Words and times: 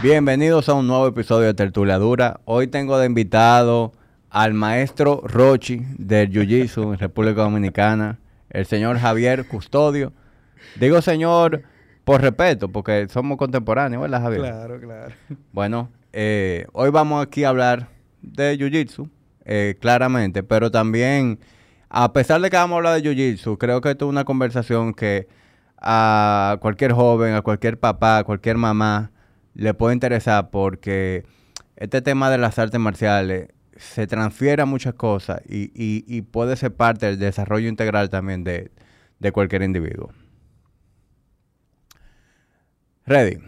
Bienvenidos 0.00 0.68
a 0.68 0.74
un 0.74 0.86
nuevo 0.86 1.08
episodio 1.08 1.48
de 1.48 1.54
Tertulia 1.54 1.98
Dura. 1.98 2.38
Hoy 2.44 2.68
tengo 2.68 2.96
de 3.00 3.06
invitado 3.06 3.92
al 4.30 4.54
maestro 4.54 5.22
Rochi 5.24 5.82
del 5.98 6.30
Jiu-Jitsu 6.30 6.92
en 6.92 6.98
República 7.00 7.42
Dominicana, 7.42 8.20
el 8.48 8.64
señor 8.64 8.98
Javier 8.98 9.48
Custodio. 9.48 10.12
Digo 10.78 11.02
señor 11.02 11.64
por 12.04 12.20
respeto, 12.20 12.68
porque 12.68 13.08
somos 13.08 13.38
contemporáneos, 13.38 14.00
¿verdad, 14.00 14.22
Javier? 14.22 14.42
Claro, 14.42 14.80
claro. 14.80 15.14
Bueno, 15.50 15.90
eh, 16.12 16.66
hoy 16.74 16.90
vamos 16.90 17.20
aquí 17.20 17.42
a 17.42 17.48
hablar 17.48 17.88
de 18.22 18.56
Jiu-Jitsu, 18.56 19.10
eh, 19.46 19.76
claramente, 19.80 20.44
pero 20.44 20.70
también, 20.70 21.40
a 21.88 22.12
pesar 22.12 22.40
de 22.40 22.50
que 22.50 22.56
vamos 22.56 22.76
a 22.76 22.78
hablar 22.78 23.02
de 23.02 23.02
Jiu-Jitsu, 23.02 23.58
creo 23.58 23.80
que 23.80 23.90
esto 23.90 24.04
es 24.04 24.10
una 24.10 24.24
conversación 24.24 24.94
que 24.94 25.26
a 25.76 26.56
cualquier 26.60 26.92
joven, 26.92 27.34
a 27.34 27.42
cualquier 27.42 27.80
papá, 27.80 28.18
a 28.18 28.24
cualquier 28.24 28.58
mamá, 28.58 29.10
le 29.58 29.74
puede 29.74 29.92
interesar 29.94 30.50
porque 30.50 31.24
este 31.76 32.00
tema 32.00 32.30
de 32.30 32.38
las 32.38 32.58
artes 32.58 32.80
marciales 32.80 33.48
se 33.76 34.06
transfiere 34.06 34.62
a 34.62 34.66
muchas 34.66 34.94
cosas 34.94 35.40
y, 35.48 35.64
y- 35.74 36.04
y 36.06 36.22
puede 36.22 36.56
ser 36.56 36.74
parte 36.74 37.06
del 37.06 37.18
desarrollo 37.18 37.68
integral 37.68 38.08
también 38.08 38.42
de, 38.44 38.70
de 39.18 39.32
cualquier 39.32 39.62
individuo. 39.62 40.10
Ready. 43.06 43.38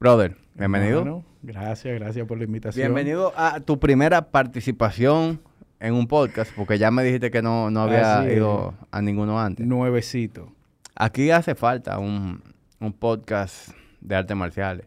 Brother, 0.00 0.36
bienvenido. 0.54 1.24
Gracias, 1.42 1.98
gracias 1.98 2.26
por 2.26 2.38
la 2.38 2.44
invitación. 2.44 2.84
Bienvenido 2.86 3.32
a 3.36 3.60
tu 3.60 3.78
primera 3.80 4.30
participación 4.30 5.40
en 5.80 5.94
un 5.94 6.06
podcast, 6.06 6.52
porque 6.56 6.78
ya 6.78 6.90
me 6.90 7.02
dijiste 7.02 7.30
que 7.30 7.42
no, 7.42 7.70
no 7.70 7.82
había 7.82 8.20
Así 8.20 8.30
es. 8.30 8.36
ido 8.36 8.74
a 8.90 9.02
ninguno 9.02 9.40
antes. 9.40 9.66
Nuevecito. 9.66 10.52
Aquí 10.94 11.30
hace 11.30 11.54
falta 11.54 11.98
un, 11.98 12.42
un 12.80 12.92
podcast 12.92 13.70
de 14.00 14.14
artes 14.16 14.36
marciales. 14.36 14.86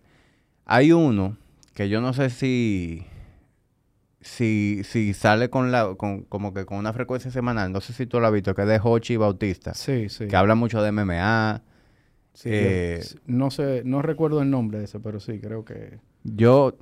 Hay 0.66 0.92
uno 0.92 1.38
que 1.74 1.90
yo 1.90 2.02
no 2.02 2.14
sé 2.14 2.30
si 2.30 3.06
si, 4.22 4.82
si 4.84 5.14
sale 5.14 5.50
con 5.50 5.72
la 5.72 5.96
con, 5.96 6.24
como 6.24 6.54
que 6.54 6.66
con 6.66 6.78
una 6.78 6.94
frecuencia 6.94 7.32
semanal, 7.32 7.72
no 7.72 7.82
sé 7.82 7.94
si 7.94 8.06
tú 8.06 8.20
lo 8.20 8.28
has 8.28 8.34
visto, 8.34 8.54
que 8.54 8.62
es 8.62 8.68
de 8.68 8.80
Hochi 8.82 9.18
Bautista, 9.18 9.74
Sí, 9.74 10.10
sí. 10.10 10.28
que 10.28 10.36
habla 10.36 10.54
mucho 10.56 10.82
de 10.84 10.92
MMA. 10.92 11.64
Sí, 12.34 12.50
eh, 12.52 13.02
yo- 13.04 13.20
no 13.26 13.50
sé, 13.52 13.82
no 13.84 14.02
recuerdo 14.02 14.42
el 14.42 14.50
nombre 14.50 14.78
de 14.80 14.86
ese, 14.86 15.00
pero 15.00 15.20
sí, 15.20 15.40
creo 15.40 15.66
que... 15.66 16.00
Yo 16.24 16.78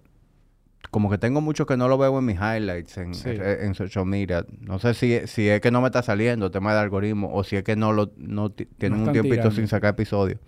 como 0.92 1.10
que 1.10 1.18
tengo 1.18 1.40
mucho 1.42 1.66
que 1.66 1.78
no 1.78 1.88
lo 1.88 1.98
veo 1.98 2.20
en 2.20 2.26
mis 2.26 2.36
highlights, 2.38 2.98
en, 2.98 3.14
Sí. 3.16 3.30
en, 3.30 3.42
en 3.42 3.74
social 3.76 4.06
media. 4.06 4.46
No 4.60 4.78
sé 4.80 4.94
si, 4.94 5.26
si 5.28 5.48
es 5.50 5.62
que 5.62 5.72
no 5.72 5.82
me 5.82 5.88
está 5.88 6.02
saliendo 6.04 6.52
tema 6.52 6.74
de 6.74 6.80
algoritmo 6.80 7.34
o 7.34 7.44
si 7.44 7.56
es 7.56 7.64
que 7.64 7.76
no 7.76 7.94
lo 7.94 8.12
no 8.18 8.52
ti- 8.52 8.66
tienen 8.66 8.98
un 9.00 9.04
están 9.06 9.14
tiempito 9.14 9.36
tirando. 9.36 9.56
sin 9.56 9.68
sacar 9.68 9.92
episodios. 9.92 10.40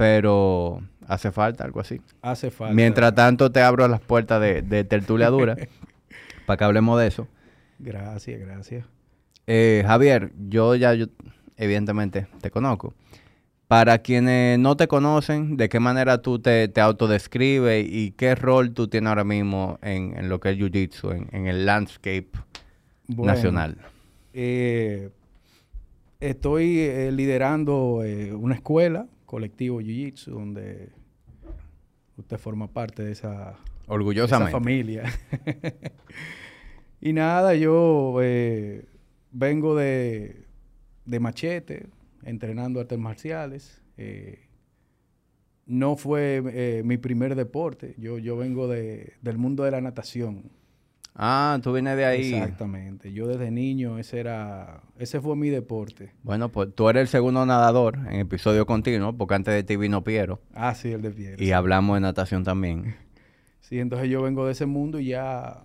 Pero 0.00 0.80
hace 1.06 1.30
falta 1.30 1.62
algo 1.64 1.78
así. 1.80 2.00
Hace 2.22 2.50
falta. 2.50 2.72
Mientras 2.74 3.14
tanto 3.14 3.52
te 3.52 3.60
abro 3.60 3.86
las 3.86 4.00
puertas 4.00 4.40
de, 4.40 4.62
de 4.62 4.82
tertulia 4.84 5.28
dura 5.28 5.56
para 6.46 6.56
que 6.56 6.64
hablemos 6.64 6.98
de 6.98 7.06
eso. 7.06 7.28
Gracias, 7.78 8.40
gracias. 8.40 8.86
Eh, 9.46 9.84
Javier, 9.86 10.32
yo 10.48 10.74
ya 10.74 10.94
yo, 10.94 11.06
evidentemente 11.58 12.26
te 12.40 12.50
conozco. 12.50 12.94
Para 13.68 13.98
quienes 13.98 14.58
no 14.58 14.74
te 14.76 14.88
conocen, 14.88 15.58
¿de 15.58 15.68
qué 15.68 15.80
manera 15.80 16.22
tú 16.22 16.38
te, 16.38 16.66
te 16.68 16.80
autodescribes 16.80 17.86
y 17.86 18.12
qué 18.12 18.34
rol 18.34 18.72
tú 18.72 18.88
tienes 18.88 19.08
ahora 19.08 19.24
mismo 19.24 19.78
en, 19.82 20.16
en 20.16 20.30
lo 20.30 20.40
que 20.40 20.50
es 20.52 20.56
Jiu-Jitsu, 20.58 21.14
en, 21.14 21.28
en 21.36 21.46
el 21.46 21.66
landscape 21.66 22.30
Bueno, 23.06 23.32
nacional? 23.34 23.76
eh, 24.32 25.10
estoy 26.20 26.78
eh, 26.80 27.12
liderando 27.12 28.02
una 28.38 28.54
escuela, 28.54 29.06
colectivo 29.30 29.80
Jiu-Jitsu, 29.80 30.32
donde 30.32 30.90
usted 32.16 32.36
forma 32.36 32.66
parte 32.66 33.04
de 33.04 33.12
esa, 33.12 33.52
esa 33.52 33.58
Orgullosamente. 33.86 34.50
familia. 34.50 35.04
y 37.00 37.12
nada, 37.12 37.54
yo 37.54 38.16
eh, 38.20 38.86
vengo 39.30 39.76
de, 39.76 40.46
de 41.04 41.20
machete, 41.20 41.86
entrenando 42.24 42.80
artes 42.80 42.98
marciales. 42.98 43.80
eh, 43.96 44.40
no 45.66 45.94
fue 45.94 46.42
eh, 46.52 46.82
mi 46.84 46.96
primer 46.96 47.36
deporte. 47.36 47.94
Yo, 47.98 48.18
yo 48.18 48.36
vengo 48.36 48.66
de, 48.66 49.12
del 49.22 49.38
mundo 49.38 49.62
de 49.62 49.70
la 49.70 49.80
natación. 49.80 50.50
Ah, 51.22 51.60
tú 51.62 51.74
vienes 51.74 51.98
de 51.98 52.06
ahí. 52.06 52.32
Exactamente. 52.32 53.12
Yo 53.12 53.26
desde 53.28 53.50
niño 53.50 53.98
ese 53.98 54.20
era, 54.20 54.80
ese 54.98 55.20
fue 55.20 55.36
mi 55.36 55.50
deporte. 55.50 56.14
Bueno, 56.22 56.48
pues 56.48 56.74
tú 56.74 56.88
eres 56.88 57.02
el 57.02 57.08
segundo 57.08 57.44
nadador 57.44 57.98
en 58.08 58.20
episodio 58.20 58.64
continuo, 58.64 59.14
porque 59.14 59.34
antes 59.34 59.52
de 59.52 59.62
ti 59.62 59.76
vino 59.76 60.02
Piero. 60.02 60.40
Ah, 60.54 60.74
sí, 60.74 60.90
el 60.92 61.02
de 61.02 61.10
piedra. 61.10 61.44
Y 61.44 61.52
hablamos 61.52 61.96
de 61.96 62.00
natación 62.00 62.42
también. 62.42 62.96
Sí, 63.60 63.78
entonces 63.78 64.08
yo 64.08 64.20
vengo 64.22 64.46
de 64.46 64.52
ese 64.52 64.66
mundo 64.66 64.98
y 64.98 65.08
ya, 65.08 65.64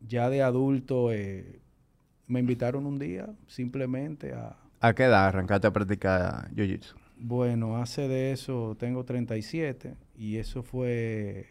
ya 0.00 0.30
de 0.30 0.40
adulto 0.42 1.12
eh, 1.12 1.60
me 2.28 2.40
invitaron 2.40 2.86
un 2.86 2.98
día 2.98 3.28
simplemente 3.46 4.32
a, 4.32 4.56
¿A 4.80 4.94
qué 4.94 5.02
edad 5.02 5.26
arrancaste 5.26 5.66
a 5.66 5.70
practicar 5.70 6.50
Jiu-Jitsu? 6.54 6.94
bueno, 7.18 7.76
hace 7.76 8.08
de 8.08 8.32
eso, 8.32 8.74
tengo 8.78 9.04
37 9.04 9.96
y 10.16 10.36
eso 10.36 10.62
fue 10.62 11.46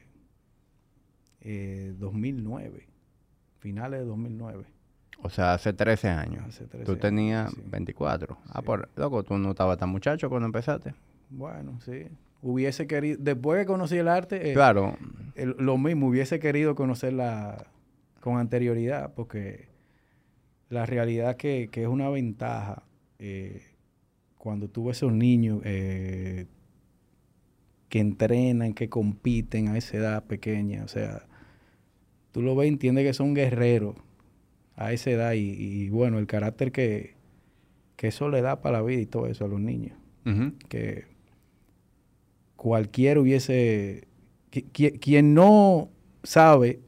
eh, 1.41 1.94
2009, 2.00 2.88
finales 3.66 4.00
de 4.02 4.06
2009. 4.06 4.64
O 5.24 5.30
sea, 5.30 5.53
hace 5.56 5.74
13 5.74 6.09
años. 6.09 6.44
Hace 6.48 6.66
13 6.68 6.86
Tú 6.86 6.92
años, 6.92 7.02
tenías 7.02 7.52
sí. 7.52 7.62
24. 7.66 8.38
Ah, 8.50 8.62
por 8.62 8.90
loco, 8.96 9.24
tú 9.24 9.38
no 9.40 9.50
estabas 9.52 9.80
tan 9.80 9.90
muchacho 9.90 10.30
cuando 10.30 10.46
empezaste. 10.46 10.94
Bueno, 11.31 11.80
sí. 11.81 12.08
Hubiese 12.44 12.86
querido, 12.86 13.18
después 13.20 13.59
que 13.62 13.66
conocí 13.66 13.98
el 13.98 14.08
arte, 14.08 14.52
eh, 14.52 14.53
Claro, 14.53 14.96
el- 15.34 15.56
lo 15.58 15.80
mismo, 15.80 16.08
hubiese 16.09 16.38
querido 16.40 16.76
conocerla 16.76 17.66
con 18.20 18.38
anterioridad, 18.38 19.14
porque 19.16 19.70
la 20.70 20.86
realidad 20.86 21.38
que, 21.38 21.70
que 21.72 21.82
es 21.84 21.88
una 21.88 22.09
ventaja 22.09 22.84
eh, 23.18 23.64
cuando 24.38 24.68
tú 24.68 24.86
ves 24.86 24.97
esos 24.97 25.12
niños 25.12 25.62
eh, 25.64 26.46
que 27.90 28.00
entrenan, 28.00 28.74
que 28.74 28.90
compiten 28.90 29.70
a 29.70 29.78
esa 29.78 29.97
edad 29.97 30.24
pequeña, 30.26 30.84
o 30.84 30.88
sea, 30.88 31.24
tú 32.35 32.41
lo 32.41 32.53
ves 32.53 32.66
y 32.66 32.68
entiendes 32.68 33.06
que 33.06 33.13
son 33.13 33.34
guerreros 33.34 33.96
a 34.75 34.91
esa 34.91 35.09
edad 35.09 35.31
y, 35.35 35.51
y, 35.51 35.88
bueno, 35.90 36.19
el 36.19 36.28
carácter 36.28 36.73
que, 36.73 37.13
que 37.96 38.09
eso 38.09 38.28
le 38.28 38.41
da 38.41 38.62
para 38.62 38.79
la 38.79 38.84
vida 38.84 39.00
y 39.00 39.06
todo 39.06 39.28
eso 39.28 39.46
a 39.46 39.47
los 39.47 39.62
niños 39.62 39.97
que 40.68 41.06
cualquiera 42.57 43.22
hubiese... 43.22 44.03
qui- 44.51 44.66
qui- 44.73 45.00
quien 45.00 45.34
no 45.34 45.90
sabe, 46.23 46.81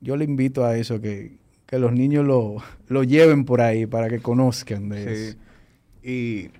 yo 0.00 0.16
le 0.16 0.24
invito 0.24 0.64
a 0.64 0.76
eso, 0.78 1.00
que, 1.00 1.38
que 1.66 1.80
los 1.80 1.92
niños 1.92 2.24
lo, 2.24 2.58
lo 2.86 3.02
lleven 3.02 3.44
por 3.44 3.60
ahí 3.60 3.86
para 3.86 4.08
que 4.08 4.20
conozcan 4.20 4.88
de 4.88 5.02
sí. 5.02 5.10
eso. 5.30 5.38
Y 6.02 6.50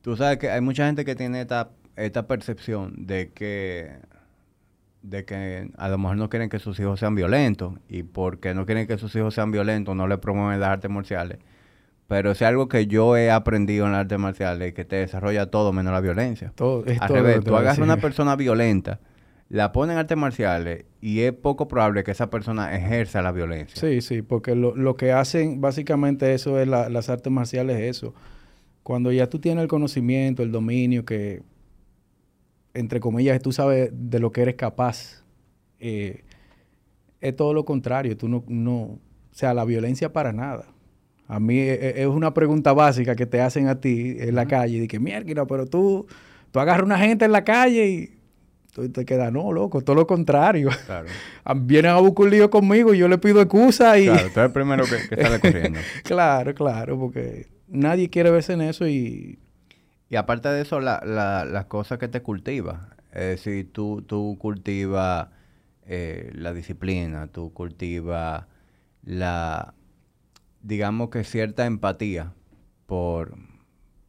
tú 0.00 0.16
sabes 0.16 0.38
que 0.38 0.48
hay 0.48 0.62
mucha 0.62 0.86
gente 0.86 1.04
que 1.04 1.14
tiene 1.14 1.42
esta, 1.42 1.72
esta 1.96 2.26
percepción 2.26 3.06
de 3.06 3.32
que 3.34 3.90
de 5.02 5.24
que 5.24 5.70
a 5.76 5.88
lo 5.88 5.98
mejor 5.98 6.16
no 6.16 6.28
quieren 6.28 6.48
que 6.48 6.58
sus 6.58 6.78
hijos 6.80 6.98
sean 7.00 7.14
violentos 7.14 7.74
y 7.88 8.02
porque 8.02 8.54
no 8.54 8.66
quieren 8.66 8.86
que 8.86 8.98
sus 8.98 9.14
hijos 9.16 9.34
sean 9.34 9.50
violentos 9.52 9.94
no 9.96 10.06
le 10.08 10.18
promueven 10.18 10.60
las 10.60 10.70
artes 10.70 10.90
marciales. 10.90 11.38
Pero 12.08 12.30
es 12.30 12.40
algo 12.42 12.68
que 12.68 12.86
yo 12.86 13.16
he 13.16 13.30
aprendido 13.30 13.84
en 13.86 13.92
las 13.92 14.00
artes 14.02 14.18
marciales, 14.18 14.72
que 14.74 14.84
te 14.84 14.96
desarrolla 14.96 15.46
todo 15.50 15.72
menos 15.72 15.92
la 15.92 16.00
violencia. 16.00 16.52
Todo, 16.54 16.84
es 16.86 17.00
Al 17.00 17.08
todo 17.08 17.16
revés, 17.18 17.44
tú 17.44 17.54
agarras 17.54 17.78
a 17.78 17.82
una 17.84 17.96
persona 17.98 18.34
violenta, 18.34 18.98
la 19.50 19.72
pones 19.72 19.92
en 19.94 19.98
artes 20.00 20.16
marciales 20.16 20.84
y 21.02 21.20
es 21.20 21.32
poco 21.32 21.68
probable 21.68 22.04
que 22.04 22.10
esa 22.10 22.28
persona 22.30 22.74
ejerza 22.74 23.20
la 23.22 23.30
violencia. 23.32 23.76
Sí, 23.80 24.00
sí, 24.00 24.22
porque 24.22 24.54
lo, 24.54 24.74
lo 24.74 24.96
que 24.96 25.12
hacen 25.12 25.60
básicamente 25.60 26.32
eso 26.34 26.58
es 26.58 26.66
la- 26.66 26.88
las 26.88 27.08
artes 27.10 27.30
marciales, 27.32 27.78
es 27.78 27.96
eso. 27.98 28.14
Cuando 28.82 29.12
ya 29.12 29.28
tú 29.28 29.38
tienes 29.38 29.62
el 29.62 29.68
conocimiento, 29.68 30.42
el 30.42 30.50
dominio, 30.50 31.04
que 31.04 31.42
entre 32.74 33.00
comillas 33.00 33.40
tú 33.40 33.52
sabes 33.52 33.90
de 33.92 34.18
lo 34.20 34.30
que 34.32 34.42
eres 34.42 34.54
capaz, 34.54 35.24
eh, 35.80 36.24
es 37.20 37.36
todo 37.36 37.52
lo 37.54 37.64
contrario. 37.64 38.16
Tú 38.16 38.28
no, 38.28 38.44
no, 38.48 38.76
o 38.82 39.00
sea, 39.32 39.54
la 39.54 39.64
violencia 39.64 40.12
para 40.12 40.32
nada. 40.32 40.66
A 41.26 41.40
mí 41.40 41.58
e- 41.58 41.74
e- 41.74 42.02
es 42.02 42.06
una 42.06 42.32
pregunta 42.32 42.72
básica 42.72 43.14
que 43.14 43.26
te 43.26 43.40
hacen 43.40 43.68
a 43.68 43.80
ti 43.80 44.16
en 44.18 44.34
la 44.34 44.46
calle, 44.46 44.76
y 44.76 44.80
de 44.80 44.88
que 44.88 44.98
mierda, 44.98 45.46
pero 45.46 45.66
tú, 45.66 46.06
tú 46.50 46.60
agarras 46.60 46.84
una 46.84 46.98
gente 46.98 47.24
en 47.24 47.32
la 47.32 47.44
calle 47.44 47.86
y 47.88 48.18
tú 48.72 48.88
te 48.90 49.04
quedas, 49.04 49.32
no, 49.32 49.52
loco, 49.52 49.82
todo 49.82 49.96
lo 49.96 50.06
contrario. 50.06 50.70
Claro. 50.86 51.08
Ah, 51.44 51.54
Vienen 51.56 51.92
a 51.92 51.98
buscar 51.98 52.26
un 52.26 52.30
lío 52.30 52.50
conmigo 52.50 52.92
y 52.92 52.98
yo 52.98 53.08
le 53.08 53.16
pido 53.16 53.40
excusa 53.40 53.98
y... 53.98 54.04
Claro, 54.04 54.28
tú 54.28 54.40
eres 54.40 54.46
el 54.48 54.52
primero 54.52 54.84
que, 54.84 55.08
que 55.16 55.22
sale 55.22 55.40
corriendo. 55.40 55.80
claro, 56.04 56.54
claro, 56.54 56.98
porque 56.98 57.46
nadie 57.68 58.10
quiere 58.10 58.30
verse 58.30 58.52
en 58.52 58.60
eso 58.60 58.86
y... 58.86 59.38
Y 60.08 60.16
aparte 60.16 60.48
de 60.48 60.62
eso, 60.62 60.80
la, 60.80 61.02
la, 61.04 61.44
las 61.44 61.66
cosas 61.66 61.98
que 61.98 62.08
te 62.08 62.22
cultivas. 62.22 62.80
Es 63.12 63.44
decir, 63.44 63.72
tú, 63.72 64.02
tú 64.02 64.36
cultivas 64.40 65.28
eh, 65.86 66.30
la 66.34 66.52
disciplina, 66.52 67.26
tú 67.28 67.52
cultivas 67.52 68.46
la, 69.02 69.74
digamos 70.62 71.10
que 71.10 71.24
cierta 71.24 71.66
empatía 71.66 72.34
por, 72.86 73.36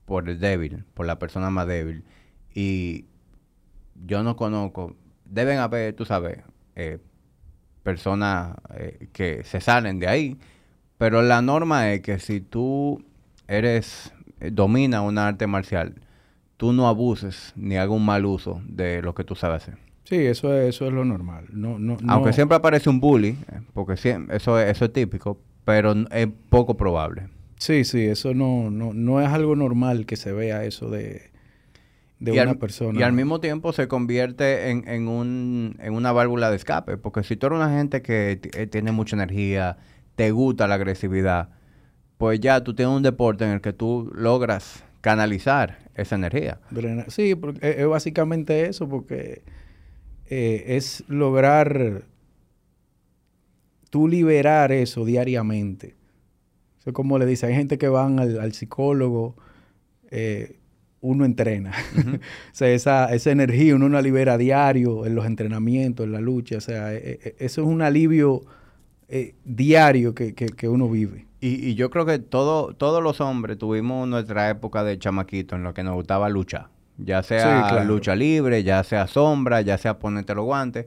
por 0.05 0.29
el 0.29 0.39
débil, 0.39 0.85
por 0.93 1.05
la 1.05 1.19
persona 1.19 1.49
más 1.49 1.67
débil. 1.67 2.03
Y 2.53 3.05
yo 4.05 4.23
no 4.23 4.35
conozco, 4.35 4.95
deben 5.25 5.59
haber, 5.59 5.93
tú 5.95 6.05
sabes, 6.05 6.39
eh, 6.75 6.99
personas 7.83 8.57
eh, 8.75 9.09
que 9.13 9.43
se 9.43 9.61
salen 9.61 9.99
de 9.99 10.07
ahí, 10.07 10.39
pero 10.97 11.21
la 11.21 11.41
norma 11.41 11.91
es 11.91 12.01
que 12.01 12.19
si 12.19 12.41
tú 12.41 13.03
eres, 13.47 14.13
domina 14.51 15.01
una 15.01 15.27
arte 15.27 15.47
marcial, 15.47 15.95
tú 16.57 16.73
no 16.73 16.87
abuses 16.87 17.53
ni 17.55 17.77
hagas 17.77 17.95
un 17.95 18.05
mal 18.05 18.25
uso 18.25 18.61
de 18.65 19.01
lo 19.01 19.13
que 19.15 19.23
tú 19.23 19.35
sabes 19.35 19.63
hacer. 19.63 19.77
Sí, 20.03 20.15
eso 20.15 20.55
es, 20.57 20.69
eso 20.75 20.87
es 20.87 20.93
lo 20.93 21.05
normal. 21.05 21.45
No, 21.51 21.77
no, 21.77 21.97
Aunque 22.07 22.29
no- 22.29 22.33
siempre 22.33 22.57
aparece 22.57 22.89
un 22.89 22.99
bully, 22.99 23.29
eh, 23.51 23.59
porque 23.73 23.93
siem- 23.93 24.27
eso, 24.31 24.59
es, 24.59 24.69
eso 24.71 24.85
es 24.85 24.93
típico, 24.93 25.39
pero 25.65 25.93
es 26.11 26.27
poco 26.49 26.75
probable. 26.75 27.27
Sí, 27.57 27.83
sí, 27.83 28.05
eso 28.05 28.33
no, 28.33 28.71
no, 28.71 28.93
no 28.93 29.21
es 29.21 29.27
algo 29.29 29.55
normal 29.55 30.05
que 30.05 30.15
se 30.15 30.31
vea 30.31 30.63
eso 30.63 30.89
de, 30.89 31.29
de 32.19 32.33
y 32.33 32.39
una 32.39 32.51
al, 32.51 32.57
persona. 32.57 32.99
Y 32.99 33.03
al 33.03 33.13
mismo 33.13 33.39
tiempo 33.39 33.71
se 33.73 33.87
convierte 33.87 34.69
en, 34.71 34.87
en, 34.87 35.07
un, 35.07 35.75
en 35.79 35.93
una 35.93 36.11
válvula 36.11 36.49
de 36.49 36.55
escape, 36.55 36.97
porque 36.97 37.21
si 37.23 37.35
tú 37.35 37.47
eres 37.47 37.57
una 37.57 37.69
gente 37.77 38.01
que 38.01 38.39
eh, 38.53 38.65
tiene 38.67 38.91
mucha 38.91 39.15
energía, 39.15 39.77
te 40.15 40.31
gusta 40.31 40.67
la 40.67 40.75
agresividad, 40.75 41.49
pues 42.19 42.39
ya 42.41 42.61
tú 42.63 42.73
tienes 42.75 42.93
un 42.93 43.01
deporte 43.01 43.45
en 43.45 43.51
el 43.51 43.61
que 43.61 43.71
tú 43.71 44.11
logras 44.13 44.83
canalizar 44.99 45.79
esa 45.95 46.15
energía. 46.15 46.59
Sí, 47.07 47.33
porque 47.33 47.77
es, 47.79 47.87
básicamente 47.87 48.65
eso, 48.67 48.89
porque 48.89 49.41
eh, 50.27 50.65
es 50.67 51.05
lograr 51.07 52.03
tú 53.89 54.09
liberar 54.09 54.73
eso 54.73 55.05
diariamente. 55.05 55.95
Eso 56.79 56.89
es 56.89 56.93
como 56.93 57.17
le 57.17 57.25
dice, 57.25 57.45
hay 57.47 57.55
gente 57.55 57.77
que 57.77 57.87
van 57.87 58.19
al, 58.19 58.37
al 58.39 58.51
psicólogo, 58.51 59.35
eh, 60.11 60.57
uno 60.99 61.23
entrena. 61.23 61.71
o 62.51 62.53
sea, 62.55 62.67
esa, 62.69 63.13
esa 63.15 63.31
energía 63.31 63.75
uno 63.77 63.87
la 63.87 64.01
libera 64.01 64.33
a 64.33 64.37
diario 64.37 65.05
en 65.05 65.15
los 65.15 65.25
entrenamientos, 65.25 66.05
en 66.05 66.11
la 66.11 66.19
lucha. 66.19 66.57
O 66.57 66.61
sea, 66.61 66.93
eh, 66.93 67.19
eh, 67.23 67.35
eso 67.39 67.61
es 67.61 67.67
un 67.69 67.81
alivio 67.81 68.43
eh, 69.07 69.35
diario 69.45 70.13
que, 70.13 70.35
que- 70.35 70.47
que 70.47 70.67
uno 70.67 70.89
vive. 70.89 71.28
Y, 71.41 71.69
y 71.69 71.75
yo 71.75 71.89
creo 71.89 72.05
que 72.05 72.19
todo, 72.19 72.73
todos 72.73 73.01
los 73.01 73.21
hombres 73.21 73.57
tuvimos 73.57 74.07
nuestra 74.07 74.49
época 74.49 74.83
de 74.83 74.99
chamaquito 74.99 75.55
en 75.55 75.63
lo 75.63 75.73
que 75.73 75.83
nos 75.83 75.93
gustaba 75.95 76.27
luchar. 76.29 76.67
Ya 76.97 77.23
sea 77.23 77.39
Sí, 77.63 77.69
claro. 77.69 77.85
lucha 77.85 78.15
libre, 78.15 78.63
ya 78.63 78.83
sea 78.83 79.07
sombra, 79.07 79.61
ya 79.61 79.77
sea 79.77 79.99
ponerte 79.99 80.35
los 80.35 80.43
guantes. 80.45 80.85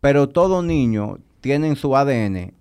Pero 0.00 0.28
todo 0.28 0.62
niño 0.62 1.18
tiene 1.40 1.68
en 1.68 1.76
su 1.76 1.96
ADN 1.96 2.52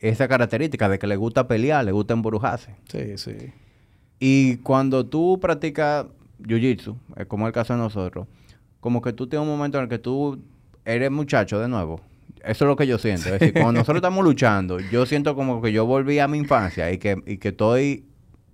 esa 0.00 0.28
característica 0.28 0.88
de 0.88 0.98
que 0.98 1.06
le 1.08 1.16
gusta 1.16 1.48
pelear, 1.48 1.84
le 1.84 1.90
gusta 1.92 2.14
embrujarse. 2.14 2.76
Sí, 2.88 3.18
sí. 3.18 3.52
Y 4.20 4.58
cuando 4.58 5.04
tú 5.06 5.38
practicas 5.40 6.06
jiu-jitsu, 6.40 6.96
eh, 7.16 7.26
como 7.26 7.46
es 7.46 7.48
el 7.48 7.54
caso 7.54 7.72
de 7.72 7.80
nosotros, 7.80 8.26
como 8.80 9.02
que 9.02 9.12
tú 9.12 9.26
tienes 9.26 9.46
un 9.46 9.52
momento 9.56 9.78
en 9.78 9.84
el 9.84 9.90
que 9.90 9.98
tú 9.98 10.38
eres 10.84 11.10
muchacho 11.10 11.58
de 11.58 11.66
nuevo. 11.68 12.00
Eso 12.46 12.64
es 12.64 12.68
lo 12.68 12.76
que 12.76 12.86
yo 12.86 12.98
siento. 12.98 13.34
Es 13.34 13.40
decir, 13.40 13.52
cuando 13.54 13.72
nosotros 13.72 13.96
estamos 13.96 14.24
luchando, 14.24 14.78
yo 14.78 15.06
siento 15.06 15.34
como 15.34 15.60
que 15.60 15.72
yo 15.72 15.86
volví 15.86 16.18
a 16.18 16.28
mi 16.28 16.38
infancia 16.38 16.92
y 16.92 16.98
que, 16.98 17.22
y 17.26 17.38
que 17.38 17.48
estoy 17.48 18.06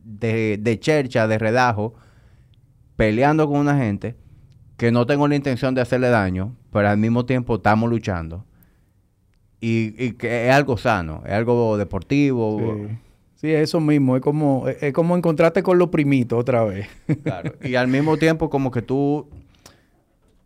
de, 0.02 0.58
de 0.60 0.80
chercha, 0.80 1.28
de 1.28 1.38
redajo, 1.38 1.94
peleando 2.96 3.46
con 3.48 3.58
una 3.58 3.76
gente 3.76 4.16
que 4.76 4.90
no 4.90 5.06
tengo 5.06 5.28
la 5.28 5.36
intención 5.36 5.74
de 5.74 5.80
hacerle 5.80 6.08
daño, 6.08 6.56
pero 6.72 6.88
al 6.88 6.98
mismo 6.98 7.24
tiempo 7.26 7.56
estamos 7.56 7.88
luchando. 7.88 8.44
Y, 9.60 9.94
y 9.96 10.12
que 10.12 10.48
es 10.48 10.52
algo 10.52 10.76
sano, 10.76 11.22
es 11.24 11.32
algo 11.32 11.76
deportivo. 11.76 12.58
Sí. 12.88 12.98
Sí, 13.34 13.50
es 13.50 13.62
eso 13.62 13.80
mismo. 13.80 14.14
Es 14.14 14.22
como, 14.22 14.68
es, 14.68 14.80
es 14.80 14.92
como 14.92 15.16
encontrarte 15.16 15.64
con 15.64 15.76
los 15.76 15.88
primitos 15.88 16.38
otra 16.38 16.64
vez. 16.64 16.86
Claro. 17.24 17.52
Y 17.60 17.74
al 17.74 17.88
mismo 17.88 18.16
tiempo 18.16 18.48
como 18.48 18.70
que 18.70 18.82
tú 18.82 19.28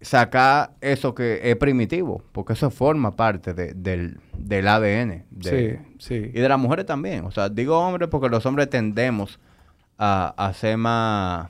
sacas 0.00 0.70
eso 0.81 1.14
que 1.14 1.40
es 1.50 1.56
primitivo, 1.56 2.22
porque 2.32 2.52
eso 2.52 2.70
forma 2.70 3.16
parte 3.16 3.54
de- 3.54 3.72
del, 3.75 4.19
del 4.37 4.69
ADN. 4.69 5.25
de- 5.31 5.78
sí, 5.98 5.98
sí. 5.98 6.31
Y 6.34 6.40
de 6.40 6.48
las 6.48 6.58
mujeres 6.58 6.87
también. 6.87 7.25
O 7.25 7.31
sea, 7.31 7.48
digo 7.48 7.78
hombres 7.78 8.08
porque 8.10 8.28
los 8.28 8.44
hombres 8.46 8.69
tendemos 8.70 9.38
a, 9.98 10.34
a 10.37 10.52
ser 10.52 10.76
más, 10.76 11.48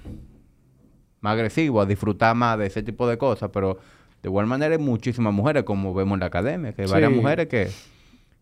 más 1.20 1.32
agresivos, 1.32 1.84
a 1.84 1.88
disfrutar 1.88 2.34
más 2.36 2.58
de 2.58 2.66
ese 2.66 2.82
tipo 2.82 3.08
de 3.08 3.18
cosas, 3.18 3.50
pero 3.52 3.74
de 4.22 4.28
igual 4.28 4.46
manera 4.46 4.74
hay 4.74 4.80
muchísimas 4.80 5.34
mujeres, 5.34 5.64
como 5.64 5.92
vemos 5.92 6.14
en 6.16 6.20
la 6.20 6.26
academia, 6.26 6.72
que 6.72 6.82
hay 6.82 6.88
varias 6.88 7.10
mujeres 7.10 7.46
que, 7.48 7.68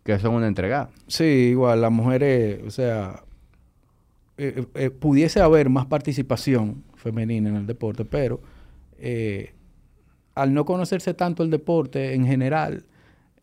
que 0.04 0.18
son 0.18 0.34
una 0.34 0.46
entregada. 0.46 0.90
Sí, 1.06 1.24
igual, 1.24 1.80
las 1.80 1.90
mujeres, 1.90 2.60
o 2.66 2.70
sea, 2.70 3.22
eh, 4.36 4.66
eh, 4.74 4.90
pudiese 4.90 5.40
haber 5.40 5.70
más 5.70 5.86
participación 5.86 6.84
femenina 6.96 7.48
en 7.48 7.56
el 7.56 7.66
deporte, 7.66 8.04
pero 8.04 8.40
eh, 8.98 9.53
al 10.34 10.52
no 10.54 10.64
conocerse 10.64 11.14
tanto 11.14 11.42
el 11.42 11.50
deporte 11.50 12.14
en 12.14 12.26
general, 12.26 12.84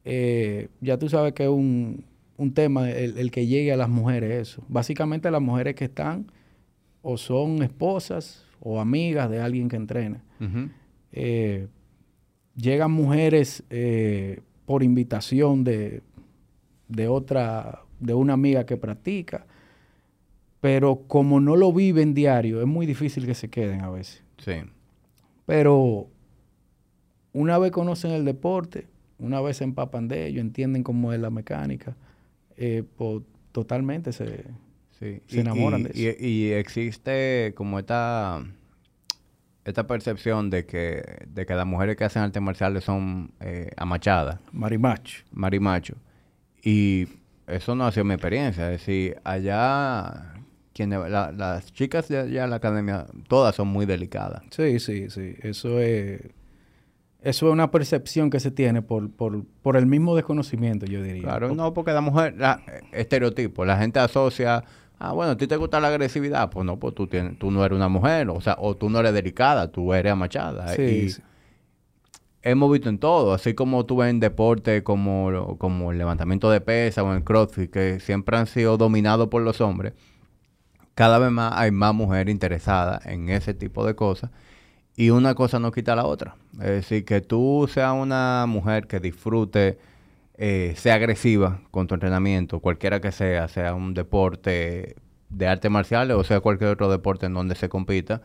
eh, 0.04 0.70
ya 0.82 0.98
tú 0.98 1.10
sabes 1.10 1.34
que 1.34 1.44
es 1.44 1.50
un, 1.50 2.04
un 2.38 2.54
tema 2.54 2.90
el, 2.90 3.18
el 3.18 3.32
que 3.32 3.48
llegue 3.48 3.72
a 3.72 3.78
las 3.78 3.90
mujeres 3.90 4.50
eso. 4.50 4.64
Básicamente 4.68 5.30
las 5.32 5.42
mujeres 5.42 5.76
que 5.76 5.86
están 5.86 6.32
o 7.02 7.18
son 7.18 7.64
esposas 7.64 8.46
o 8.60 8.80
amigas 8.80 9.30
de 9.30 9.40
alguien 9.42 9.70
que 9.70 9.76
entrena. 9.76 10.24
Eh, 11.12 11.68
llegan 12.56 12.92
mujeres 12.92 13.64
eh, 13.70 14.42
por 14.66 14.84
invitación 14.84 15.64
de, 15.64 16.02
de 16.88 17.08
otra, 17.08 17.82
de 18.00 18.14
una 18.14 18.34
amiga 18.34 18.66
que 18.66 18.78
practica, 18.78 19.46
pero 20.60 21.04
como 21.08 21.40
no 21.40 21.56
lo 21.56 21.74
viven 21.74 22.14
diario, 22.14 22.62
es 22.62 22.68
muy 22.68 22.86
difícil 22.86 23.26
que 23.26 23.34
se 23.34 23.50
queden 23.50 23.82
a 23.82 23.90
veces. 23.90 24.24
Sí. 24.38 24.54
Pero 25.46 26.08
una 27.34 27.58
vez 27.58 27.72
conocen 27.72 28.12
el 28.12 28.26
deporte, 28.26 28.88
una 29.20 29.40
vez 29.42 29.58
se 29.58 29.64
empapan 29.64 30.08
de 30.08 30.28
ello, 30.28 30.42
entienden 30.42 30.84
cómo 30.84 31.14
es 31.14 31.20
la 31.20 31.30
mecánica, 31.30 31.96
eh, 32.58 32.84
pues, 32.98 33.22
totalmente 33.52 34.12
se... 34.14 34.46
Sí. 35.00 35.20
Se 35.28 35.40
enamoran 35.42 35.82
y, 35.82 35.84
de 35.84 35.90
eso. 36.12 36.18
Y, 36.20 36.28
y 36.28 36.52
existe 36.52 37.54
como 37.56 37.80
esta, 37.80 38.44
esta 39.66 39.88
percepción 39.88 40.50
de 40.52 40.66
que, 40.68 41.26
de 41.28 41.46
que 41.48 41.56
las 41.56 41.66
mujeres 41.66 41.96
que 41.98 42.04
hacen 42.04 42.22
artes 42.22 42.42
marciales 42.42 42.84
son 42.84 43.32
eh, 43.40 43.72
amachadas, 43.78 44.40
Marimacho. 44.52 45.24
marimacho. 45.32 45.96
Y 46.64 47.08
eso 47.48 47.74
no 47.74 47.86
ha 47.88 47.92
sido 47.92 48.04
mi 48.06 48.14
experiencia. 48.14 48.72
Es 48.72 48.80
decir, 48.82 49.18
allá, 49.24 50.36
quienes, 50.74 51.00
la- 51.10 51.32
las 51.32 51.74
chicas 51.74 52.08
de 52.08 52.20
allá 52.20 52.44
en 52.44 52.50
la 52.52 52.58
academia, 52.58 53.08
todas 53.28 53.56
son 53.56 53.70
muy 53.70 53.88
delicadas. 53.88 54.44
Sí, 54.52 54.80
sí, 54.80 55.10
sí. 55.10 55.36
Eso 55.42 55.80
es... 55.80 56.22
Eso 57.22 57.48
es 57.48 57.54
una 57.54 57.70
percepción 57.70 58.32
que 58.32 58.40
se 58.40 58.50
tiene 58.50 58.82
por, 58.82 59.12
por, 59.12 59.46
por 59.62 59.78
el 59.78 59.86
mismo 59.86 60.16
desconocimiento, 60.16 60.88
yo 60.88 61.04
diría. 61.04 61.22
Claro, 61.22 61.54
no, 61.54 61.72
porque 61.72 61.92
la 61.92 62.02
mujer, 62.02 62.34
la, 62.38 62.62
estereotipo, 62.92 63.64
la 63.64 63.78
gente 63.78 64.00
asocia, 64.00 64.64
ah, 64.98 65.12
bueno, 65.12 65.34
a 65.34 65.38
ti 65.38 65.46
te 65.46 65.56
gusta 65.56 65.80
la 65.80 65.90
agresividad, 65.90 66.50
pues 66.50 66.66
no, 66.66 66.80
pues 66.80 66.96
tú, 66.96 67.06
tienes, 67.06 67.38
tú 67.38 67.52
no 67.52 67.64
eres 67.64 67.76
una 67.76 67.90
mujer, 67.90 68.28
o 68.30 68.42
sea, 68.42 68.56
o 68.60 68.76
tú 68.76 68.90
no 68.90 69.00
eres 69.00 69.14
delicada, 69.14 69.72
tú 69.72 69.94
eres 69.94 70.14
amachada. 70.14 70.70
Sí, 70.70 70.82
y 70.82 71.10
sí. 71.12 71.22
hemos 72.42 72.72
visto 72.72 72.90
en 72.90 72.98
todo, 72.98 73.36
así 73.36 73.54
como 73.54 73.86
tú 73.86 73.98
ves 73.98 74.10
en 74.10 74.20
deportes 74.20 74.82
como, 74.82 75.58
como 75.60 75.92
el 75.92 76.00
levantamiento 76.00 76.50
de 76.50 76.60
pesa 76.60 77.04
o 77.04 77.14
el 77.14 77.24
crossfit, 77.24 77.70
que 77.70 78.00
siempre 78.00 78.36
han 78.36 78.48
sido 78.48 78.78
dominados 78.78 79.28
por 79.28 79.44
los 79.44 79.62
hombres, 79.62 79.94
cada 80.96 81.20
vez 81.20 81.30
más 81.30 81.54
hay 81.56 81.70
más 81.70 81.94
mujeres 81.94 82.32
interesadas 82.32 83.06
en 83.06 83.30
ese 83.30 83.54
tipo 83.54 83.86
de 83.86 83.94
cosas. 83.94 84.32
Y 84.96 85.10
una 85.10 85.34
cosa 85.36 85.60
no 85.60 85.72
quita 85.72 85.96
la 85.96 86.06
otra. 86.06 86.36
Es 86.60 86.68
decir, 86.70 87.06
que 87.06 87.22
tú 87.22 87.68
seas 87.72 87.94
una 87.94 88.46
mujer 88.48 88.88
que 88.88 89.00
disfrute, 89.00 89.78
eh, 90.38 90.74
sea 90.76 90.96
agresiva 90.96 91.62
con 91.72 91.88
tu 91.88 91.94
entrenamiento, 91.96 92.60
cualquiera 92.60 93.00
que 93.00 93.12
sea, 93.12 93.48
sea 93.48 93.74
un 93.74 93.94
deporte 93.94 94.96
de 95.30 95.48
artes 95.48 95.72
marciales 95.72 96.18
o 96.18 96.24
sea 96.26 96.42
cualquier 96.42 96.72
otro 96.72 96.92
deporte 96.92 97.26
en 97.28 97.34
donde 97.34 97.56
se 97.56 97.70
compita, 97.70 98.22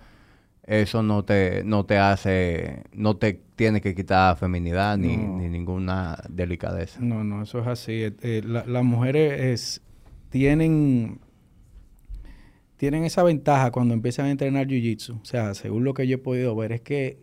eso 0.64 1.04
no 1.04 1.24
te, 1.24 1.62
no 1.62 1.86
te 1.86 1.98
hace, 1.98 2.82
no 2.92 3.16
te 3.16 3.40
tiene 3.54 3.80
que 3.80 3.94
quitar 3.94 4.36
feminidad 4.36 4.98
ni, 4.98 5.16
No. 5.16 5.38
ni 5.38 5.48
ninguna 5.48 6.18
delicadeza. 6.28 6.98
No, 7.00 7.22
no, 7.22 7.42
eso 7.42 7.60
es 7.60 7.66
así. 7.68 7.92
Eh, 8.02 8.12
eh, 8.22 8.42
la- 8.44 8.66
las 8.66 8.82
mujeres 8.82 9.40
es- 9.40 9.82
tienen, 10.30 11.20
tienen 12.76 13.04
esa 13.04 13.22
ventaja 13.22 13.70
cuando 13.70 13.94
empiezan 13.94 14.26
a 14.26 14.30
entrenar 14.30 14.66
Jiu-Jitsu. 14.66 15.20
O 15.20 15.24
sea, 15.24 15.54
según 15.54 15.84
lo 15.84 15.94
que 15.94 16.06
yo 16.06 16.16
he 16.16 16.18
podido 16.18 16.54
ver, 16.54 16.72
es 16.72 16.80
que 16.80 17.18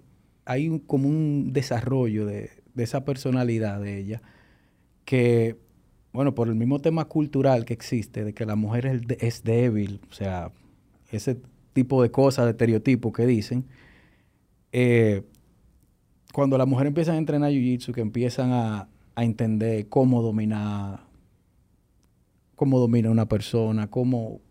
hay 0.46 0.68
un, 0.68 0.80
como 0.80 1.08
un 1.08 1.54
desarrollo 1.54 2.26
de, 2.26 2.50
esa 2.76 3.06
personalidad 3.06 3.80
de 3.80 4.00
ella 4.00 4.22
que, 5.06 5.58
bueno, 6.12 6.34
por 6.34 6.48
el 6.48 6.56
mismo 6.56 6.80
tema 6.80 7.06
cultural 7.06 7.66
que 7.66 7.74
existe, 7.74 8.24
de 8.24 8.34
que 8.34 8.46
la 8.46 8.56
mujer 8.56 9.02
es, 9.20 9.44
débil, 9.44 10.02
o 10.10 10.14
sea, 10.14 10.52
ese 11.12 11.38
tipo 11.74 12.02
de 12.02 12.10
cosas, 12.10 12.46
de 12.46 12.52
estereotipos 12.52 13.14
que 13.14 13.26
dicen, 13.26 13.66
eh, 14.72 15.24
cuando 16.34 16.58
las 16.58 16.68
mujeres 16.68 16.90
empiezan 16.90 17.16
a 17.16 17.20
entrenar 17.20 17.52
Jiu-Jitsu, 17.52 17.94
que 17.94 18.02
empiezan 18.02 18.52
a, 18.54 18.88
a 19.16 19.24
entender 19.24 19.88
cómo 19.88 20.22
dominar, 20.24 21.02
cómo 22.56 22.80
domina 22.80 23.12
una 23.12 23.28
persona, 23.28 23.90
cómo, 23.90 24.42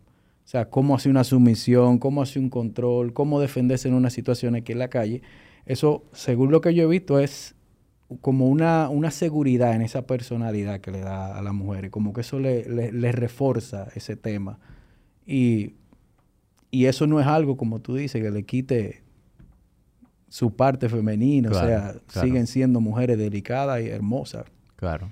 sea, 0.52 0.68
cómo 0.68 0.94
hace 0.94 1.08
una 1.08 1.24
sumisión, 1.24 1.98
cómo 1.98 2.20
hace 2.20 2.38
un 2.38 2.50
control, 2.50 3.14
cómo 3.14 3.40
defenderse 3.40 3.88
en 3.88 3.94
unas 3.94 4.12
situaciones 4.12 4.60
aquí 4.60 4.72
en 4.72 4.78
la 4.78 4.88
calle, 4.88 5.22
eso, 5.64 6.04
según 6.12 6.50
lo 6.50 6.60
que 6.60 6.74
yo 6.74 6.84
he 6.84 6.86
visto, 6.86 7.18
es 7.18 7.54
como 8.20 8.48
una, 8.48 8.90
una 8.90 9.10
seguridad 9.10 9.74
en 9.74 9.80
esa 9.80 10.06
personalidad 10.06 10.80
que 10.80 10.90
le 10.90 11.00
da 11.00 11.38
a 11.38 11.40
las 11.40 11.54
mujeres, 11.54 11.90
como 11.90 12.12
que 12.12 12.20
eso 12.20 12.38
le, 12.38 12.68
le, 12.68 13.12
refuerza 13.12 13.88
ese 13.94 14.14
tema. 14.14 14.58
Y, 15.24 15.76
y, 16.70 16.84
eso 16.84 17.06
no 17.06 17.18
es 17.18 17.26
algo, 17.26 17.56
como 17.56 17.80
tú 17.80 17.94
dices, 17.94 18.20
que 18.22 18.30
le 18.30 18.42
quite 18.44 19.02
su 20.28 20.54
parte 20.54 20.90
femenina, 20.90 21.50
o 21.50 21.54
sea, 21.54 21.94
siguen 22.08 22.46
siendo 22.46 22.80
mujeres 22.80 23.16
delicadas 23.16 23.80
y 23.80 23.88
hermosas. 23.88 24.44
Claro. 24.76 25.10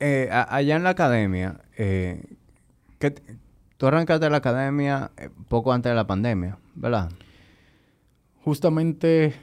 Eh, 0.00 0.30
allá 0.30 0.76
en 0.76 0.82
la 0.82 0.90
academia, 0.90 1.60
eh, 1.76 2.24
tú 3.76 3.86
arrancaste 3.86 4.30
la 4.30 4.38
academia 4.38 5.10
eh, 5.18 5.28
poco 5.48 5.74
antes 5.74 5.90
de 5.90 5.96
la 5.96 6.06
pandemia, 6.06 6.58
¿verdad? 6.74 7.10
Justamente 8.42 9.34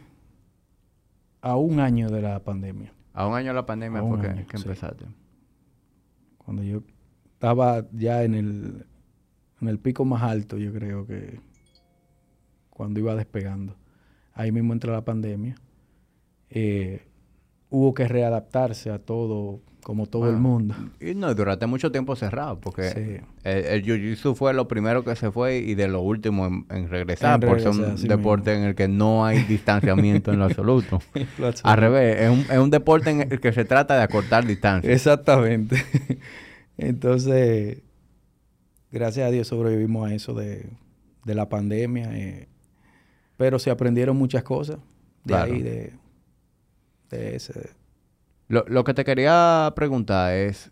a 1.42 1.56
un 1.58 1.80
año 1.80 2.10
de 2.10 2.24
la 2.24 2.40
pandemia. 2.40 2.92
A 3.14 3.28
un 3.28 3.36
año 3.36 3.50
de 3.50 3.54
la 3.54 3.68
pandemia 3.68 4.02
fue 4.02 4.20
que, 4.20 4.58
empezaste. 4.58 5.06
Cuando 6.40 6.64
yo 6.64 6.82
estaba 7.34 7.86
ya 7.92 8.24
en 8.24 8.34
el, 8.34 8.86
en 9.62 9.68
el 9.68 9.78
pico 9.78 10.06
más 10.06 10.24
alto, 10.24 10.58
yo 10.58 10.74
creo 10.74 11.06
que 11.06 11.40
cuando 12.72 13.00
iba 13.00 13.16
despegando. 13.16 13.76
Ahí 14.34 14.52
mismo 14.52 14.74
entró 14.74 14.92
la 14.92 15.06
pandemia. 15.06 15.56
Eh, 16.50 17.08
hubo 17.70 17.94
que 17.94 18.08
readaptarse 18.08 18.90
a 18.90 19.00
todo, 19.00 19.62
como 19.84 20.06
todo 20.06 20.30
el 20.30 20.38
mundo. 20.38 20.76
Y 21.00 21.16
no, 21.16 21.34
durante 21.34 21.66
mucho 21.66 21.92
tiempo 21.92 22.16
cerrado, 22.16 22.60
porque 22.60 23.24
el, 23.44 23.84
Jiu-Jitsu 23.84 24.36
fue 24.36 24.54
lo 24.54 24.68
primero 24.68 25.04
que 25.04 25.16
se 25.16 25.32
fue 25.32 25.58
y 25.58 25.76
de 25.76 25.88
lo 25.88 26.02
último 26.02 26.46
en, 26.46 26.90
regresar, 26.90 27.40
por 27.40 27.60
ser 27.60 27.70
un 27.70 27.96
deporte 27.96 28.54
en 28.54 28.64
el 28.64 28.76
que 28.76 28.88
no 28.88 29.26
hay 29.26 29.44
distanciamiento 29.44 30.32
en 30.34 30.40
lo 30.40 30.46
absoluto. 30.46 31.00
Al 31.64 31.78
revés, 31.78 32.22
es 32.22 32.30
un, 32.30 32.40
es 32.52 32.58
un 32.58 32.70
deporte 32.70 33.10
en 33.10 33.22
el 33.32 33.40
que 33.40 33.52
se 33.54 33.66
trata 33.66 33.96
de 33.96 34.04
acortar 34.04 34.46
distancia. 34.46 34.92
Exactamente. 34.92 35.84
Entonces, 36.78 37.80
gracias 38.92 39.28
a 39.28 39.32
Dios 39.32 39.48
sobrevivimos 39.48 40.10
a 40.10 40.14
eso 40.14 40.34
de, 40.34 40.70
de 41.26 41.36
la 41.36 41.50
pandemia, 41.50 42.18
eh, 42.18 42.48
pero 43.36 43.60
se 43.60 43.70
aprendieron 43.70 44.18
muchas 44.18 44.44
cosas 44.44 44.80
de 45.24 45.36
ahí, 45.36 45.62
de, 45.62 45.94
de 47.10 47.36
ese 47.36 47.72
lo, 48.50 48.84
que 48.84 48.94
te 48.94 49.04
quería 49.04 49.74
preguntar 49.76 50.34
es, 50.34 50.72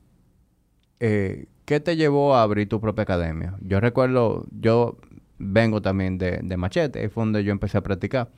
eh, 0.99 1.47
¿qué 1.65 1.79
te 1.79 1.97
llevó 1.97 2.35
a 2.35 2.41
abrir 2.41 2.69
tu 2.69 2.79
propia 2.79 3.03
academia? 3.03 3.55
Yo 3.61 3.79
recuerdo, 3.81 4.45
yo 4.51 4.97
vengo 5.37 5.81
también 5.81 6.17
de, 6.17 6.57
Machete, 6.57 6.99
ahí 6.99 7.09
fue 7.09 7.23
donde 7.23 7.43
yo 7.43 7.51
empecé 7.51 7.77
a 7.77 7.81
practicar. 7.81 8.29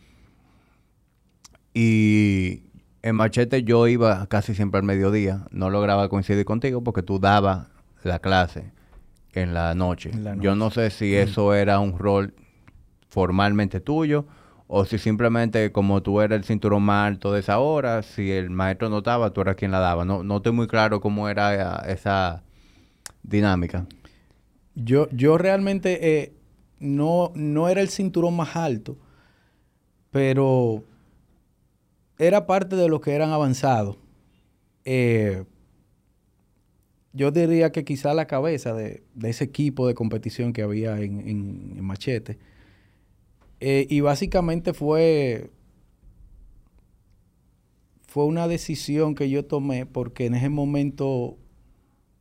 Y 1.73 2.63
en 3.03 3.15
Machete 3.15 3.61
yo 3.61 3.87
iba 3.87 4.25
casi 4.25 4.55
siempre 4.55 4.79
al 4.79 4.85
mediodía, 4.85 5.45
no 5.51 5.69
lograba 5.69 6.09
coincidir 6.09 6.43
contigo 6.43 6.83
porque 6.83 7.03
tú 7.03 7.19
dabas 7.19 7.67
la 8.03 8.17
clase 8.17 8.71
en 9.33 9.53
la 9.53 9.75
noche. 9.75 10.09
Yo 10.39 10.55
no 10.55 10.71
sé 10.71 10.89
si 10.89 11.15
eso 11.15 11.53
era 11.53 11.79
un 11.79 11.99
rol 11.99 12.33
formalmente 13.07 13.79
tuyo 13.81 14.25
o 14.67 14.85
si 14.85 14.97
simplemente 14.97 15.71
como 15.71 16.03
tú 16.03 16.21
eras 16.21 16.37
el 16.37 16.43
cinturón 16.43 16.83
más 16.83 17.07
alto 17.07 17.31
de 17.31 17.39
esa 17.39 17.59
hora, 17.59 18.03
si 18.03 18.31
el 18.31 18.49
maestro 18.49 18.89
notaba, 18.89 19.31
tú 19.31 19.41
eras 19.41 19.55
quien 19.55 19.71
la 19.71 19.79
daba. 19.79 20.03
No, 20.03 20.23
no 20.23 20.37
estoy 20.37 20.51
muy 20.51 20.67
claro 20.67 20.99
cómo 20.99 21.29
era 21.29 21.75
esa 21.87 22.43
dinámica. 23.23 23.87
Yo, 24.75 25.09
yo 25.11 25.37
realmente 25.37 26.21
eh, 26.21 26.33
no, 26.79 27.31
no 27.33 27.69
era 27.69 27.81
el 27.81 27.87
cinturón 27.89 28.35
más 28.35 28.55
alto, 28.57 28.97
pero 30.11 30.83
era 32.17 32.45
parte 32.45 32.75
de 32.75 32.89
los 32.89 32.99
que 32.99 33.13
eran 33.13 33.31
avanzados. 33.31 33.97
Eh, 34.83 35.45
yo 37.13 37.31
diría 37.31 37.71
que 37.71 37.85
quizá 37.85 38.13
la 38.13 38.27
cabeza 38.27 38.73
de, 38.73 39.03
ese 39.23 39.45
equipo 39.45 39.87
de 39.87 39.95
competición 39.95 40.51
que 40.51 40.61
había 40.61 40.99
en, 40.99 41.27
en 41.27 41.83
Machete 41.83 42.37
eh, 43.59 43.87
y 43.89 44.01
básicamente 44.01 44.73
fue, 44.73 45.49
fue 48.07 48.25
una 48.25 48.47
decisión 48.47 49.15
que 49.15 49.29
yo 49.29 49.45
tomé 49.45 49.85
porque 49.85 50.25
en 50.25 50.35
ese 50.35 50.49
momento 50.49 51.37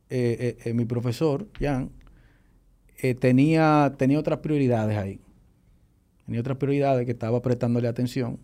eh, 0.09 0.57
eh, 0.63 0.73
mi 0.73 0.85
profesor, 0.85 1.47
Jan, 1.59 1.91
tenía, 3.19 3.93
tenía 3.97 4.19
otras 4.19 4.39
prioridades 4.39 4.97
ahí. 4.97 5.19
Tenía 6.25 6.41
otras 6.41 6.57
prioridades 6.57 7.05
que 7.05 7.11
estaba 7.11 7.41
prestándole 7.41 7.87
atención. 7.87 8.39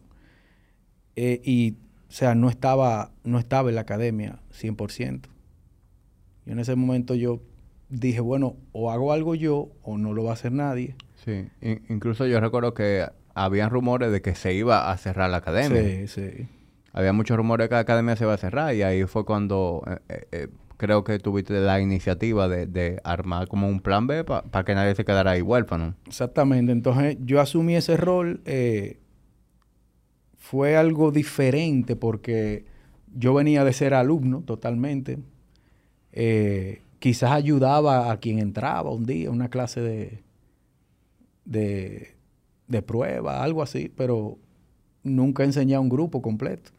y, 1.15 1.73
o 2.09 2.11
sea, 2.11 2.35
no 2.35 2.49
estaba, 2.49 3.11
no 3.23 3.39
estaba 3.39 3.69
en 3.69 3.75
la 3.75 3.81
academia 3.81 4.39
100%. 4.51 5.21
Y 6.45 6.51
en 6.51 6.59
ese 6.59 6.75
momento 6.75 7.15
yo 7.15 7.41
dije, 7.89 8.19
bueno, 8.19 8.55
o 8.71 8.91
hago 8.91 9.13
algo 9.13 9.35
yo 9.35 9.71
o 9.81 9.97
no 9.97 10.13
lo 10.13 10.23
va 10.23 10.31
a 10.31 10.33
hacer 10.33 10.51
nadie. 10.51 10.95
Sí, 11.23 11.47
incluso 11.89 12.25
yo 12.25 12.39
recuerdo 12.39 12.73
que 12.73 13.07
habían 13.33 13.69
rumores 13.69 14.11
de 14.11 14.21
que 14.21 14.35
se 14.35 14.53
iba 14.53 14.91
a 14.91 14.97
cerrar 14.97 15.29
la 15.29 15.37
academia. 15.37 15.81
Sí, 15.81 16.07
sí. 16.07 16.47
Había 16.91 17.13
muchos 17.13 17.37
rumores 17.37 17.65
de 17.65 17.69
que 17.69 17.75
la 17.75 17.81
academia 17.81 18.15
se 18.15 18.23
iba 18.23 18.33
a 18.33 18.37
cerrar 18.37 18.75
y 18.75 18.83
ahí 18.83 19.05
fue 19.05 19.25
cuando 19.25 19.83
eh, 19.87 19.97
eh, 20.09 20.27
eh, 20.31 20.47
creo 20.77 21.03
que 21.03 21.17
tuviste 21.17 21.59
la 21.59 21.79
iniciativa 21.79 22.47
de, 22.47 22.99
armar 23.03 23.47
como 23.47 23.67
un 23.67 23.79
plan 23.79 24.05
B 24.05 24.23
para 24.23 24.63
que 24.63 24.75
nadie 24.75 24.93
se 24.95 25.05
quedara 25.05 25.31
ahí 25.31 25.41
huérfano. 25.41 25.95
Exactamente. 26.05 26.71
Entonces 26.71 27.17
yo 27.21 27.41
asumí 27.41 27.75
ese 27.75 27.97
rol. 27.97 28.41
fue 30.37 30.75
algo 30.77 31.11
diferente 31.11 31.95
porque 31.95 32.65
yo 33.15 33.33
venía 33.33 33.63
de 33.63 33.73
ser 33.73 33.93
alumno 33.93 34.41
totalmente. 34.41 35.19
quizás 36.99 37.31
ayudaba 37.31 38.11
a 38.11 38.17
quien 38.17 38.39
entraba 38.39 38.91
un 38.91 39.05
día, 39.05 39.31
una 39.31 39.49
clase 39.49 39.81
de, 39.81 40.23
de, 41.45 42.15
de 42.67 42.81
prueba, 42.81 43.43
algo 43.43 43.61
así, 43.61 43.91
pero 43.95 44.37
nunca 45.03 45.43
enseñé 45.43 45.75
a 45.75 45.79
un 45.79 45.89
grupo 45.89 46.21
completo. 46.21 46.71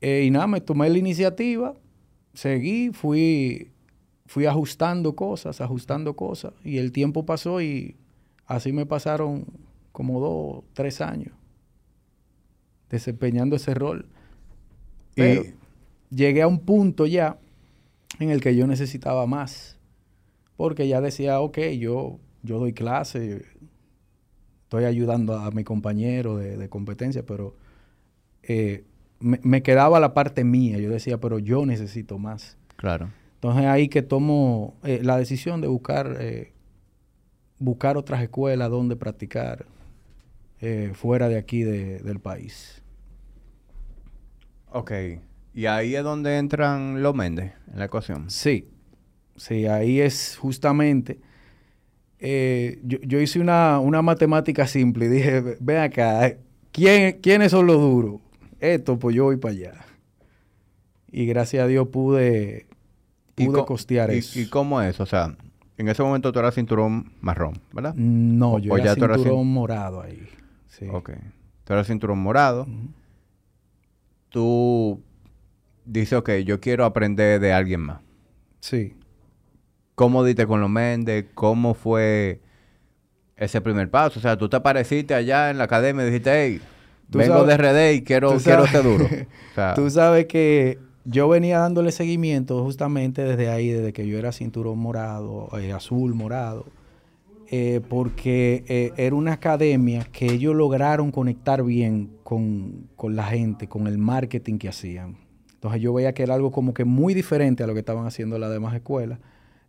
Eh, 0.00 0.24
y 0.26 0.30
nada, 0.30 0.46
me 0.46 0.60
tomé 0.60 0.88
la 0.88 0.98
iniciativa, 0.98 1.74
seguí, 2.32 2.90
fui, 2.92 3.70
fui 4.26 4.46
ajustando 4.46 5.14
cosas, 5.14 5.60
ajustando 5.60 6.16
cosas, 6.16 6.54
y 6.64 6.78
el 6.78 6.92
tiempo 6.92 7.26
pasó 7.26 7.60
y 7.60 7.96
así 8.46 8.72
me 8.72 8.86
pasaron 8.86 9.44
como 9.92 10.20
dos, 10.20 10.64
tres 10.72 11.00
años 11.00 11.34
desempeñando 12.90 13.56
ese 13.56 13.72
rol. 13.74 14.06
Pero 15.14 15.44
llegué 16.10 16.42
a 16.42 16.48
un 16.48 16.60
punto 16.60 17.06
ya 17.06 17.38
en 18.18 18.30
el 18.30 18.40
que 18.40 18.56
yo 18.56 18.66
necesitaba 18.66 19.26
más, 19.26 19.78
porque 20.56 20.88
ya 20.88 21.00
decía, 21.00 21.40
ok, 21.40 21.58
yo 21.78 22.18
yo 22.42 22.58
doy 22.58 22.72
clase, 22.72 23.44
estoy 24.64 24.84
ayudando 24.84 25.36
a 25.36 25.50
mi 25.50 25.64
compañero 25.64 26.36
de, 26.36 26.68
competencia, 26.68 27.24
pero 27.24 27.56
eh, 28.42 28.84
me, 29.18 29.62
quedaba 29.62 30.00
la 30.00 30.14
parte 30.14 30.44
mía. 30.44 30.78
Yo 30.78 30.90
decía, 30.90 31.18
pero 31.18 31.38
yo 31.38 31.66
necesito 31.66 32.18
más. 32.18 32.56
Claro. 32.76 33.10
Entonces 33.34 33.64
ahí 33.66 33.88
que 33.88 34.02
tomo 34.02 34.76
eh, 34.84 35.00
la 35.02 35.16
decisión 35.16 35.60
de 35.60 35.68
buscar, 35.68 36.16
eh, 36.20 36.52
buscar 37.58 37.96
otras 37.96 38.22
escuelas 38.22 38.70
donde 38.70 38.96
practicar 38.96 39.66
fuera 40.92 41.30
de 41.30 41.38
aquí 41.38 41.62
del 41.62 42.20
país. 42.20 42.82
Ok. 44.70 44.92
¿Y 45.54 45.64
ahí 45.64 45.96
es 45.96 46.04
donde 46.04 46.36
entran 46.36 47.02
los 47.02 47.14
Méndez 47.14 47.54
en 47.72 47.78
la 47.78 47.86
ecuación? 47.86 48.28
Sí. 48.28 48.68
Sí, 49.36 49.64
ahí 49.64 50.00
es 50.00 50.36
justamente 50.36 51.18
eh, 52.20 52.78
yo, 52.82 53.18
hice 53.18 53.40
una, 53.40 53.80
matemática 54.02 54.66
simple 54.66 55.06
y 55.06 55.08
dije, 55.08 55.56
ve 55.58 55.78
acá, 55.78 56.36
¿quién, 56.70 57.18
¿quiénes 57.20 57.50
son 57.50 57.66
los 57.66 57.80
duros? 57.80 58.20
Esto, 58.60 58.98
pues 58.98 59.16
yo 59.16 59.24
voy 59.24 59.36
para 59.36 59.54
allá. 59.54 59.72
Y 61.10 61.24
gracias 61.26 61.64
a 61.64 61.66
Dios 61.66 61.88
pude, 61.88 62.66
pude 63.34 63.64
costear 63.64 64.10
eso. 64.10 64.38
¿Y 64.38 64.48
cómo 64.48 64.82
es? 64.82 65.00
O 65.00 65.06
sea, 65.06 65.34
en 65.78 65.88
ese 65.88 66.02
momento 66.02 66.30
tú 66.30 66.38
eras 66.38 66.54
cinturón 66.54 67.10
marrón, 67.22 67.58
¿verdad? 67.72 67.94
No, 67.94 68.58
yo 68.58 68.76
era 68.76 68.94
cinturón 68.94 69.46
morado 69.46 70.02
ahí. 70.02 70.28
Sí. 70.68 70.86
Ok. 70.92 71.12
Tú 71.64 71.72
eras 71.72 71.86
cinturón 71.86 72.18
morado. 72.18 72.66
Tú 74.28 75.00
dices, 75.86 76.12
ok, 76.12 76.30
yo 76.44 76.60
quiero 76.60 76.84
aprender 76.84 77.40
de 77.40 77.54
alguien 77.54 77.80
más. 77.80 78.00
Sí. 78.60 78.94
¿Cómo 80.00 80.24
diste 80.24 80.46
con 80.46 80.62
los 80.62 80.70
Méndez? 80.70 81.26
¿Cómo 81.34 81.74
fue 81.74 82.40
ese 83.36 83.60
primer 83.60 83.90
paso? 83.90 84.18
O 84.18 84.22
sea, 84.22 84.38
tú 84.38 84.48
te 84.48 84.56
apareciste 84.56 85.12
allá 85.12 85.50
en 85.50 85.58
la 85.58 85.64
academia 85.64 86.04
y 86.04 86.06
dijiste, 86.06 86.30
hey, 86.32 86.60
vengo 87.08 87.44
de 87.44 87.54
RD 87.54 87.92
y 87.96 88.02
quiero, 88.02 88.38
quiero 88.38 88.66
ser 88.66 88.82
duro. 88.82 89.06
tú 89.74 89.90
sabes 89.90 90.24
que 90.24 90.78
yo 91.04 91.28
venía 91.28 91.58
dándole 91.58 91.92
seguimiento 91.92 92.64
justamente 92.64 93.24
desde 93.24 93.50
ahí, 93.50 93.68
desde 93.68 93.92
que 93.92 94.06
yo 94.06 94.16
era 94.16 94.32
cinturón 94.32 94.78
morado, 94.78 95.50
eh, 95.58 95.70
azul, 95.70 96.14
morado. 96.14 96.64
eh, 97.50 97.82
porque 97.86 98.64
eh, 98.68 98.92
era 98.96 99.14
una 99.14 99.34
academia 99.34 100.04
que 100.10 100.32
ellos 100.32 100.54
lograron 100.54 101.12
conectar 101.12 101.62
bien 101.62 102.08
con, 102.22 102.88
con, 102.96 103.16
la 103.16 103.24
gente, 103.24 103.68
con 103.68 103.86
el 103.86 103.98
marketing 103.98 104.56
que 104.56 104.70
hacían. 104.70 105.18
Entonces 105.52 105.82
yo 105.82 105.92
veía 105.92 106.14
que 106.14 106.22
era 106.22 106.36
algo 106.36 106.50
como 106.52 106.72
que 106.72 106.86
muy 106.86 107.12
diferente 107.12 107.64
a 107.64 107.66
lo 107.66 107.74
que 107.74 107.80
estaban 107.80 108.06
haciendo 108.06 108.38
las 108.38 108.50
demás 108.50 108.74
escuelas, 108.74 109.18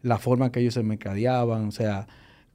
la 0.01 0.17
forma 0.17 0.51
que 0.51 0.59
ellos 0.59 0.73
se 0.73 0.83
mercadeaban, 0.83 1.67
o 1.67 1.71
sea, 1.71 2.07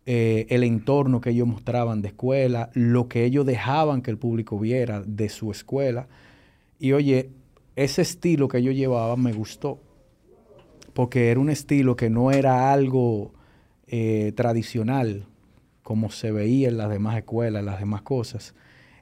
eh, 0.09 0.47
el 0.51 0.63
entorno 0.63 1.21
que 1.21 1.31
ellos 1.31 1.49
mostraban 1.49 2.01
de 2.01 2.09
escuela, 2.09 2.71
lo 2.75 3.09
que 3.09 3.25
ellos 3.25 3.45
dejaban 3.45 4.03
que 4.03 4.11
el 4.13 4.19
público 4.19 4.59
viera 4.59 5.03
de 5.05 5.29
su 5.29 5.51
escuela. 5.51 6.07
Y 6.79 6.93
oye, 6.93 7.31
ese 7.75 8.03
estilo 8.03 8.49
que 8.49 8.59
ellos 8.59 8.75
llevaban 8.75 9.21
me 9.21 9.33
gustó, 9.33 9.81
porque 10.93 11.31
era 11.31 11.41
un 11.41 11.51
estilo 11.51 11.97
que 11.97 12.09
no 12.09 12.31
era 12.31 12.73
algo 12.73 13.33
eh, 13.89 14.33
tradicional 14.37 15.27
como 15.83 16.11
se 16.11 16.33
veía 16.33 16.69
en 16.69 16.79
las 16.79 16.91
demás 16.91 17.17
escuelas, 17.17 17.61
en 17.61 17.67
las 17.67 17.81
demás 17.81 18.03
cosas. 18.03 18.55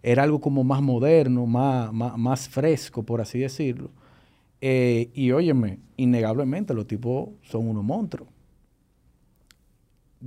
Era 0.02 0.22
algo 0.22 0.40
como 0.40 0.64
más 0.64 0.82
moderno, 0.82 1.46
más, 1.46 1.92
más, 1.92 2.48
fresco, 2.48 3.02
por 3.04 3.20
así 3.22 3.38
decirlo. 3.38 3.90
Eh, 4.60 5.10
y 5.14 5.32
óyeme, 5.32 5.78
innegablemente 5.96 6.74
los 6.74 6.86
tipos 6.86 7.30
son 7.42 7.68
unos 7.68 7.84
monstruos 7.84 8.33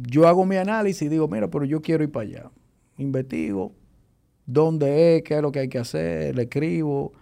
yo 0.01 0.27
hago 0.27 0.45
mi 0.45 0.57
análisis 0.57 1.03
y 1.03 1.09
digo, 1.09 1.27
mira, 1.27 1.49
pero 1.49 1.65
yo 1.65 1.81
quiero 1.81 2.03
ir 2.03 2.11
para 2.11 2.27
allá. 2.27 2.51
Investigo 2.97 3.73
dónde 4.45 5.17
es, 5.17 5.23
qué 5.23 5.35
es 5.35 5.41
lo 5.41 5.51
que 5.51 5.59
hay 5.59 5.69
que 5.69 5.79
hacer, 5.79 6.35
le 6.35 6.43
escribo, 6.43 7.13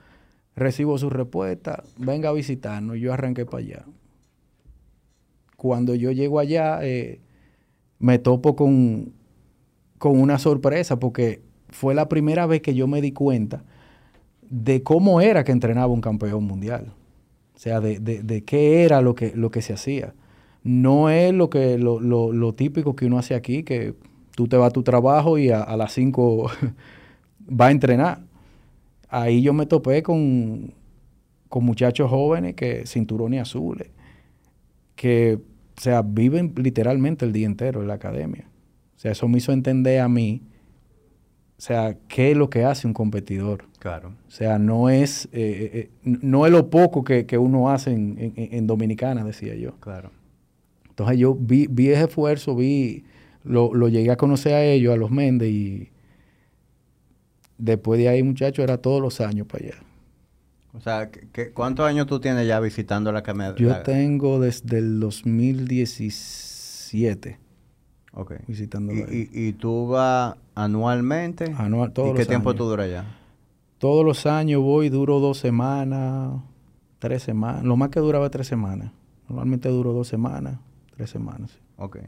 recibo 0.55 0.97
su 0.97 1.09
respuesta, 1.09 1.83
venga 1.97 2.29
a 2.29 2.33
visitarnos, 2.33 2.97
yo 2.97 3.13
arranqué 3.13 3.45
para 3.45 3.63
allá. 3.63 3.85
Cuando 5.57 5.95
yo 5.95 6.11
llego 6.11 6.39
allá, 6.39 6.79
eh, 6.83 7.21
me 7.99 8.19
topo 8.19 8.55
con, 8.55 9.13
con 9.97 10.19
una 10.19 10.37
sorpresa 10.37 10.99
porque 10.99 11.41
fue 11.69 11.95
la 11.95 12.07
primera 12.07 12.45
vez 12.45 12.61
que 12.61 12.75
yo 12.75 12.87
me 12.87 13.01
di 13.01 13.11
cuenta 13.11 13.63
de 14.41 14.83
cómo 14.83 15.21
era 15.21 15.43
que 15.43 15.51
entrenaba 15.51 15.87
un 15.87 16.01
campeón 16.01 16.43
mundial. 16.43 16.93
O 17.55 17.57
sea, 17.57 17.79
de, 17.79 17.99
de, 17.99 18.21
de 18.21 18.43
qué 18.43 18.83
era 18.83 19.01
lo 19.01 19.15
que, 19.15 19.31
lo 19.35 19.49
que 19.49 19.61
se 19.61 19.73
hacía 19.73 20.13
no 20.65 21.11
es 21.11 21.31
lo 21.31 21.51
que 21.51 21.77
lo, 21.77 21.99
lo, 21.99 22.53
típico 22.55 22.95
que 22.95 23.05
uno 23.05 23.19
hace 23.19 23.35
aquí, 23.35 23.61
que 23.61 23.93
tú 24.35 24.47
te 24.47 24.57
vas 24.57 24.69
a 24.69 24.71
tu 24.71 24.81
trabajo 24.81 25.37
y 25.37 25.51
a, 25.51 25.77
las 25.77 25.93
5 25.93 26.51
va 27.61 27.67
a 27.67 27.71
entrenar. 27.71 28.21
Ahí 29.07 29.43
yo 29.43 29.53
me 29.53 29.67
topé 29.67 30.01
con, 30.01 30.73
con 31.49 31.63
muchachos 31.63 32.09
jóvenes 32.09 32.55
que 32.55 32.87
cinturones 32.87 33.43
azules, 33.43 33.91
que, 34.95 35.37
o 35.77 35.81
sea, 35.81 36.01
viven 36.01 36.53
literalmente 36.55 37.25
el 37.25 37.31
día 37.31 37.45
entero 37.45 37.83
en 37.83 37.87
la 37.87 37.93
academia. 37.93 38.49
O 38.95 38.99
sea, 38.99 39.11
eso 39.11 39.27
me 39.27 39.37
hizo 39.37 39.51
entender 39.51 39.99
a 39.99 40.09
mí, 40.09 40.41
o 41.59 41.61
sea, 41.61 41.95
qué 42.07 42.31
es 42.31 42.37
lo 42.37 42.49
que 42.49 42.65
hace 42.65 42.87
un 42.87 42.95
competidor. 42.95 43.65
Claro. 43.77 44.13
O 44.27 44.31
sea, 44.31 44.57
no 44.57 44.89
es, 44.89 45.25
eh, 45.25 45.29
eh, 45.31 45.71
eh, 45.73 45.89
no 46.01 46.47
es 46.47 46.51
lo 46.51 46.71
poco 46.71 47.03
que, 47.03 47.37
uno 47.37 47.69
hace 47.69 47.91
en, 47.91 48.33
en 48.35 48.65
Dominicana, 48.65 49.23
decía 49.23 49.53
yo. 49.53 49.75
Claro. 49.79 50.09
Entonces 50.95 51.17
yo 51.17 51.35
vi, 51.35 51.67
vi 51.69 51.89
ese 51.89 52.05
esfuerzo, 52.05 52.55
vi, 52.55 53.03
lo, 53.43 53.73
lo, 53.73 53.89
llegué 53.89 54.11
a 54.11 54.15
conocer 54.15 54.53
a 54.53 54.63
ellos, 54.63 54.93
a 54.93 54.97
los 54.97 55.11
Méndez, 55.11 55.49
y 55.49 55.91
después 57.57 57.99
de 57.99 58.07
ahí, 58.07 58.23
muchachos, 58.23 58.63
era 58.63 58.77
todos 58.77 59.01
los 59.01 59.19
años 59.19 59.45
para 59.45 59.65
allá. 59.65 59.75
O 60.73 60.79
sea, 60.79 61.11
¿qué, 61.11 61.51
cuántos 61.51 61.85
años 61.85 62.07
tú 62.07 62.21
tienes 62.21 62.47
ya 62.47 62.61
visitando 62.61 63.11
la 63.11 63.23
camioneta? 63.23 63.61
Yo 63.61 63.81
tengo 63.81 64.39
desde 64.39 64.77
el 64.77 65.01
2017. 65.01 67.39
Ok. 68.13 68.35
Visitando 68.47 68.93
¿Y, 68.93 69.29
y, 69.33 69.51
tú 69.51 69.89
vas 69.89 70.37
anualmente? 70.53 71.53
Anual, 71.57 71.91
todos 71.91 72.13
¿Y 72.13 72.17
qué 72.19 72.25
tiempo 72.25 72.55
tú 72.55 72.63
duras 72.63 72.85
allá? 72.85 73.03
Todos 73.79 74.05
los 74.05 74.25
años 74.25 74.61
voy, 74.61 74.87
duro 74.87 75.19
dos 75.19 75.39
semanas, 75.39 76.39
tres 76.99 77.23
semanas. 77.23 77.65
Lo 77.65 77.75
más 77.75 77.89
que 77.89 77.99
duraba 77.99 78.29
tres 78.29 78.47
semanas. 78.47 78.93
Normalmente 79.27 79.67
duro 79.67 79.91
dos 79.91 80.07
semanas 80.07 80.57
tres 80.95 81.09
semanas. 81.09 81.59
Ok. 81.77 81.99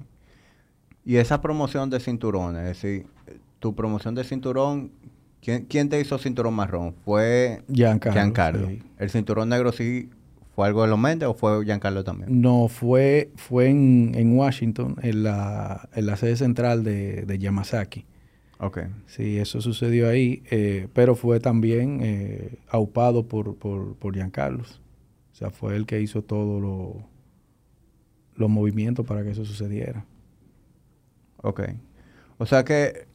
Y 1.06 1.17
esa 1.17 1.41
promoción 1.41 1.89
de 1.89 2.00
cinturones, 2.00 2.62
es 2.63 2.82
decir, 2.82 3.08
tu 3.60 3.76
promoción 3.76 4.13
de 4.15 4.23
cinturón, 4.23 4.91
¿quién, 5.41 5.89
te 5.89 6.00
hizo 6.00 6.17
cinturón 6.17 6.54
marrón? 6.54 6.95
¿Fue 7.06 7.63
Giancarlo? 7.71 8.19
Giancarlo. 8.19 8.69
¿El 8.97 9.10
cinturón 9.10 9.50
negro 9.50 9.71
sí 9.71 10.10
fue 10.54 10.67
algo 10.67 10.82
de 10.82 10.89
los 10.89 11.00
Méndez 11.00 11.30
o 11.30 11.34
fue 11.34 11.63
Giancarlo 11.63 12.04
también? 12.04 12.41
No, 12.41 12.67
fue, 12.67 13.32
fue 13.36 13.69
en, 13.69 14.38
Washington, 14.38 14.97
en 15.02 15.23
la, 15.23 15.88
en 15.93 16.06
la 16.06 16.17
sede 16.17 16.36
central 16.36 16.84
de, 16.84 17.23
de 17.26 17.39
Yamazaki. 17.39 18.06
Ok. 18.60 18.80
Sí, 19.06 19.38
eso 19.38 19.62
sucedió 19.62 20.10
ahí, 20.10 20.43
eh, 20.50 20.88
pero 20.93 21.15
fue 21.15 21.39
también 21.39 22.00
eh, 22.02 22.58
aupado 22.69 23.28
por, 23.28 23.56
por, 23.56 23.95
por 23.95 24.13
Giancarlo. 24.13 24.63
O 24.63 25.36
sea, 25.36 25.52
fue 25.52 25.76
el 25.76 25.86
que 25.86 26.02
hizo 26.02 26.23
todo 26.23 26.60
lo 26.60 27.16
los 28.38 28.50
movimientos 28.50 29.06
para 29.06 29.23
que 29.23 29.32
eso 29.32 29.45
sucediera. 29.45 30.06
Ok. 31.38 31.62
O 32.38 32.45
sea 32.45 32.63
que 32.63 33.08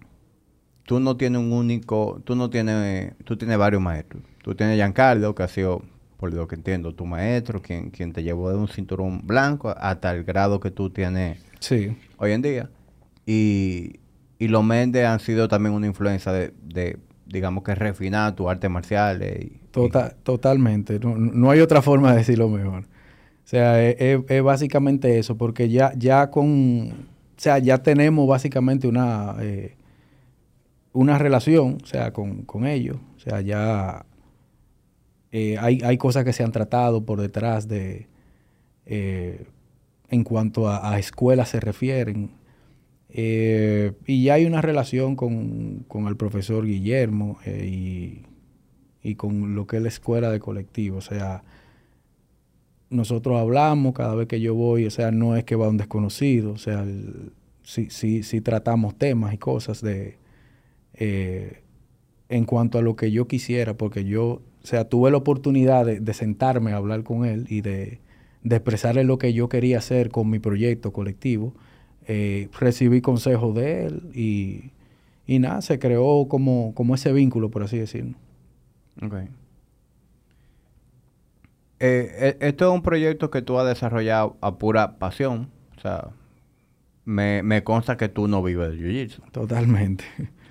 tú 0.85 1.01
no 1.01 1.17
tienes 1.17 1.41
un 1.41 1.53
único, 1.53 2.21
tú 2.25 2.37
no 2.37 2.51
tienes, 2.51 3.15
tú 3.25 3.37
tienes 3.37 3.57
varios 3.59 3.81
maestros. 3.81 4.23
Tú 4.43 4.55
tienes 4.55 4.77
Giancarlo, 4.77 5.35
que 5.35 5.43
ha 5.43 5.49
sido, 5.49 5.83
por 6.17 6.33
lo 6.35 6.49
que 6.49 6.57
entiendo, 6.57 6.95
tu 6.95 7.07
maestro, 7.07 7.63
quien, 7.63 7.91
quien 7.91 8.13
te 8.13 8.23
llevó 8.23 8.51
de 8.51 8.57
un 8.57 8.69
cinturón 8.69 9.27
blanco 9.27 9.75
hasta 9.77 10.13
el 10.15 10.25
grado 10.25 10.61
que 10.61 10.71
tú 10.71 10.91
tienes 10.91 11.41
sí. 11.61 11.97
hoy 12.19 12.33
en 12.33 12.43
día. 12.43 12.71
Y, 13.25 14.01
y 14.39 14.49
los 14.49 14.65
Méndez 14.65 15.07
han 15.07 15.21
sido 15.21 15.47
también 15.47 15.75
una 15.75 15.87
influencia 15.87 16.33
de, 16.33 16.53
de 16.63 16.99
digamos 17.27 17.65
que 17.65 17.75
refinar 17.75 18.35
tu 18.35 18.49
arte 18.49 18.69
marcial. 18.69 19.23
Y, 19.23 19.61
tota, 19.71 20.11
Totalmente. 20.23 20.99
No, 20.99 21.17
no, 21.17 21.51
hay 21.51 21.61
otra 21.61 21.83
forma 21.83 22.13
de 22.13 22.19
decirlo 22.19 22.49
mejor. 22.49 22.85
O 23.45 23.49
sea, 23.49 23.83
es, 23.91 24.43
básicamente 24.43 25.19
eso, 25.19 25.37
porque 25.37 25.69
ya, 25.69 25.93
ya 25.97 26.31
con, 26.31 26.91
o 26.91 27.41
sea, 27.41 27.59
ya 27.59 27.83
tenemos 27.83 28.27
básicamente 28.29 28.87
una, 28.87 29.37
eh, 29.41 29.75
una 30.93 31.19
relación, 31.19 31.79
o 31.83 31.87
sea, 31.87 32.13
con, 32.13 32.67
ellos. 32.67 32.99
O 33.17 33.21
sea, 33.21 33.41
ya 33.41 34.07
eh, 35.33 35.57
hay, 35.59 35.81
hay, 35.83 35.99
cosas 35.99 36.25
que 36.25 36.33
se 36.33 36.45
han 36.45 36.53
tratado 36.53 37.05
por 37.05 37.21
detrás 37.21 37.69
de, 37.69 38.07
eh, 38.87 39.45
en 40.09 40.25
cuanto 40.25 40.69
a, 40.69 40.99
escuelas 40.99 41.49
se 41.49 41.61
refieren. 41.61 42.31
y 43.11 44.25
ya 44.25 44.35
hay 44.35 44.47
una 44.47 44.63
relación 44.63 45.17
con, 45.17 45.85
con 45.89 46.07
el 46.07 46.17
profesor 46.17 46.65
Guillermo 46.65 47.39
y, 47.45 48.23
y, 49.03 49.15
con 49.17 49.55
lo 49.55 49.67
que 49.67 49.77
es 49.79 49.83
la 49.83 49.89
escuela 49.89 50.31
de 50.31 50.41
colectivo. 50.41 50.99
O 50.99 51.01
sea, 51.03 51.43
nosotros 52.93 53.41
hablamos 53.41 53.95
cada 53.95 54.15
vez 54.15 54.29
que 54.29 54.41
yo 54.41 54.55
voy, 54.55 54.87
o 54.87 54.91
sea, 54.91 55.11
no 55.11 55.37
es 55.37 55.45
que 55.45 55.57
va 55.57 55.69
un 55.69 55.79
desconocido, 55.79 56.53
o 56.53 56.59
sea, 56.59 56.85
sí, 57.63 57.89
sí, 57.91 58.23
sí 58.23 58.41
tratamos 58.41 58.97
temas 58.97 59.35
y 59.35 59.39
cosas 59.39 59.81
de 59.81 60.19
eh, 60.95 61.63
en 62.29 62.45
cuanto 62.45 62.79
a 62.79 62.83
lo 62.83 62.97
que 62.97 63.11
yo 63.11 63.27
quisiera, 63.27 63.75
porque 63.75 64.05
yo, 64.05 64.25
o 64.25 64.67
sea, 64.67 64.89
tuve 64.89 65.11
la 65.11 65.17
oportunidad 65.19 65.85
de, 65.87 66.15
sentarme 66.15 66.73
a 66.73 66.77
hablar 66.77 67.03
con 67.03 67.25
él 67.25 67.47
y 67.49 67.61
de, 67.61 68.01
expresarle 68.45 69.05
lo 69.05 69.19
que 69.19 69.33
yo 69.33 69.49
quería 69.49 69.79
hacer 69.79 70.11
con 70.11 70.31
mi 70.31 70.39
proyecto 70.39 70.93
colectivo. 70.93 71.55
Eh, 72.09 72.49
recibí 72.59 73.01
consejos 73.01 73.55
de 73.55 73.87
él 73.87 74.11
y, 74.15 74.73
y 75.27 75.39
nada, 75.39 75.63
se 75.63 75.79
creó 75.79 76.27
como, 76.29 76.75
como 76.75 76.95
ese 76.95 77.13
vínculo, 77.13 77.51
por 77.51 77.63
así 77.63 77.79
decirlo. 77.79 78.17
Okay. 79.01 79.29
Eh, 81.85 82.37
e, 82.41 82.47
esto 82.47 82.69
es 82.69 82.75
un 82.75 82.81
proyecto 82.81 83.29
que 83.33 83.43
tú 83.43 83.59
has 83.59 83.67
desarrollado 83.67 84.37
a 84.41 84.57
pura 84.57 84.99
pasión. 84.99 85.51
O 85.77 85.81
sea, 85.81 86.11
me, 87.05 87.43
me 87.43 87.65
consta 87.65 87.97
que 87.97 88.09
tú 88.09 88.29
no 88.29 88.41
vives 88.41 88.71
de 88.71 88.77
Jiu-Jitsu. 88.77 89.33
Totalmente. 89.33 90.05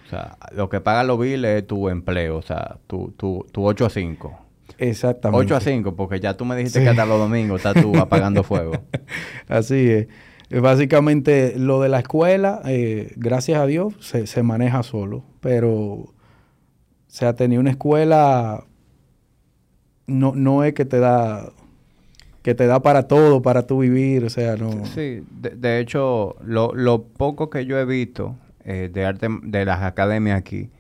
O 0.05 0.09
sea, 0.09 0.37
lo 0.53 0.67
que 0.67 0.81
paga 0.81 1.05
los 1.05 1.17
biles 1.17 1.61
es 1.61 1.67
tu 1.67 1.87
empleo, 1.87 2.35
o 2.35 2.41
sea, 2.41 2.79
tu, 2.85 3.13
tu, 3.15 3.45
tu 3.53 3.65
8 3.65 3.85
a 3.85 3.89
5. 3.89 4.39
Exactamente. 4.77 5.45
8 5.45 5.55
a 5.55 5.61
5, 5.61 5.95
porque 5.95 6.19
ya 6.19 6.35
tú 6.35 6.43
me 6.43 6.57
dijiste 6.57 6.83
que 6.83 6.89
hasta 6.89 7.05
los 7.05 7.17
domingos 7.17 7.63
estás 7.63 7.81
tú 7.81 7.95
apagando 7.97 8.43
fuego. 8.43 8.73
Así 9.47 9.89
es. 9.89 10.07
Básicamente, 10.61 11.53
lo 11.55 11.79
de 11.79 11.87
la 11.87 11.99
escuela, 11.99 12.61
eh, 12.65 13.13
gracias 13.15 13.61
a 13.61 13.65
Dios, 13.65 13.93
se, 14.01 14.27
se 14.27 14.43
maneja 14.43 14.83
solo. 14.83 15.23
Pero, 15.39 15.71
o 15.71 16.13
sea, 17.07 17.37
tenía 17.37 17.61
una 17.61 17.69
escuela 17.69 18.65
no, 20.07 20.33
no 20.35 20.63
es 20.63 20.73
que 20.73 20.85
te 20.85 20.99
da 20.99 21.49
que 22.41 22.55
te 22.55 22.65
da 22.65 22.81
para 22.81 23.07
todo, 23.07 23.41
para 23.43 23.67
tú 23.67 23.79
vivir, 23.79 24.23
o 24.25 24.29
sea, 24.29 24.55
no. 24.55 24.85
Sí, 24.87 25.23
de, 25.31 25.79
hecho, 25.79 26.35
lo, 26.43 26.73
lo, 26.73 27.03
poco 27.03 27.51
que 27.51 27.65
yo 27.67 27.77
he 27.77 27.85
visto 27.85 28.35
eh, 28.65 28.89
de 28.91 29.05
arte 29.05 29.27
de 29.43 29.63
las 29.63 29.83
academias 29.83 30.39
aquí 30.39 30.71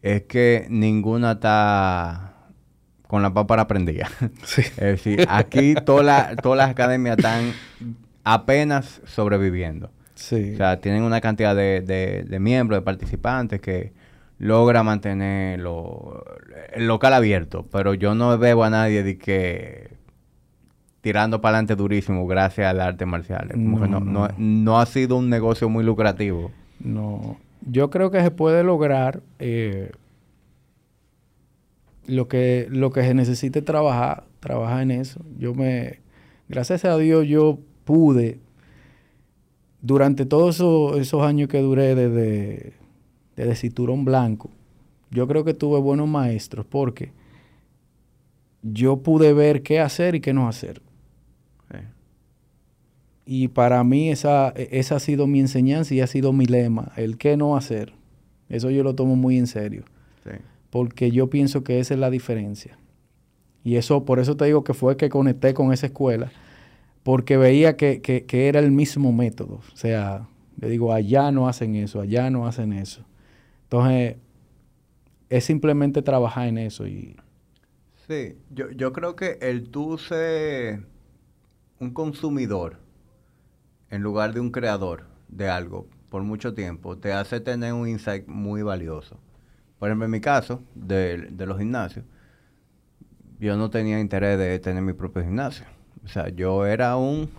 es 0.00 0.22
que 0.22 0.66
ninguna 0.70 1.32
está 1.32 2.32
con 3.06 3.20
la 3.22 3.32
pápara 3.34 3.68
prendida. 3.68 4.08
Sí. 4.44 4.62
es 4.62 4.74
decir, 4.76 5.26
aquí 5.28 5.74
todas 5.84 6.34
las 6.56 6.70
academias 6.70 7.18
están 7.18 7.52
apenas 8.24 9.02
sobreviviendo. 9.04 9.90
Sí. 10.14 10.52
O 10.54 10.56
sea, 10.56 10.80
tienen 10.80 11.02
una 11.02 11.20
cantidad 11.20 11.54
de, 11.54 11.82
de- 11.82 12.24
de 12.24 12.40
miembros, 12.40 12.78
de 12.80 12.82
participantes 12.84 13.60
que 13.60 13.92
logra 14.38 14.82
mantener 14.82 15.58
lo- 15.60 16.24
el 16.74 16.86
local 16.86 17.14
abierto. 17.14 17.66
Pero 17.72 17.94
yo 17.94 18.14
no 18.14 18.36
veo 18.38 18.62
a 18.64 18.70
nadie 18.70 19.02
de 19.02 19.16
que 19.18 19.90
tirando 21.00 21.40
para 21.40 21.56
adelante 21.58 21.76
durísimo 21.76 22.26
gracias 22.26 22.66
al 22.68 22.80
arte 22.80 23.06
marcial. 23.06 23.48
Como 23.52 23.86
no. 23.86 24.28
no 24.36 24.78
ha 24.80 24.86
sido 24.86 25.16
un 25.16 25.30
negocio 25.30 25.68
muy 25.68 25.84
lucrativo. 25.84 26.50
No, 26.80 27.38
yo 27.62 27.90
creo 27.90 28.10
que 28.10 28.20
se 28.22 28.30
puede 28.30 28.62
lograr 28.62 29.22
eh, 29.38 29.92
lo 32.06 32.28
que 32.28 32.66
lo 32.70 32.90
que 32.90 33.02
se 33.02 33.14
necesite 33.14 33.62
trabajar, 33.62 34.24
trabajar 34.40 34.82
en 34.82 34.90
eso. 34.92 35.20
Yo 35.38 35.54
me, 35.54 36.00
gracias 36.48 36.84
a 36.84 36.96
Dios, 36.98 37.26
yo 37.26 37.58
pude 37.84 38.38
durante 39.80 40.26
todos 40.26 40.56
esos, 40.56 40.98
esos 40.98 41.22
años 41.22 41.48
que 41.48 41.60
duré 41.60 41.94
desde, 41.94 42.72
desde 43.36 43.54
cinturón 43.56 44.04
blanco. 44.04 44.50
Yo 45.10 45.26
creo 45.28 45.44
que 45.44 45.54
tuve 45.54 45.78
buenos 45.80 46.08
maestros 46.08 46.66
porque 46.66 47.12
yo 48.62 48.96
pude 48.98 49.32
ver 49.32 49.62
qué 49.62 49.78
hacer 49.80 50.14
y 50.14 50.20
qué 50.20 50.32
no 50.32 50.48
hacer. 50.48 50.82
Y 53.28 53.48
para 53.48 53.82
mí 53.82 54.10
esa, 54.10 54.50
esa 54.50 54.96
ha 54.96 55.00
sido 55.00 55.26
mi 55.26 55.40
enseñanza 55.40 55.92
y 55.94 56.00
ha 56.00 56.06
sido 56.06 56.32
mi 56.32 56.46
lema, 56.46 56.92
el 56.96 57.18
qué 57.18 57.36
no 57.36 57.56
hacer. 57.56 57.92
Eso 58.48 58.70
yo 58.70 58.84
lo 58.84 58.94
tomo 58.94 59.16
muy 59.16 59.36
en 59.36 59.48
serio, 59.48 59.82
Sí. 60.22 60.30
porque 60.70 61.10
yo 61.10 61.28
pienso 61.28 61.64
que 61.64 61.80
esa 61.80 61.94
es 61.94 62.00
la 62.00 62.10
diferencia. 62.10 62.78
Y 63.64 63.74
eso, 63.76 64.04
por 64.04 64.20
eso 64.20 64.36
te 64.36 64.44
digo 64.44 64.62
que 64.62 64.74
fue 64.74 64.96
que 64.96 65.08
conecté 65.08 65.54
con 65.54 65.72
esa 65.72 65.86
escuela, 65.86 66.30
porque 67.02 67.36
veía 67.36 67.76
que, 67.76 68.00
que- 68.00 68.24
que 68.26 68.46
era 68.46 68.60
el 68.60 68.70
mismo 68.70 69.10
método. 69.12 69.56
O 69.72 69.76
sea, 69.76 70.28
le 70.60 70.68
digo, 70.70 70.92
allá 70.92 71.32
no 71.32 71.48
hacen 71.48 71.74
eso, 71.74 72.00
allá 72.00 72.30
no 72.30 72.46
hacen 72.46 72.72
eso. 72.74 73.02
Entonces, 73.66 74.16
es 75.28 75.44
simplemente 75.44 76.02
trabajar 76.02 76.48
en 76.48 76.58
eso. 76.58 76.86
Y 76.86 77.16
Sí, 78.06 78.38
yo, 78.50 78.70
yo 78.70 78.92
creo 78.92 79.16
que 79.16 79.38
el 79.40 79.68
tú 79.70 79.98
ser 79.98 80.86
un 81.80 81.92
consumidor 81.92 82.78
en 83.90 84.02
lugar 84.02 84.32
de 84.32 84.40
un 84.40 84.50
creador 84.50 85.06
de 85.28 85.48
algo 85.48 85.88
por 86.08 86.22
mucho 86.22 86.54
tiempo 86.54 86.96
te 86.98 87.12
hace 87.12 87.40
tener 87.40 87.72
un 87.72 87.88
insight 87.88 88.26
muy 88.28 88.62
valioso. 88.62 89.18
Por 89.78 89.88
ejemplo, 89.88 90.06
en 90.06 90.12
mi 90.12 90.20
caso, 90.20 90.62
de, 90.74 91.28
de 91.30 91.46
los 91.46 91.58
gimnasios, 91.58 92.04
yo 93.38 93.56
no 93.56 93.70
tenía 93.70 94.00
interés 94.00 94.38
de 94.38 94.58
tener 94.58 94.82
mi 94.82 94.92
propio 94.92 95.22
gimnasio. 95.22 95.66
O 96.04 96.08
sea, 96.08 96.28
yo 96.28 96.66
era 96.66 96.96
un 96.96 97.30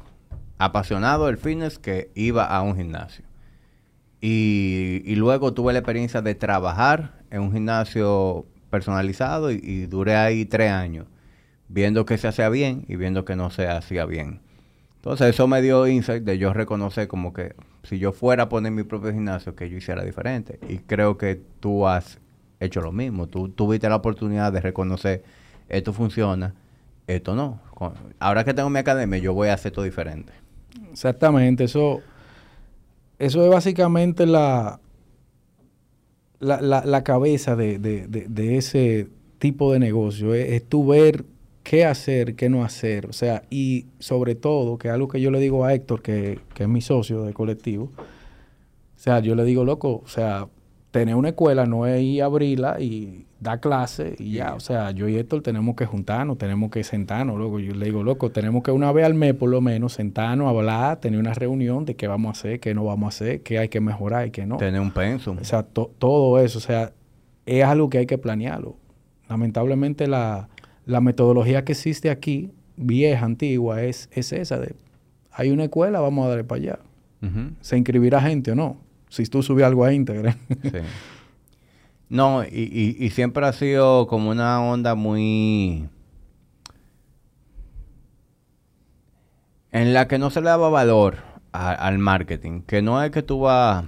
apasionado 0.60 1.28
del 1.28 1.38
fitness 1.38 1.80
que 1.80 2.12
iba 2.16 2.46
a 2.46 2.64
un 2.64 2.78
gimnasio. 2.78 3.26
Y, 4.20 5.14
luego 5.16 5.54
tuve 5.54 5.74
la 5.74 5.80
experiencia 5.80 6.22
de 6.22 6.36
trabajar 6.36 7.14
en 7.30 7.42
un 7.42 7.52
gimnasio 7.52 8.46
personalizado 8.70 9.52
y, 9.52 9.86
duré 9.86 10.16
ahí 10.16 10.46
tres 10.46 10.72
años, 10.72 11.08
viendo 11.68 12.06
que 12.06 12.18
se 12.18 12.28
hacía 12.28 12.50
bien 12.50 12.86
y 12.88 12.96
viendo 12.96 13.26
que 13.26 13.36
no 13.36 13.50
se 13.50 13.68
hacía 13.68 14.06
bien. 14.06 14.42
Entonces 14.96 15.28
eso 15.28 15.48
me 15.48 15.62
dio 15.62 15.88
insight 15.88 16.24
de 16.24 16.38
yo 16.38 16.54
reconocer 16.54 17.08
como 17.08 17.32
que 17.32 17.56
si 17.84 18.00
yo 18.00 18.12
fuera 18.12 18.44
a 18.44 18.50
poner 18.50 18.72
mi 18.72 18.84
propio 18.84 19.14
gimnasio, 19.14 19.56
que 19.56 19.70
yo 19.70 19.78
hiciera 19.78 20.04
diferente. 20.04 20.60
Y 20.68 20.80
creo 20.80 21.18
que 21.18 21.40
tú 21.60 21.88
has 21.88 22.20
hecho 22.60 22.82
lo 22.82 22.92
mismo. 22.92 23.28
Tú 23.28 23.50
tuviste 23.50 23.88
la 23.88 23.96
oportunidad 23.96 24.52
de 24.52 24.60
reconocer 24.60 25.24
esto 25.70 25.94
funciona, 25.94 26.54
esto 27.08 27.36
no. 27.36 27.60
Ahora 28.20 28.44
que 28.44 28.54
tengo 28.54 28.70
mi 28.70 28.80
academia, 28.80 29.20
yo 29.20 29.34
voy 29.34 29.50
a 29.50 29.54
hacer 29.54 29.72
todo 29.72 29.86
diferente. 29.86 30.34
Exactamente, 30.92 31.66
eso, 31.66 32.02
eso 33.20 33.44
es 33.44 33.50
básicamente 33.50 34.26
la, 34.26 34.80
la, 36.40 36.62
la- 36.62 36.86
cabeza 37.04 37.56
de, 37.56 37.80
de- 37.80 38.08
de- 38.08 38.28
ese 38.58 39.08
tipo 39.40 39.72
de 39.74 39.80
negocio. 39.80 40.34
Es, 40.34 40.50
es 40.52 40.64
tú 40.68 40.86
ver 40.86 41.26
qué 41.64 41.86
hacer, 41.86 42.36
qué 42.36 42.50
no 42.50 42.64
hacer. 42.64 43.08
O 43.08 43.14
sea, 43.14 43.44
y 43.50 43.88
sobre 44.00 44.36
todo, 44.36 44.78
que 44.78 44.90
algo 44.90 45.08
que 45.08 45.20
yo 45.22 45.32
le 45.32 45.40
digo 45.40 45.66
a 45.66 45.74
Héctor, 45.74 46.02
que, 46.02 46.40
que 46.54 46.64
es 46.64 46.70
mi 46.70 46.82
socio 46.82 47.24
de 47.24 47.34
colectivo. 47.34 47.92
O 47.96 49.00
sea, 49.00 49.20
yo 49.20 49.36
le 49.36 49.44
digo, 49.44 49.64
loco, 49.66 50.02
o 50.04 50.08
sea, 50.08 50.48
tener 51.00 51.16
una 51.16 51.30
escuela 51.30 51.66
no 51.66 51.86
es 51.88 52.02
ir 52.02 52.22
a 52.22 52.26
abrirla 52.26 52.80
y 52.80 53.26
dar 53.40 53.60
clase 53.60 54.16
y 54.20 54.34
ya. 54.34 54.54
O 54.56 54.60
sea, 54.60 54.92
yo 54.92 55.08
y 55.08 55.16
Héctor 55.18 55.42
tenemos 55.42 55.76
que 55.76 55.86
juntarnos, 55.86 56.38
tenemos 56.38 56.72
que 56.72 56.84
sentarnos, 56.84 57.38
loco. 57.38 57.60
Yo 57.60 57.74
le 57.76 57.86
digo, 57.86 58.04
loco, 58.04 58.30
tenemos 58.32 58.64
que 58.64 58.72
una 58.72 58.92
vez 58.92 59.06
al 59.06 59.14
mes 59.14 59.34
por 59.34 59.50
lo 59.50 59.62
menos 59.62 59.94
sentarnos, 59.94 60.48
hablar, 60.50 61.00
tener 61.00 61.20
una 61.20 61.34
reunión 61.34 61.86
de 61.86 61.96
qué 61.96 62.08
vamos 62.08 62.30
a 62.30 62.32
hacer, 62.40 62.60
qué 62.60 62.74
no 62.74 62.84
vamos 62.86 63.06
a 63.06 63.10
hacer, 63.10 63.42
qué 63.42 63.60
hay 63.60 63.70
que 63.70 63.80
mejorar 63.82 64.28
y 64.28 64.32
qué 64.32 64.46
no. 64.46 64.58
Tener 64.58 64.82
un 64.82 64.92
pensum. 64.92 65.38
O 65.40 65.44
sea, 65.44 65.64
to- 65.64 65.92
todo 66.00 66.40
eso, 66.40 66.58
o 66.58 66.62
sea, 66.62 66.92
es 67.46 67.64
algo 67.64 67.90
que 67.90 68.00
hay 68.00 68.06
que 68.06 68.18
planearlo. 68.18 68.76
Lamentablemente 69.30 70.08
la, 70.08 70.50
la 70.86 71.02
metodología 71.02 71.64
que 71.66 71.74
existe 71.74 72.10
aquí, 72.10 72.52
vieja, 72.76 73.26
antigua, 73.26 73.84
es, 73.84 74.10
es 74.12 74.32
esa 74.34 74.60
de, 74.60 74.74
hay 75.32 75.52
una 75.52 75.66
escuela, 75.66 76.00
vamos 76.00 76.26
a 76.26 76.30
darle 76.30 76.44
para 76.44 76.62
allá. 76.62 76.80
¿Se 77.62 77.78
inscribirá 77.78 78.22
gente 78.22 78.52
o 78.52 78.56
no? 78.56 78.78
Si 79.10 79.26
tú 79.26 79.44
subes 79.44 79.66
algo 79.66 79.84
a 79.84 79.94
Instagram. 79.94 80.36
Sí. 80.64 80.80
No, 82.10 82.44
y, 82.44 82.96
y, 82.98 83.10
siempre 83.10 83.46
ha 83.46 83.52
sido 83.52 84.08
como 84.08 84.30
una 84.30 84.62
onda 84.62 84.96
muy... 84.96 85.90
En 89.72 89.94
la 89.94 90.08
que 90.08 90.18
no 90.18 90.30
se 90.30 90.40
le 90.40 90.48
daba 90.48 90.70
valor 90.70 91.18
al 91.52 91.98
marketing. 92.00 92.62
Que 92.62 92.82
no 92.82 93.04
es 93.04 93.12
que 93.12 93.24
tú 93.24 93.42
vas 93.42 93.84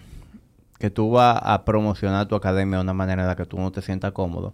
que 0.79 0.89
tú 0.89 1.11
vas 1.11 1.39
a 1.43 1.65
promocionar 1.65 2.27
tu 2.27 2.35
academia 2.35 2.77
de 2.77 2.83
una 2.83 2.93
manera 2.93 3.23
en 3.23 3.27
la 3.27 3.35
que 3.35 3.45
tú 3.45 3.59
no 3.59 3.71
te 3.71 3.81
sientas 3.81 4.13
cómodo. 4.13 4.53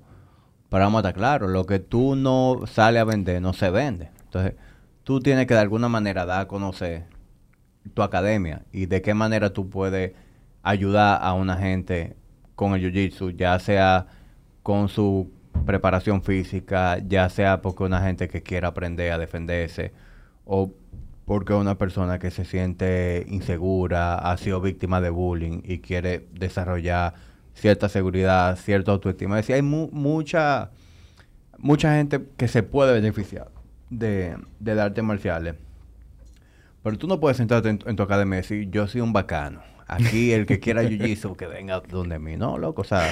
Pero 0.70 0.84
vamos 0.84 0.98
a 0.98 1.08
estar 1.08 1.14
claros, 1.14 1.52
lo 1.52 1.66
que 1.66 1.80
tú 1.80 2.16
no 2.16 2.62
sales 2.66 3.02
a 3.02 3.06
vender 3.06 3.42
no 3.42 3.54
se 3.54 3.70
vende. 3.70 4.10
Entonces, 4.24 4.56
tú 5.04 5.20
tienes 5.20 5.46
que 5.46 5.54
de 5.54 5.60
alguna 5.60 5.88
manera 5.88 6.26
dar 6.26 6.42
a 6.42 6.48
conocer 6.48 7.06
tu 7.94 8.02
academia 8.02 8.64
y 8.72 8.88
de 8.88 9.04
qué 9.04 9.14
manera 9.14 9.54
tú 9.54 9.70
puedes 9.70 10.14
ayudar 10.66 11.20
a 11.22 11.34
una 11.34 11.56
gente 11.58 12.16
con 12.56 12.74
el 12.74 12.82
jiu-jitsu, 12.82 13.36
ya 13.38 13.58
sea 13.60 14.08
con 14.64 14.90
su 14.90 15.32
preparación 15.66 16.22
física, 16.22 16.98
ya 17.08 17.30
sea 17.30 17.62
porque 17.62 17.84
una 17.84 18.02
gente 18.02 18.28
que 18.28 18.42
quiera 18.44 18.70
aprender 18.70 19.12
a 19.12 19.18
defenderse 19.18 19.94
o 20.46 20.72
porque 21.26 21.54
una 21.54 21.78
persona 21.78 22.20
que 22.20 22.30
se 22.32 22.46
siente 22.46 23.26
insegura, 23.30 24.16
ha 24.16 24.38
sido 24.38 24.60
víctima 24.62 25.02
de 25.02 25.10
bullying 25.10 25.62
y 25.64 25.80
quiere 25.80 26.28
desarrollar 26.34 27.14
cierta 27.54 27.88
seguridad, 27.90 28.58
cierta 28.58 28.92
autoestima. 28.92 29.40
Es 29.40 29.44
decir, 29.46 29.56
hay 29.56 29.62
mu- 29.62 29.90
mucha 29.92 30.72
mucha 31.58 31.96
gente 31.96 32.22
que 32.38 32.48
se 32.48 32.64
puede 32.64 32.94
beneficiar 32.94 33.48
de, 33.90 34.38
de 34.60 34.82
artes 34.82 35.04
marciales. 35.04 35.56
Pero 36.84 36.98
tú 36.98 37.08
no 37.08 37.20
puedes 37.20 37.38
sentarte 37.38 37.70
en, 37.70 37.80
en 37.86 37.96
tu 37.96 38.04
academia 38.04 38.38
y 38.38 38.42
decir, 38.42 38.70
yo 38.70 38.88
soy 38.88 39.02
un 39.02 39.14
bacano. 39.14 39.62
Aquí 39.88 40.32
el 40.32 40.46
que 40.46 40.60
quiera 40.60 40.84
jiu-jitsu 40.84 41.36
que 41.36 41.48
venga 41.48 41.80
donde 41.82 42.18
mí. 42.20 42.38
No, 42.38 42.58
loco. 42.58 42.82
O 42.82 42.86
sea, 42.86 43.10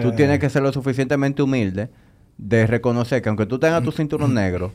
tú 0.00 0.08
Eh. 0.08 0.12
tienes 0.16 0.38
que 0.38 0.48
ser 0.50 0.62
lo 0.62 0.72
suficientemente 0.72 1.42
humilde 1.42 1.90
de 2.38 2.66
reconocer 2.66 3.22
que 3.22 3.28
aunque 3.28 3.46
tú 3.46 3.58
tengas 3.58 3.82
tu 3.82 3.92
cinturón 3.92 4.34
negro, 4.34 4.72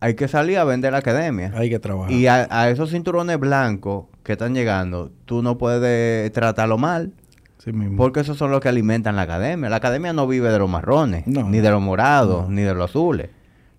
hay 0.00 0.14
que 0.14 0.28
salir 0.28 0.58
a 0.58 0.64
vender 0.64 0.92
la 0.92 0.98
academia. 0.98 1.52
hay 1.54 1.70
que 1.70 1.78
trabajar. 1.78 2.12
Y 2.12 2.26
a, 2.26 2.46
a 2.50 2.68
esos 2.70 2.90
cinturones 2.90 3.38
blancos 3.38 4.06
que 4.24 4.32
están 4.32 4.54
llegando, 4.54 5.10
tú 5.24 5.42
no 5.42 5.56
puedes 5.58 6.30
tratarlo 6.32 6.78
mal. 6.78 7.12
Sí 7.58 7.72
mismo. 7.72 7.96
Porque 7.96 8.20
esos 8.20 8.36
son 8.36 8.50
los 8.50 8.60
que 8.60 8.68
alimentan 8.68 9.16
la 9.16 9.22
academia. 9.22 9.68
La 9.70 9.76
academia 9.76 10.12
no 10.12 10.26
vive 10.26 10.50
de 10.50 10.58
los 10.58 10.68
marrones, 10.70 11.26
No. 11.26 11.48
ni 11.48 11.58
de 11.58 11.70
los 11.70 11.80
morados, 11.80 12.48
ni 12.48 12.62
de 12.62 12.74
los 12.74 12.90
azules. 12.90 13.30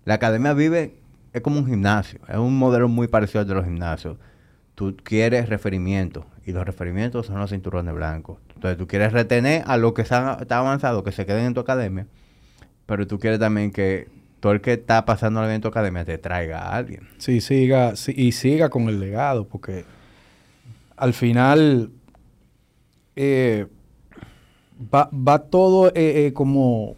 La 0.06 0.16
academia 0.16 0.54
vive, 0.54 0.96
es 1.34 1.42
como 1.42 1.60
un 1.60 1.68
gimnasio. 1.68 2.20
Es 2.28 2.38
un 2.38 2.58
modelo 2.58 2.88
muy 2.90 3.08
parecido 3.08 3.42
al 3.42 3.48
de 3.48 3.54
los 3.54 3.64
gimnasios. 3.66 4.18
Tú 4.76 4.96
quieres 5.04 5.48
referimientos 5.50 6.26
y 6.48 6.54
los 6.54 6.66
referimientos 6.66 7.26
son 7.26 7.40
los 7.40 7.50
cinturones 7.50 7.94
blancos. 7.94 8.40
Entonces 8.56 8.78
tú 8.78 8.88
quieres 8.88 9.12
retener 9.12 9.64
a 9.68 9.76
los 9.76 9.92
que 9.92 10.02
están, 10.02 10.40
están 10.40 10.60
avanzados, 10.60 11.04
que 11.04 11.12
se 11.12 11.26
queden 11.26 11.48
en 11.48 11.54
tu 11.54 11.60
academia, 11.60 12.08
pero 12.86 13.06
tú 13.06 13.20
quieres 13.20 13.38
también 13.38 13.70
que 13.70 14.08
todo 14.40 14.54
el 14.54 14.62
que 14.62 14.74
está 14.74 15.04
pasando 15.04 15.48
en 15.50 15.60
tu 15.60 15.68
academia 15.68 16.06
te 16.06 16.18
traiga 16.18 16.60
a 16.60 16.78
alguien. 16.78 17.02
Sí, 17.18 17.42
siga, 17.42 17.98
sí, 17.98 18.14
y 18.16 18.32
siga 18.32 18.70
con 18.70 18.88
el 18.88 19.02
legado, 19.02 19.46
porque 19.46 19.84
al 20.96 21.14
final 21.14 21.92
eh, 23.18 23.68
va, 24.82 25.10
va 25.12 25.40
todo 25.40 25.90
eh, 25.90 26.28
eh, 26.28 26.34
como, 26.34 26.96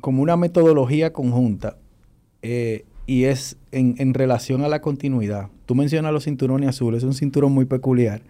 como 0.00 0.24
una 0.24 0.36
metodología 0.36 1.12
conjunta 1.12 1.76
y 3.06 3.24
es 3.24 3.56
en, 3.72 3.94
en 3.98 4.14
relación 4.14 4.62
a 4.64 4.68
la 4.68 4.80
continuidad. 4.80 5.48
Tú 5.66 5.74
mencionas 5.74 6.12
los 6.12 6.24
cinturones 6.24 6.68
azules, 6.70 6.98
es 6.98 7.04
un 7.04 7.14
cinturón 7.14 7.52
muy 7.52 7.64
peculiar, 7.64 8.22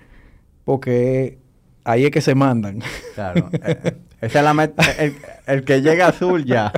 porque 0.65 1.39
ahí 1.85 2.05
es 2.05 2.11
que 2.11 2.21
se 2.21 2.35
mandan. 2.35 2.81
Claro. 3.15 3.49
eh, 3.53 3.97
esa 4.21 4.39
es 4.39 4.45
la 4.45 4.55
met- 4.55 4.75
el, 4.99 5.15
el 5.47 5.65
que 5.65 5.83
llega 5.83 6.09
azul 6.09 6.45
ya. 6.45 6.73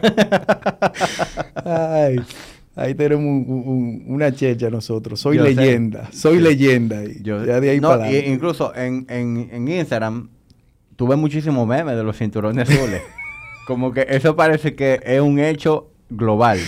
Ay, 1.65 2.21
Ahí 2.77 2.95
tenemos 2.95 3.45
una 4.07 4.33
checha 4.33 4.71
nosotros. 4.71 5.19
Soy 5.21 5.37
leyenda. 5.39 6.09
Soy 6.13 6.39
leyenda. 6.39 7.03
ya 7.21 7.39
de 7.61 7.71
ahí 7.71 7.81
para 7.81 8.09
incluso 8.13 8.73
en, 8.77 9.05
en, 9.09 9.49
en 9.53 9.67
Instagram 9.67 10.29
tuve 10.95 11.17
muchísimos 11.17 11.67
memes 11.67 11.97
de 11.97 12.05
los 12.05 12.17
cinturones 12.17 12.69
azules. 12.71 13.03
Como 13.67 13.93
que 13.93 14.07
eso 14.09 14.37
parece 14.37 14.77
que 14.77 15.01
es 15.05 15.21
un 15.21 15.41
hecho 15.41 15.91
global. 16.09 16.61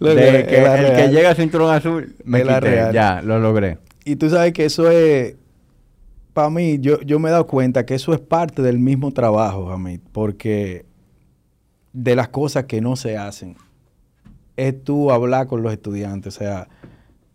De 0.00 0.46
que 0.46 0.62
el 0.62 0.96
que 0.96 1.08
llega 1.08 1.30
al 1.30 1.36
cinturón 1.36 1.74
azul 1.74 2.14
me 2.24 2.42
quité. 2.42 2.90
Ya, 2.92 3.22
lo 3.22 3.38
logré. 3.38 3.78
Y 4.04 4.16
tú 4.16 4.30
sabes 4.30 4.52
que 4.52 4.64
eso 4.64 4.90
es 4.90 5.36
para 6.36 6.50
mí, 6.50 6.78
yo, 6.80 7.00
yo 7.00 7.18
me 7.18 7.30
he 7.30 7.32
dado 7.32 7.46
cuenta 7.46 7.86
que 7.86 7.94
eso 7.94 8.12
es 8.12 8.20
parte 8.20 8.60
del 8.60 8.78
mismo 8.78 9.10
trabajo, 9.10 9.72
Hamid, 9.72 10.00
porque 10.12 10.84
de 11.94 12.14
las 12.14 12.28
cosas 12.28 12.64
que 12.64 12.82
no 12.82 12.94
se 12.94 13.16
hacen 13.16 13.56
es 14.54 14.84
tú 14.84 15.10
hablar 15.10 15.46
con 15.46 15.62
los 15.62 15.72
estudiantes. 15.72 16.36
O 16.36 16.38
sea, 16.38 16.68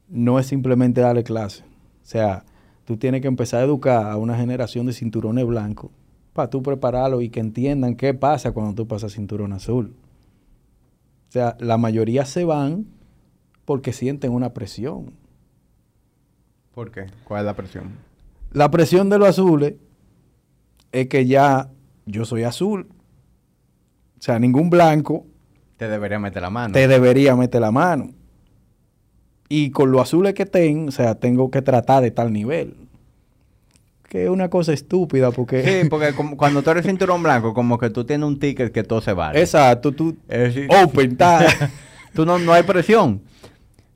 no 0.08 0.38
es 0.38 0.46
simplemente 0.46 1.02
darle 1.02 1.24
clase. 1.24 1.64
O 1.64 2.06
sea, 2.06 2.44
tú 2.86 2.96
tienes 2.98 3.22
que 3.22 3.28
empezar 3.28 3.62
a 3.62 3.64
educar 3.64 4.06
a 4.06 4.18
una 4.18 4.38
generación 4.38 4.86
de 4.86 4.94
cinturones 4.94 5.48
blancos 5.48 5.90
para 6.34 6.52
tú 6.52 6.62
prepararlo 6.62 7.22
y 7.22 7.30
que 7.30 7.40
entiendan 7.40 7.96
qué 7.96 8.14
pasa 8.14 8.52
cuando 8.52 8.76
tú 8.76 8.88
pasas 8.88 9.14
cinturón 9.14 9.52
azul. 9.54 9.96
O 11.32 11.34
sea, 11.34 11.56
la 11.62 11.78
mayoría 11.78 12.26
se 12.26 12.44
van 12.44 12.88
porque 13.64 13.94
sienten 13.94 14.34
una 14.34 14.54
presión. 14.54 15.14
¿Por 16.76 16.92
qué? 16.92 17.06
¿Cuál 17.24 17.40
es 17.40 17.46
la 17.46 17.56
presión? 17.56 17.92
La 18.52 18.70
presión 18.70 19.10
de 19.10 19.18
los 19.18 19.30
azules 19.30 19.76
es 20.92 21.08
que 21.08 21.26
ya 21.26 21.70
yo 22.06 22.26
soy 22.26 22.44
azul. 22.44 22.90
O 24.20 24.22
sea, 24.22 24.40
ningún 24.40 24.70
blanco 24.70 25.26
te 25.78 25.88
debería 25.88 26.20
meter 26.20 26.42
la 26.42 26.50
mano. 26.50 26.74
Te 26.74 26.86
debería 26.90 27.34
meter 27.38 27.62
la 27.62 27.72
mano. 27.72 28.10
Y 29.48 29.72
con 29.72 29.90
los 29.90 30.02
azules 30.02 30.34
que 30.34 30.46
tengo, 30.46 30.90
o 30.90 30.92
sea, 30.92 31.16
tengo 31.16 31.50
que 31.50 31.62
tratar 31.62 32.04
de 32.04 32.12
tal 32.12 32.34
nivel. 32.34 32.76
Que 34.12 34.26
es 34.26 34.30
una 34.30 34.50
cosa 34.50 34.74
estúpida 34.74 35.32
porque... 35.32 35.64
Sí, 35.64 35.88
porque 35.90 36.14
cuando 36.36 36.62
tú 36.62 36.70
eres 36.70 36.86
cinturón 36.86 37.24
blanco, 37.24 37.54
como 37.54 37.78
que 37.78 37.90
tú 37.90 38.04
tienes 38.04 38.28
un 38.28 38.40
ticket 38.40 38.74
que 38.74 38.84
todo 38.84 39.00
se 39.00 39.14
vale. 39.14 39.40
Exacto, 39.40 39.94
tú... 39.94 40.18
open, 40.84 41.18
tú 42.14 42.26
no, 42.26 42.38
no 42.38 42.52
hay 42.52 42.64
presión. 42.64 43.22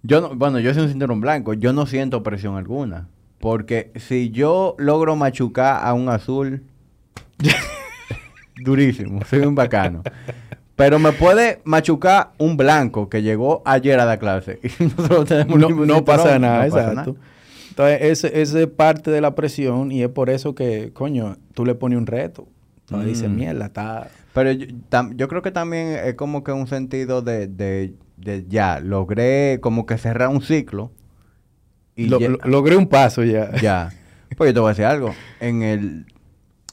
Yo 0.04 0.21
no, 0.21 0.34
bueno, 0.34 0.60
yo 0.60 0.73
soy 0.73 0.84
un 0.84 0.89
cinturón 0.89 1.19
blanco, 1.19 1.54
yo 1.54 1.73
no 1.73 1.86
siento 1.86 2.23
presión 2.23 2.56
alguna. 2.56 3.10
Porque 3.41 3.91
si 3.97 4.30
yo 4.30 4.78
logro 4.78 5.17
machucar 5.17 5.86
a 5.86 5.93
un 5.93 6.08
azul, 6.08 6.63
durísimo, 8.63 9.19
soy 9.25 9.39
un 9.39 9.54
bacano. 9.54 10.01
Pero 10.78 10.97
me 10.97 11.12
puede 11.12 11.60
machucar 11.65 12.32
un 12.38 12.56
blanco 12.56 13.10
que 13.10 13.21
llegó 13.21 13.63
ayer 13.65 13.99
a 13.99 14.06
la 14.06 14.17
clase. 14.17 14.62
Y 14.63 14.84
nosotros 14.86 15.25
tenemos 15.25 15.60
no, 15.60 15.69
no 15.86 16.06
pasa 16.06 16.39
nada, 16.39 16.67
exacto. 16.67 17.17
Entonces, 17.76 18.24
ese, 18.24 18.62
es 18.62 18.68
parte 18.68 19.12
de 19.12 19.20
la 19.20 19.36
presión 19.36 19.92
y 19.92 20.02
es 20.02 20.10
por 20.10 20.30
eso 20.30 20.56
que, 20.56 20.94
coño, 20.94 21.36
tú 21.54 21.66
le 21.66 21.76
pones 21.76 21.98
un 21.98 22.08
reto. 22.08 22.48
Dices, 23.04 23.30
mm. 23.30 23.36
mierda, 23.36 23.66
está... 23.66 24.10
Pero 24.34 24.52
yo, 24.52 25.28
creo 25.28 25.42
que 25.42 25.52
también 25.52 26.00
es 26.06 26.14
como 26.16 26.44
que 26.44 26.54
un 26.54 26.68
sentido 26.68 27.22
de, 27.22 27.48
de, 27.48 27.94
de 28.16 28.46
ya, 28.48 28.80
logré 28.80 29.60
como 29.62 29.86
que 29.86 29.98
cerrar 29.98 30.30
un 30.30 30.42
ciclo. 30.42 30.92
Y 31.98 32.08
logré 32.08 32.78
un 32.78 32.88
paso 32.88 33.24
ya. 33.24 33.52
Ya. 33.62 33.92
Pues 34.38 34.50
yo 34.50 34.54
te 34.56 34.60
voy 34.60 34.68
a 34.68 34.72
decir 34.72 34.86
algo. 34.86 35.14
En 35.40 35.62
el 35.62 36.06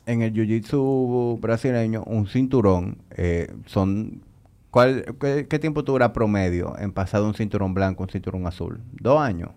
en 0.06 0.22
el 0.22 0.32
jiu-jitsu 0.32 1.40
brasileño, 1.40 2.02
un 2.04 2.26
cinturón, 2.26 2.98
eh, 3.10 3.52
son... 3.66 4.22
¿cuál, 4.70 5.04
qué, 5.20 5.58
tiempo 5.58 5.82
dura 5.82 6.12
promedio 6.12 6.76
en 6.78 6.92
pasar 6.92 7.20
de 7.20 7.26
un 7.28 7.34
cinturón 7.34 7.74
blanco 7.74 8.02
a 8.02 8.06
un 8.06 8.10
cinturón 8.10 8.46
azul? 8.46 8.80
¿Dos 8.92 9.20
años? 9.20 9.50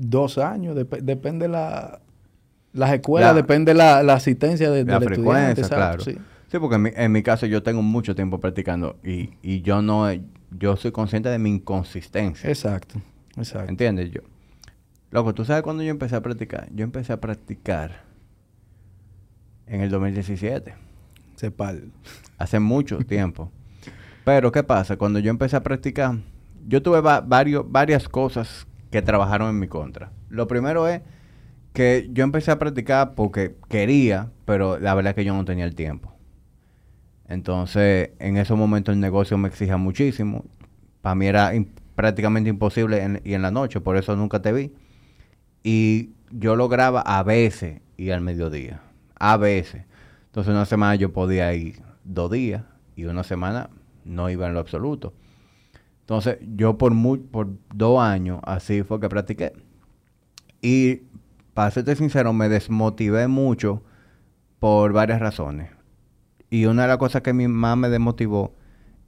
Dos 0.00 0.38
años, 0.38 0.76
depende 0.76 1.48
la, 1.48 2.00
las 2.72 2.92
escuelas, 2.92 3.34
depende 3.34 3.74
la, 3.74 4.02
la 4.04 4.14
asistencia 4.14 4.70
de, 4.70 4.84
la 4.84 5.00
frecuencia, 5.00 5.68
claro. 5.68 6.04
Sí. 6.04 6.16
porque 6.60 6.94
en 6.94 7.12
mi, 7.12 7.22
caso 7.24 7.46
yo 7.46 7.64
tengo 7.64 7.82
mucho 7.82 8.14
tiempo 8.14 8.38
practicando 8.38 8.96
y, 9.02 9.30
y 9.42 9.60
yo 9.62 9.82
no, 9.82 10.06
yo 10.56 10.76
soy 10.76 10.92
consciente 10.92 11.28
de 11.30 11.40
mi 11.40 11.50
inconsistencia. 11.50 12.48
Exacto, 12.48 13.00
exacto. 13.36 13.68
¿Entiendes? 13.68 14.12
Yo, 14.12 14.20
loco, 15.10 15.34
¿tú 15.34 15.44
sabes 15.44 15.64
cuando 15.64 15.82
yo 15.82 15.90
empecé 15.90 16.14
a 16.14 16.22
practicar? 16.22 16.68
Yo 16.72 16.84
empecé 16.84 17.12
a 17.12 17.20
practicar 17.20 18.02
en 19.66 19.80
el 19.80 19.90
2017. 19.90 20.74
Cepal. 21.36 21.90
Hace 22.38 22.60
mucho 22.60 22.98
tiempo. 23.08 23.50
Pero, 24.24 24.52
¿qué 24.52 24.62
pasa? 24.62 24.96
Cuando 24.96 25.18
yo 25.18 25.30
empecé 25.30 25.56
a 25.56 25.62
practicar, 25.64 26.18
yo 26.68 26.82
tuve 26.82 27.00
varios, 27.00 27.64
varias 27.68 28.08
cosas 28.08 28.67
que 28.90 29.02
trabajaron 29.02 29.50
en 29.50 29.58
mi 29.58 29.68
contra. 29.68 30.12
Lo 30.28 30.46
primero 30.46 30.88
es 30.88 31.02
que 31.72 32.08
yo 32.12 32.24
empecé 32.24 32.50
a 32.50 32.58
practicar 32.58 33.14
porque 33.14 33.56
quería, 33.68 34.30
pero 34.44 34.78
la 34.78 34.94
verdad 34.94 35.10
es 35.10 35.16
que 35.16 35.24
yo 35.24 35.34
no 35.34 35.44
tenía 35.44 35.64
el 35.64 35.74
tiempo. 35.74 36.14
Entonces, 37.28 38.10
en 38.18 38.36
esos 38.36 38.56
momentos 38.56 38.94
el 38.94 39.00
negocio 39.00 39.36
me 39.38 39.48
exija 39.48 39.76
muchísimo. 39.76 40.44
Para 41.02 41.14
mí 41.14 41.26
era 41.26 41.52
prácticamente 41.94 42.50
imposible 42.50 43.20
y 43.24 43.34
en 43.34 43.42
la 43.42 43.50
noche, 43.50 43.80
por 43.80 43.96
eso 43.96 44.16
nunca 44.16 44.40
te 44.40 44.52
vi. 44.52 44.72
Y 45.62 46.10
yo 46.30 46.56
lograba 46.56 47.00
a 47.00 47.22
veces 47.22 47.80
ir 47.96 48.12
al 48.12 48.22
mediodía 48.22 48.80
a 49.18 49.36
veces. 49.36 49.84
Entonces 50.26 50.52
una 50.52 50.64
semana 50.64 50.94
yo 50.94 51.12
podía 51.12 51.52
ir 51.54 51.80
dos 52.04 52.30
días 52.30 52.62
y 52.96 53.04
una 53.04 53.24
semana 53.24 53.70
no 54.04 54.30
iba 54.30 54.46
en 54.46 54.54
lo 54.54 54.60
absoluto. 54.60 55.12
Entonces 56.08 56.38
yo 56.56 56.78
por, 56.78 56.94
muy, 56.94 57.18
por 57.18 57.48
dos 57.74 58.00
años 58.00 58.40
así 58.44 58.82
fue 58.82 58.98
que 58.98 59.10
practiqué. 59.10 59.52
Y 60.62 61.02
para 61.52 61.70
serte 61.70 61.94
sincero, 61.96 62.32
me 62.32 62.48
desmotivé 62.48 63.28
mucho 63.28 63.82
por 64.58 64.94
varias 64.94 65.20
razones. 65.20 65.70
Y 66.48 66.64
una 66.64 66.82
de 66.82 66.88
las 66.88 66.96
cosas 66.96 67.20
que 67.20 67.34
más 67.34 67.76
me 67.76 67.90
desmotivó 67.90 68.54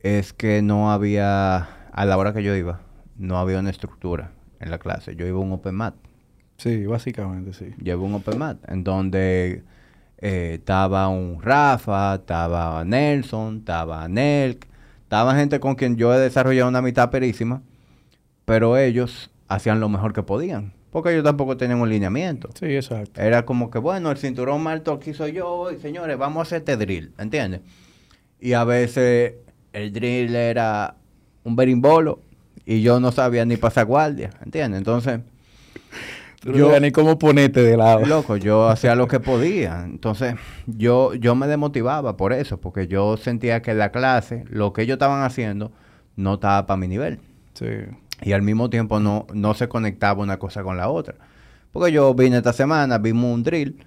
es 0.00 0.34
que 0.34 0.60
no 0.60 0.92
había, 0.92 1.68
a 1.90 2.04
la 2.04 2.18
hora 2.18 2.34
que 2.34 2.42
yo 2.42 2.54
iba, 2.54 2.82
no 3.16 3.38
había 3.38 3.60
una 3.60 3.70
estructura 3.70 4.32
en 4.58 4.70
la 4.70 4.78
clase. 4.78 5.16
Yo 5.16 5.26
iba 5.26 5.38
a 5.38 5.40
un 5.40 5.52
open 5.52 5.76
mat. 5.76 5.94
Sí, 6.58 6.84
básicamente 6.84 7.54
sí. 7.54 7.74
Yo 7.78 7.94
iba 7.94 8.02
a 8.02 8.04
un 8.04 8.14
open 8.16 8.38
mat 8.38 8.58
en 8.68 8.84
donde 8.84 9.64
eh, 10.18 10.56
estaba 10.58 11.08
un 11.08 11.40
Rafa, 11.40 12.16
estaba 12.16 12.84
Nelson, 12.84 13.60
estaba 13.60 14.06
Nelk, 14.06 14.69
estaba 15.10 15.34
gente 15.34 15.58
con 15.58 15.74
quien 15.74 15.96
yo 15.96 16.14
he 16.14 16.20
desarrollado 16.20 16.68
una 16.68 16.78
amistad 16.78 17.10
perísima, 17.10 17.62
pero 18.44 18.76
ellos 18.76 19.32
hacían 19.48 19.80
lo 19.80 19.88
mejor 19.88 20.12
que 20.12 20.22
podían, 20.22 20.72
porque 20.92 21.10
ellos 21.10 21.24
tampoco 21.24 21.56
tenían 21.56 21.80
un 21.80 21.88
lineamiento. 21.88 22.48
Sí, 22.54 22.76
exacto. 22.76 23.20
Era 23.20 23.44
como 23.44 23.72
que, 23.72 23.80
bueno, 23.80 24.12
el 24.12 24.18
cinturón 24.18 24.68
alto 24.68 24.92
aquí 24.92 25.12
soy 25.12 25.32
yo, 25.32 25.72
y 25.72 25.80
señores, 25.80 26.16
vamos 26.16 26.38
a 26.38 26.42
hacer 26.42 26.58
este 26.58 26.76
drill, 26.76 27.12
¿entiendes? 27.18 27.62
Y 28.38 28.52
a 28.52 28.62
veces 28.62 29.34
el 29.72 29.92
drill 29.92 30.36
era 30.36 30.94
un 31.42 31.56
berimbolo 31.56 32.20
y 32.64 32.80
yo 32.80 33.00
no 33.00 33.10
sabía 33.10 33.44
ni 33.44 33.56
pasar 33.56 33.86
guardia, 33.86 34.30
¿entiendes? 34.44 34.78
Entonces 34.78 35.22
yo, 36.42 36.72
no 36.72 36.80
ni 36.80 36.90
cómo 36.90 37.18
ponerte 37.18 37.62
de 37.62 37.76
lado. 37.76 38.06
Loco, 38.06 38.36
yo 38.36 38.68
hacía 38.68 38.94
lo 38.94 39.06
que 39.08 39.20
podía. 39.20 39.82
Entonces, 39.84 40.34
yo, 40.66 41.14
yo 41.14 41.34
me 41.34 41.46
demotivaba 41.46 42.16
por 42.16 42.32
eso, 42.32 42.58
porque 42.60 42.86
yo 42.86 43.16
sentía 43.16 43.60
que 43.62 43.74
la 43.74 43.90
clase, 43.90 44.44
lo 44.48 44.72
que 44.72 44.82
ellos 44.82 44.94
estaban 44.94 45.22
haciendo, 45.22 45.72
no 46.16 46.34
estaba 46.34 46.66
para 46.66 46.78
mi 46.78 46.88
nivel. 46.88 47.20
Sí. 47.54 47.66
Y 48.22 48.32
al 48.32 48.42
mismo 48.42 48.70
tiempo 48.70 49.00
no, 49.00 49.26
no 49.34 49.54
se 49.54 49.68
conectaba 49.68 50.22
una 50.22 50.38
cosa 50.38 50.62
con 50.62 50.76
la 50.76 50.88
otra. 50.88 51.14
Porque 51.72 51.92
yo 51.92 52.14
vine 52.14 52.38
esta 52.38 52.52
semana, 52.52 52.98
vimos 52.98 53.34
un 53.34 53.42
drill. 53.42 53.84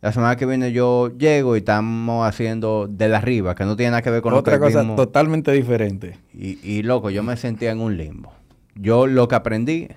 La 0.00 0.12
semana 0.12 0.36
que 0.36 0.44
viene 0.44 0.72
yo 0.72 1.10
llego 1.16 1.56
y 1.56 1.60
estamos 1.60 2.28
haciendo 2.28 2.86
de 2.86 3.08
la 3.08 3.18
arriba, 3.18 3.54
que 3.54 3.64
no 3.64 3.74
tiene 3.74 3.92
nada 3.92 4.02
que 4.02 4.10
ver 4.10 4.20
con 4.20 4.34
otra 4.34 4.58
cosa 4.58 4.84
totalmente 4.94 5.50
diferente. 5.52 6.18
Y, 6.34 6.58
y 6.62 6.82
loco, 6.82 7.08
yo 7.08 7.22
me 7.22 7.38
sentía 7.38 7.70
en 7.70 7.80
un 7.80 7.96
limbo. 7.96 8.30
Yo 8.74 9.06
lo 9.06 9.28
que 9.28 9.34
aprendí 9.34 9.88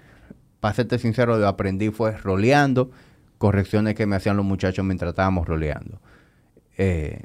para 0.59 0.73
serte 0.73 0.99
sincero, 0.99 1.37
lo 1.37 1.47
aprendí 1.47 1.89
fue 1.89 2.17
roleando, 2.17 2.91
correcciones 3.37 3.95
que 3.95 4.05
me 4.05 4.15
hacían 4.15 4.37
los 4.37 4.45
muchachos 4.45 4.83
mientras 4.85 5.09
estábamos 5.09 5.47
roleando. 5.47 5.99
Eh, 6.77 7.23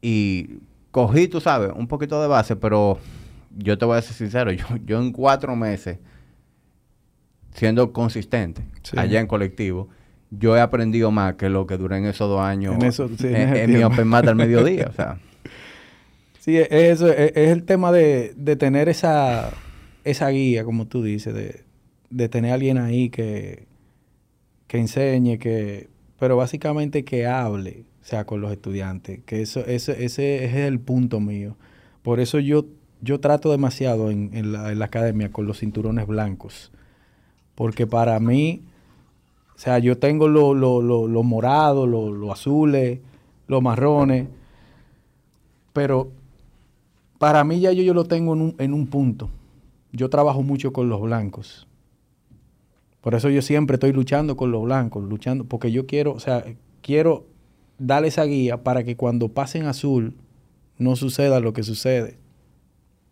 y 0.00 0.58
cogí, 0.90 1.28
tú 1.28 1.40
sabes, 1.40 1.72
un 1.74 1.88
poquito 1.88 2.20
de 2.20 2.28
base, 2.28 2.56
pero 2.56 2.98
yo 3.56 3.78
te 3.78 3.84
voy 3.84 3.98
a 3.98 4.02
ser 4.02 4.14
sincero, 4.14 4.52
yo, 4.52 4.64
yo 4.84 5.00
en 5.00 5.12
cuatro 5.12 5.56
meses, 5.56 5.98
siendo 7.54 7.92
consistente 7.92 8.62
allá 8.96 9.20
en 9.20 9.26
colectivo, 9.26 9.88
yo 10.30 10.56
he 10.56 10.60
aprendido 10.60 11.10
más 11.10 11.34
que 11.34 11.48
lo 11.48 11.66
que 11.66 11.76
duré 11.76 11.98
en 11.98 12.06
esos 12.06 12.28
dos 12.28 12.40
años 12.40 12.76
en, 13.22 13.72
mi 13.72 13.82
Open 13.84 14.08
Mat 14.08 14.26
al 14.26 14.36
mediodía. 14.36 14.88
o 14.90 14.92
sea. 14.92 15.18
Sí, 16.40 16.58
es, 16.58 16.68
eso, 16.70 17.08
es, 17.10 17.32
el 17.34 17.64
tema 17.64 17.90
de, 17.90 18.34
de, 18.36 18.54
tener 18.54 18.90
esa, 18.90 19.50
esa 20.04 20.28
guía, 20.28 20.62
como 20.62 20.86
tú 20.86 21.02
dices, 21.02 21.32
de, 21.32 21.64
de 22.10 22.28
tener 22.28 22.52
a 22.52 22.54
alguien 22.54 22.78
ahí 22.78 23.10
que, 23.10 23.66
que 24.66 24.78
enseñe, 24.78 25.38
que, 25.38 25.88
pero 26.18 26.36
básicamente 26.36 27.04
que 27.04 27.26
hable, 27.26 27.84
sea, 28.04 28.26
con 28.26 28.42
los 28.42 28.52
estudiantes, 28.52 29.20
que 29.24 29.40
eso, 29.40 29.60
ese, 29.60 30.04
ese 30.04 30.44
es 30.44 30.54
el 30.54 30.78
punto 30.78 31.20
mío. 31.20 31.56
Por 32.02 32.20
eso 32.20 32.38
yo, 32.38 32.66
yo 33.00 33.18
trato 33.18 33.50
demasiado 33.50 34.10
en, 34.10 34.52
la, 34.52 34.84
academia 34.84 35.32
con 35.32 35.46
los 35.46 35.60
cinturones 35.60 36.06
blancos. 36.06 36.70
Porque 37.54 37.86
para 37.86 38.20
mí, 38.20 38.62
o 39.56 39.58
sea, 39.58 39.78
yo 39.78 39.96
tengo 39.96 40.28
los 40.28 40.54
lo, 40.54 40.82
lo, 40.82 41.22
morados, 41.22 41.88
los 41.88 42.30
azules, 42.30 43.00
los 43.46 43.62
marrones. 43.62 44.28
Pero 45.72 46.10
para 47.18 47.42
mí 47.42 47.60
ya 47.60 47.72
yo, 47.72 47.82
yo 47.82 47.94
lo 47.94 48.04
tengo 48.04 48.34
en 48.34 48.42
un, 48.42 48.54
en 48.58 48.74
un 48.74 48.86
punto. 48.86 49.30
Yo 49.92 50.10
trabajo 50.10 50.42
mucho 50.42 50.74
con 50.74 50.90
los 50.90 51.00
blancos. 51.00 51.66
Por 53.04 53.14
eso 53.14 53.28
yo 53.28 53.42
siempre 53.42 53.74
estoy 53.74 53.92
luchando 53.92 54.34
con 54.34 54.50
los 54.50 54.62
blancos, 54.62 55.04
luchando, 55.04 55.44
porque 55.44 55.70
yo 55.70 55.86
quiero, 55.86 56.14
o 56.14 56.20
sea, 56.20 56.42
quiero 56.80 57.26
darle 57.76 58.08
esa 58.08 58.24
guía 58.24 58.64
para 58.64 58.82
que 58.82 58.96
cuando 58.96 59.28
pasen 59.28 59.66
azul 59.66 60.16
no 60.78 60.96
suceda 60.96 61.38
lo 61.38 61.52
que 61.52 61.64
sucede. 61.64 62.16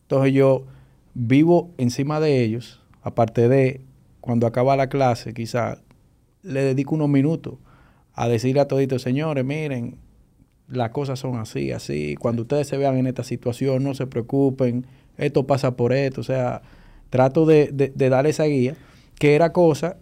Entonces 0.00 0.32
yo 0.32 0.64
vivo 1.12 1.72
encima 1.76 2.20
de 2.20 2.42
ellos, 2.42 2.80
aparte 3.02 3.50
de 3.50 3.82
cuando 4.22 4.46
acaba 4.46 4.76
la 4.76 4.88
clase, 4.88 5.34
quizás 5.34 5.82
le 6.42 6.62
dedico 6.62 6.94
unos 6.94 7.10
minutos 7.10 7.56
a 8.14 8.28
decirle 8.28 8.62
a 8.62 8.68
toditos, 8.68 9.02
señores, 9.02 9.44
miren, 9.44 9.98
las 10.68 10.88
cosas 10.88 11.18
son 11.18 11.36
así, 11.36 11.70
así. 11.70 12.14
Cuando 12.16 12.40
ustedes 12.40 12.66
se 12.66 12.78
vean 12.78 12.96
en 12.96 13.08
esta 13.08 13.24
situación, 13.24 13.84
no 13.84 13.92
se 13.92 14.06
preocupen, 14.06 14.86
esto 15.18 15.46
pasa 15.46 15.76
por 15.76 15.92
esto. 15.92 16.22
O 16.22 16.24
sea, 16.24 16.62
trato 17.10 17.44
de, 17.44 17.66
de, 17.70 18.08
dar 18.08 18.26
esa 18.26 18.44
guía, 18.44 18.74
que 19.22 19.36
era 19.36 19.52
cosa, 19.52 19.98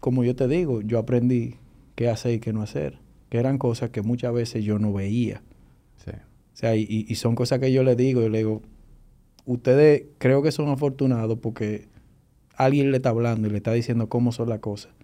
como 0.00 0.24
yo 0.24 0.34
te 0.34 0.48
digo, 0.48 0.80
yo 0.80 0.98
aprendí 0.98 1.56
qué 1.96 2.08
hacer 2.08 2.32
y 2.32 2.38
qué 2.40 2.54
no 2.54 2.62
hacer, 2.62 2.98
que 3.28 3.36
eran 3.36 3.58
cosas 3.58 3.90
que 3.90 4.00
muchas 4.00 4.32
veces 4.32 4.64
yo 4.64 4.78
no 4.78 4.90
veía. 4.90 5.42
Sí. 6.02 6.12
O 6.12 6.56
sea, 6.56 6.74
y, 6.74 6.86
y 6.88 7.14
son 7.16 7.34
cosas 7.34 7.58
que 7.58 7.70
yo 7.74 7.82
le 7.82 7.94
digo, 7.94 8.22
yo 8.22 8.30
le 8.30 8.38
digo, 8.38 8.62
ustedes 9.44 10.04
creo 10.16 10.42
que 10.42 10.50
son 10.50 10.70
afortunados 10.70 11.40
porque 11.40 11.88
alguien 12.56 12.90
le 12.90 12.96
está 12.96 13.10
hablando 13.10 13.48
y 13.48 13.50
le 13.50 13.58
está 13.58 13.74
diciendo 13.74 14.08
cómo 14.08 14.32
son 14.32 14.48
las 14.48 14.60
cosas. 14.60 14.94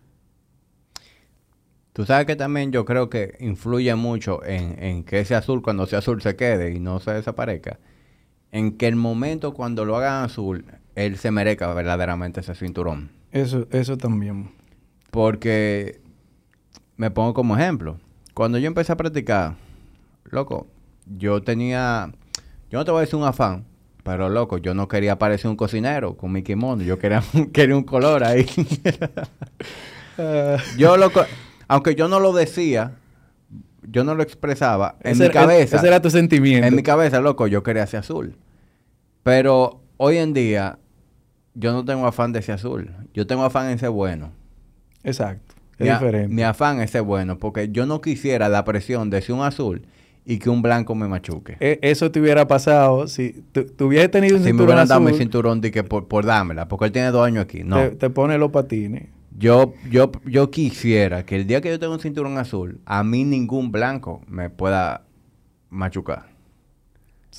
Tú 1.92 2.06
sabes 2.06 2.24
que 2.24 2.36
también 2.36 2.72
yo 2.72 2.86
creo 2.86 3.10
que 3.10 3.36
influye 3.40 3.94
mucho 3.94 4.42
en, 4.42 4.82
en, 4.82 5.04
que 5.04 5.20
ese 5.20 5.34
azul, 5.34 5.60
cuando 5.60 5.84
sea 5.84 5.98
azul, 5.98 6.22
se 6.22 6.34
quede 6.34 6.72
y 6.74 6.80
no 6.80 6.98
se 6.98 7.10
desaparezca. 7.10 7.78
En 8.52 8.76
que 8.76 8.88
el 8.88 8.96
momento 8.96 9.54
cuando 9.54 9.84
lo 9.84 9.96
hagan 9.96 10.24
azul, 10.24 10.64
él 10.94 11.16
se 11.16 11.30
merezca 11.30 11.72
verdaderamente 11.72 12.40
ese 12.40 12.54
cinturón. 12.54 13.10
Eso, 13.32 13.66
eso 13.70 13.96
también. 13.96 14.50
Porque 15.10 16.00
me 16.96 17.10
pongo 17.10 17.32
como 17.32 17.56
ejemplo. 17.56 17.98
Cuando 18.34 18.58
yo 18.58 18.66
empecé 18.66 18.92
a 18.92 18.96
practicar, 18.96 19.54
loco, 20.24 20.66
yo 21.06 21.42
tenía, 21.42 22.12
yo 22.70 22.78
no 22.78 22.84
te 22.84 22.90
voy 22.90 22.98
a 22.98 23.00
decir 23.02 23.16
un 23.16 23.24
afán, 23.24 23.64
pero 24.02 24.28
loco, 24.28 24.58
yo 24.58 24.74
no 24.74 24.88
quería 24.88 25.18
parecer 25.18 25.50
un 25.50 25.56
cocinero 25.56 26.16
con 26.16 26.32
mi 26.32 26.42
kimono, 26.42 26.82
yo 26.82 26.98
quería, 26.98 27.22
quería 27.52 27.76
un 27.76 27.84
color 27.84 28.24
ahí. 28.24 28.46
yo 30.76 30.96
loco, 30.96 31.22
aunque 31.68 31.94
yo 31.94 32.08
no 32.08 32.20
lo 32.20 32.32
decía, 32.32 32.96
yo 33.82 34.04
no 34.04 34.14
lo 34.14 34.22
expresaba, 34.22 34.96
en 35.02 35.18
mi 35.18 35.28
cabeza. 35.30 35.76
Ese 35.76 35.86
era 35.86 36.00
tu 36.00 36.10
sentimiento. 36.10 36.66
En 36.66 36.74
mi 36.74 36.82
cabeza, 36.82 37.20
loco, 37.20 37.46
yo 37.46 37.62
quería 37.62 37.86
ser 37.86 38.00
azul. 38.00 38.36
Pero 39.22 39.80
hoy 39.96 40.18
en 40.18 40.32
día, 40.32 40.78
yo 41.54 41.72
no 41.72 41.84
tengo 41.84 42.06
afán 42.06 42.32
de 42.32 42.42
ser 42.42 42.56
azul. 42.56 42.90
Yo 43.14 43.26
tengo 43.26 43.44
afán 43.44 43.70
en 43.70 43.78
ser 43.78 43.90
bueno. 43.90 44.32
Exacto. 45.02 45.54
Es 45.78 45.90
diferente. 45.90 46.28
mi 46.28 46.42
afán 46.42 46.80
es 46.80 46.90
ser 46.90 47.02
bueno, 47.02 47.38
porque 47.38 47.70
yo 47.70 47.86
no 47.86 48.02
quisiera 48.02 48.50
la 48.50 48.64
presión 48.66 49.08
de 49.08 49.22
ser 49.22 49.34
un 49.34 49.42
azul 49.42 49.82
y 50.26 50.38
que 50.38 50.50
un 50.50 50.60
blanco 50.62 50.94
me 50.94 51.08
machuque. 51.08 51.56
E, 51.58 51.78
eso 51.82 52.10
te 52.10 52.20
hubiera 52.20 52.46
pasado 52.46 53.08
si 53.08 53.44
tu, 53.52 53.86
hubieras 53.86 54.10
tenido 54.10 54.36
un 54.36 54.42
cinturón 54.42 54.46
Si 54.46 54.52
me 54.52 54.64
hubieran 54.64 54.88
dado 54.88 55.00
mi 55.00 55.14
cinturón 55.14 55.60
de 55.60 55.70
que 55.70 55.82
por, 55.82 56.06
por 56.06 56.26
dármela, 56.26 56.68
porque 56.68 56.86
él 56.86 56.92
tiene 56.92 57.10
dos 57.10 57.26
años 57.26 57.44
aquí. 57.44 57.64
No. 57.64 57.90
Te, 57.92 58.10
pone 58.10 58.36
los 58.36 58.50
patines. 58.50 59.08
Yo, 59.40 59.74
yo, 59.90 60.12
yo 60.26 60.50
quisiera 60.50 61.24
que 61.24 61.36
el 61.36 61.46
día 61.46 61.60
que 61.60 61.70
yo 61.70 61.78
tenga 61.78 61.94
un 61.94 62.00
cinturón 62.00 62.38
azul, 62.38 62.80
a 62.84 63.02
mí 63.02 63.24
ningún 63.24 63.72
blanco 63.72 64.20
me 64.28 64.50
pueda 64.50 65.06
machucar. 65.70 66.26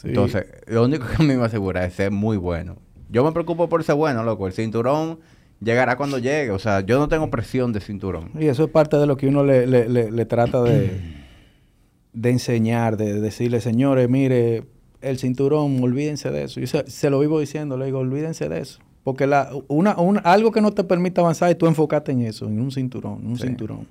Entonces, 0.03 0.47
lo 0.67 0.83
único 0.83 1.05
que 1.05 1.23
me 1.23 1.35
asegura 1.35 1.85
es 1.85 1.93
ser 1.93 2.11
muy 2.11 2.37
bueno. 2.37 2.77
Yo 3.09 3.23
me 3.23 3.31
preocupo 3.31 3.69
por 3.69 3.83
ser 3.83 3.95
bueno, 3.95 4.23
loco. 4.23 4.47
El 4.47 4.53
cinturón 4.53 5.19
llegará 5.59 5.95
cuando 5.95 6.17
llegue. 6.17 6.51
O 6.51 6.59
sea, 6.59 6.81
yo 6.81 6.97
no 6.97 7.07
tengo 7.07 7.29
presión 7.29 7.71
de 7.71 7.81
cinturón. 7.81 8.31
Y 8.39 8.47
eso 8.47 8.63
es 8.63 8.69
parte 8.71 8.97
de 8.97 9.05
lo 9.05 9.15
que 9.15 9.27
uno 9.27 9.43
le, 9.43 9.67
le, 9.67 10.11
le 10.11 10.25
trata 10.25 10.63
de 10.63 11.21
de 12.13 12.29
enseñar, 12.29 12.97
de, 12.97 13.19
decirle, 13.21 13.61
señores, 13.61 14.09
mire, 14.09 14.63
el 15.01 15.17
cinturón, 15.17 15.81
olvídense 15.81 16.31
de 16.31 16.43
eso. 16.43 16.59
Yo 16.59 16.67
se, 16.67 17.09
lo 17.09 17.19
vivo 17.19 17.39
diciendo, 17.39 17.77
le 17.77 17.85
digo, 17.85 17.99
olvídense 17.99 18.49
de 18.49 18.59
eso. 18.59 18.79
Porque 19.03 19.25
la, 19.27 19.49
una, 19.67 19.91
algo 20.23 20.51
que 20.51 20.61
no 20.61 20.71
te 20.71 20.83
permite 20.83 21.21
avanzar 21.21 21.51
y 21.51 21.55
tú 21.55 21.67
enfocarte 21.67 22.11
en 22.11 22.21
eso, 22.21 22.45
en 22.45 22.61
un 22.61 22.71
cinturón, 22.71 23.25
un 23.25 23.37
cinturón. 23.37 23.87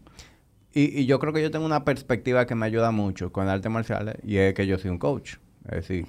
Y, 0.73 1.01
y, 1.01 1.07
yo 1.07 1.19
creo 1.19 1.33
que 1.33 1.43
yo 1.43 1.51
tengo 1.51 1.67
una 1.67 1.85
perspectiva 1.85 2.47
que 2.47 2.55
me 2.55 2.65
ayuda 2.65 2.93
mucho 2.93 3.33
con 3.33 3.49
artes 3.49 3.73
marciales 3.73 4.17
y 4.25 4.37
es 4.37 4.55
que 4.55 4.69
yo 4.69 4.79
soy 4.79 4.91
un 4.91 4.99
coach. 4.99 5.35
Es 5.65 5.89
decir, 5.89 6.07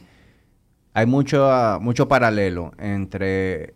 hay 0.94 1.06
mucho, 1.06 1.80
mucho 1.82 2.08
paralelo 2.08 2.72
entre 2.78 3.74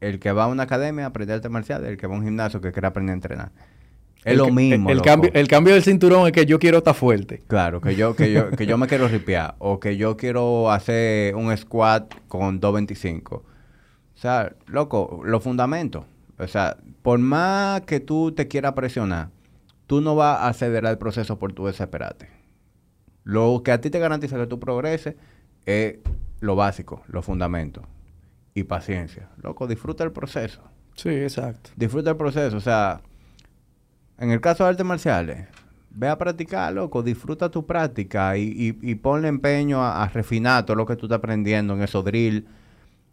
el 0.00 0.18
que 0.18 0.32
va 0.32 0.44
a 0.44 0.46
una 0.48 0.64
academia 0.64 1.04
a 1.04 1.08
aprender 1.08 1.36
artes 1.36 1.50
marciales 1.50 1.88
y 1.88 1.92
el 1.92 1.96
que 1.96 2.06
va 2.06 2.14
a 2.14 2.18
un 2.18 2.24
gimnasio 2.24 2.60
que 2.60 2.72
quiere 2.72 2.88
aprender 2.88 3.12
a 3.12 3.14
entrenar. 3.14 3.52
Es 4.24 4.36
lo 4.36 4.50
mismo. 4.50 4.90
El, 4.90 5.00
cambio, 5.00 5.30
el 5.32 5.48
cambio 5.48 5.72
del 5.72 5.82
cinturón 5.82 6.26
es 6.26 6.32
que 6.32 6.44
yo 6.44 6.58
quiero 6.58 6.78
estar 6.78 6.94
fuerte. 6.94 7.42
Claro, 7.46 7.80
que 7.80 7.96
yo, 7.96 8.14
que 8.14 8.32
yo, 8.32 8.50
que 8.50 8.66
yo 8.66 8.76
me 8.76 8.86
quiero 8.86 9.08
ripear. 9.08 9.54
O 9.58 9.80
que 9.80 9.96
yo 9.96 10.16
quiero 10.16 10.70
hacer 10.70 11.34
un 11.34 11.56
squat 11.56 12.12
con 12.28 12.60
225. 12.60 13.44
O 14.20 14.22
sea, 14.22 14.52
loco, 14.66 15.22
los 15.24 15.42
fundamentos. 15.42 16.04
O 16.38 16.46
sea, 16.46 16.76
por 17.00 17.18
más 17.18 17.80
que 17.80 18.00
tú 18.00 18.32
te 18.32 18.48
quieras 18.48 18.74
presionar, 18.74 19.30
tú 19.86 20.02
no 20.02 20.14
vas 20.14 20.40
a 20.40 20.48
acelerar 20.48 20.92
el 20.92 20.98
proceso 20.98 21.38
por 21.38 21.54
tu 21.54 21.64
desesperarte. 21.64 22.28
Lo 23.24 23.62
que 23.64 23.72
a 23.72 23.80
ti 23.80 23.88
te 23.88 23.98
garantiza 23.98 24.36
que 24.36 24.46
tú 24.46 24.60
progreses 24.60 25.14
es 25.64 26.00
lo 26.40 26.54
básico, 26.54 27.02
los 27.08 27.24
fundamentos. 27.24 27.84
Y 28.52 28.64
paciencia. 28.64 29.30
Loco, 29.42 29.66
disfruta 29.66 30.04
el 30.04 30.12
proceso. 30.12 30.60
Sí, 30.96 31.08
exacto. 31.08 31.70
Disfruta 31.76 32.10
el 32.10 32.16
proceso. 32.18 32.58
O 32.58 32.60
sea, 32.60 33.00
en 34.18 34.32
el 34.32 34.42
caso 34.42 34.64
de 34.64 34.68
artes 34.68 34.84
marciales, 34.84 35.46
ve 35.88 36.08
a 36.08 36.18
practicar, 36.18 36.74
loco, 36.74 37.02
disfruta 37.02 37.50
tu 37.50 37.64
práctica 37.64 38.36
y, 38.36 38.76
y, 38.82 38.94
ponle 38.96 39.28
empeño 39.28 39.82
a, 39.82 40.06
refinar 40.08 40.66
todo 40.66 40.76
lo 40.76 40.84
que 40.84 40.96
tú 40.96 41.06
estás 41.06 41.20
aprendiendo 41.20 41.72
en 41.72 41.80
esos 41.80 42.04
drill. 42.04 42.46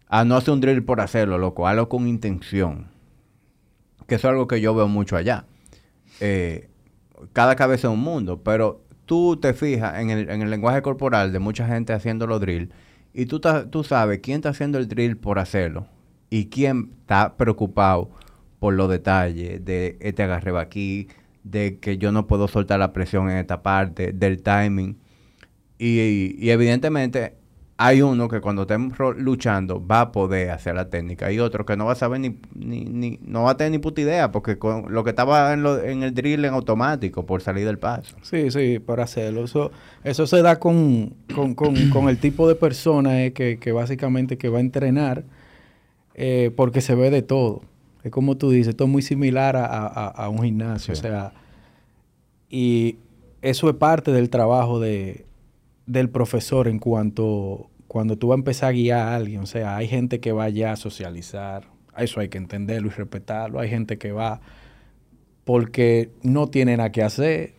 A 0.07 0.23
no 0.25 0.37
hacer 0.37 0.53
un 0.53 0.61
drill 0.61 0.83
por 0.83 1.01
hacerlo, 1.01 1.37
loco, 1.37 1.67
hazlo 1.67 1.89
con 1.89 2.07
intención. 2.07 2.87
Que 4.07 4.15
eso 4.15 4.27
es 4.27 4.31
algo 4.31 4.47
que 4.47 4.61
yo 4.61 4.73
veo 4.73 4.87
mucho 4.87 5.17
allá. 5.17 5.45
Eh, 6.19 6.69
cada 7.33 7.55
cabeza 7.55 7.87
es 7.87 7.93
un 7.93 7.99
mundo, 7.99 8.41
pero 8.43 8.81
tú 9.05 9.37
te 9.37 9.53
fijas 9.53 9.99
en 9.99 10.09
el, 10.09 10.29
en 10.29 10.41
el 10.41 10.49
lenguaje 10.49 10.81
corporal 10.81 11.31
de 11.33 11.39
mucha 11.39 11.67
gente 11.67 11.93
haciendo 11.93 12.27
los 12.27 12.39
drill 12.39 12.71
y 13.13 13.25
tú, 13.25 13.41
tú 13.71 13.83
sabes 13.83 14.19
quién 14.19 14.35
está 14.35 14.49
haciendo 14.49 14.77
el 14.77 14.87
drill 14.87 15.17
por 15.17 15.39
hacerlo 15.39 15.87
y 16.29 16.49
quién 16.49 16.91
está 16.99 17.35
preocupado 17.35 18.11
por 18.59 18.75
los 18.75 18.89
detalles 18.89 19.65
de 19.65 19.97
este 20.01 20.21
agarre 20.21 20.55
aquí, 20.59 21.07
de 21.43 21.79
que 21.79 21.97
yo 21.97 22.11
no 22.11 22.27
puedo 22.27 22.47
soltar 22.47 22.79
la 22.79 22.93
presión 22.93 23.29
en 23.31 23.37
esta 23.37 23.63
parte, 23.63 24.11
del 24.13 24.43
timing. 24.43 24.97
Y, 25.79 26.49
evidentemente 26.49 27.35
hay 27.79 28.01
uno 28.01 28.27
que 28.27 28.41
cuando 28.41 28.63
estemos 28.63 28.97
luchando 29.17 29.85
va 29.85 30.01
a 30.01 30.11
poder 30.11 30.49
hacer 30.49 30.73
la 30.73 30.89
técnica 30.89 31.31
y 31.31 31.39
otro 31.39 31.63
que 31.63 31.77
no 31.77 31.85
va 31.85 31.91
a 31.91 31.95
saber 31.95 32.19
ni, 32.19 32.35
ni, 32.55 33.19
no 33.21 33.43
va 33.43 33.51
a 33.51 33.57
tener 33.57 33.71
ni 33.71 33.77
puta 33.77 34.01
idea 34.01 34.31
porque 34.31 34.57
con 34.57 34.91
lo 34.91 35.03
que 35.03 35.11
estaba 35.11 35.53
en, 35.53 35.63
en, 35.65 36.01
el 36.01 36.13
drill 36.13 36.43
en 36.45 36.55
automático 36.55 37.27
por 37.27 37.41
salir 37.41 37.67
del 37.67 37.77
paso. 37.77 38.15
Sí, 38.23 38.49
sí, 38.49 38.79
para 38.79 39.03
hacerlo. 39.03 39.43
Eso, 39.43 39.71
eso 40.03 40.25
se 40.25 40.41
da 40.41 40.59
con, 40.59 41.13
con, 41.35 41.53
con, 41.53 42.09
el 42.09 42.17
tipo 42.17 42.47
de 42.47 42.55
persona 42.55 43.23
eh, 43.23 43.33
que, 43.33 43.59
que, 43.59 43.71
básicamente 43.71 44.39
que 44.39 44.49
va 44.49 44.57
a 44.57 44.61
entrenar 44.61 45.23
eh, 46.15 46.51
porque 46.55 46.81
se 46.81 46.95
ve 46.95 47.11
de 47.11 47.21
todo. 47.21 47.61
Es 48.03 48.09
como 48.09 48.37
tú 48.37 48.49
dices, 48.49 48.69
esto 48.69 48.85
es 48.85 48.89
muy 48.89 49.03
similar 49.03 49.55
a, 49.55 50.29
un 50.29 50.41
gimnasio. 50.41 50.93
O 50.93 50.97
sea, 50.97 51.33
y 52.49 52.97
eso 53.43 53.69
es 53.69 53.75
parte 53.75 54.11
del 54.11 54.31
trabajo 54.31 54.79
de, 54.79 55.26
del 55.87 56.09
profesor 56.09 56.67
en 56.67 56.79
cuanto 56.79 57.69
cuando 57.87 58.17
tú 58.17 58.27
vas 58.27 58.35
a 58.35 58.39
empezar 58.39 58.69
a 58.69 58.71
guiar 58.73 58.99
a 58.99 59.15
alguien. 59.15 59.41
O 59.41 59.45
sea, 59.45 59.77
hay 59.77 59.87
gente 59.87 60.19
que 60.19 60.31
va 60.31 60.49
ya 60.49 60.73
a 60.73 60.75
socializar. 60.75 61.63
Eso 61.97 62.19
hay 62.19 62.29
que 62.29 62.37
entenderlo 62.37 62.89
y 62.89 62.91
respetarlo. 62.91 63.59
Hay 63.59 63.69
gente 63.69 63.97
que 63.97 64.11
va 64.11 64.41
porque 65.45 66.11
no 66.21 66.47
tiene 66.47 66.77
nada 66.77 66.91
que 66.91 67.01
hacer. 67.01 67.53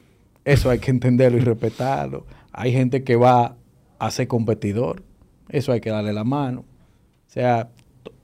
Eso 0.44 0.70
hay 0.70 0.78
que 0.78 0.90
entenderlo 0.92 1.38
y 1.38 1.40
respetarlo. 1.40 2.26
Hay 2.52 2.72
gente 2.72 3.02
que 3.02 3.16
va 3.16 3.56
a 3.98 4.10
ser 4.10 4.28
competidor. 4.28 5.02
Eso 5.48 5.72
hay 5.72 5.80
que 5.80 5.90
darle 5.90 6.12
la 6.12 6.24
mano. 6.24 6.60
O 6.60 7.30
sea, 7.30 7.70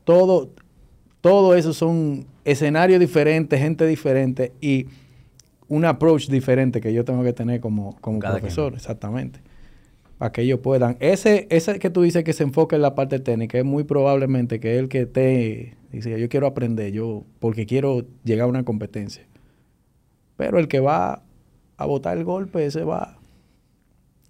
todo, 0.05 0.51
todo 1.21 1.55
eso 1.55 1.73
son 1.73 2.27
escenarios 2.45 3.01
diferentes, 3.01 3.59
gente 3.59 3.87
diferente 3.87 4.53
y 4.61 4.87
un 5.69 5.87
approach 5.87 6.29
diferente 6.29 6.81
que 6.81 6.93
yo 6.93 7.05
tengo 7.05 7.25
que 7.25 7.33
tener 7.33 7.61
como, 7.61 7.97
como 8.01 8.19
profesor, 8.19 8.75
exactamente. 8.75 9.41
Para 10.19 10.33
que 10.33 10.43
ellos 10.43 10.61
puedan. 10.61 10.97
Ese, 11.01 11.47
ese 11.51 11.79
que 11.79 11.91
tú 11.91 12.03
dices 12.03 12.25
que 12.25 12.33
se 12.33 12.45
enfoca 12.45 12.77
en 12.77 12.83
la 12.83 12.95
parte 12.95 13.19
técnica, 13.19 13.59
es 13.59 13.65
muy 13.65 13.85
probablemente 13.85 14.61
que 14.61 14.79
el 14.79 14.89
que 14.89 15.07
te 15.07 15.77
dice, 15.93 16.19
yo 16.19 16.29
quiero 16.29 16.47
aprender, 16.47 16.93
yo, 16.93 17.25
porque 17.41 17.67
quiero 17.67 18.05
llegar 18.25 18.47
a 18.47 18.51
una 18.51 18.65
competencia. 18.65 19.27
Pero 20.37 20.59
el 20.59 20.69
que 20.69 20.81
va 20.81 21.23
a 21.77 21.87
botar 21.87 22.17
el 22.17 22.25
golpe, 22.25 22.67
ese 22.67 22.85
va. 22.85 23.19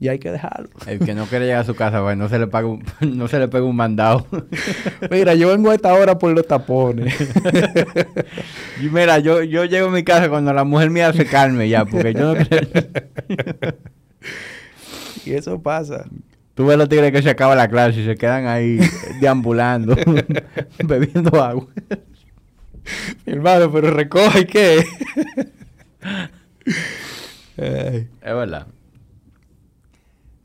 Y 0.00 0.08
hay 0.08 0.18
que 0.18 0.30
dejarlo. 0.30 0.70
El 0.86 0.98
que 0.98 1.14
no 1.14 1.24
quiere 1.26 1.46
llegar 1.46 1.60
a 1.60 1.64
su 1.64 1.74
casa, 1.74 2.00
bueno, 2.00 2.24
no 2.24 2.28
se 2.28 2.38
le 2.38 2.46
paga 2.46 2.66
un, 2.66 2.84
no 3.16 3.28
se 3.28 3.38
le 3.38 3.48
pega 3.48 3.64
un 3.64 3.76
mandado. 3.76 4.26
mira, 5.10 5.34
yo 5.34 5.48
vengo 5.48 5.70
a 5.70 5.74
esta 5.74 5.94
hora 5.94 6.18
por 6.18 6.32
los 6.32 6.46
tapones. 6.46 7.14
y 8.82 8.88
mira, 8.90 9.18
yo, 9.20 9.42
yo 9.42 9.64
llego 9.64 9.88
a 9.88 9.92
mi 9.92 10.02
casa 10.02 10.28
cuando 10.28 10.52
la 10.52 10.64
mujer 10.64 10.90
mía 10.90 11.12
se 11.12 11.24
calme 11.24 11.68
ya, 11.68 11.84
porque 11.84 12.12
yo 12.12 12.34
no 12.34 12.44
creo. 12.44 13.74
Y 15.24 15.32
eso 15.32 15.60
pasa. 15.60 16.06
Tú 16.54 16.66
ves 16.66 16.78
los 16.78 16.88
tigres 16.88 17.10
que 17.12 17.22
se 17.22 17.30
acaba 17.30 17.54
la 17.54 17.68
clase 17.68 18.00
y 18.00 18.04
se 18.04 18.16
quedan 18.16 18.46
ahí 18.46 18.78
deambulando, 19.20 19.96
bebiendo 20.84 21.42
agua. 21.42 21.66
Mi 23.26 23.32
hermano, 23.32 23.72
pero 23.72 23.90
recoge 23.90 24.46
qué. 24.46 24.84
Es 27.56 28.06
verdad. 28.22 28.66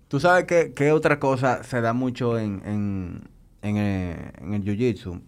Tú 0.07 0.19
sabes 0.19 0.45
que, 0.45 0.73
que, 0.73 0.91
otra 0.91 1.19
cosa 1.19 1.63
se 1.63 1.81
da 1.81 1.93
mucho 1.93 2.39
en, 2.39 2.63
en, 2.65 3.29
en 3.61 3.77
el, 3.77 4.15
en 4.41 4.53
el 4.55 4.63
jiu-jitsu. 4.63 5.21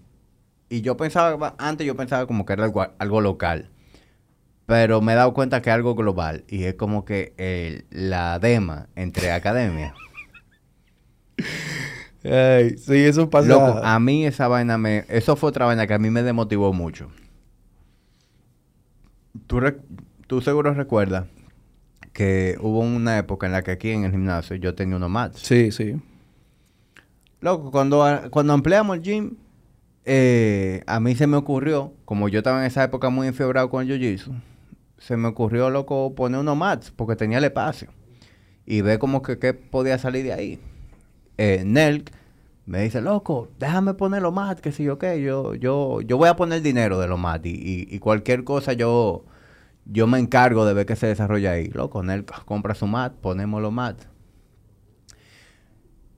Y 0.70 0.82
yo 0.82 0.98
pensaba, 0.98 1.54
antes 1.60 1.86
yo 1.86 1.96
pensaba 1.96 2.26
como 2.26 2.46
que 2.46 2.54
era 2.54 2.64
algo, 2.64 2.88
algo, 2.98 3.22
local. 3.22 3.70
Pero 4.72 5.02
me 5.02 5.12
he 5.12 5.16
dado 5.16 5.34
cuenta 5.34 5.62
que 5.62 5.70
es 5.70 5.74
algo 5.74 5.96
global. 5.96 6.46
Y 6.48 6.64
es 6.64 6.76
como 6.76 7.04
que 7.04 7.34
el, 7.36 7.84
la 7.90 8.40
dema 8.40 8.88
entre 8.96 9.34
academias. 9.34 9.94
Ay, 12.24 12.78
sí, 12.78 12.96
eso 12.96 13.30
pasa. 13.30 13.50
Loco, 13.50 13.82
a 13.84 14.00
mí 14.00 14.26
esa 14.26 14.48
vaina 14.48 14.78
me... 14.78 15.04
Eso 15.10 15.36
fue 15.36 15.50
otra 15.50 15.66
vaina 15.66 15.88
que 15.88 15.94
a 15.94 16.00
mí 16.00 16.10
me 16.10 16.24
demotivó 16.24 16.72
mucho. 16.72 17.12
Tú, 19.46 19.60
tú 20.26 20.40
seguro 20.40 20.74
recuerdas 20.74 21.26
que 22.14 22.56
hubo 22.62 22.80
una 22.80 23.18
época 23.18 23.48
en 23.48 23.52
la 23.52 23.64
que 23.64 23.72
aquí 23.72 23.90
en 23.90 24.06
el 24.06 24.12
gimnasio 24.12 24.56
yo 24.56 24.74
tenía 24.74 24.96
unos 24.96 25.10
mats. 25.10 25.42
Sí, 25.42 25.74
sí. 25.74 26.02
Loco, 27.42 27.72
cuando, 27.72 28.06
cuando 28.30 28.54
ampliamos 28.54 28.96
el 28.96 29.04
gym, 29.04 29.36
eh, 30.06 30.82
a 30.88 31.02
mí 31.02 31.14
se 31.16 31.28
me 31.28 31.36
ocurrió, 31.36 31.94
como 32.06 32.30
yo 32.30 32.38
estaba 32.40 32.62
en 32.62 32.68
esa 32.68 32.86
época 32.86 33.10
muy 33.10 33.28
enfiebrado 33.28 33.70
con 33.70 33.86
el 33.86 34.00
jiu-jitsu, 34.00 34.34
se 35.02 35.18
me 35.18 35.28
ocurrió, 35.28 35.70
loco, 35.70 36.16
poner 36.16 36.40
unos 36.40 36.56
mats 36.56 36.92
porque 36.96 37.16
tenía 37.16 37.40
el 37.40 37.44
espacio. 37.44 37.90
Y 38.66 38.82
ve 38.82 39.00
como 39.00 39.22
que 39.22 39.40
qué 39.40 39.54
podía 39.54 39.98
salir 39.98 40.24
de 40.24 40.34
ahí. 40.34 40.60
Eh, 41.38 41.64
Nelk 41.66 42.12
me 42.66 42.84
dice, 42.84 43.02
loco, 43.02 43.50
déjame 43.60 43.96
poner 43.96 44.22
los 44.22 44.34
mats, 44.34 44.62
que 44.62 44.72
si 44.72 44.84
yo 44.84 44.98
qué, 44.98 45.22
yo, 45.22 45.56
yo, 45.56 46.02
yo 46.02 46.18
voy 46.18 46.30
a 46.30 46.36
poner 46.36 46.62
dinero 46.62 47.00
de 47.00 47.08
los 47.08 47.20
mats 47.20 47.48
y, 47.48 47.88
y 47.90 48.00
cualquier 48.00 48.44
cosa 48.44 48.74
yo 48.74 49.26
yo 49.86 50.08
me 50.08 50.20
encargo 50.20 50.66
de 50.66 50.74
ver 50.74 50.86
qué 50.86 50.96
se 50.96 51.08
desarrolla 51.08 51.52
ahí. 51.52 51.68
Loco, 51.70 52.02
él 52.02 52.26
compra 52.46 52.76
su 52.76 52.88
mat, 52.88 53.14
ponemos 53.14 53.62
los 53.62 53.74
mat. 53.74 53.98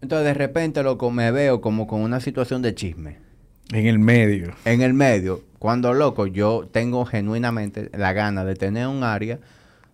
Entonces 0.02 0.26
de 0.26 0.34
repente, 0.34 0.84
loco, 0.84 1.12
me 1.12 1.32
veo 1.32 1.62
como 1.62 1.88
con 1.88 2.02
una 2.02 2.20
situación 2.20 2.62
de 2.62 2.76
chisme. 2.76 3.20
En 3.72 3.88
el 3.88 4.00
medio. 4.00 4.54
En 4.66 4.82
el 4.82 4.94
medio. 4.94 5.42
Cuando, 5.64 5.93
loco, 5.93 6.28
yo 6.28 6.68
tengo 6.70 7.05
genuinamente 7.05 7.89
la 7.93 8.11
gana 8.11 8.43
de 8.43 8.53
tener 8.53 8.86
un 8.88 9.01
área 9.01 9.39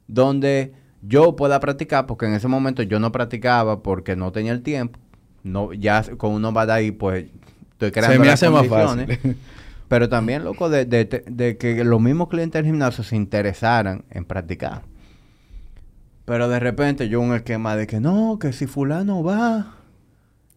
donde 0.08 0.74
yo 1.04 1.36
pueda 1.36 1.60
practicar, 1.60 2.08
porque 2.08 2.26
en 2.26 2.34
ese 2.34 2.48
momento 2.48 2.82
yo 2.82 3.00
no 3.00 3.12
practicaba 3.12 3.84
porque 3.84 4.16
no 4.16 4.32
tenía 4.32 4.52
el 4.52 4.64
tiempo. 4.64 4.98
No, 5.44 5.72
ya 5.72 6.02
con 6.18 6.32
uno 6.32 6.52
va 6.52 6.66
de 6.66 6.74
ahí, 6.74 6.90
pues 6.90 7.28
estoy 7.74 7.92
creando 7.92 8.16
Se 8.16 8.20
me 8.20 8.30
hace 8.30 8.50
más 8.50 8.66
fácil. 8.66 9.38
Pero 9.88 10.10
también, 10.10 10.44
loco, 10.44 10.70
de, 10.70 10.86
de, 10.86 11.58
que 11.58 11.84
los 11.84 12.02
mismos 12.02 12.30
clientes 12.30 12.64
del 12.64 12.66
gimnasio 12.66 13.04
se 13.04 13.16
interesaran 13.16 14.06
en 14.10 14.26
practicar. 14.26 14.82
Pero 16.26 16.50
de 16.50 16.60
repente 16.60 17.10
yo 17.10 17.22
un 17.22 17.36
esquema 17.36 17.76
de 17.76 17.86
que 17.86 18.00
no, 18.00 18.40
que 18.40 18.54
si 18.54 18.66
fulano 18.66 19.24
va, 19.24 19.76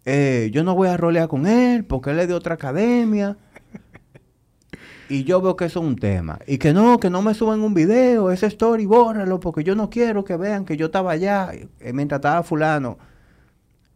eh, 0.07 0.49
yo 0.55 0.65
no 0.65 0.75
voy 0.75 0.89
a 0.89 0.97
rolear 0.97 1.29
con 1.29 1.47
él 1.47 1.85
porque 1.85 2.13
él 2.13 2.21
es 2.21 2.29
de 2.29 2.35
otra 2.35 2.55
academia. 2.55 3.37
Y 5.13 5.25
yo 5.25 5.43
veo 5.43 5.57
que 5.57 5.67
eso 5.67 5.81
es 5.81 5.87
un 5.87 5.97
tema. 5.97 6.39
Y 6.47 6.57
que 6.57 6.73
no, 6.73 6.99
que 6.99 7.11
no 7.11 7.21
me 7.21 7.35
suban 7.35 7.61
un 7.61 7.75
video, 7.75 8.31
ese 8.31 8.47
story, 8.47 8.87
bórralo, 8.87 9.41
porque 9.41 9.63
yo 9.63 9.75
no 9.75 9.91
quiero 9.91 10.25
que 10.25 10.39
vean 10.39 10.65
que 10.65 10.79
yo 10.79 10.87
estaba 10.87 11.13
allá 11.13 11.51
eh, 11.53 11.93
mientras 11.93 12.21
estaba 12.21 12.43
fulano. 12.43 12.99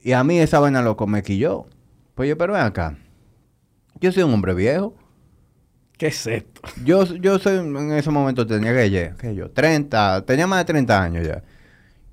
Y 0.03 0.13
a 0.13 0.23
mí 0.25 0.39
esa 0.39 0.61
vaina 0.61 0.83
loco 0.83 1.07
me 1.07 1.23
quilló. 1.23 1.69
Pues 2.15 2.29
yo, 2.29 2.37
pero 2.37 2.53
ven 2.53 2.63
acá. 2.63 2.99
Yo 3.99 4.13
soy 4.13 4.25
un 4.25 4.35
hombre 4.35 4.53
viejo. 4.53 4.95
¿Qué 5.97 6.09
es 6.09 6.27
esto? 6.27 6.61
Yo, 6.85 7.07
yo 7.07 7.39
soy, 7.39 7.57
en 7.57 7.93
ese 7.93 8.11
momento 8.11 8.47
tenía 8.47 8.75
que, 8.75 9.15
que 9.19 9.35
yo, 9.35 9.51
30, 9.51 10.27
tenía 10.27 10.47
más 10.47 10.59
de 10.59 10.65
30 10.67 11.03
años 11.03 11.27
ya. 11.27 11.43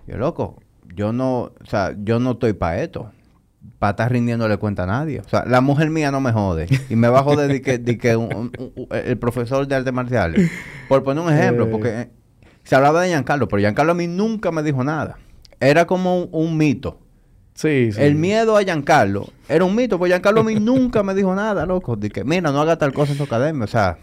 Yo, 0.08 0.18
loco, 0.18 0.62
yo 0.96 1.12
no, 1.12 1.52
o 1.62 1.66
sea, 1.68 1.94
yo 1.98 2.20
no 2.20 2.32
estoy 2.32 2.54
para 2.54 2.82
esto. 2.82 3.12
Para 3.84 3.92
estar 3.92 4.10
rindiéndole 4.14 4.56
cuenta 4.56 4.84
a 4.84 4.86
nadie. 4.86 5.20
O 5.20 5.28
sea, 5.28 5.44
la 5.46 5.60
mujer 5.60 5.90
mía 5.90 6.10
no 6.10 6.22
me 6.22 6.32
jode. 6.32 6.70
Y 6.90 6.96
me 6.96 7.10
va 7.10 7.20
a 7.20 7.24
joder 7.24 7.52
de 7.52 7.62
que, 7.62 7.80
de 7.80 7.98
que 7.98 8.12
el 8.92 9.18
profesor 9.18 9.68
de 9.68 9.76
artes 9.76 9.92
marciales. 9.92 10.50
Por 10.88 11.04
poner 11.04 11.22
un 11.22 11.34
ejemplo, 11.34 11.70
porque 11.70 11.90
eh, 11.90 12.10
se 12.64 12.78
hablaba 12.78 13.02
de 13.02 13.10
Giancarlo, 13.10 13.50
pero 13.50 13.60
Giancarlo 13.60 13.92
a 13.92 13.96
mí 13.96 14.08
nunca 14.08 14.54
me 14.54 14.64
dijo 14.64 14.86
nada. 14.86 15.18
Era 15.60 15.84
como 15.84 16.24
un 16.28 16.56
mito. 16.56 16.98
Sí, 17.56 17.92
sí. 17.92 18.02
El 18.02 18.16
miedo 18.16 18.56
a 18.56 18.64
Giancarlo 18.64 19.28
era 19.50 19.66
un 19.66 19.76
mito, 19.76 20.00
porque 20.00 20.12
Giancarlo 20.12 20.40
a 20.40 20.44
mí 20.46 20.56
nunca 20.56 21.04
me 21.04 21.14
dijo 21.14 21.36
nada, 21.36 21.66
loco. 21.66 21.98
De 21.98 22.10
que, 22.10 22.24
mira, 22.24 22.54
no 22.54 22.62
haga 22.62 22.78
tal 22.78 22.94
cosa 22.94 23.12
en 23.12 23.18
su 23.18 23.24
academia. 23.26 23.66
O 23.66 23.68
sea, 23.68 23.98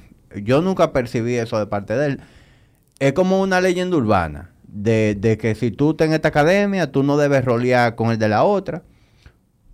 yo 0.45 0.61
nunca 0.61 0.93
percibí 0.93 1.37
eso 1.37 1.59
de 1.59 1.67
parte 1.67 1.97
de 1.97 2.07
él. 2.07 2.21
Es 2.99 3.15
como 3.15 3.41
una 3.41 3.63
leyenda 3.63 3.97
urbana. 3.97 4.51
De, 4.63 5.17
de 5.19 5.39
que 5.39 5.55
si 5.55 5.71
tú 5.71 5.93
estás 5.93 6.09
en 6.09 6.13
esta 6.13 6.29
academia, 6.29 6.93
tú 6.93 7.03
no 7.03 7.17
debes 7.17 7.47
rolear 7.47 7.95
con 7.95 8.11
el 8.11 8.19
de 8.19 8.29
la 8.29 8.45
otra. 8.45 8.83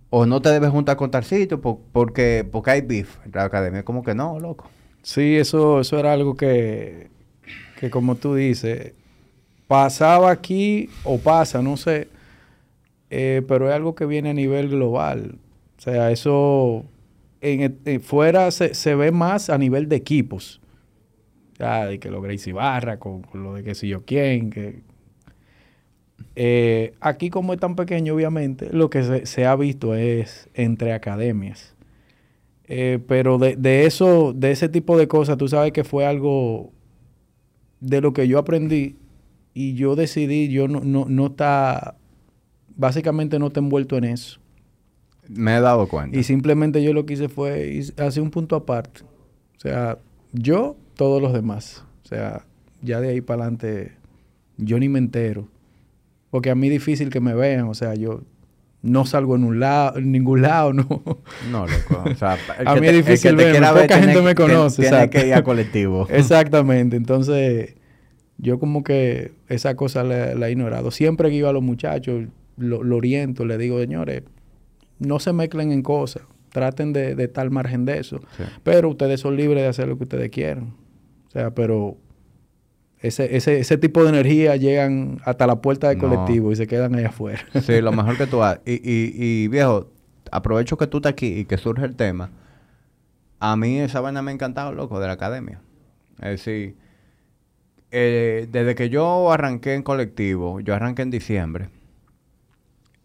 O 0.09 0.25
no 0.25 0.41
te 0.41 0.49
debes 0.49 0.69
juntar 0.69 0.95
con 0.95 1.11
tal 1.11 1.23
sitio 1.23 1.59
porque, 1.59 2.47
porque 2.49 2.71
hay 2.71 2.81
beef 2.81 3.17
en 3.25 3.31
la 3.33 3.43
academia. 3.43 3.83
Como 3.83 4.03
que 4.03 4.15
no, 4.15 4.39
loco. 4.39 4.69
Sí, 5.01 5.35
eso, 5.35 5.81
eso 5.81 5.99
era 5.99 6.13
algo 6.13 6.35
que, 6.35 7.09
que 7.79 7.89
como 7.89 8.15
tú 8.15 8.35
dices, 8.35 8.93
pasaba 9.67 10.31
aquí 10.31 10.89
o 11.03 11.17
pasa, 11.17 11.61
no 11.61 11.77
sé 11.77 12.09
eh, 13.09 13.41
pero 13.47 13.69
es 13.69 13.75
algo 13.75 13.95
que 13.95 14.05
viene 14.05 14.29
a 14.29 14.33
nivel 14.33 14.69
global. 14.69 15.37
O 15.77 15.81
sea, 15.81 16.11
eso 16.11 16.85
en, 17.41 18.01
fuera 18.01 18.51
se, 18.51 18.73
se, 18.73 18.95
ve 18.95 19.11
más 19.11 19.49
a 19.49 19.57
nivel 19.57 19.87
de 19.87 19.95
equipos. 19.95 20.61
Ya, 21.59 21.85
de 21.85 21.99
que 21.99 22.11
lo 22.11 22.21
Gracie 22.21 22.53
Barra, 22.53 22.99
con, 22.99 23.23
lo 23.33 23.53
de 23.53 23.63
que 23.63 23.75
si 23.75 23.87
yo 23.87 24.05
quién, 24.05 24.49
que... 24.49 24.81
Eh, 26.35 26.93
aquí 26.99 27.29
como 27.29 27.53
es 27.53 27.59
tan 27.59 27.75
pequeño, 27.75 28.13
obviamente, 28.13 28.69
lo 28.71 28.89
que 28.89 29.03
se, 29.03 29.25
se 29.25 29.45
ha 29.45 29.55
visto 29.55 29.95
es 29.95 30.49
entre 30.53 30.93
academias. 30.93 31.75
pero 32.67 33.37
de, 33.37 33.55
de, 33.55 33.85
eso, 33.85 34.33
de 34.33 34.51
ese 34.51 34.69
tipo 34.69 34.97
de 34.97 35.07
cosas, 35.07 35.37
tú 35.37 35.47
sabes 35.47 35.71
que 35.71 35.83
fue 35.83 36.05
algo 36.05 36.71
de 37.79 38.01
lo 38.01 38.13
que 38.13 38.27
yo 38.27 38.39
aprendí 38.39 38.97
y 39.53 39.73
yo 39.73 39.95
decidí, 39.95 40.49
yo 40.49 40.67
no, 40.67 40.81
no, 40.81 41.05
no 41.07 41.27
está 41.27 41.95
básicamente 42.77 43.39
no 43.39 43.49
te 43.49 43.59
he 43.59 43.63
envuelto 43.63 43.97
en 43.97 44.05
eso. 44.05 44.39
Me 45.27 45.57
he 45.57 45.59
dado 45.59 45.87
cuenta. 45.89 46.17
Y 46.17 46.23
simplemente 46.23 46.81
yo 46.81 46.93
lo 46.93 47.05
que 47.05 47.15
hice 47.15 47.27
fue 47.27 47.81
hacer 47.97 48.23
un 48.23 48.31
punto 48.31 48.55
aparte. 48.55 49.01
O 49.57 49.59
sea, 49.59 49.97
yo, 50.31 50.77
todos 50.95 51.21
los 51.21 51.33
demás. 51.33 51.83
O 52.05 52.07
sea, 52.07 52.45
ya 52.81 53.01
de 53.01 53.09
ahí 53.09 53.21
para 53.21 53.43
adelante, 53.43 53.93
yo 54.55 54.79
ni 54.79 54.87
me 54.87 54.99
entero. 54.99 55.49
Porque 56.29 56.49
a 56.49 56.55
mí 56.55 56.67
es 56.67 56.73
difícil 56.73 57.09
que 57.09 57.19
me 57.19 57.33
vean. 57.33 57.67
O 57.67 57.73
sea, 57.73 57.95
yo 57.95 58.21
no 58.81 59.05
salgo 59.05 59.35
en 59.35 59.43
un 59.43 59.59
lado, 59.59 59.97
en 59.97 60.11
ningún 60.11 60.41
lado, 60.41 60.73
no. 60.73 60.85
No, 61.51 61.65
loco. 61.65 62.03
O 62.05 62.15
sea, 62.15 62.37
a 62.65 62.75
mí 62.75 62.87
es 62.87 62.93
difícil 62.93 63.35
verme. 63.35 63.67
Poca 63.67 63.99
gente 63.99 64.21
me 64.21 64.35
conoce. 64.35 64.83
Tiene 64.83 65.09
que 65.09 65.27
ir 65.27 65.33
a 65.33 65.43
colectivo. 65.43 66.07
Exactamente. 66.11 66.95
Entonces, 66.95 67.75
yo 68.37 68.59
como 68.59 68.83
que 68.83 69.31
esa 69.47 69.75
cosa 69.75 70.03
la, 70.03 70.35
la 70.35 70.47
he 70.47 70.51
ignorado. 70.51 70.91
Siempre 70.91 71.29
que 71.29 71.35
iba 71.35 71.49
a 71.49 71.53
los 71.53 71.63
muchachos, 71.63 72.25
lo, 72.57 72.95
oriento, 72.95 73.45
le 73.45 73.57
digo, 73.57 73.79
señores, 73.79 74.23
no 74.99 75.19
se 75.19 75.33
mezclen 75.33 75.71
en 75.71 75.83
cosas, 75.83 76.23
traten 76.51 76.91
de, 76.93 77.15
de 77.15 77.25
estar 77.25 77.49
margen 77.49 77.85
de 77.85 77.99
eso, 77.99 78.19
pero 78.63 78.89
ustedes 78.89 79.19
son 79.21 79.37
libres 79.37 79.63
de 79.63 79.69
hacer 79.69 79.87
lo 79.87 79.97
que 79.97 80.03
ustedes 80.03 80.29
quieran. 80.31 80.73
O 81.27 81.31
sea, 81.31 81.51
pero 81.51 81.97
ese, 83.07 83.35
ese, 83.35 83.59
ese 83.59 83.77
tipo 83.77 84.03
de 84.03 84.09
energía 84.09 84.55
llegan 84.55 85.19
hasta 85.25 85.47
la 85.47 85.61
puerta 85.61 85.89
del 85.89 85.97
colectivo 85.97 86.51
y 86.51 86.55
se 86.55 86.67
quedan 86.67 86.95
ahí 86.95 87.05
afuera. 87.05 87.39
Sí, 87.61 87.81
lo 87.81 87.91
mejor 87.93 88.17
que 88.17 88.27
tú 88.27 88.43
haces. 88.43 88.61
Y, 88.65 88.73
y, 88.73 89.13
y, 89.15 89.47
viejo, 89.47 89.91
aprovecho 90.31 90.77
que 90.77 90.87
tú 90.87 90.97
estás 90.97 91.11
aquí 91.11 91.27
y 91.39 91.45
que 91.45 91.57
surge 91.57 91.85
el 91.85 91.95
tema. 91.95 92.29
A 93.39 93.55
mí 93.55 93.79
esa 93.79 94.01
vaina 94.01 94.21
me 94.21 94.31
ha 94.31 94.33
encantado, 94.33 94.71
loco, 94.71 94.99
de 94.99 95.07
la 95.07 95.13
academia. 95.13 95.61
Es 96.19 96.43
decir, 96.45 96.75
eh, 97.91 98.47
desde 98.51 98.75
que 98.75 98.89
yo 98.89 99.31
arranqué 99.31 99.73
en 99.73 99.83
colectivo, 99.83 100.59
yo 100.59 100.73
arranqué 100.73 101.03
en 101.03 101.11
diciembre, 101.11 101.69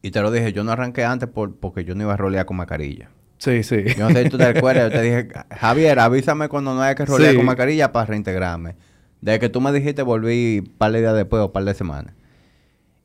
Y 0.05 0.11
te 0.11 0.21
lo 0.21 0.33
dije, 0.33 0.53
yo 0.53 0.65
no 0.65 0.73
arranqué 0.73 1.05
antes 1.05 1.29
por, 1.29 1.55
porque 1.57 1.85
yo 1.85 1.95
no 1.95 2.03
iba 2.03 2.15
a 2.15 2.17
rolear 2.17 2.45
con 2.45 2.57
mascarilla. 2.57 3.11
Sí, 3.39 3.63
sí. 3.63 3.85
Yo 3.97 4.09
no 4.09 4.15
sé 4.15 4.25
si 4.25 4.31
tú 4.31 4.39
te 4.39 4.45
acuerdas, 4.59 4.91
yo 4.91 4.99
te 4.99 5.03
dije, 5.03 5.29
Javier, 5.51 5.99
avísame 6.01 6.49
cuando 6.49 6.75
no 6.75 6.83
haya 6.83 6.95
que 6.95 7.05
rolear 7.05 7.37
con 7.37 7.45
mascarilla 7.45 7.93
para 7.93 8.07
reintegrarme. 8.07 8.75
Desde 9.23 9.39
que 9.39 9.49
tú 9.49 9.61
me 9.61 9.73
dijiste, 9.73 10.03
volví 10.03 10.59
un 10.59 10.75
par 10.77 10.93
de 10.93 11.01
días 11.01 11.15
después 11.15 11.41
o 11.41 11.47
un 11.47 11.53
par 11.53 11.65
de 11.65 11.75
semanas. 11.75 12.13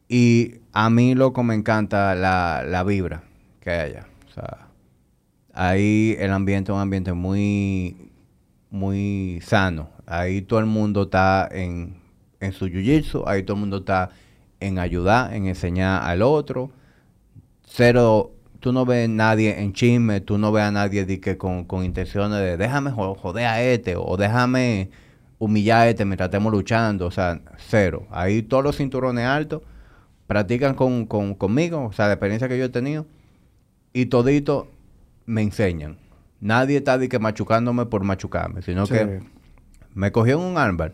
Y 0.10 0.56
a 0.74 0.90
mí, 0.90 1.14
loco, 1.14 1.44
me 1.44 1.54
encanta 1.54 2.16
la, 2.16 2.64
la 2.68 2.84
vibra 2.84 3.24
que 3.62 3.70
hay 3.70 3.92
allá. 3.92 4.08
O 4.28 4.34
sea, 4.34 4.68
ahí 5.54 6.16
el 6.20 6.32
ambiente 6.32 6.72
es 6.72 6.76
un 6.76 6.82
ambiente 6.82 7.14
muy, 7.14 8.10
muy 8.72 9.40
sano. 9.44 9.90
Ahí 10.08 10.42
todo 10.42 10.60
el 10.60 10.66
mundo 10.66 11.04
está 11.04 11.48
en, 11.52 11.98
en 12.40 12.52
su 12.52 12.68
jiu-jitsu, 12.68 13.24
ahí 13.28 13.44
todo 13.44 13.56
el 13.56 13.62
mundo 13.62 13.78
está 13.78 14.10
en 14.60 14.80
ayudar, 14.80 15.34
en 15.36 15.46
enseñar 15.46 16.02
al 16.04 16.24
otro. 16.24 16.72
Cero, 17.64 18.32
tú 18.60 18.74
no 18.74 18.86
ves 18.86 19.06
a 19.06 19.12
nadie 19.12 19.62
en 19.62 19.74
chisme, 19.74 20.20
tú 20.22 20.40
no 20.40 20.52
ves 20.52 20.64
a 20.64 20.72
nadie 20.72 21.06
de 21.06 21.20
que 21.20 21.38
con, 21.38 21.66
con 21.66 21.86
intenciones 21.86 22.40
de 22.40 22.58
déjame 22.58 22.92
joder 22.92 23.46
a 23.46 23.62
este 23.62 23.96
o 23.96 24.18
déjame 24.18 24.90
humillar 25.40 25.82
a 25.82 25.90
este 25.90 26.06
mientras 26.06 26.28
estemos 26.28 26.52
luchando. 26.52 27.06
O 27.08 27.12
sea, 27.12 27.42
cero. 27.58 28.08
Ahí 28.12 28.42
todos 28.42 28.64
los 28.64 28.78
cinturones 28.78 29.26
altos 29.26 29.62
practican 30.28 30.76
con, 30.76 31.06
con, 31.06 31.36
conmigo, 31.36 31.86
o 31.86 31.94
sea, 31.94 32.08
la 32.08 32.14
experiencia 32.14 32.50
que 32.50 32.58
yo 32.58 32.66
he 32.66 32.70
tenido, 32.70 33.06
y 33.94 34.08
todito 34.08 34.70
me 35.26 35.42
enseñan. 35.42 35.98
Nadie 36.42 36.78
está 36.78 36.98
de 36.98 37.08
que 37.10 37.18
machucándome 37.18 37.86
por 37.86 38.04
machucarme, 38.04 38.62
sino 38.62 38.86
que 38.86 39.22
me 39.94 40.12
cogió 40.12 40.38
en 40.38 40.46
un 40.46 40.58
armbar 40.58 40.94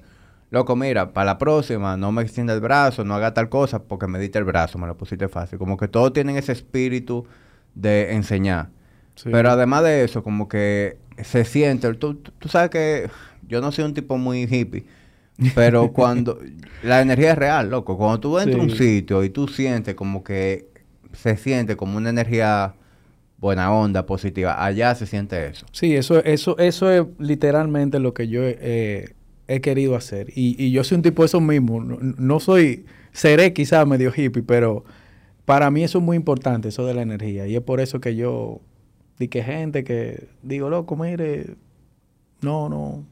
loco, 0.53 0.75
mira, 0.75 1.13
para 1.13 1.25
la 1.25 1.37
próxima 1.39 1.97
no 1.97 2.11
me 2.11 2.21
extienda 2.21 2.53
el 2.53 2.61
brazo, 2.61 3.03
no 3.03 3.15
haga 3.15 3.33
tal 3.33 3.49
cosa 3.49 3.81
porque 3.81 4.05
me 4.05 4.19
diste 4.19 4.37
el 4.37 4.45
brazo, 4.45 4.77
me 4.77 4.85
lo 4.85 4.95
pusiste 4.95 5.27
fácil. 5.27 5.57
Como 5.57 5.77
que 5.77 5.87
todos 5.87 6.13
tienen 6.13 6.37
ese 6.37 6.51
espíritu 6.51 7.25
de 7.73 8.13
enseñar. 8.13 8.69
Pero 9.23 9.49
además 9.49 9.83
de 9.83 10.03
eso, 10.03 10.23
como 10.23 10.47
que 10.47 10.99
se 11.23 11.43
siente, 11.43 11.91
tú, 11.95 12.15
tú 12.15 12.49
sabes 12.49 12.69
que 12.69 13.09
yo 13.47 13.61
no 13.61 13.71
soy 13.71 13.85
un 13.85 13.93
tipo 13.93 14.17
muy 14.17 14.43
hippie, 14.43 14.85
pero 15.55 15.91
cuando 15.93 16.39
la 16.83 17.01
energía 17.01 17.31
es 17.31 17.37
real, 17.37 17.69
loco, 17.69 17.97
cuando 17.97 18.19
tú 18.19 18.39
entras 18.39 18.59
a 18.59 18.63
un 18.63 18.71
sitio 18.71 19.23
y 19.23 19.29
tú 19.29 19.47
sientes 19.47 19.95
como 19.95 20.23
que 20.23 20.69
se 21.13 21.37
siente 21.37 21.75
como 21.75 21.97
una 21.97 22.09
energía 22.09 22.75
buena 23.43 23.73
onda, 23.73 24.05
positiva, 24.05 24.63
allá 24.63 24.95
se 24.95 25.05
siente 25.05 25.47
eso. 25.47 25.65
Sí, 25.73 25.95
eso, 25.95 26.23
eso, 26.23 26.57
eso 26.57 26.89
es 26.89 27.05
literalmente 27.19 27.99
lo 27.99 28.13
que 28.13 28.29
yo 28.29 28.41
eh, 28.43 29.15
he 29.47 29.59
querido 29.59 29.95
hacer. 29.95 30.29
Y, 30.33 30.55
y 30.57 30.71
yo 30.71 30.83
soy 30.85 30.95
un 30.95 31.01
tipo 31.01 31.23
de 31.23 31.25
esos 31.25 31.41
mismos. 31.41 31.85
No, 32.01 32.39
soy, 32.39 32.85
seré 33.11 33.51
quizás 33.51 33.85
medio 33.85 34.13
hippie, 34.15 34.43
pero 34.43 34.85
para 35.43 35.69
mí 35.71 35.83
eso 35.83 35.97
es 35.97 36.03
muy 36.03 36.15
importante, 36.15 36.69
eso 36.69 36.85
de 36.85 36.93
la 36.93 37.01
energía. 37.01 37.45
Y 37.45 37.55
es 37.55 37.61
por 37.61 37.81
eso 37.81 37.99
que 37.99 38.15
yo, 38.15 38.61
di 39.19 39.27
que 39.27 39.43
gente 39.43 39.83
que 39.83 40.29
digo, 40.41 40.69
loco, 40.69 40.95
mire, 40.95 41.57
no, 42.41 42.69
no, 42.69 43.03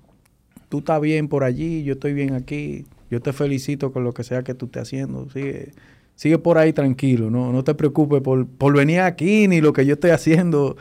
tú 0.72 0.80
estás 0.80 1.02
bien 1.02 1.28
por 1.28 1.44
allí, 1.44 1.84
yo 1.84 1.94
estoy 1.94 2.14
bien 2.14 2.34
aquí, 2.34 2.86
yo 3.10 3.22
te 3.22 3.34
felicito 3.34 3.92
con 3.92 4.06
lo 4.06 4.14
que 4.14 4.24
sea 4.24 4.42
que 4.42 4.54
tú 4.54 4.68
estés 4.68 4.84
haciendo. 4.84 5.30
Sigue, 5.30 5.74
sigue 6.16 6.38
por 6.38 6.58
ahí 6.58 6.72
tranquilo, 6.72 7.30
no, 7.30 7.52
no 7.52 7.64
te 7.66 7.76
preocupes 7.76 8.22
por, 8.22 8.48
por 8.48 8.74
venir 8.74 9.02
aquí 9.02 9.50
ni 9.50 9.60
lo 9.60 9.74
que 9.74 9.86
yo 9.86 9.96
estoy 9.96 10.12
haciendo. 10.12 10.78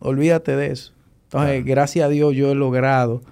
Olvídate 0.00 0.54
de 0.54 0.66
eso. 0.66 0.92
Entonces, 1.24 1.64
gracias 1.64 2.04
a 2.04 2.08
Dios 2.10 2.36
yo 2.36 2.52
he 2.52 2.54
logrado 2.54 3.22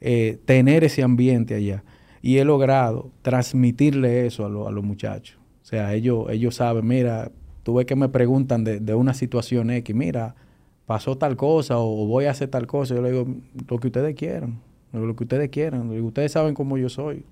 eh, 0.00 0.38
tener 0.44 0.82
ese 0.82 1.04
ambiente 1.04 1.54
allá. 1.54 1.84
Y 2.20 2.38
he 2.38 2.44
logrado 2.44 3.12
transmitirle 3.22 4.26
eso 4.26 4.44
a, 4.44 4.68
a 4.68 4.72
los 4.72 4.82
muchachos. 4.82 5.38
O 5.62 5.64
sea, 5.64 5.94
ellos, 5.94 6.26
ellos 6.30 6.56
saben, 6.56 6.84
mira, 6.84 7.30
tú 7.62 7.74
ves 7.74 7.86
que 7.86 7.94
me 7.94 8.08
preguntan 8.08 8.64
de, 8.64 8.80
de, 8.80 8.94
una 8.96 9.14
situación 9.14 9.70
X, 9.70 9.94
mira, 9.94 10.34
pasó 10.86 11.16
tal 11.16 11.36
cosa 11.36 11.78
o, 11.78 12.06
voy 12.06 12.24
a 12.24 12.32
hacer 12.32 12.48
tal 12.48 12.66
cosa. 12.66 12.96
Yo 12.96 13.02
le 13.02 13.12
digo, 13.12 13.28
lo 13.68 13.78
que 13.78 13.86
ustedes 13.86 14.16
quieran, 14.16 14.60
lo 14.92 15.16
que 15.16 15.24
ustedes 15.24 15.48
quieran. 15.50 15.90
Ustedes 16.02 16.32
saben 16.32 16.54
cómo 16.54 16.76
yo 16.78 16.88
soy. 16.88 17.24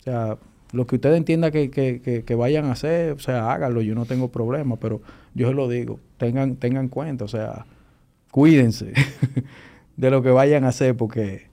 O 0.00 0.02
sea, 0.02 0.38
lo 0.72 0.86
que 0.86 0.96
ustedes 0.96 1.16
entiendan 1.16 1.50
que, 1.50 1.70
que, 1.70 2.24
que, 2.24 2.34
vayan 2.34 2.66
a 2.66 2.72
hacer, 2.72 3.12
o 3.12 3.18
sea, 3.18 3.52
háganlo, 3.52 3.80
yo 3.80 3.94
no 3.94 4.04
tengo 4.04 4.28
problema, 4.30 4.76
pero 4.76 5.00
yo 5.34 5.48
se 5.48 5.54
lo 5.54 5.68
digo, 5.68 5.98
tengan, 6.18 6.56
tengan 6.56 6.88
cuenta, 6.88 7.24
o 7.24 7.28
sea, 7.28 7.66
cuídense 8.30 8.92
de 9.96 10.10
lo 10.10 10.22
que 10.22 10.30
vayan 10.30 10.64
a 10.64 10.68
hacer 10.68 10.96
porque 10.96 11.46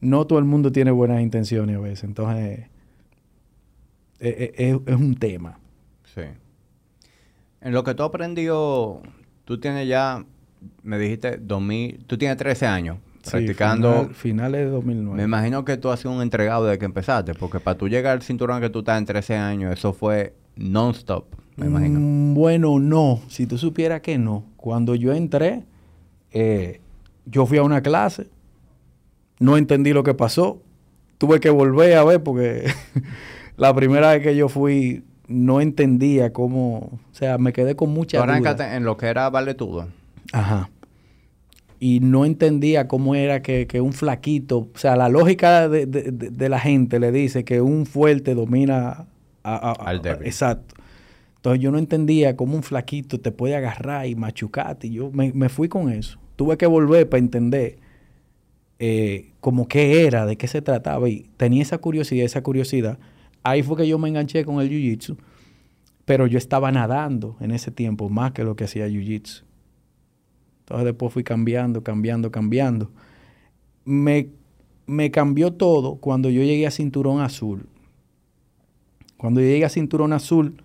no 0.00 0.26
todo 0.26 0.38
el 0.38 0.44
mundo 0.44 0.70
tiene 0.70 0.90
buenas 0.90 1.22
intenciones 1.22 1.76
a 1.76 1.80
veces. 1.80 2.04
Entonces, 2.04 2.66
e, 4.20 4.52
e, 4.56 4.80
es, 4.86 4.96
un 4.96 5.14
tema. 5.16 5.58
Sí. 6.14 6.22
En 7.60 7.72
lo 7.72 7.84
que 7.84 7.94
tú 7.94 8.02
aprendió, 8.02 9.00
tú 9.44 9.58
tienes 9.58 9.88
ya, 9.88 10.24
me 10.82 10.98
dijiste, 10.98 11.38
2000, 11.38 12.04
tú 12.06 12.18
tienes 12.18 12.36
13 12.36 12.66
años 12.66 12.98
practicando. 13.30 14.10
finales 14.12 14.66
de 14.66 14.70
2009. 14.70 15.16
Me 15.16 15.24
imagino 15.24 15.64
que 15.64 15.76
tú 15.76 15.90
has 15.90 16.00
sido 16.00 16.12
un 16.12 16.22
entregado 16.22 16.66
desde 16.66 16.78
que 16.78 16.84
empezaste, 16.84 17.34
porque 17.34 17.60
para 17.60 17.78
tú 17.78 17.88
llegar 17.88 18.12
al 18.12 18.22
cinturón 18.22 18.60
que 18.60 18.70
tú 18.70 18.80
estás 18.80 18.98
en 18.98 19.06
13 19.06 19.36
años, 19.36 19.72
eso 19.72 19.92
fue 19.92 20.34
non-stop, 20.56 21.26
me 21.56 21.66
imagino. 21.66 22.00
Mm, 22.00 22.34
bueno, 22.34 22.78
no. 22.78 23.20
Si 23.28 23.46
tú 23.46 23.58
supieras 23.58 24.00
que 24.00 24.18
no. 24.18 24.44
Cuando 24.56 24.94
yo 24.94 25.12
entré, 25.12 25.64
eh, 26.30 26.80
yo 27.26 27.46
fui 27.46 27.58
a 27.58 27.62
una 27.62 27.82
clase 27.82 28.28
no 29.42 29.56
entendí 29.56 29.92
lo 29.92 30.04
que 30.04 30.14
pasó. 30.14 30.62
Tuve 31.18 31.40
que 31.40 31.50
volver 31.50 31.96
a 31.96 32.04
ver 32.04 32.22
porque 32.22 32.72
la 33.56 33.74
primera 33.74 34.12
vez 34.12 34.22
que 34.22 34.36
yo 34.36 34.48
fui 34.48 35.04
no 35.26 35.60
entendía 35.60 36.32
cómo, 36.32 36.76
o 36.78 37.00
sea, 37.14 37.38
me 37.38 37.52
quedé 37.52 37.74
con 37.74 37.90
mucha 37.90 38.24
duda. 38.24 38.76
en 38.76 38.84
lo 38.84 38.96
que 38.96 39.06
era 39.06 39.28
valetudo. 39.30 39.88
Ajá. 40.32 40.70
Y 41.84 41.98
no 41.98 42.24
entendía 42.24 42.86
cómo 42.86 43.16
era 43.16 43.42
que, 43.42 43.80
un 43.80 43.92
flaquito, 43.92 44.70
o 44.72 44.78
sea, 44.78 44.94
la 44.94 45.08
lógica 45.08 45.68
de, 45.68 46.48
la 46.48 46.60
gente 46.60 47.00
le 47.00 47.10
dice 47.10 47.44
que 47.44 47.60
un 47.60 47.86
fuerte 47.86 48.36
domina 48.36 49.08
al 49.42 50.00
débil. 50.00 50.28
exacto. 50.28 50.76
Entonces 51.34 51.60
yo 51.60 51.72
no 51.72 51.78
entendía 51.78 52.36
cómo 52.36 52.54
un 52.54 52.62
flaquito 52.62 53.18
te 53.18 53.32
puede 53.32 53.56
agarrar 53.56 54.06
y 54.06 54.14
machucarte. 54.14 54.86
Y 54.86 54.92
yo 54.92 55.10
me, 55.10 55.32
me 55.32 55.48
fui 55.48 55.68
con 55.68 55.90
eso. 55.90 56.20
Tuve 56.36 56.56
que 56.56 56.66
volver 56.66 57.08
para 57.08 57.18
entender 57.18 57.78
eh, 58.78 59.32
como 59.40 59.66
qué 59.66 60.06
era, 60.06 60.24
de 60.24 60.36
qué 60.36 60.46
se 60.46 60.62
trataba, 60.62 61.08
y 61.08 61.30
tenía 61.36 61.62
esa 61.62 61.78
curiosidad, 61.78 62.24
esa 62.24 62.44
curiosidad. 62.44 63.00
Ahí 63.42 63.64
fue 63.64 63.76
que 63.76 63.88
yo 63.88 63.98
me 63.98 64.08
enganché 64.08 64.44
con 64.44 64.60
el 64.60 64.70
Jiu-Jitsu, 64.70 65.16
pero 66.04 66.28
yo 66.28 66.38
estaba 66.38 66.70
nadando 66.70 67.36
en 67.40 67.50
ese 67.50 67.72
tiempo 67.72 68.08
más 68.08 68.30
que 68.30 68.44
lo 68.44 68.54
que 68.54 68.62
hacía 68.66 68.86
Jiu-Jitsu. 68.86 69.42
Entonces 70.72 70.86
después 70.86 71.12
fui 71.12 71.22
cambiando, 71.22 71.82
cambiando, 71.82 72.30
cambiando. 72.30 72.90
Me, 73.84 74.30
me 74.86 75.10
cambió 75.10 75.52
todo 75.52 75.96
cuando 75.96 76.30
yo 76.30 76.42
llegué 76.42 76.66
a 76.66 76.70
Cinturón 76.70 77.20
Azul. 77.20 77.66
Cuando 79.18 79.42
yo 79.42 79.48
llegué 79.48 79.66
a 79.66 79.68
Cinturón 79.68 80.14
Azul, 80.14 80.62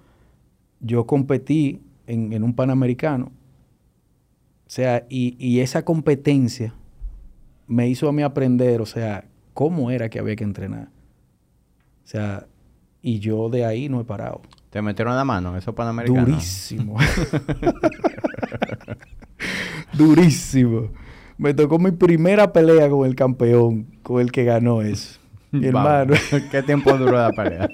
yo 0.80 1.05
competí 1.05 1.82
en, 2.05 2.32
en 2.32 2.43
un 2.43 2.53
Panamericano. 2.53 3.26
O 3.26 4.70
sea, 4.70 5.05
y, 5.10 5.36
y 5.45 5.60
esa 5.60 5.84
competencia 5.84 6.74
me 7.68 7.89
hizo 7.89 8.08
a 8.08 8.14
mí 8.14 8.24
aprender, 8.24 8.80
o 8.80 8.86
sea, 8.86 9.26
cómo 9.53 9.91
era 9.91 10.08
que 10.08 10.20
había 10.20 10.38
que 10.38 10.45
entrenar. 10.45 10.88
O 12.05 12.08
sea, 12.08 12.47
y 13.01 13.20
yo 13.20 13.49
de 13.49 13.66
ahí 13.66 13.89
no 13.89 13.99
he 13.99 14.05
parado. 14.05 14.41
¿Te 14.70 14.82
metieron 14.82 15.18
la 15.18 15.26
mano 15.26 15.49
en 15.49 15.58
esos 15.58 15.76
panamericanos? 15.76 16.30
Durísimo. 16.30 16.95
Durísimo. 19.98 20.89
Me 21.38 21.54
tocó 21.54 21.78
mi 21.78 21.91
primera 21.91 22.52
pelea 22.52 22.89
con 22.89 23.06
el 23.06 23.16
campeón, 23.16 23.88
con 24.04 24.22
el 24.22 24.32
que 24.32 24.43
ganó 24.43 24.82
eso. 24.82 25.20
Mi 25.52 25.68
hermano. 25.68 26.14
¿Qué 26.52 26.64
tiempo 26.64 26.98
duró 26.98 27.14
la 27.14 27.32
pelea? 27.32 27.70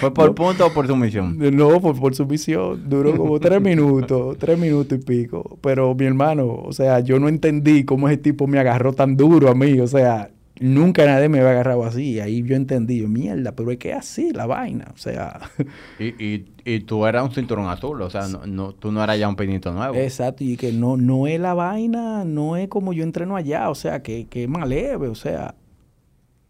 ¿Fue 0.00 0.14
por 0.14 0.34
punto 0.34 0.66
o 0.66 0.72
por 0.72 0.86
sumisión? 0.86 1.36
No, 1.56 1.80
por, 1.80 1.98
por 1.98 2.14
sumisión. 2.14 2.88
Duró 2.88 3.16
como 3.16 3.40
tres 3.40 3.60
minutos, 3.62 4.36
tres 4.38 4.58
minutos 4.58 4.98
y 4.98 5.02
pico. 5.02 5.58
Pero 5.60 5.94
mi 5.94 6.06
hermano, 6.06 6.46
o 6.46 6.72
sea, 6.72 7.00
yo 7.00 7.18
no 7.18 7.28
entendí 7.28 7.84
cómo 7.84 8.08
ese 8.08 8.18
tipo 8.18 8.46
me 8.46 8.58
agarró 8.58 8.92
tan 8.92 9.16
duro 9.16 9.50
a 9.50 9.54
mí. 9.54 9.80
O 9.80 9.86
sea, 9.86 10.30
nunca 10.60 11.06
nadie 11.06 11.28
me 11.28 11.38
había 11.38 11.52
agarrado 11.52 11.84
así. 11.84 12.20
Ahí 12.20 12.42
yo 12.42 12.56
entendí, 12.56 13.06
mierda, 13.06 13.52
pero 13.52 13.70
es 13.70 13.78
que 13.78 13.90
es 13.90 13.96
así 13.96 14.32
la 14.32 14.46
vaina. 14.46 14.86
O 14.94 14.98
sea. 14.98 15.40
y, 15.98 16.24
y, 16.24 16.52
y 16.64 16.80
tú 16.80 17.06
eras 17.06 17.24
un 17.24 17.32
cinturón 17.32 17.68
azul, 17.68 18.00
o 18.02 18.10
sea, 18.10 18.28
no, 18.28 18.46
no, 18.46 18.72
tú 18.72 18.92
no 18.92 19.02
eras 19.02 19.18
ya 19.18 19.28
un 19.28 19.36
pinito 19.36 19.72
nuevo. 19.72 19.94
Exacto, 19.94 20.44
y 20.44 20.56
que 20.56 20.72
no, 20.72 20.96
no 20.96 21.26
es 21.26 21.40
la 21.40 21.54
vaina, 21.54 22.24
no 22.24 22.56
es 22.56 22.68
como 22.68 22.92
yo 22.92 23.02
entreno 23.02 23.36
allá, 23.36 23.70
o 23.70 23.74
sea, 23.74 24.02
que, 24.02 24.26
que 24.26 24.44
es 24.44 24.48
más 24.48 24.68
leve, 24.68 25.08
o 25.08 25.14
sea. 25.14 25.54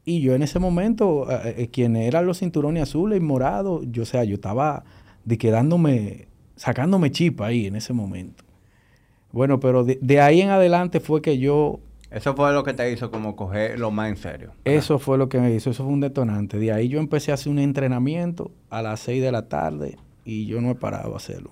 Y 0.05 0.21
yo 0.21 0.35
en 0.35 0.43
ese 0.43 0.59
momento, 0.59 1.31
eh, 1.31 1.55
eh, 1.59 1.69
quien 1.69 1.95
eran 1.97 2.27
los 2.27 2.41
cinturones 2.41 2.83
azules 2.83 3.19
y 3.19 3.23
morados, 3.23 3.85
yo, 3.91 4.03
o 4.03 4.07
sea, 4.07 4.25
yo 4.25 4.35
estaba 4.35 4.85
de 5.25 5.39
quedándome, 5.39 6.27
sacándome 6.57 7.11
chipa 7.11 7.47
ahí 7.47 7.67
en 7.67 7.77
ese 7.77 7.93
momento. 7.93 8.45
Bueno, 9.31 9.61
pero 9.61 9.85
de, 9.85 10.21
ahí 10.21 10.41
en 10.41 10.51
adelante 10.51 11.01
fue 11.01 11.23
que 11.23 11.39
yo... 11.39 11.81
Eso 12.13 12.35
fue 12.37 12.53
lo 12.53 12.63
que 12.63 12.75
te 12.75 12.93
hizo 12.93 13.11
como 13.11 13.37
coger 13.37 13.79
lo 13.79 13.91
más 13.91 14.11
en 14.11 14.17
serio. 14.17 14.53
Eso 14.65 14.99
fue 14.99 15.17
lo 15.17 15.31
que 15.31 15.41
me 15.41 15.55
hizo, 15.55 15.71
eso 15.71 15.85
fue 15.85 15.93
un 15.93 16.01
detonante. 16.01 16.59
De 16.59 16.71
ahí 16.71 16.89
yo 16.89 17.01
empecé 17.01 17.31
a 17.31 17.35
hacer 17.35 17.51
un 17.51 17.59
entrenamiento 17.59 18.53
a 18.69 18.83
las 18.83 19.01
6 19.01 19.23
de 19.23 19.33
la 19.33 19.49
tarde, 19.49 19.97
y 20.25 20.47
yo 20.47 20.61
no 20.61 20.71
he 20.71 20.75
parado 20.75 21.15
a 21.15 21.17
hacerlo. 21.17 21.51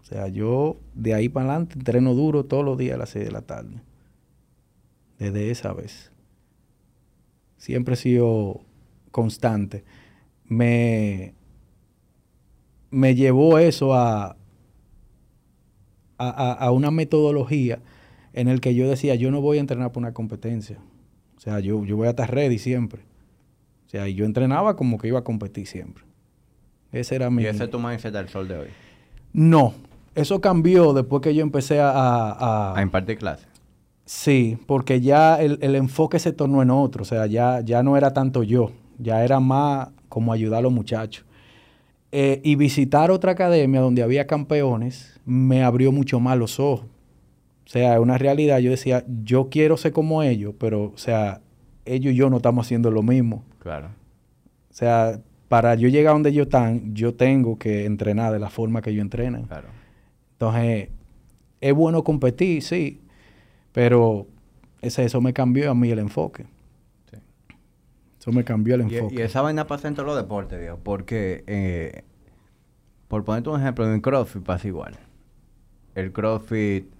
O 0.00 0.04
sea, 0.04 0.28
yo 0.28 0.76
de 0.94 1.14
ahí 1.14 1.28
para 1.28 1.50
adelante 1.50 1.74
entreno 1.76 2.14
duro 2.14 2.44
todos 2.44 2.64
los 2.64 2.78
días 2.78 2.94
a 2.94 2.98
las 2.98 3.10
6 3.10 3.24
de 3.24 3.32
la 3.32 3.42
tarde. 3.42 3.82
Desde 5.18 5.50
esa 5.50 5.72
vez. 5.72 6.12
Siempre 7.56 7.94
he 7.94 7.96
sido 7.96 8.60
constante. 9.10 9.84
Me, 10.44 11.34
me 12.90 13.16
llevó 13.16 13.58
eso 13.58 13.94
a, 13.94 14.36
a, 16.18 16.52
a 16.52 16.70
una 16.70 16.92
metodología 16.92 17.80
en 18.36 18.48
el 18.48 18.60
que 18.60 18.74
yo 18.74 18.88
decía, 18.88 19.14
yo 19.14 19.30
no 19.30 19.40
voy 19.40 19.56
a 19.56 19.60
entrenar 19.60 19.90
por 19.90 20.02
una 20.02 20.12
competencia. 20.12 20.78
O 21.36 21.40
sea, 21.40 21.58
yo, 21.58 21.84
yo 21.84 21.96
voy 21.96 22.06
a 22.06 22.10
estar 22.10 22.32
ready 22.32 22.58
siempre. 22.58 23.02
O 23.86 23.88
sea, 23.88 24.06
yo 24.08 24.26
entrenaba 24.26 24.76
como 24.76 24.98
que 24.98 25.08
iba 25.08 25.18
a 25.18 25.24
competir 25.24 25.66
siempre. 25.66 26.04
Ese 26.92 27.16
era 27.16 27.30
mi... 27.30 27.42
¿Y 27.42 27.46
ese 27.46 27.64
es 27.64 27.70
tu 27.70 27.80
mindset 27.80 28.12
del 28.12 28.28
sol 28.28 28.46
de 28.46 28.58
hoy? 28.58 28.68
No. 29.32 29.74
Eso 30.14 30.40
cambió 30.40 30.92
después 30.92 31.22
que 31.22 31.34
yo 31.34 31.42
empecé 31.42 31.80
a... 31.80 31.90
A, 31.90 32.78
a 32.78 32.82
impartir 32.82 33.16
clases. 33.16 33.48
Sí, 34.04 34.58
porque 34.66 35.00
ya 35.00 35.40
el, 35.40 35.58
el, 35.62 35.74
enfoque 35.74 36.18
se 36.18 36.32
tornó 36.32 36.62
en 36.62 36.70
otro. 36.70 37.02
O 37.02 37.06
sea, 37.06 37.26
ya, 37.26 37.60
ya 37.60 37.82
no 37.82 37.96
era 37.96 38.12
tanto 38.12 38.42
yo. 38.42 38.70
Ya 38.98 39.24
era 39.24 39.40
más 39.40 39.88
como 40.10 40.32
ayudar 40.32 40.58
a 40.58 40.62
los 40.62 40.72
muchachos. 40.72 41.24
Eh, 42.12 42.40
y 42.44 42.54
visitar 42.54 43.10
otra 43.10 43.32
academia 43.32 43.80
donde 43.80 44.02
había 44.02 44.26
campeones 44.26 45.18
me 45.24 45.64
abrió 45.64 45.90
mucho 45.90 46.20
más 46.20 46.36
los 46.36 46.60
ojos. 46.60 46.86
O 47.66 47.68
sea, 47.68 47.94
es 47.94 48.00
una 48.00 48.16
realidad. 48.16 48.58
Yo 48.60 48.70
decía, 48.70 49.04
yo 49.24 49.48
quiero 49.50 49.76
ser 49.76 49.92
como 49.92 50.22
ellos, 50.22 50.54
pero, 50.58 50.84
o 50.84 50.98
sea, 50.98 51.40
ellos 51.84 52.12
y 52.12 52.16
yo 52.16 52.30
no 52.30 52.36
estamos 52.36 52.64
haciendo 52.64 52.92
lo 52.92 53.02
mismo. 53.02 53.44
Claro. 53.58 53.88
O 54.70 54.74
sea, 54.74 55.20
para 55.48 55.74
yo 55.74 55.88
llegar 55.88 56.10
a 56.10 56.14
donde 56.14 56.30
ellos 56.30 56.46
están, 56.46 56.94
yo 56.94 57.14
tengo 57.14 57.58
que 57.58 57.84
entrenar 57.84 58.32
de 58.32 58.38
la 58.38 58.50
forma 58.50 58.82
que 58.82 58.90
ellos 58.90 59.02
entrenan. 59.02 59.44
Claro. 59.44 59.68
Entonces, 60.32 60.90
es 61.60 61.74
bueno 61.74 62.04
competir, 62.04 62.62
sí, 62.62 63.00
pero 63.72 64.28
ese, 64.80 65.04
eso 65.04 65.20
me 65.20 65.32
cambió 65.32 65.70
a 65.70 65.74
mí 65.74 65.90
el 65.90 65.98
enfoque. 65.98 66.44
Sí. 67.10 67.16
Eso 68.20 68.30
me 68.30 68.44
cambió 68.44 68.76
el 68.76 68.82
enfoque. 68.82 69.14
y 69.16 69.22
esa 69.22 69.42
vaina 69.42 69.66
pasa 69.66 69.88
en 69.88 69.94
todos 69.94 70.06
los 70.06 70.16
deportes, 70.16 70.60
viejo. 70.60 70.78
Porque, 70.82 71.42
eh, 71.48 72.04
por 73.08 73.24
ponerte 73.24 73.50
un 73.50 73.60
ejemplo, 73.60 73.92
en 73.92 74.00
CrossFit 74.00 74.42
pasa 74.42 74.68
igual. 74.68 74.96
El 75.94 76.12
CrossFit, 76.12 76.95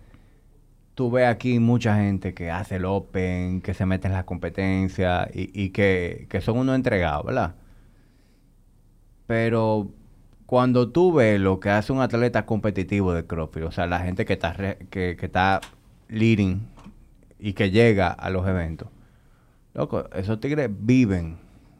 tú 0.96 1.10
ves 1.12 1.28
aquí 1.28 1.60
mucha 1.60 1.96
gente 1.96 2.34
que 2.34 2.50
hace 2.50 2.76
el 2.76 2.86
Open, 2.86 3.60
que 3.62 3.74
se 3.74 3.86
mete 3.86 4.08
en 4.08 4.14
las 4.14 4.24
competencias 4.24 5.28
y, 5.34 5.50
y 5.54 5.70
que, 5.70 6.26
que 6.30 6.40
son 6.40 6.58
unos 6.58 6.74
entregados, 6.76 7.24
¿verdad? 7.26 7.54
Pero 9.26 9.90
cuando 10.46 10.90
tú 10.90 11.12
ves 11.12 11.40
lo 11.40 11.60
que 11.60 11.70
hace 11.70 11.92
un 11.92 12.00
atleta 12.00 12.46
competitivo 12.46 13.12
de 13.12 13.26
CrossFit, 13.26 13.64
o 13.64 13.70
sea, 13.72 13.86
la 13.86 14.00
gente 14.00 14.24
que 14.24 14.34
está, 14.34 14.52
re- 14.52 14.78
que, 14.90 15.16
que 15.18 15.26
está 15.26 15.60
leading 16.08 16.66
y 17.38 17.52
que 17.54 17.70
llega 17.70 18.08
a 18.08 18.30
los 18.30 18.46
eventos, 18.48 18.88
loco, 19.74 20.08
esos 20.14 20.40
tigres 20.40 20.70
viven 20.72 21.38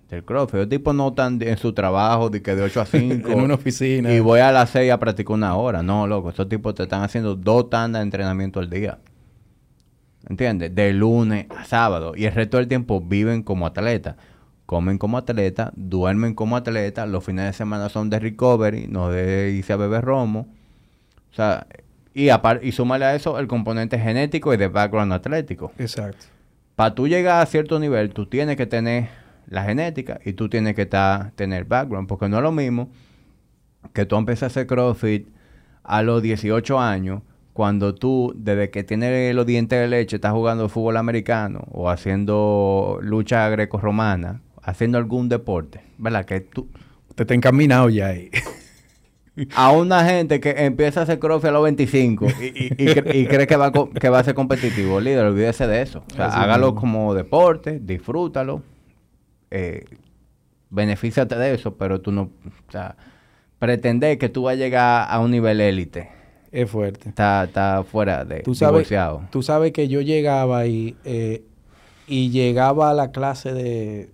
del 0.09 0.25
CrossFit. 0.25 0.61
Los 0.61 0.69
tipos 0.69 0.95
no 0.95 1.09
están 1.09 1.41
en 1.43 1.57
su 1.57 1.73
trabajo 1.73 2.31
de 2.31 2.43
que 2.43 2.55
de 2.55 2.63
8 2.63 2.81
a 2.81 2.87
5 2.87 3.29
en 3.33 3.41
una 3.41 3.55
oficina. 3.55 4.13
y 4.13 4.21
voy 4.21 4.41
a 4.41 4.53
las 4.53 4.71
6 4.71 4.93
a 4.93 4.99
practicar 4.99 5.35
una 5.35 5.57
hora. 5.57 5.83
No, 5.83 6.07
loco, 6.07 6.31
esos 6.31 6.49
tipos 6.49 6.75
te 6.75 6.85
están 6.85 7.03
haciendo 7.03 7.35
dos 7.35 7.71
tandas 7.71 8.01
de 8.01 8.05
entrenamiento 8.05 8.61
al 8.61 8.71
día. 8.71 8.99
¿Entiendes? 10.29 10.75
De 10.75 10.93
lunes 10.93 11.47
a 11.51 11.65
sábado. 11.65 12.13
Y 12.17 12.25
el 12.25 12.35
resto 12.35 12.57
del 12.57 12.69
tiempo 12.69 13.01
viven 13.01 13.43
como 13.43 13.67
atletas. 13.67 14.17
Comen 14.67 14.99
como 14.99 15.17
atletas, 15.17 15.71
duermen 15.77 16.35
como 16.35 16.57
atletas. 16.57 17.09
Los 17.09 17.25
fines 17.25 17.45
de 17.45 17.53
semana 17.53 17.89
son 17.89 18.11
de 18.11 18.19
recovery, 18.19 18.89
no 18.89 19.11
de 19.11 19.53
irse 19.53 19.73
a 19.73 19.77
beber 19.77 20.05
romo. 20.05 20.49
O 21.31 21.35
sea, 21.35 21.69
y, 22.13 22.31
y 22.63 22.73
súmale 22.73 23.05
a 23.05 23.15
eso 23.15 23.39
el 23.39 23.47
componente 23.47 23.99
genético 23.99 24.53
y 24.53 24.57
de 24.57 24.67
background 24.67 25.13
atlético. 25.13 25.71
Exacto. 25.79 26.27
Para 26.75 26.95
tú 26.95 27.07
llegar 27.07 27.41
a 27.41 27.47
cierto 27.47 27.79
nivel, 27.79 28.11
tú 28.13 28.27
tienes 28.27 28.57
que 28.57 28.67
tener 28.67 29.09
la 29.49 29.65
genética 29.65 30.21
y 30.25 30.33
tú 30.33 30.49
tienes 30.49 30.75
que 30.75 30.83
estar, 30.83 31.31
tener 31.33 31.65
background. 31.65 32.09
Porque 32.09 32.29
no 32.29 32.37
es 32.39 32.43
lo 32.43 32.53
mismo 32.53 32.91
que 33.93 34.05
tú 34.07 34.17
empieces 34.17 34.43
a 34.45 34.47
hacer 34.47 34.67
CrossFit 34.67 35.29
a 35.85 36.03
los 36.03 36.21
18 36.23 36.81
años, 36.81 37.23
cuando 37.53 37.95
tú, 37.95 38.35
desde 38.37 38.71
que 38.71 38.83
tienes 38.85 39.35
los 39.35 39.47
dientes 39.47 39.79
de 39.81 39.89
leche, 39.89 40.17
estás 40.17 40.33
jugando 40.33 40.69
fútbol 40.69 40.97
americano 40.97 41.65
o 41.71 41.89
haciendo 41.89 42.99
lucha 43.03 43.49
greco-romana, 43.49 44.43
haciendo 44.63 44.99
algún 44.99 45.29
deporte, 45.29 45.81
¿verdad? 45.97 46.25
Que 46.25 46.41
tú, 46.41 46.69
Usted 47.09 47.23
está 47.23 47.35
encaminado 47.35 47.89
ya 47.89 48.09
ahí. 48.09 48.31
a 49.55 49.71
una 49.71 50.05
gente 50.05 50.41
que 50.41 50.51
empieza 50.65 51.01
a 51.01 51.03
hacer 51.05 51.19
CrossFit 51.19 51.49
a 51.49 51.53
los 51.53 51.63
25 51.63 52.27
y, 52.27 52.45
y- 52.45 52.67
y 52.79 52.87
cre- 52.89 53.15
y 53.15 53.27
cree 53.27 53.47
que 53.47 53.57
va, 53.57 53.71
que 53.73 54.09
va 54.09 54.19
a 54.19 54.25
ser 54.25 54.35
competitivo, 54.35 55.01
líder, 55.01 55.25
olvídese 55.27 55.67
de 55.67 55.83
eso. 55.83 56.03
O 56.13 56.15
sea, 56.15 56.27
Así 56.27 56.39
hágalo 56.39 56.75
como 56.75 57.15
deporte, 57.15 57.79
disfrútalo, 57.81 58.63
eh, 59.51 59.85
benefíciate 60.71 61.37
de 61.37 61.55
eso, 61.55 61.77
pero 61.77 62.01
tú 62.01 62.13
no, 62.13 62.23
o 62.69 62.73
sea, 62.73 62.97
pretender 63.59 64.19
que 64.19 64.29
tú 64.29 64.43
vas 64.45 64.55
a 64.55 64.57
llegar 64.57 65.07
a 65.11 65.21
un 65.21 65.31
nivel 65.31 65.61
élite, 65.61 66.11
es 66.53 66.71
fuerte. 66.71 67.09
está, 67.09 67.45
está 67.45 67.85
fuera 67.85 68.25
de 68.25 68.41
Tú 68.41 68.55
sabes, 68.55 68.73
divorciado. 68.89 69.25
tú 69.31 69.43
sabes 69.43 69.73
que 69.73 69.89
yo 69.89 70.01
llegaba 70.01 70.67
y, 70.67 70.97
eh, 71.05 71.45
y 72.07 72.31
llegaba 72.31 72.91
a 72.91 72.95
la 72.95 73.11
clase 73.11 73.53
de, 73.53 74.11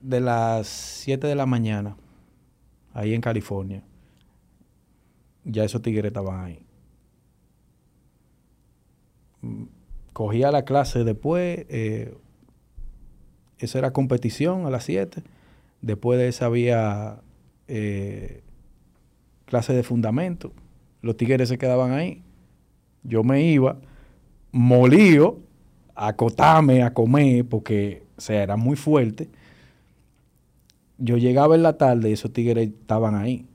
de 0.00 0.20
las 0.20 0.66
7 0.66 1.26
de 1.26 1.34
la 1.34 1.46
mañana, 1.46 1.96
ahí 2.92 3.14
en 3.14 3.20
California. 3.20 3.82
Ya 5.44 5.64
esos 5.64 5.80
tigres 5.82 6.06
estaban 6.06 6.44
ahí. 6.44 6.64
Mm, 9.42 9.64
Cogía 10.12 10.50
la 10.50 10.64
clase 10.64 11.04
después, 11.04 11.64
eh, 11.68 12.14
eso 13.66 13.78
era 13.78 13.92
competición 13.92 14.66
a 14.66 14.70
las 14.70 14.84
7. 14.84 15.22
Después 15.82 16.18
de 16.18 16.28
esa 16.28 16.46
había 16.46 17.20
eh, 17.68 18.42
clase 19.46 19.72
de 19.72 19.82
fundamento. 19.82 20.52
Los 21.02 21.16
tigres 21.16 21.48
se 21.48 21.58
quedaban 21.58 21.92
ahí. 21.92 22.22
Yo 23.02 23.22
me 23.22 23.42
iba 23.42 23.78
molío 24.52 25.38
a 25.94 26.08
acotarme, 26.08 26.82
a 26.82 26.92
comer, 26.92 27.44
porque, 27.46 28.02
o 28.16 28.20
sea, 28.20 28.42
era 28.42 28.56
muy 28.56 28.76
fuerte. 28.76 29.28
Yo 30.98 31.16
llegaba 31.16 31.54
en 31.54 31.62
la 31.62 31.78
tarde 31.78 32.10
y 32.10 32.12
esos 32.12 32.32
tigres 32.32 32.68
estaban 32.68 33.14
ahí. 33.14 33.46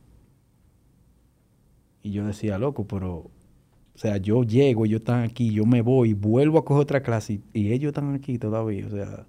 Y 2.01 2.11
yo 2.11 2.25
decía, 2.25 2.57
loco, 2.57 2.85
pero, 2.87 3.15
o 3.15 3.97
sea, 3.97 4.17
yo 4.17 4.43
llego, 4.43 4.85
ellos 4.85 4.99
están 4.99 5.23
aquí, 5.23 5.51
yo 5.51 5.65
me 5.65 5.81
voy, 5.81 6.13
vuelvo 6.13 6.59
a 6.59 6.65
coger 6.65 6.83
otra 6.83 7.01
clase 7.01 7.41
y, 7.53 7.61
y 7.61 7.73
ellos 7.73 7.89
están 7.89 8.13
aquí 8.13 8.37
todavía, 8.37 8.85
o 8.87 8.89
sea. 8.89 9.25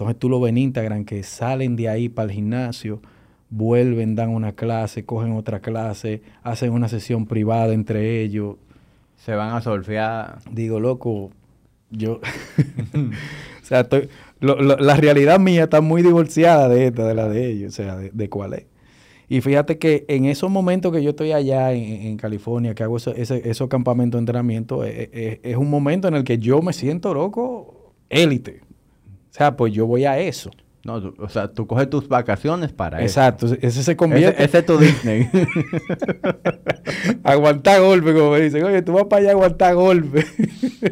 Entonces 0.00 0.18
tú 0.18 0.28
lo 0.30 0.40
ves 0.40 0.50
en 0.50 0.58
Instagram 0.58 1.04
que 1.04 1.22
salen 1.22 1.76
de 1.76 1.88
ahí 1.88 2.08
para 2.08 2.26
el 2.28 2.32
gimnasio, 2.34 3.00
vuelven, 3.50 4.14
dan 4.14 4.30
una 4.30 4.52
clase, 4.52 5.04
cogen 5.04 5.32
otra 5.32 5.60
clase, 5.60 6.22
hacen 6.42 6.72
una 6.72 6.88
sesión 6.88 7.26
privada 7.26 7.74
entre 7.74 8.22
ellos. 8.22 8.56
Se 9.16 9.34
van 9.34 9.54
a 9.54 9.60
solfear. 9.60 10.38
Digo, 10.50 10.80
loco, 10.80 11.30
yo... 11.90 12.20
o 12.94 13.64
sea, 13.64 13.80
estoy- 13.80 14.08
lo- 14.40 14.60
lo- 14.60 14.78
la 14.78 14.94
realidad 14.96 15.38
mía 15.38 15.64
está 15.64 15.80
muy 15.82 16.02
divorciada 16.02 16.68
de 16.68 16.86
esta, 16.86 17.06
de 17.06 17.14
la 17.14 17.28
de 17.28 17.50
ellos, 17.50 17.74
o 17.74 17.76
sea, 17.76 17.96
de, 17.96 18.10
de 18.10 18.28
cuál 18.30 18.54
es. 18.54 18.66
Y 19.28 19.42
fíjate 19.42 19.78
que 19.78 20.06
en 20.08 20.24
esos 20.24 20.50
momentos 20.50 20.92
que 20.92 21.02
yo 21.02 21.10
estoy 21.10 21.32
allá 21.32 21.72
en, 21.72 21.82
en 22.06 22.16
California, 22.16 22.74
que 22.74 22.82
hago 22.82 22.96
eso- 22.96 23.14
ese- 23.14 23.48
esos 23.48 23.68
campamentos 23.68 24.18
de 24.18 24.22
entrenamiento, 24.22 24.82
es, 24.84 25.10
es- 25.12 25.38
es 25.42 25.56
un 25.56 25.68
momento 25.68 26.08
en 26.08 26.14
el 26.14 26.24
que 26.24 26.38
yo 26.38 26.62
me 26.62 26.72
siento, 26.72 27.12
loco, 27.12 27.92
élite. 28.08 28.62
O 29.30 29.32
sea, 29.32 29.56
pues 29.56 29.72
yo 29.72 29.86
voy 29.86 30.04
a 30.04 30.18
eso. 30.18 30.50
No, 30.84 31.00
tú- 31.00 31.14
o 31.22 31.28
sea, 31.28 31.48
tú 31.52 31.66
coges 31.66 31.88
tus 31.90 32.08
vacaciones 32.08 32.72
para 32.72 32.98
eso. 32.98 33.20
Exacto. 33.20 33.46
Ese 33.60 33.82
se 33.82 33.96
convierte... 33.96 34.42
ese 34.42 34.58
es 34.58 34.66
tu 34.66 34.78
Disney. 34.78 35.28
aguantar 37.24 37.80
golpe, 37.80 38.12
como 38.14 38.30
me 38.32 38.40
dicen. 38.40 38.64
Oye, 38.64 38.82
tú 38.82 38.92
vas 38.92 39.04
para 39.04 39.20
allá 39.20 39.28
a 39.30 39.32
aguantar 39.32 39.74
golpe. 39.74 40.24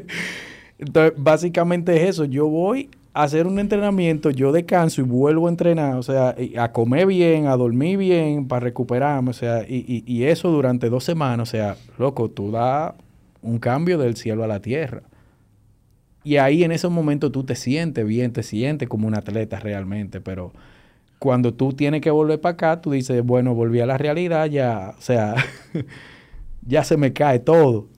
Entonces, 0.78 1.14
básicamente 1.16 1.96
es 1.96 2.10
eso. 2.10 2.24
Yo 2.24 2.46
voy 2.48 2.90
a 3.14 3.22
hacer 3.24 3.46
un 3.46 3.58
entrenamiento, 3.58 4.30
yo 4.30 4.52
descanso 4.52 5.00
y 5.00 5.04
vuelvo 5.04 5.46
a 5.46 5.50
entrenar. 5.50 5.96
O 5.96 6.02
sea, 6.02 6.36
a 6.58 6.72
comer 6.72 7.06
bien, 7.06 7.46
a 7.46 7.56
dormir 7.56 7.98
bien, 7.98 8.46
para 8.46 8.60
recuperarme. 8.60 9.30
O 9.30 9.34
sea, 9.34 9.62
y, 9.66 9.84
y- 9.88 10.04
y 10.06 10.24
eso 10.24 10.50
durante 10.50 10.88
dos 10.90 11.04
semanas. 11.04 11.48
O 11.48 11.50
sea, 11.50 11.76
loco, 11.98 12.28
tú 12.30 12.50
das 12.52 12.92
un 13.42 13.58
cambio 13.58 13.98
del 13.98 14.16
cielo 14.16 14.44
a 14.44 14.46
la 14.46 14.60
tierra. 14.60 15.02
Y 16.28 16.36
ahí 16.36 16.62
en 16.64 16.72
ese 16.72 16.88
momento 16.88 17.30
tú 17.32 17.44
te 17.44 17.54
sientes 17.54 18.04
bien, 18.06 18.32
te 18.32 18.42
sientes 18.42 18.88
como 18.88 19.06
un 19.08 19.14
atleta 19.16 19.58
realmente, 19.60 20.20
pero 20.20 20.52
cuando 21.18 21.54
tú 21.54 21.72
tienes 21.72 22.00
que 22.02 22.10
volver 22.10 22.40
para 22.40 22.52
acá, 22.54 22.80
tú 22.82 22.90
dices, 22.92 23.22
bueno, 23.24 23.54
volví 23.54 23.80
a 23.80 23.86
la 23.86 23.98
realidad, 23.98 24.46
ya, 24.46 24.94
o 24.98 25.00
sea, 25.02 25.34
ya 26.66 26.84
se 26.84 26.96
me 26.96 27.12
cae 27.12 27.38
todo. 27.38 27.88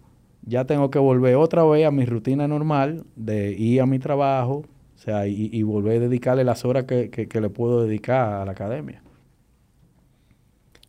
Ya 0.46 0.64
tengo 0.64 0.90
que 0.90 0.98
volver 0.98 1.36
otra 1.36 1.64
vez 1.64 1.86
a 1.86 1.90
mi 1.90 2.04
rutina 2.06 2.48
normal 2.48 3.04
de 3.16 3.52
ir 3.52 3.80
a 3.82 3.86
mi 3.86 3.98
trabajo, 3.98 4.64
o 4.96 4.98
sea, 4.98 5.26
y, 5.26 5.50
y 5.52 5.62
volver 5.64 5.98
a 5.98 6.00
dedicarle 6.08 6.44
las 6.44 6.64
horas 6.64 6.84
que, 6.84 7.10
que- 7.10 7.28
que 7.28 7.40
le 7.40 7.50
puedo 7.50 7.82
dedicar 7.84 8.42
a 8.42 8.44
la 8.44 8.52
academia. 8.52 9.02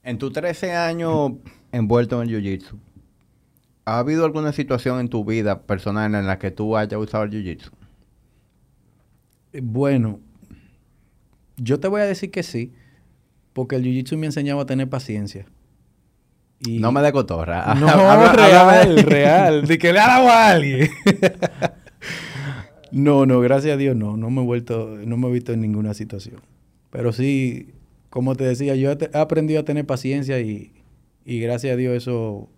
En 0.03 0.17
tus 0.17 0.31
13 0.33 0.73
años 0.73 1.33
envuelto 1.71 2.21
en 2.21 2.29
el 2.29 2.35
jiu-jitsu, 2.35 2.75
¿ha 3.85 3.99
habido 3.99 4.25
alguna 4.25 4.51
situación 4.53 4.99
en 4.99 5.09
tu 5.09 5.25
vida 5.25 5.61
personal 5.63 6.13
en 6.15 6.27
la 6.27 6.39
que 6.39 6.51
tú 6.51 6.77
hayas 6.77 6.99
usado 6.99 7.23
el 7.23 7.31
jiu-jitsu? 7.31 7.69
Bueno, 9.61 10.19
yo 11.57 11.79
te 11.79 11.87
voy 11.87 12.01
a 12.01 12.05
decir 12.05 12.31
que 12.31 12.43
sí, 12.43 12.73
porque 13.53 13.75
el 13.75 13.83
jiu-jitsu 13.83 14.17
me 14.17 14.25
ha 14.25 14.29
enseñado 14.29 14.59
a 14.61 14.65
tener 14.65 14.89
paciencia. 14.89 15.45
Y- 16.59 16.79
No 16.79 16.91
me 16.91 17.01
de 17.01 17.11
cotorra. 17.11 17.73
No, 17.79 17.87
Habla- 17.89 18.33
real, 18.33 18.85
háblame- 18.87 19.03
real. 19.05 19.67
De 19.67 19.77
que 19.77 19.91
le 19.91 19.99
ha 19.99 20.07
dado 20.07 20.29
a 20.29 20.47
alguien. 20.49 20.89
no, 22.91 23.25
no, 23.25 23.39
gracias 23.41 23.73
a 23.73 23.77
Dios 23.77 23.95
no. 23.95 24.15
No 24.17 24.29
me 24.29 24.41
he 24.41 24.45
vuelto, 24.45 24.97
no 25.05 25.17
me 25.17 25.27
he 25.27 25.31
visto 25.31 25.53
en 25.53 25.61
ninguna 25.61 25.93
situación. 25.93 26.41
Pero 26.89 27.11
sí, 27.13 27.69
como 28.09 28.35
te 28.35 28.43
decía, 28.43 28.75
yo 28.75 28.91
he 28.91 29.09
aprendido 29.17 29.61
a 29.61 29.65
tener 29.65 29.85
paciencia 29.85 30.39
y, 30.39 30.71
y 31.25 31.39
gracias 31.39 31.73
a 31.73 31.77
Dios 31.77 31.95
eso 31.95 32.49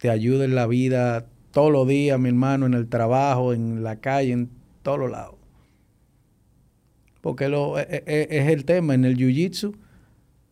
te 0.00 0.10
ayuda 0.10 0.44
en 0.44 0.54
la 0.54 0.66
vida 0.66 1.26
todos 1.52 1.72
los 1.72 1.86
días, 1.88 2.18
mi 2.20 2.28
hermano, 2.28 2.66
en 2.66 2.74
el 2.74 2.88
trabajo, 2.88 3.52
en 3.52 3.82
la 3.82 3.96
calle, 3.96 4.32
en 4.32 4.50
todos 4.82 4.98
los 4.98 5.10
lados. 5.10 5.34
Porque 7.20 7.48
lo, 7.48 7.78
e- 7.78 8.04
e- 8.06 8.28
es 8.30 8.48
el 8.48 8.64
tema 8.64 8.94
en 8.94 9.04
el 9.04 9.16
jiu-jitsu 9.16 9.74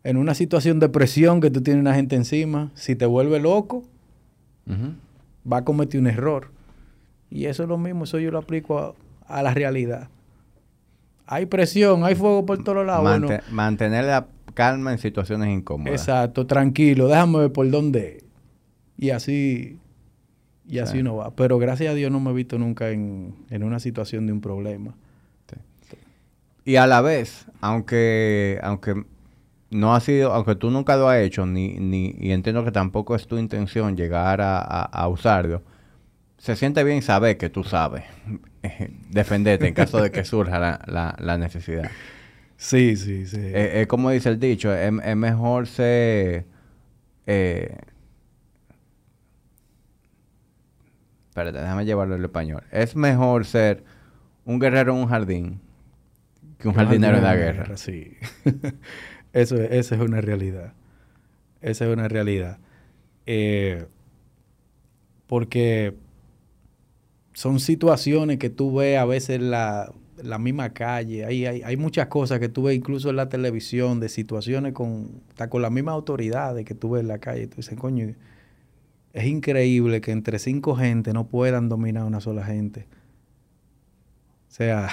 en 0.04 0.16
una 0.16 0.34
situación 0.34 0.78
de 0.80 0.88
presión 0.88 1.40
que 1.40 1.50
tú 1.50 1.62
tienes 1.62 1.80
una 1.80 1.94
gente 1.94 2.16
encima, 2.16 2.70
si 2.74 2.94
te 2.96 3.06
vuelve 3.06 3.40
loco, 3.40 3.84
Ujú. 4.66 4.94
va 5.50 5.58
a 5.58 5.64
cometer 5.64 6.00
un 6.00 6.06
error. 6.06 6.50
Y 7.30 7.46
eso 7.46 7.64
es 7.64 7.68
lo 7.68 7.76
mismo, 7.78 8.04
eso 8.04 8.18
yo 8.20 8.30
lo 8.30 8.38
aplico 8.38 8.78
a, 8.78 8.94
a 9.26 9.42
la 9.42 9.52
realidad. 9.52 10.08
Hay 11.26 11.46
presión, 11.46 12.04
hay 12.04 12.14
fuego 12.14 12.46
por 12.46 12.62
todos 12.62 12.86
lados. 12.86 13.02
bueno, 13.02 13.28
mantener 13.50 14.04
la 14.04 14.28
calma 14.54 14.92
en 14.92 14.98
situaciones 14.98 15.48
incómodas. 15.52 16.00
exacto, 16.00 16.46
tranquilo, 16.46 17.08
déjame 17.08 17.38
ver 17.40 17.52
por 17.52 17.68
dónde. 17.68 18.22
Es. 18.98 19.04
Y 19.04 19.10
así, 19.10 19.78
y 20.68 20.78
así 20.78 20.98
Sí. 20.98 21.02
no 21.02 21.16
va. 21.16 21.34
Pero 21.34 21.58
gracias 21.58 21.90
a 21.92 21.94
Dios 21.94 22.10
no 22.10 22.20
me 22.20 22.30
he 22.30 22.34
visto 22.34 22.58
nunca 22.58 22.90
en, 22.90 23.34
en 23.50 23.62
una 23.62 23.78
situación 23.80 24.26
de 24.26 24.32
un 24.32 24.40
problema. 24.40 24.94
Y 26.64 26.74
a 26.76 26.88
la 26.88 27.00
vez, 27.00 27.46
aunque, 27.60 28.58
aunque 28.60 29.04
no 29.70 29.94
ha 29.94 30.00
sido, 30.00 30.32
aunque 30.32 30.56
tú 30.56 30.70
nunca 30.72 30.96
lo 30.96 31.08
has 31.08 31.18
hecho, 31.20 31.46
ni, 31.46 31.74
ni, 31.78 32.16
y 32.18 32.32
entiendo 32.32 32.64
que 32.64 32.72
tampoco 32.72 33.14
es 33.14 33.28
tu 33.28 33.38
intención 33.38 33.96
llegar 33.96 34.40
a, 34.40 34.58
a- 34.58 34.82
a 34.82 35.06
usarlo, 35.08 35.62
se 36.38 36.56
siente 36.56 36.82
bien 36.82 37.02
saber 37.02 37.36
que 37.38 37.50
tú 37.50 37.62
sabes 37.62 38.02
defenderte 39.10 39.68
en 39.68 39.74
caso 39.74 40.02
de 40.02 40.10
que 40.10 40.24
surja 40.24 40.58
la, 40.58 40.80
la- 40.86 41.14
la 41.20 41.38
necesidad. 41.38 41.88
Sí, 42.56 42.96
sí, 42.96 43.26
sí. 43.26 43.36
Eh, 43.40 43.82
Es 43.82 43.86
como 43.86 44.10
dice 44.10 44.30
el 44.30 44.40
dicho, 44.40 44.74
es, 44.74 44.92
es 45.04 45.16
mejor 45.16 45.68
ser... 45.68 46.46
Eh, 47.28 47.76
espérate, 51.36 51.58
déjame 51.58 51.84
llevarlo 51.84 52.14
al 52.14 52.24
español. 52.24 52.62
Es 52.72 52.96
mejor 52.96 53.44
ser 53.44 53.84
un 54.46 54.58
guerrero 54.58 54.94
en 54.94 55.00
un 55.02 55.06
jardín 55.08 55.60
que 56.58 56.68
un 56.68 56.74
jardinero 56.74 57.18
en 57.18 57.22
la 57.24 57.36
guerra. 57.36 57.76
Sí. 57.76 58.12
Eso, 59.34 59.56
es- 59.60 59.70
esa 59.70 59.94
es 59.96 60.00
una 60.00 60.22
realidad. 60.22 60.72
Esa 61.60 61.84
es 61.86 61.92
una 61.92 62.08
realidad. 62.08 62.58
Eh, 63.26 63.86
porque 65.26 65.94
son 67.34 67.60
situaciones 67.60 68.38
que 68.38 68.48
tú 68.50 68.74
ves 68.76 68.98
a 68.98 69.04
veces 69.04 69.36
en 69.36 69.50
la, 69.50 69.92
la 70.22 70.38
misma 70.38 70.70
calle. 70.72 71.24
Hay, 71.26 71.44
hay, 71.44 71.62
hay 71.62 71.76
muchas 71.76 72.06
cosas 72.06 72.38
que 72.38 72.48
tú 72.48 72.62
ves 72.64 72.76
incluso 72.76 73.10
en 73.10 73.16
la 73.16 73.28
televisión, 73.28 74.00
de 74.00 74.08
situaciones 74.08 74.72
con, 74.72 75.20
hasta 75.28 75.50
con 75.50 75.60
las 75.60 75.70
mismas 75.70 75.92
autoridades 75.94 76.64
que 76.64 76.74
tú 76.74 76.90
ves 76.90 77.02
en 77.02 77.08
la 77.08 77.18
calle. 77.18 77.46
Tú 77.48 77.56
dices, 77.56 77.78
coño, 77.78 78.14
es 79.16 79.24
increíble 79.26 80.00
que 80.00 80.12
entre 80.12 80.38
cinco 80.38 80.76
gente 80.76 81.12
no 81.12 81.26
puedan 81.26 81.68
dominar 81.68 82.04
a 82.04 82.06
una 82.06 82.20
sola 82.20 82.44
gente. 82.44 82.86
O 84.48 84.52
sea, 84.52 84.88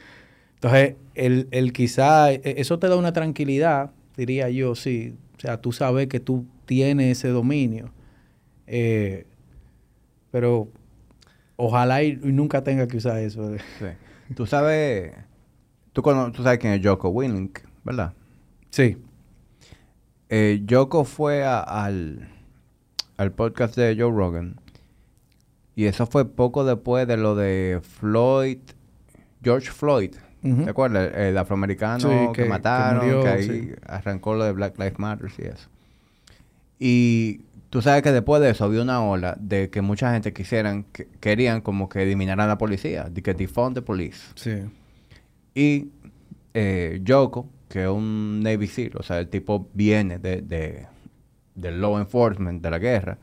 entonces, 0.54 0.94
el, 1.14 1.48
el 1.50 1.72
quizá, 1.72 2.32
e- 2.32 2.40
eso 2.44 2.78
te 2.78 2.88
da 2.88 2.96
una 2.96 3.12
tranquilidad, 3.12 3.90
diría 4.16 4.48
yo, 4.50 4.74
sí. 4.74 5.14
O 5.36 5.40
sea, 5.40 5.60
tú 5.60 5.72
sabes 5.72 6.06
que 6.06 6.20
tú 6.20 6.46
tienes 6.66 7.18
ese 7.18 7.28
dominio. 7.28 7.90
Eh, 8.66 9.26
pero 10.30 10.68
ojalá 11.56 12.02
y, 12.02 12.12
y 12.22 12.32
nunca 12.32 12.62
tenga 12.62 12.86
que 12.86 12.96
usar 12.98 13.18
eso. 13.18 13.50
Sí. 13.78 13.86
Tú 14.34 14.46
sabes... 14.46 15.12
Tú, 15.92 16.00
cono- 16.00 16.32
tú 16.32 16.42
sabes 16.42 16.58
quién 16.58 16.72
es 16.74 16.80
Joko 16.86 17.10
Willink, 17.10 17.58
¿verdad? 17.84 18.14
Sí. 18.70 18.96
Eh, 20.30 20.64
Joko 20.68 21.04
fue 21.04 21.44
a- 21.44 21.60
al, 21.60 22.28
al 23.22 23.32
podcast 23.32 23.76
de 23.76 23.94
Joe 23.98 24.10
Rogan. 24.10 24.56
Y 25.76 25.84
eso 25.86 26.06
fue 26.06 26.24
poco 26.28 26.64
después 26.64 27.06
de 27.06 27.16
lo 27.16 27.34
de 27.34 27.80
Floyd, 27.82 28.58
George 29.42 29.70
Floyd. 29.70 30.14
Ujú. 30.42 30.64
¿Te 30.64 30.70
acuerdas? 30.70 31.12
El, 31.14 31.20
el 31.28 31.38
afroamericano 31.38 32.00
Sí, 32.00 32.08
que, 32.08 32.32
que- 32.32 32.42
que 32.42 32.48
mataron, 32.48 33.00
que, 33.08 33.14
murió, 33.16 33.32
ahí 33.32 33.42
sí. 33.44 33.70
arrancó 33.86 34.34
lo 34.34 34.44
de 34.44 34.52
Black 34.52 34.76
Lives 34.78 34.98
Matter 34.98 35.30
y 35.38 35.42
eso. 35.46 35.68
Y 36.78 37.40
tú 37.70 37.80
sabes 37.80 38.02
que 38.02 38.12
después 38.12 38.42
de 38.42 38.50
eso 38.50 38.64
había 38.64 38.82
una 38.82 39.02
ola 39.02 39.36
de 39.40 39.70
que 39.70 39.80
mucha 39.82 40.12
gente 40.12 40.32
quisieran, 40.32 40.84
que, 40.92 41.06
querían 41.20 41.60
como 41.60 41.88
que 41.88 42.02
eliminaran 42.02 42.44
a 42.46 42.48
la 42.48 42.58
policía, 42.58 43.04
de 43.04 43.22
que 43.22 43.34
defund 43.34 43.74
the 43.76 43.82
police. 43.82 44.18
Sí. 44.34 44.62
Y 45.54 45.88
eh, 46.54 47.00
Yoko, 47.04 47.48
que 47.68 47.84
es 47.84 47.88
un 47.88 48.40
Navy 48.42 48.66
SEAL, 48.66 48.92
o 48.98 49.02
sea, 49.02 49.20
el 49.20 49.28
tipo 49.28 49.68
viene 49.74 50.18
de, 50.18 50.42
de- 50.42 50.86
del 51.54 51.80
law 51.80 51.98
enforcement, 51.98 52.62
de 52.62 52.70
la 52.70 52.78
guerra, 52.78 53.18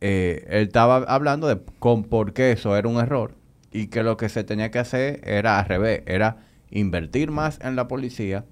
eh, 0.00 0.44
él 0.48 0.64
estaba 0.64 0.96
hablando 0.98 1.46
de 1.46 1.60
con 1.78 2.04
por 2.04 2.32
qué 2.32 2.52
eso 2.52 2.76
era 2.76 2.88
un 2.88 2.96
error 2.96 3.34
y 3.72 3.86
que 3.88 4.02
lo 4.02 4.16
que 4.16 4.28
se 4.28 4.44
tenía 4.44 4.70
que 4.70 4.78
hacer 4.78 5.20
era 5.24 5.58
al 5.58 5.66
revés, 5.66 6.02
era 6.06 6.38
invertir 6.70 7.30
más 7.30 7.58
en 7.62 7.76
la 7.76 7.88
policía 7.88 8.44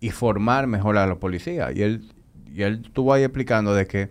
y 0.00 0.10
formar 0.10 0.66
mejor 0.66 0.96
a 0.98 1.06
la 1.06 1.16
policía. 1.16 1.70
Y 1.72 1.82
él, 1.82 2.12
y 2.54 2.62
él 2.62 2.82
estuvo 2.84 3.12
ahí 3.12 3.22
explicando 3.22 3.74
de 3.74 3.86
que 3.86 4.10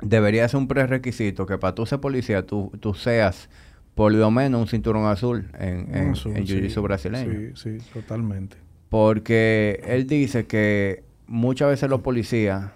debería 0.00 0.48
ser 0.48 0.58
un 0.58 0.68
prerequisito 0.68 1.46
que 1.46 1.58
para 1.58 1.74
tú 1.74 1.86
ser 1.86 2.00
policía 2.00 2.46
tú, 2.46 2.72
tú 2.80 2.94
seas 2.94 3.48
por 3.94 4.12
lo 4.12 4.30
menos 4.30 4.62
un 4.62 4.68
cinturón 4.68 5.06
azul 5.06 5.50
en, 5.58 5.94
en, 5.94 6.16
sí. 6.16 6.30
jiu-jitsu 6.30 6.82
brasileño. 6.82 7.54
Sí, 7.54 7.78
sí, 7.78 7.90
totalmente. 7.92 8.56
Porque 8.88 9.82
él 9.86 10.06
dice 10.06 10.46
que 10.46 11.04
muchas 11.26 11.68
veces 11.68 11.90
los 11.90 12.00
policías 12.00 12.70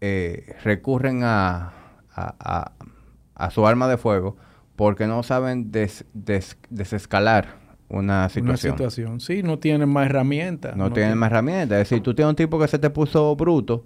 eh, 0.00 0.54
recurren 0.64 1.22
a, 1.24 1.72
a, 2.14 2.34
a- 2.38 2.72
a 3.34 3.50
su 3.50 3.66
arma 3.66 3.86
de 3.88 3.96
fuego 3.98 4.36
porque 4.76 5.06
no 5.06 5.22
saben 5.22 5.70
des- 5.72 6.04
des- 6.14 6.56
desescalar 6.70 7.64
una 7.88 8.28
situación. 8.28 8.72
Una 8.72 8.76
situación. 8.90 9.20
Sí, 9.20 9.42
no 9.42 9.58
tienen 9.58 9.88
más 9.88 10.06
herramientas. 10.06 10.76
no 10.76 10.92
tienen 10.92 11.16
más 11.18 11.30
herramientas. 11.30 11.78
Es 11.82 11.88
decir, 11.90 12.02
tú 12.02 12.14
tienes 12.14 12.30
un 12.30 12.36
tipo 12.36 12.58
que 12.58 12.66
se 12.68 12.78
te 12.78 12.90
puso 12.90 13.34
bruto, 13.36 13.84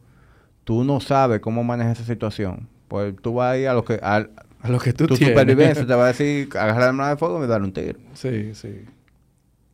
tú 0.64 0.84
no 0.84 1.00
sabes 1.00 1.40
cómo 1.40 1.62
manejar 1.64 1.92
esa 1.92 2.04
situación. 2.04 2.68
Pues 2.88 3.14
tú 3.22 3.34
vas 3.34 3.52
ahí 3.54 3.66
a 3.66 3.74
lo 3.74 3.84
que... 3.84 4.00
A, 4.02 4.26
A 4.62 4.68
lo 4.68 4.78
que 4.78 4.92
tú 4.92 5.06
tu 5.06 5.14
tienes. 5.16 5.34
supervivencia 5.34 5.86
te 5.86 5.94
va 5.94 6.04
a 6.04 6.08
decir, 6.08 6.48
agarrar 6.52 6.82
el 6.82 6.88
arma 6.88 7.08
de 7.10 7.16
fuego 7.16 7.44
y 7.44 7.46
dar 7.46 7.62
un 7.62 7.72
tiro. 7.72 7.98
Sí, 8.14 8.54
sí. 8.54 8.84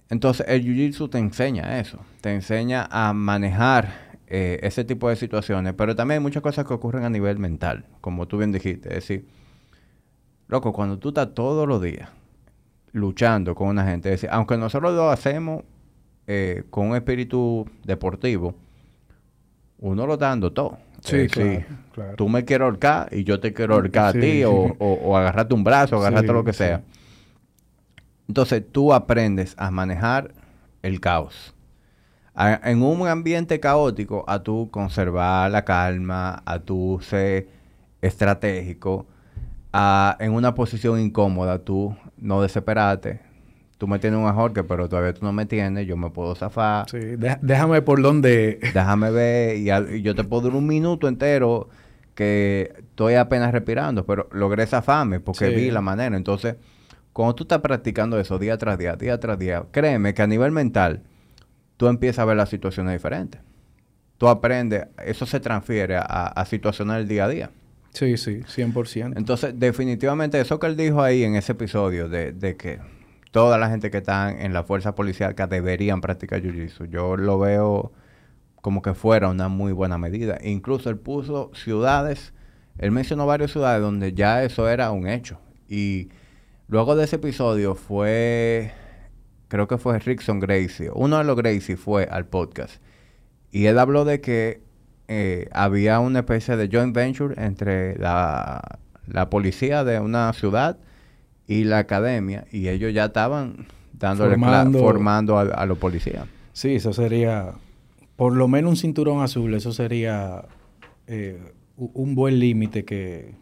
Entonces, 0.08 0.46
el 0.48 0.62
Jiu-Jitsu 0.64 1.10
te 1.10 1.18
enseña 1.18 1.80
eso. 1.80 1.98
Te 2.20 2.32
enseña 2.32 2.86
a 2.90 3.12
manejar 3.12 4.05
eh, 4.26 4.58
ese 4.62 4.84
tipo 4.84 5.08
de 5.08 5.16
situaciones. 5.16 5.74
Pero 5.74 5.94
también 5.96 6.18
hay 6.18 6.22
muchas 6.22 6.42
cosas 6.42 6.64
que 6.66 6.74
ocurren 6.74 7.04
a 7.04 7.10
nivel 7.10 7.38
mental, 7.38 7.86
como 8.00 8.26
tú 8.26 8.38
bien 8.38 8.52
dijiste. 8.52 8.88
Es 8.88 8.94
decir, 8.96 9.26
loco, 10.48 10.72
cuando 10.72 10.98
tú 10.98 11.08
estás 11.08 11.34
todos 11.34 11.66
los 11.68 11.80
días 11.82 12.08
luchando 12.92 13.54
con 13.54 13.68
una 13.68 13.84
gente, 13.84 14.08
es 14.08 14.20
decir, 14.20 14.30
aunque 14.32 14.56
nosotros 14.56 14.94
lo 14.94 15.10
hacemos 15.10 15.62
eh, 16.26 16.64
con 16.70 16.88
un 16.88 16.96
espíritu 16.96 17.68
deportivo, 17.84 18.54
uno 19.78 20.06
lo 20.06 20.14
está 20.14 20.28
dando 20.28 20.52
todo. 20.52 20.78
Sí, 21.02 21.16
Es 21.18 21.30
claro. 21.30 22.16
Tú 22.16 22.28
me 22.28 22.44
quieres 22.44 22.64
ahorcar 22.64 23.08
y 23.12 23.22
yo 23.24 23.38
te 23.38 23.52
quiero 23.52 23.74
ahorcar 23.74 24.12
Sí. 24.12 24.18
a 24.18 24.20
ti, 24.20 24.44
o, 24.44 24.50
o, 24.52 24.92
o 24.94 25.16
agarrarte 25.16 25.54
un 25.54 25.62
brazo, 25.62 25.96
o 25.96 26.00
agarrarte 26.00 26.26
Sí, 26.28 26.32
lo 26.32 26.42
que 26.44 26.52
sí. 26.52 26.58
sea. 26.58 26.82
Entonces 28.28 28.64
tú 28.72 28.92
aprendes 28.92 29.54
a 29.58 29.70
manejar 29.70 30.32
el 30.82 31.00
caos. 31.00 31.54
A- 32.36 32.60
en 32.70 32.82
un 32.82 33.08
ambiente 33.08 33.58
caótico, 33.60 34.24
a 34.28 34.42
tú 34.42 34.68
conservar 34.70 35.50
la 35.50 35.64
calma, 35.64 36.42
a 36.44 36.58
tú 36.60 37.00
ser 37.02 37.48
estratégico, 38.02 39.06
a 39.72 40.16
en 40.20 40.32
una 40.32 40.54
posición 40.54 41.00
incómoda, 41.00 41.58
tú 41.58 41.96
no 42.18 42.40
desesperarte. 42.42 43.20
Tú 43.78 43.86
me 43.86 43.98
tienes 43.98 44.18
un 44.18 44.26
ajorque, 44.26 44.64
pero 44.64 44.88
todavía 44.88 45.12
tú 45.12 45.20
no 45.24 45.32
me 45.34 45.44
tienes, 45.44 45.86
yo 45.86 45.98
me 45.98 46.08
puedo 46.08 46.34
zafar. 46.34 46.88
Sí, 46.88 46.98
déjame 47.42 47.82
por 47.82 48.00
dónde. 48.00 48.58
Déjame 48.74 49.10
ver 49.10 49.56
y, 49.58 49.68
al- 49.68 49.94
y 49.96 50.02
yo 50.02 50.14
te 50.14 50.24
puedo 50.24 50.42
durar 50.42 50.56
un 50.56 50.66
minuto 50.66 51.08
entero 51.08 51.68
que 52.14 52.72
estoy 52.78 53.14
apenas 53.16 53.52
respirando, 53.52 54.06
pero 54.06 54.28
logré 54.32 54.66
zafarme 54.66 55.20
porque 55.20 55.48
Sí. 55.50 55.54
vi 55.54 55.70
la 55.70 55.82
manera. 55.82 56.16
Entonces, 56.16 56.56
cuando 57.12 57.34
tú 57.34 57.44
estás 57.44 57.60
practicando 57.60 58.18
eso 58.18 58.38
día 58.38 58.56
tras 58.56 58.78
día, 58.78 58.96
día 58.96 59.20
tras 59.20 59.38
día, 59.38 59.64
créeme 59.70 60.14
que 60.14 60.22
a 60.22 60.26
nivel 60.26 60.52
mental 60.52 61.02
tú 61.76 61.86
empiezas 61.88 62.20
a 62.20 62.24
ver 62.24 62.36
las 62.36 62.48
situaciones 62.48 62.92
diferentes. 62.92 63.40
tú 64.18 64.28
aprendes, 64.28 64.86
eso 65.04 65.26
se 65.26 65.40
transfiere 65.40 65.96
a, 65.96 66.02
a 66.02 66.44
situaciones 66.46 66.96
del 66.96 67.08
día 67.08 67.24
a 67.24 67.28
día. 67.28 67.50
Sí, 67.90 68.16
sí, 68.18 68.40
100%. 68.42 69.14
Entonces, 69.16 69.58
definitivamente 69.58 70.38
eso 70.40 70.58
que 70.58 70.66
él 70.66 70.76
dijo 70.76 71.02
ahí 71.02 71.22
en 71.24 71.34
ese 71.34 71.52
episodio 71.52 72.08
de, 72.08 72.32
de 72.32 72.56
que 72.56 72.78
toda 73.30 73.58
la 73.58 73.70
gente 73.70 73.90
que 73.90 73.98
está 73.98 74.30
en 74.30 74.52
la 74.52 74.64
fuerza 74.64 74.94
policial 74.94 75.34
que 75.34 75.46
deberían 75.46 76.00
practicar 76.00 76.42
jiu-jitsu, 76.42 76.88
yo 76.90 77.16
lo 77.16 77.38
veo 77.38 77.92
como 78.60 78.82
que 78.82 78.94
fuera 78.94 79.28
una 79.28 79.48
muy 79.48 79.72
buena 79.72 79.96
medida. 79.96 80.38
Incluso 80.42 80.90
él 80.90 80.98
puso 80.98 81.50
ciudades, 81.54 82.32
él 82.78 82.90
mencionó 82.90 83.26
varias 83.26 83.52
ciudades 83.52 83.80
donde 83.80 84.12
ya 84.12 84.42
eso 84.42 84.68
era 84.68 84.90
un 84.90 85.06
hecho. 85.06 85.38
Y 85.68 86.08
luego 86.68 86.96
de 86.96 87.04
ese 87.04 87.16
episodio 87.16 87.74
fue, 87.74 88.72
creo 89.48 89.68
que 89.68 89.78
fue 89.78 89.98
Rickson 89.98 90.40
Gracie, 90.40 90.90
uno 90.94 91.18
de 91.18 91.24
los 91.24 91.36
Gracie 91.36 91.76
fue 91.76 92.04
al 92.10 92.26
podcast. 92.26 92.82
Y 93.50 93.66
él 93.66 93.78
habló 93.78 94.04
de 94.04 94.20
que 94.20 94.60
eh, 95.08 95.48
había 95.52 96.00
una 96.00 96.20
especie 96.20 96.56
de 96.56 96.68
joint 96.68 96.94
venture 96.94 97.34
entre 97.42 97.96
la, 97.98 98.78
la 99.06 99.30
policía 99.30 99.84
de 99.84 100.00
una 100.00 100.32
ciudad 100.32 100.78
y 101.46 101.64
la 101.64 101.78
academia 101.78 102.44
y 102.50 102.68
ellos 102.68 102.92
ya 102.92 103.06
estaban 103.06 103.66
dándole 103.92 104.30
formando, 104.32 104.78
formando 104.80 105.38
a, 105.38 105.42
a, 105.42 105.66
los 105.66 105.78
policías. 105.78 106.26
Sí, 106.52 106.74
eso 106.74 106.92
sería 106.92 107.52
por 108.16 108.34
lo 108.34 108.48
menos 108.48 108.70
un 108.70 108.76
cinturón 108.76 109.22
azul, 109.22 109.54
eso 109.54 109.72
sería 109.72 110.44
eh, 111.06 111.38
un 111.76 112.14
buen 112.14 112.40
límite 112.40 112.84
que, 112.84 113.34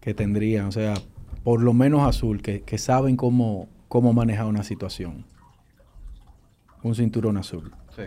que 0.00 0.14
tendrían, 0.14 0.66
o 0.66 0.72
sea, 0.72 0.94
por 1.42 1.62
lo 1.62 1.74
menos 1.74 2.02
azul, 2.08 2.40
que, 2.40 2.62
que 2.62 2.78
saben 2.78 3.16
cómo, 3.16 3.68
cómo 3.94 4.12
manejar 4.12 4.46
una 4.46 4.64
situación. 4.64 5.24
Un 6.82 6.96
cinturón 6.96 7.36
azul. 7.36 7.72
Sí. 7.94 8.02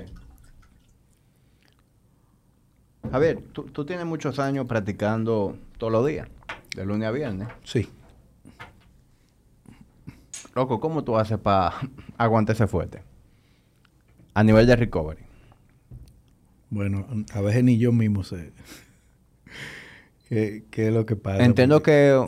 Javier, 3.09 3.41
¿tú, 3.53 3.63
tú 3.63 3.85
tienes 3.85 4.05
muchos 4.05 4.37
años 4.37 4.65
practicando 4.67 5.57
todos 5.77 5.93
los 5.93 6.05
días, 6.05 6.27
de 6.75 6.85
lunes 6.85 7.07
a 7.07 7.11
viernes. 7.11 7.47
Sí. 7.63 7.87
Loco, 10.55 10.81
¿cómo 10.81 11.05
tú 11.05 11.17
haces 11.17 11.37
para 11.37 11.73
aguantarse 12.17 12.67
fuerte? 12.67 13.01
A 14.33 14.43
nivel 14.43 14.67
de 14.67 14.75
recovery. 14.75 15.23
Bueno, 16.69 17.07
a 17.33 17.39
veces 17.39 17.63
ni 17.63 17.77
yo 17.77 17.93
mismo 17.93 18.25
sé 18.25 18.51
qué, 20.27 20.65
qué 20.69 20.89
es 20.89 20.93
lo 20.93 21.05
que 21.05 21.15
pasa. 21.15 21.45
Entiendo 21.45 21.81
que 21.81 22.27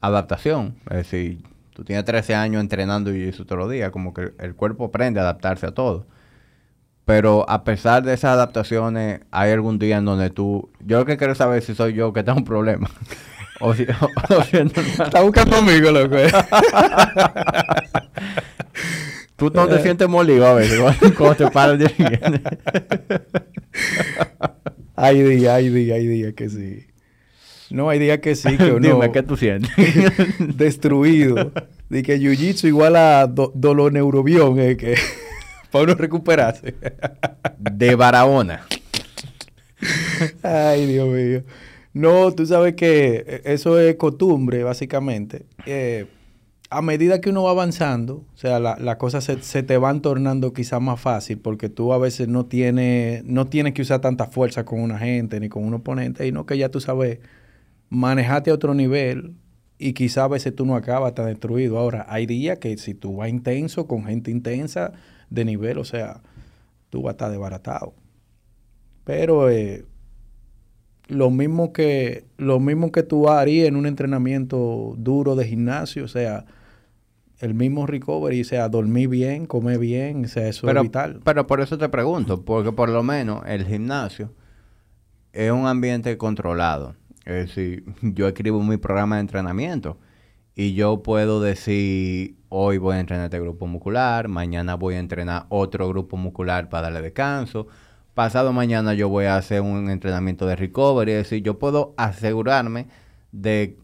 adaptación, 0.00 0.76
es 0.88 0.96
decir, 0.96 1.49
tú 1.80 1.84
tienes 1.86 2.04
13 2.04 2.34
años 2.34 2.60
entrenando 2.60 3.16
y 3.16 3.22
eso 3.22 3.46
todos 3.46 3.60
los 3.60 3.70
días, 3.70 3.90
como 3.90 4.12
que 4.12 4.34
el 4.38 4.54
cuerpo 4.54 4.84
aprende 4.84 5.18
a 5.18 5.22
adaptarse 5.22 5.64
a 5.64 5.70
todo. 5.70 6.04
Pero 7.06 7.48
a 7.48 7.64
pesar 7.64 8.02
de 8.02 8.12
esas 8.12 8.32
adaptaciones, 8.32 9.22
hay 9.30 9.52
algún 9.52 9.78
día 9.78 9.96
en 9.96 10.04
donde 10.04 10.28
tú... 10.28 10.68
Yo 10.80 10.98
lo 10.98 11.06
que 11.06 11.16
quiero 11.16 11.34
saber 11.34 11.62
si 11.62 11.74
soy 11.74 11.94
yo 11.94 12.12
que 12.12 12.22
tengo 12.22 12.36
un 12.36 12.44
problema. 12.44 12.90
o 13.60 13.72
si, 13.72 13.84
o, 13.84 14.36
o 14.36 14.42
si 14.42 14.58
Está 14.58 15.22
buscando 15.22 15.56
conmigo, 15.56 15.90
loco. 15.90 16.16
Tú 19.36 19.50
no 19.54 19.66
te 19.66 19.80
sientes 19.80 20.06
molido 20.06 20.46
a 20.46 20.52
veces 20.52 20.78
cuando 21.16 21.34
te 21.34 21.50
paras 21.50 21.78
de 21.78 21.86
hay 24.96 25.22
días, 25.22 25.54
hay 25.54 25.70
días, 25.70 25.96
hay 25.96 26.06
días 26.06 26.34
que 26.34 26.50
sí. 26.50 26.89
No, 27.70 27.88
hay 27.88 27.98
días 27.98 28.18
que 28.18 28.34
sí, 28.34 28.56
que 28.58 28.72
uno... 28.72 28.86
Dime, 28.86 29.12
¿qué 29.12 29.22
tú 29.22 29.36
sientes? 29.36 29.70
destruido. 30.56 31.52
De 31.88 32.02
que 32.02 32.18
jiu-jitsu 32.18 32.68
igual 32.68 32.96
a 32.96 33.26
do, 33.26 33.52
dolor 33.54 33.92
neurobión, 33.92 34.58
eh, 34.58 34.76
que... 34.76 34.94
para 35.70 35.84
uno 35.84 35.94
recuperarse. 35.94 36.74
de 37.58 37.94
Barahona. 37.94 38.66
Ay, 40.42 40.86
Dios 40.86 41.08
mío. 41.08 41.42
No, 41.92 42.32
tú 42.32 42.44
sabes 42.46 42.74
que 42.74 43.40
eso 43.44 43.78
es 43.78 43.96
costumbre, 43.96 44.62
básicamente. 44.62 45.46
Eh, 45.66 46.06
a 46.70 46.82
medida 46.82 47.20
que 47.20 47.30
uno 47.30 47.42
va 47.42 47.50
avanzando, 47.50 48.24
o 48.32 48.36
sea, 48.36 48.60
las 48.60 48.80
la 48.80 48.96
cosas 48.98 49.24
se, 49.24 49.42
se, 49.42 49.62
te 49.64 49.76
van 49.76 50.02
tornando 50.02 50.52
quizás 50.52 50.80
más 50.80 51.00
fácil 51.00 51.38
porque 51.38 51.68
tú 51.68 51.92
a 51.92 51.98
veces 51.98 52.28
no 52.28 52.46
tienes, 52.46 53.24
no 53.24 53.48
tienes 53.48 53.74
que 53.74 53.82
usar 53.82 54.00
tanta 54.00 54.26
fuerza 54.26 54.64
con 54.64 54.80
una 54.80 54.98
gente 54.98 55.40
ni 55.40 55.48
con 55.48 55.64
un 55.64 55.74
oponente, 55.74 56.26
y 56.26 56.32
no 56.32 56.46
que 56.46 56.56
ya 56.58 56.68
tú 56.68 56.80
sabes 56.80 57.18
manejarte 57.90 58.50
a 58.50 58.54
otro 58.54 58.72
nivel 58.72 59.34
y 59.76 59.92
quizás 59.92 60.24
a 60.24 60.28
veces 60.28 60.54
tú 60.54 60.64
no 60.64 60.76
acabas 60.76 61.14
tan 61.14 61.26
destruido. 61.26 61.78
Ahora, 61.78 62.06
hay 62.08 62.26
días 62.26 62.58
que 62.58 62.76
si 62.78 62.94
tú 62.94 63.16
vas 63.16 63.28
intenso, 63.28 63.86
con 63.86 64.04
gente 64.04 64.30
intensa 64.30 64.92
de 65.28 65.44
nivel, 65.44 65.78
o 65.78 65.84
sea, 65.84 66.22
tú 66.88 67.02
vas 67.02 67.10
a 67.10 67.12
estar 67.12 67.30
desbaratado. 67.30 67.94
Pero 69.04 69.50
eh, 69.50 69.84
lo 71.08 71.30
mismo 71.30 71.72
que 71.72 72.24
lo 72.36 72.60
mismo 72.60 72.92
que 72.92 73.02
tú 73.02 73.28
harías 73.28 73.68
en 73.68 73.76
un 73.76 73.86
entrenamiento 73.86 74.94
duro 74.96 75.34
de 75.34 75.46
gimnasio, 75.46 76.04
o 76.04 76.08
sea, 76.08 76.44
el 77.38 77.54
mismo 77.54 77.86
recovery, 77.86 78.42
o 78.42 78.44
sea, 78.44 78.68
dormir 78.68 79.08
bien, 79.08 79.46
comer 79.46 79.78
bien, 79.78 80.26
o 80.26 80.28
sea, 80.28 80.46
eso 80.46 80.66
pero, 80.66 80.80
es 80.80 80.84
vital. 80.84 81.20
Pero 81.24 81.46
por 81.46 81.60
eso 81.60 81.78
te 81.78 81.88
pregunto, 81.88 82.44
porque 82.44 82.70
por 82.70 82.90
lo 82.90 83.02
menos 83.02 83.42
el 83.46 83.64
gimnasio 83.64 84.32
es 85.32 85.50
un 85.50 85.66
ambiente 85.66 86.16
controlado. 86.18 86.96
Es 87.24 87.48
decir, 87.48 87.84
yo 88.02 88.28
escribo 88.28 88.62
mi 88.62 88.76
programa 88.76 89.16
de 89.16 89.22
entrenamiento 89.22 89.98
y 90.54 90.74
yo 90.74 91.02
puedo 91.02 91.40
decir, 91.40 92.36
hoy 92.48 92.78
voy 92.78 92.96
a 92.96 93.00
entrenar 93.00 93.26
este 93.26 93.40
grupo 93.40 93.66
muscular, 93.66 94.28
mañana 94.28 94.74
voy 94.74 94.94
a 94.94 94.98
entrenar 94.98 95.46
otro 95.48 95.88
grupo 95.88 96.16
muscular 96.16 96.68
para 96.68 96.84
darle 96.84 97.02
descanso, 97.02 97.66
pasado 98.14 98.52
mañana 98.52 98.94
yo 98.94 99.08
voy 99.08 99.26
a 99.26 99.36
hacer 99.36 99.60
un 99.60 99.90
entrenamiento 99.90 100.46
de 100.46 100.56
recovery, 100.56 101.12
es 101.12 101.18
decir, 101.18 101.42
yo 101.42 101.58
puedo 101.58 101.94
asegurarme 101.96 102.88
de 103.32 103.78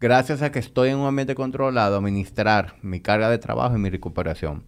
gracias 0.00 0.42
a 0.42 0.50
que 0.50 0.58
estoy 0.58 0.90
en 0.90 0.98
un 0.98 1.06
ambiente 1.06 1.34
controlado, 1.34 1.96
administrar 1.96 2.74
mi 2.82 3.00
carga 3.00 3.30
de 3.30 3.38
trabajo 3.38 3.76
y 3.76 3.78
mi 3.78 3.90
recuperación. 3.90 4.64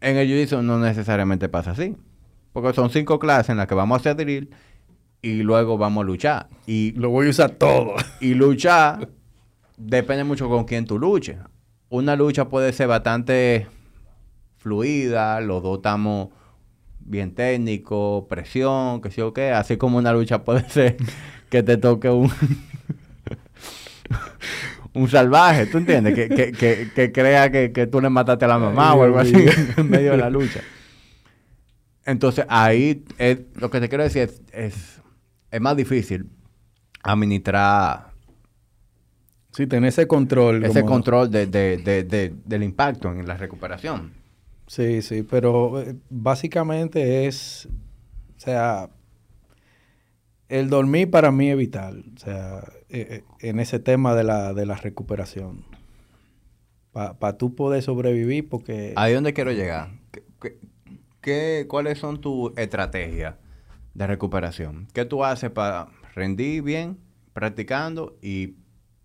En 0.00 0.16
el 0.16 0.26
jiu 0.26 0.62
no 0.62 0.78
necesariamente 0.78 1.48
pasa 1.48 1.72
así. 1.72 1.96
Porque 2.52 2.72
son 2.72 2.90
cinco 2.90 3.18
clases 3.18 3.50
en 3.50 3.58
las 3.58 3.66
que 3.66 3.74
vamos 3.74 3.96
a 4.06 4.10
hacer 4.10 4.48
y 5.22 5.42
luego 5.42 5.78
vamos 5.78 6.02
a 6.02 6.06
luchar. 6.06 6.48
Y 6.66 6.92
lo 6.92 7.10
voy 7.10 7.26
a 7.26 7.30
usar 7.30 7.50
todo. 7.50 7.94
Y 8.20 8.34
luchar 8.34 9.08
depende 9.76 10.24
mucho 10.24 10.48
con 10.48 10.64
quién 10.64 10.84
tú 10.84 10.98
luches. 10.98 11.38
Una 11.88 12.16
lucha 12.16 12.48
puede 12.48 12.72
ser 12.72 12.88
bastante 12.88 13.66
fluida, 14.58 15.40
los 15.40 15.62
dos 15.62 15.78
estamos 15.78 16.28
bien 17.00 17.34
técnicos, 17.34 18.24
presión, 18.28 19.00
que 19.00 19.10
sí 19.10 19.20
o 19.20 19.32
qué. 19.32 19.52
Así 19.52 19.76
como 19.76 19.98
una 19.98 20.12
lucha 20.12 20.44
puede 20.44 20.68
ser 20.68 20.96
que 21.48 21.62
te 21.62 21.76
toque 21.76 22.10
un 22.10 22.30
un 24.98 25.08
salvaje, 25.08 25.66
¿tú 25.66 25.78
entiendes? 25.78 26.14
Que, 26.14 26.28
que, 26.28 26.52
que, 26.52 26.90
que 26.94 27.12
crea 27.12 27.50
que, 27.50 27.72
que, 27.72 27.86
tú 27.86 28.00
le 28.00 28.08
mataste 28.08 28.44
a 28.44 28.48
la 28.48 28.58
mamá 28.58 28.94
o 28.94 29.04
algo 29.04 29.18
así 29.18 29.34
en 29.76 29.88
medio 29.88 30.12
de 30.12 30.16
la 30.16 30.30
lucha. 30.30 30.60
Entonces, 32.04 32.46
ahí 32.48 33.04
es, 33.18 33.38
lo 33.54 33.70
que 33.70 33.80
te 33.80 33.88
quiero 33.88 34.04
decir 34.04 34.22
es, 34.22 34.42
es, 34.52 35.00
es 35.50 35.60
más 35.60 35.76
difícil 35.76 36.28
administrar... 37.02 38.12
Sí, 39.52 39.66
tener 39.66 39.88
ese 39.88 40.06
control. 40.06 40.64
Ese 40.64 40.80
como... 40.82 40.92
control 40.94 41.30
de, 41.30 41.46
de, 41.46 41.78
de, 41.78 42.04
de, 42.04 42.34
del 42.44 42.62
impacto 42.62 43.10
en 43.10 43.26
la 43.26 43.36
recuperación. 43.36 44.12
Sí, 44.66 45.00
sí, 45.00 45.22
pero 45.22 45.82
básicamente 46.10 47.26
es, 47.26 47.66
o 48.36 48.40
sea, 48.40 48.90
el 50.48 50.68
dormir 50.68 51.10
para 51.10 51.32
mí 51.32 51.50
es 51.50 51.56
vital, 51.56 52.04
o 52.14 52.18
sea, 52.18 52.62
eh, 52.90 53.22
en 53.40 53.60
ese 53.60 53.80
tema 53.80 54.14
de 54.14 54.24
la, 54.24 54.52
de 54.52 54.66
la 54.66 54.76
recuperación. 54.76 55.64
Para 56.92 57.18
pa 57.18 57.38
tú 57.38 57.54
poder 57.54 57.82
sobrevivir, 57.82 58.48
porque... 58.48 58.92
¿A 58.96 59.08
dónde 59.08 59.32
quiero 59.32 59.52
llegar? 59.52 59.90
¿Qué, 60.40 60.58
qué, 61.22 61.66
cuáles 61.66 61.98
son 61.98 62.20
tus 62.20 62.52
estrategias 62.58 63.36
de 63.98 64.06
recuperación? 64.06 64.86
¿Qué 64.92 65.04
tú 65.04 65.24
haces 65.24 65.50
para 65.50 65.88
rendir 66.14 66.62
bien 66.62 66.98
practicando 67.32 68.16
y 68.22 68.54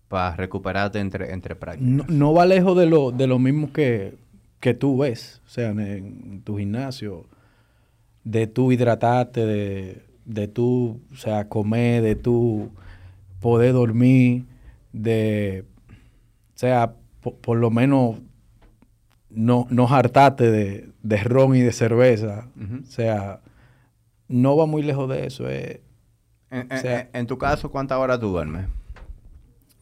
para 0.08 0.36
recuperarte 0.36 0.98
entre, 1.00 1.32
entre 1.32 1.54
prácticas? 1.54 1.88
No, 1.88 2.04
no, 2.08 2.32
va 2.32 2.46
lejos 2.46 2.76
de 2.76 2.86
lo, 2.86 3.10
de 3.10 3.26
lo 3.26 3.38
mismo 3.38 3.72
que, 3.72 4.14
que 4.60 4.74
tú 4.74 4.98
ves, 4.98 5.42
o 5.46 5.48
sea, 5.48 5.70
en, 5.70 5.80
en 5.80 6.42
tu 6.42 6.58
gimnasio, 6.58 7.26
de 8.24 8.46
tú 8.46 8.72
hidratarte, 8.72 9.44
de 9.44 10.14
de 10.24 10.48
tú, 10.48 11.00
o 11.12 11.16
sea, 11.16 11.48
comer, 11.48 12.02
de 12.02 12.16
tú 12.16 12.70
poder 13.40 13.72
dormir, 13.74 14.44
de, 14.92 15.64
o 16.54 16.58
sea, 16.58 16.94
por, 17.20 17.34
por 17.36 17.58
lo 17.58 17.70
menos 17.70 18.16
no, 19.30 19.66
no 19.70 19.88
hartarte 19.88 20.50
de, 20.50 20.88
de, 21.02 21.16
ron 21.18 21.56
y 21.56 21.60
de 21.60 21.72
cerveza. 21.72 22.48
Uh 22.56 22.60
-huh. 22.60 22.82
O 22.82 22.86
sea, 22.86 23.40
no 24.28 24.56
va 24.56 24.66
muy 24.66 24.82
lejos 24.82 25.08
de 25.08 25.26
eso. 25.26 25.48
Eh. 25.48 25.82
En, 26.50 26.70
o 26.72 26.76
sea, 26.78 27.00
en, 27.00 27.08
en, 27.12 27.26
tu 27.26 27.36
caso, 27.38 27.70
¿cuántas 27.70 27.98
horas 27.98 28.20
tú 28.20 28.28
duermes? 28.28 28.66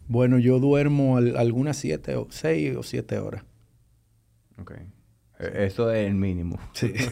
Bueno, 0.09 0.39
yo 0.39 0.59
duermo 0.59 1.17
al, 1.17 1.37
algunas 1.37 1.77
siete, 1.77 2.17
o 2.17 2.27
seis 2.31 2.77
o 2.77 2.83
siete 2.83 3.19
horas. 3.19 3.45
Ok. 4.61 4.73
Sí. 5.39 5.47
Eso 5.55 5.91
es 5.91 6.07
el 6.07 6.15
mínimo. 6.15 6.59
Sí. 6.73 6.93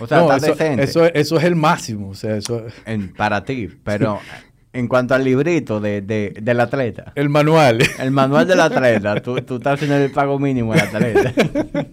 O 0.00 0.06
sea, 0.08 0.18
No, 0.20 0.32
está 0.32 0.36
eso, 0.38 0.46
decente 0.56 0.82
eso, 0.82 1.04
es- 1.04 1.12
eso 1.14 1.36
es 1.36 1.44
el 1.44 1.54
máximo. 1.56 2.08
O 2.08 2.14
sea, 2.14 2.36
eso 2.36 2.64
en- 2.86 3.12
para 3.12 3.44
ti. 3.44 3.68
Pero 3.84 4.18
en 4.72 4.88
cuanto 4.88 5.14
al 5.14 5.22
librito 5.24 5.78
de, 5.78 6.00
de- 6.00 6.34
del 6.42 6.58
atleta, 6.58 7.12
el 7.14 7.28
manual. 7.28 7.78
el 8.00 8.10
manual 8.10 8.48
del 8.48 8.60
atleta, 8.60 9.20
tú, 9.22 9.36
tú 9.42 9.56
estás 9.56 9.74
haciendo 9.74 9.96
el 9.98 10.10
pago 10.10 10.38
mínimo 10.38 10.72
del 10.72 10.82
atleta. 10.82 11.32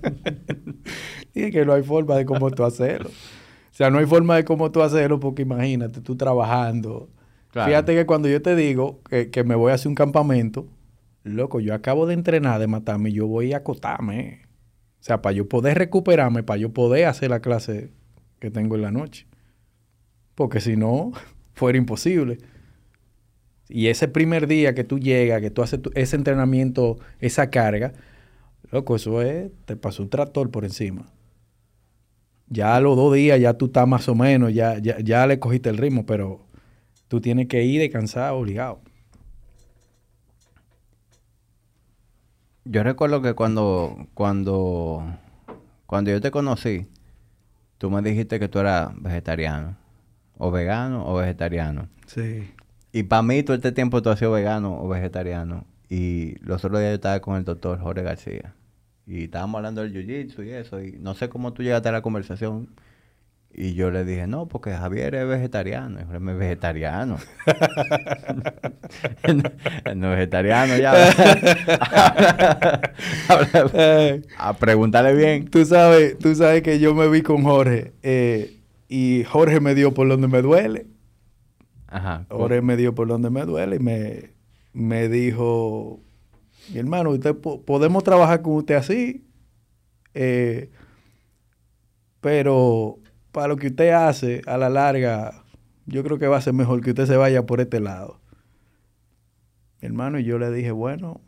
y 1.33 1.43
es 1.43 1.51
que 1.51 1.65
no 1.65 1.73
hay 1.73 1.83
forma 1.83 2.15
de 2.15 2.25
cómo 2.25 2.49
tú 2.49 2.63
hacerlo. 2.63 3.11
O 3.73 3.75
sea, 3.75 3.89
no 3.89 3.97
hay 3.97 4.05
forma 4.05 4.35
de 4.35 4.45
cómo 4.45 4.71
tú 4.71 4.83
hacerlo 4.83 5.19
porque 5.19 5.41
imagínate, 5.41 5.99
tú 5.99 6.15
trabajando. 6.15 7.09
Claro. 7.51 7.69
Fíjate 7.69 7.95
que 7.95 8.05
cuando 8.05 8.29
yo 8.29 8.39
te 8.39 8.55
digo 8.55 9.01
que, 9.09 9.31
que 9.31 9.43
me 9.43 9.55
voy 9.55 9.71
a 9.71 9.75
hacer 9.75 9.87
un 9.89 9.95
campamento, 9.95 10.67
loco, 11.23 11.59
yo 11.59 11.73
acabo 11.73 12.05
de 12.05 12.13
entrenar, 12.13 12.59
de 12.59 12.67
matarme, 12.67 13.11
yo 13.11 13.25
voy 13.27 13.53
a 13.53 13.57
acotarme. 13.57 14.41
O 15.01 15.03
sea, 15.03 15.23
para 15.23 15.33
yo 15.33 15.49
poder 15.49 15.77
recuperarme, 15.77 16.43
para 16.43 16.57
yo 16.59 16.71
poder 16.71 17.05
hacer 17.07 17.31
la 17.31 17.39
clase 17.39 17.89
que 18.39 18.51
tengo 18.51 18.75
en 18.75 18.83
la 18.83 18.91
noche. 18.91 19.25
Porque 20.35 20.61
si 20.61 20.77
no, 20.77 21.11
fuera 21.53 21.77
imposible. 21.77 22.37
Y 23.69 23.87
ese 23.87 24.07
primer 24.07 24.45
día 24.47 24.75
que 24.75 24.83
tú 24.83 24.99
llegas, 24.99 25.41
que 25.41 25.49
tú 25.49 25.63
haces 25.63 25.81
tu- 25.81 25.91
ese 25.95 26.15
entrenamiento, 26.15 26.97
esa 27.19 27.49
carga, 27.49 27.93
loco, 28.71 28.95
eso 28.95 29.21
es, 29.23 29.49
te 29.65 29.75
pasó 29.75 30.03
un 30.03 30.09
tractor 30.09 30.51
por 30.51 30.63
encima. 30.63 31.07
Ya 32.53 32.75
a 32.75 32.79
los 32.79 32.95
dos 32.95 33.15
días 33.15 33.39
ya 33.39 33.55
tú 33.55 33.65
estás 33.65 33.87
más 33.87 34.07
o 34.07 34.13
menos, 34.13 34.53
ya, 34.53 34.77
ya, 34.77 34.99
ya 34.99 35.25
le 35.25 35.39
cogiste 35.39 35.69
el 35.69 35.77
ritmo, 35.77 36.05
pero 36.05 36.45
tú 37.07 37.19
tienes 37.19 37.47
que 37.47 37.63
ir 37.63 37.81
descansado, 37.81 38.37
obligado. 38.37 38.79
Yo 42.63 42.83
recuerdo 42.83 43.23
que 43.23 43.33
cuando, 43.33 44.07
cuando, 44.13 45.03
cuando 45.87 46.11
yo 46.11 46.21
te 46.21 46.29
conocí, 46.29 46.85
tú 47.79 47.89
me 47.89 48.03
dijiste 48.03 48.39
que 48.39 48.47
tú 48.47 48.59
eras 48.59 48.91
vegetariano. 49.01 49.75
O 50.37 50.51
vegano 50.51 51.07
o 51.07 51.15
vegetariano. 51.15 51.89
Sí. 52.05 52.53
Y 52.91 53.03
para 53.03 53.23
mí 53.23 53.41
todo 53.41 53.55
este 53.55 53.71
tiempo 53.71 54.03
tú 54.03 54.11
has 54.11 54.19
sido 54.19 54.31
vegano 54.31 54.79
o 54.79 54.87
vegetariano. 54.87 55.65
Y 55.89 56.35
los 56.45 56.63
otros 56.63 56.81
días 56.81 56.91
yo 56.91 56.95
estaba 56.95 57.19
con 57.19 57.35
el 57.35 57.45
doctor 57.45 57.79
Jorge 57.79 58.03
García. 58.03 58.53
Y 59.05 59.25
estábamos 59.25 59.57
hablando 59.57 59.81
del 59.81 59.93
jiu-jitsu 59.93 60.45
y 60.45 60.51
eso. 60.51 60.81
Y 60.81 60.93
no 60.93 61.13
sé 61.13 61.27
cómo 61.29 61.53
tú 61.53 61.63
llegaste 61.63 61.89
a 61.89 61.91
la 61.91 62.01
conversación. 62.01 62.69
Y 63.55 63.75
yo 63.75 63.91
le 63.91 64.03
dije, 64.03 64.25
no, 64.25 64.47
porque 64.47 64.71
Javier 64.71 65.13
es 65.13 65.27
vegetariano. 65.27 65.99
Y 65.99 66.03
es 66.03 66.37
vegetariano. 66.37 67.19
no, 69.27 69.43
no 69.95 70.11
es 70.11 70.17
vegetariano 70.17 70.75
ya. 70.77 70.93
A 74.39 74.53
preguntarle 74.53 75.13
bien. 75.13 75.47
tú 75.49 75.65
sabes, 75.65 76.17
tú 76.17 76.33
sabes 76.33 76.63
que 76.63 76.79
yo 76.79 76.95
me 76.95 77.07
vi 77.09 77.21
con 77.21 77.43
Jorge 77.43 77.93
eh, 78.01 78.57
y 78.87 79.23
Jorge 79.25 79.59
me 79.59 79.75
dio 79.75 79.93
por 79.93 80.07
donde 80.07 80.27
me 80.27 80.41
duele. 80.41 80.87
Ajá. 81.87 82.25
Jorge 82.29 82.63
me 82.63 82.75
dio 82.75 82.95
por 82.95 83.07
donde 83.07 83.29
me 83.29 83.45
duele 83.45 83.75
y 83.75 83.79
me, 83.79 84.31
me 84.73 85.09
dijo, 85.09 85.99
mi 86.71 86.79
hermano, 86.79 87.09
usted 87.11 87.35
po- 87.35 87.61
podemos 87.61 88.03
trabajar 88.03 88.41
con 88.41 88.53
usted 88.53 88.75
así, 88.75 89.25
eh, 90.13 90.69
pero 92.21 92.99
para 93.31 93.47
lo 93.49 93.57
que 93.57 93.67
usted 93.67 93.89
hace 93.91 94.41
a 94.45 94.57
la 94.57 94.69
larga, 94.69 95.43
yo 95.85 96.03
creo 96.03 96.17
que 96.19 96.27
va 96.27 96.37
a 96.37 96.41
ser 96.41 96.53
mejor 96.53 96.81
que 96.81 96.91
usted 96.91 97.05
se 97.05 97.17
vaya 97.17 97.45
por 97.45 97.59
este 97.61 97.79
lado. 97.79 98.19
Mi 99.81 99.87
hermano, 99.87 100.19
y 100.19 100.23
yo 100.23 100.37
le 100.39 100.49
dije, 100.51 100.71
bueno, 100.71 101.19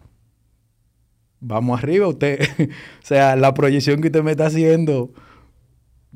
vamos 1.42 1.78
arriba 1.80 2.08
usted. 2.08 2.40
o 2.70 3.06
sea, 3.06 3.36
la 3.36 3.54
proyección 3.54 4.02
que 4.02 4.08
usted 4.08 4.24
me 4.24 4.32
está 4.32 4.46
haciendo 4.46 5.12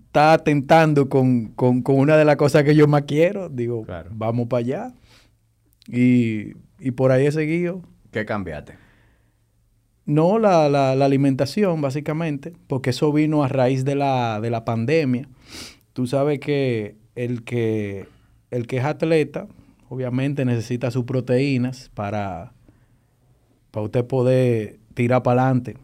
está 0.06 0.34
atentando 0.34 1.10
con, 1.10 1.48
con- 1.50 1.82
con 1.82 1.98
una 1.98 2.16
de 2.18 2.26
las 2.26 2.38
cosas 2.38 2.64
que 2.64 2.76
yo 2.76 2.88
más 2.88 3.04
quiero. 3.04 3.50
Digo, 3.50 3.84
Claro. 3.84 4.10
vamos 4.14 4.48
para 4.48 4.60
allá. 4.60 4.94
Y, 5.88 6.54
y 6.80 6.92
por 6.92 7.12
ahí 7.12 7.26
he 7.26 7.32
seguido. 7.32 7.82
¿Qué 8.12 8.26
cambiaste? 8.26 8.76
No, 10.10 10.40
la, 10.40 10.68
la- 10.70 10.96
la 10.96 11.06
alimentación, 11.06 11.82
básicamente, 11.82 12.54
porque 12.66 12.90
eso 12.90 13.14
vino 13.14 13.44
a 13.44 13.48
raíz 13.48 13.86
de 13.86 13.94
la, 13.94 14.42
de 14.42 14.50
la 14.50 14.66
pandemia. 14.66 15.30
Tú 15.94 16.08
sabes 16.08 16.40
que 16.40 16.96
el 17.16 17.44
que, 17.44 18.08
el 18.50 18.66
que 18.66 18.78
es 18.78 18.84
atleta, 18.86 19.48
obviamente 19.88 20.46
necesita 20.46 20.90
sus 20.90 21.04
proteínas 21.06 21.92
para, 21.94 22.54
para 23.70 23.86
usted 23.86 24.04
poder 24.06 24.80
tirar 24.96 25.22
para 25.22 25.44
adelante. 25.44 25.78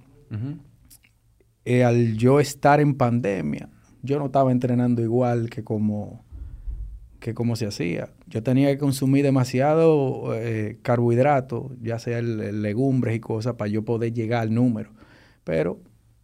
Eh, 1.66 1.84
al 1.84 2.18
yo 2.18 2.40
estar 2.40 2.80
en 2.80 2.96
pandemia, 2.96 3.70
yo 4.02 4.18
no 4.18 4.26
estaba 4.26 4.52
entrenando 4.52 5.02
igual 5.04 5.50
que 5.52 5.64
como, 5.64 6.25
que 7.26 7.34
como 7.34 7.56
se 7.56 7.66
hacía. 7.66 8.10
Yo 8.28 8.44
tenía 8.44 8.68
que 8.70 8.78
consumir 8.78 9.24
demasiado 9.24 10.36
eh, 10.36 10.78
carbohidrato, 10.84 11.72
ya 11.82 11.98
sea 11.98 12.20
el, 12.20 12.40
el 12.40 12.62
legumbres 12.62 13.16
y 13.16 13.20
cosas, 13.20 13.56
para 13.56 13.68
yo 13.68 13.84
poder 13.84 14.14
llegar 14.14 14.42
al 14.44 14.54
número. 14.54 14.92
Pero 15.44 15.80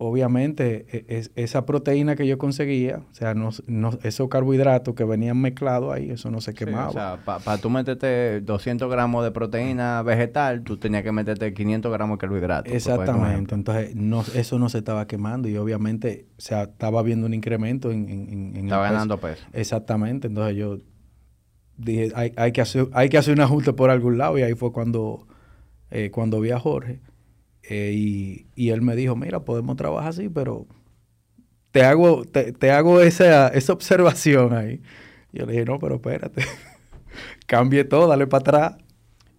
obviamente 0.06 0.86
e- 0.91 1.06
es- 1.20 1.32
esa 1.36 1.66
proteína 1.66 2.16
que 2.16 2.26
yo 2.26 2.38
conseguía, 2.39 3.02
o 3.12 3.14
sea, 3.14 3.34
no, 3.36 3.49
no- 3.68 3.97
esos 4.04 4.30
carbohidratos 4.30 4.95
que 4.95 5.04
venían 5.04 5.39
mezclados 5.39 5.93
ahí, 5.93 6.10
eso 6.10 6.32
no 6.32 6.41
se 6.41 6.52
Sí, 6.52 6.58
quemaba. 6.58 6.89
o 6.89 6.91
sea, 6.91 7.18
para 7.24 7.58
tú 7.62 7.70
meterte 7.70 8.41
200 8.41 8.89
gramos 8.89 9.24
de 9.24 9.32
proteína 9.32 10.02
vegetal, 10.02 10.64
tú 10.64 10.78
tenías 10.78 11.04
que 11.04 11.12
meterte 11.12 11.54
500 11.54 11.91
gramos 11.91 12.18
de 12.18 12.22
carbohidratos. 12.22 12.74
Exactamente. 12.74 13.54
Entonces, 13.54 13.95
no, 13.95 14.24
eso 14.34 14.58
no 14.58 14.70
se 14.70 14.80
estaba 14.80 15.06
quemando 15.06 15.47
y 15.47 15.58
obviamente, 15.58 16.26
o 16.38 16.41
sea, 16.41 16.64
estaba 16.64 17.04
viendo 17.04 17.28
un 17.28 17.34
incremento 17.36 17.91
en, 17.91 18.10
en, 18.10 18.30
en- 18.30 18.56
el 18.56 18.64
Estaba 18.66 18.84
peso. 18.84 18.93
ganando 18.93 19.18
peso. 19.20 19.43
Exactamente. 19.54 20.28
Entonces 20.28 20.56
yo 20.56 20.78
dije, 21.84 22.11
hay, 22.15 22.34
hay, 22.38 22.51
que 22.51 22.61
hacer, 22.61 22.88
hay 22.93 23.09
que 23.09 23.17
hacer 23.17 23.34
un 23.36 23.41
ajuste 23.41 23.73
por 23.73 23.89
algún 23.89 24.17
lado 24.17 24.38
y 24.38 24.43
ahí 24.43 24.53
fue 24.55 24.71
cuando, 24.71 25.27
eh, 25.91 26.11
cuando 26.11 26.39
vi 26.41 26.51
a 26.51 26.59
Jorge 26.59 27.01
eh, 27.63 27.91
y, 27.95 28.47
y 28.55 28.69
él 28.71 28.82
me 28.82 28.95
dijo, 28.95 29.15
mira, 29.15 29.41
podemos 29.45 29.77
trabajar 29.77 30.09
así, 30.09 30.29
pero 30.29 30.67
te 31.71 31.84
hago, 31.84 32.25
te, 32.25 32.51
te 32.53 32.71
hago 32.71 33.01
esa, 33.01 33.47
esa 33.49 33.73
observación 33.73 34.53
ahí. 34.53 34.82
Yo 35.32 35.45
le 35.45 35.53
dije, 35.53 35.65
no, 35.65 35.79
pero 35.79 35.95
espérate. 35.95 36.43
Cambie 37.47 37.84
todo, 37.86 38.07
dale 38.07 38.27
para 38.27 38.41
atrás. 38.41 38.77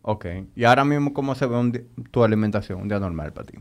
Ok. 0.03 0.27
¿Y 0.57 0.65
ahora 0.65 0.85
mismo 0.85 1.13
cómo 1.13 1.35
se 1.35 1.47
ve 1.47 1.57
un 1.59 1.73
di- 1.73 1.87
tu 2.11 2.25
alimentación, 2.25 2.81
un 2.83 2.89
día 2.89 2.99
normal 3.01 3.33
para 3.33 3.47
ti? 3.47 3.59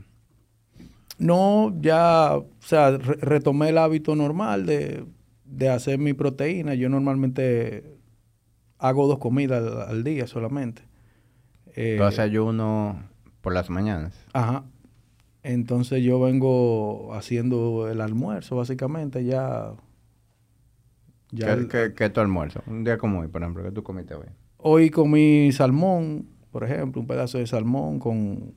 No, 1.18 1.74
ya, 1.82 2.36
o 2.38 2.48
sea, 2.62 2.98
re- 2.98 3.18
retomé 3.22 3.70
el 3.70 3.78
hábito 3.78 4.16
normal 4.16 4.66
de, 4.66 5.06
de 5.46 5.70
hacer 5.70 6.00
mi 6.00 6.14
proteína. 6.14 6.74
Yo 6.74 6.90
normalmente 6.90 7.98
hago 8.82 9.08
dos 9.08 9.20
comidas 9.20 9.64
al, 9.64 9.82
al 9.90 10.04
día 10.04 10.28
solamente. 10.28 10.82
Eh, 11.76 11.96
Tú 11.98 12.04
haces 12.04 12.20
ayuno 12.20 13.02
por 13.40 13.54
las 13.54 13.70
mañanas. 13.70 14.14
Ajá. 14.34 14.66
Entonces 15.44 16.04
yo 16.04 16.20
vengo 16.20 17.14
haciendo 17.14 17.90
el 17.90 18.02
almuerzo, 18.02 18.58
básicamente, 18.58 19.24
ya. 19.24 19.74
ya 21.32 21.46
¿Qué, 21.48 21.52
el- 21.54 21.68
qué, 21.70 21.94
qué 21.96 22.06
es 22.06 22.14
tu 22.14 22.20
almuerzo? 22.20 22.62
Un 22.68 22.84
día 22.84 22.98
como 22.98 23.22
hoy, 23.22 23.28
por 23.28 23.42
ejemplo, 23.42 23.64
que 23.64 23.72
tú 23.72 23.82
comiste 23.84 24.14
hoy. 24.16 24.26
Hoy 24.58 24.90
comí 24.90 25.52
salmón, 25.52 26.28
por 26.52 26.64
ejemplo, 26.64 27.02
un 27.02 27.08
pedazo 27.08 27.38
de 27.40 27.48
salmón 27.48 27.98
con, 28.00 28.54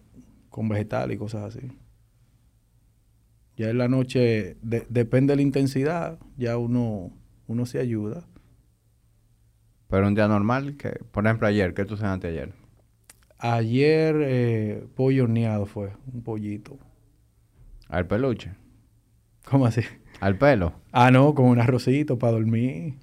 con 0.51 0.69
vegetal 0.69 1.13
y 1.13 1.17
cosas 1.17 1.55
así. 1.57 1.69
Ya 3.57 3.71
en 3.71 3.79
la 3.79 3.89
noche, 3.89 4.57
de- 4.63 4.87
depende 4.89 5.33
de 5.33 5.37
la 5.37 5.43
intensidad, 5.43 6.19
ya 6.37 6.59
uno, 6.59 7.13
uno 7.47 7.67
se 7.67 7.79
ayuda. 7.79 8.27
Pero 9.95 10.09
un 10.09 10.17
día 10.17 10.27
normal, 10.27 10.77
que, 10.77 10.91
por 11.13 11.25
ejemplo, 11.25 11.47
ayer, 11.47 11.73
¿qué 11.73 11.85
tú 11.85 11.97
cenaste 11.97 12.27
ayer? 12.27 12.53
Ayer 13.39 14.17
eh, 14.23 14.87
pollo 14.97 15.23
horneado 15.23 15.67
fue, 15.67 15.93
un 16.13 16.25
pollito. 16.25 16.81
Al 17.89 18.05
peluche. 18.05 18.55
¿Cómo 19.45 19.67
así? 19.67 19.83
Al 20.19 20.37
pelo. 20.37 20.73
Ah, 20.91 21.13
no, 21.13 21.33
con 21.33 21.47
un 21.47 21.61
arrocito 21.61 22.19
para 22.19 22.33
dormir. 22.33 22.95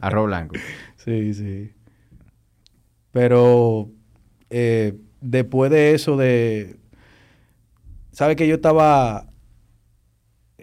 Arroz 0.00 0.26
blanco. 0.26 0.56
Sí, 0.96 1.32
sí. 1.34 1.72
Pero 3.12 3.92
eh, 4.50 4.98
después 5.20 5.70
de 5.70 5.94
eso 5.94 6.16
de... 6.16 6.80
¿Sabe 8.10 8.34
que 8.34 8.48
yo 8.48 8.56
estaba... 8.56 9.28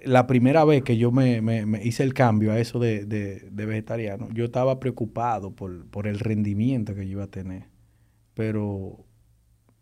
La 0.06 0.28
primera 0.28 0.64
vez 0.66 0.84
que 0.84 0.98
yo 0.98 1.12
me, 1.12 1.42
me- 1.42 1.66
me 1.66 1.84
hice 1.84 2.04
el 2.04 2.14
cambio 2.14 2.52
a 2.52 2.60
eso 2.60 2.80
de, 2.80 3.06
de- 3.06 3.50
de 3.52 3.66
vegetariano, 3.66 4.30
yo 4.34 4.46
estaba 4.46 4.80
preocupado 4.80 5.52
por, 5.56 5.86
por 5.88 6.08
el 6.08 6.20
rendimiento 6.20 6.96
que 6.96 7.06
yo 7.06 7.14
iba 7.14 7.24
a 7.26 7.28
tener. 7.32 7.66
Pero 8.34 9.06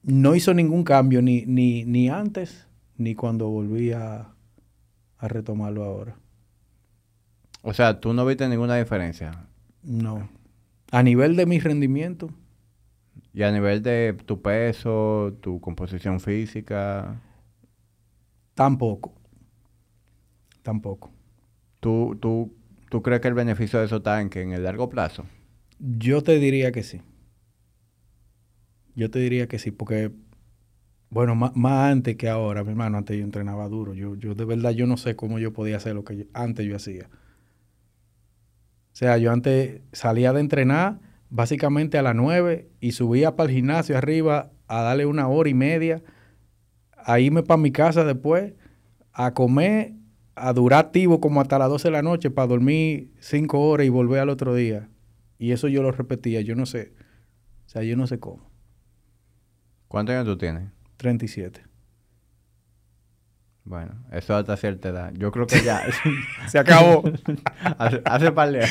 no 0.03 0.35
hizo 0.35 0.53
ningún 0.53 0.83
cambio 0.83 1.21
ni, 1.21 1.45
ni, 1.45 1.85
ni 1.85 2.09
antes 2.09 2.67
ni 2.97 3.15
cuando 3.15 3.49
volví 3.49 3.91
a, 3.91 4.33
a 5.17 5.27
retomarlo 5.27 5.83
ahora. 5.83 6.17
O 7.61 7.73
sea, 7.73 7.99
tú 7.99 8.13
no 8.13 8.25
viste 8.25 8.47
ninguna 8.47 8.75
diferencia. 8.77 9.47
No. 9.83 10.29
A 10.91 11.01
nivel 11.03 11.35
de 11.35 11.45
mi 11.45 11.59
rendimiento, 11.59 12.29
Y 13.33 13.43
a 13.43 13.51
nivel 13.51 13.81
de 13.81 14.15
tu 14.25 14.41
peso, 14.41 15.35
tu 15.41 15.59
composición 15.59 16.19
física. 16.19 17.19
Tampoco. 18.53 19.13
Tampoco. 20.63 21.11
¿tú, 21.83 22.17
tú, 22.19 22.55
¿tú 22.89 23.01
crees 23.01 23.19
que 23.19 23.27
el 23.27 23.33
beneficio 23.33 23.77
de 23.79 23.85
eso 23.85 23.97
está 23.97 24.21
en 24.21 24.29
que 24.29 24.41
en 24.41 24.53
el 24.53 24.63
largo 24.63 24.89
plazo? 24.89 25.25
Yo 25.79 26.23
te 26.23 26.39
diría 26.39 26.71
que 26.71 26.81
sí. 26.81 27.01
Yo 28.95 29.11
te 29.11 29.19
diría 29.19 29.47
que 29.47 29.59
sí, 29.59 29.71
porque, 29.71 30.11
bueno, 31.09 31.35
más, 31.35 31.91
antes 31.91 32.15
que 32.15 32.29
ahora, 32.29 32.63
mi 32.63 32.69
hermano, 32.69 32.97
antes 32.97 33.17
yo 33.17 33.23
entrenaba 33.23 33.67
duro. 33.67 33.93
Yo, 33.93 34.15
yo 34.15 34.33
de 34.33 34.45
verdad, 34.45 34.71
yo 34.71 34.87
no 34.87 34.95
sé 34.95 35.15
cómo 35.17 35.39
yo 35.39 35.51
podía 35.51 35.75
hacer 35.75 35.93
lo 35.93 36.05
que 36.05 36.27
antes 36.33 36.65
yo 36.65 36.77
hacía. 36.77 37.09
O 38.93 38.95
sea, 38.95 39.17
yo 39.17 39.31
antes 39.31 39.81
salía 39.91 40.31
de 40.31 40.39
entrenar 40.39 40.99
básicamente 41.29 41.97
a 41.97 42.03
las 42.03 42.15
9 42.15 42.69
y 42.79 42.91
subía 42.93 43.35
para 43.35 43.49
el 43.49 43.55
gimnasio 43.55 43.97
arriba 43.97 44.51
a 44.67 44.81
darle 44.83 45.05
una 45.05 45.27
hora 45.27 45.49
y 45.49 45.53
media, 45.53 46.01
a 46.95 47.19
irme 47.19 47.43
para 47.43 47.57
mi 47.57 47.71
casa 47.71 48.05
después, 48.05 48.53
a 49.11 49.33
comer, 49.33 49.93
a 50.35 50.53
durar 50.53 50.85
activo 50.85 51.19
como 51.19 51.41
hasta 51.41 51.59
las 51.59 51.69
12 51.69 51.87
de 51.87 51.91
la 51.91 52.01
noche 52.01 52.31
para 52.31 52.47
dormir 52.47 53.11
5 53.19 53.59
horas 53.59 53.85
y 53.85 53.89
volver 53.89 54.19
al 54.21 54.29
otro 54.29 54.55
día. 54.55 54.89
Y 55.37 55.51
eso 55.51 55.67
yo 55.67 55.83
lo 55.83 55.91
repetía, 55.91 56.41
yo 56.41 56.55
no 56.55 56.65
sé. 56.65 56.93
O 57.65 57.69
sea, 57.69 57.83
yo 57.83 57.95
no 57.95 58.07
sé 58.07 58.19
cómo. 58.19 58.51
¿Cuántos 59.87 60.13
años 60.13 60.25
tú 60.25 60.37
tienes? 60.37 60.69
37. 60.97 61.61
Bueno, 63.65 63.93
eso 64.11 64.35
hasta 64.35 64.57
cierta 64.57 64.89
edad. 64.89 65.13
Yo 65.15 65.31
creo 65.31 65.47
que 65.47 65.63
ya 65.63 65.83
se 66.47 66.59
acabó. 66.59 67.03
hace, 67.77 68.01
hace 68.03 68.31
par 68.31 68.51
de 68.51 68.65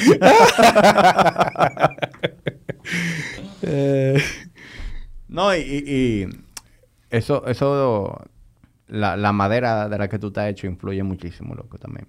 eh. 3.63 4.23
No, 5.29 5.57
y, 5.57 5.61
y, 5.61 6.29
eso, 7.09 7.47
eso, 7.47 8.23
la, 8.93 9.17
la, 9.17 9.33
madera 9.33 9.89
de 9.89 9.97
la 9.97 10.09
que 10.09 10.19
tú 10.19 10.29
estás 10.29 10.51
hecho 10.51 10.67
influye 10.67 11.03
muchísimo, 11.03 11.55
loco, 11.55 11.79
también. 11.79 12.07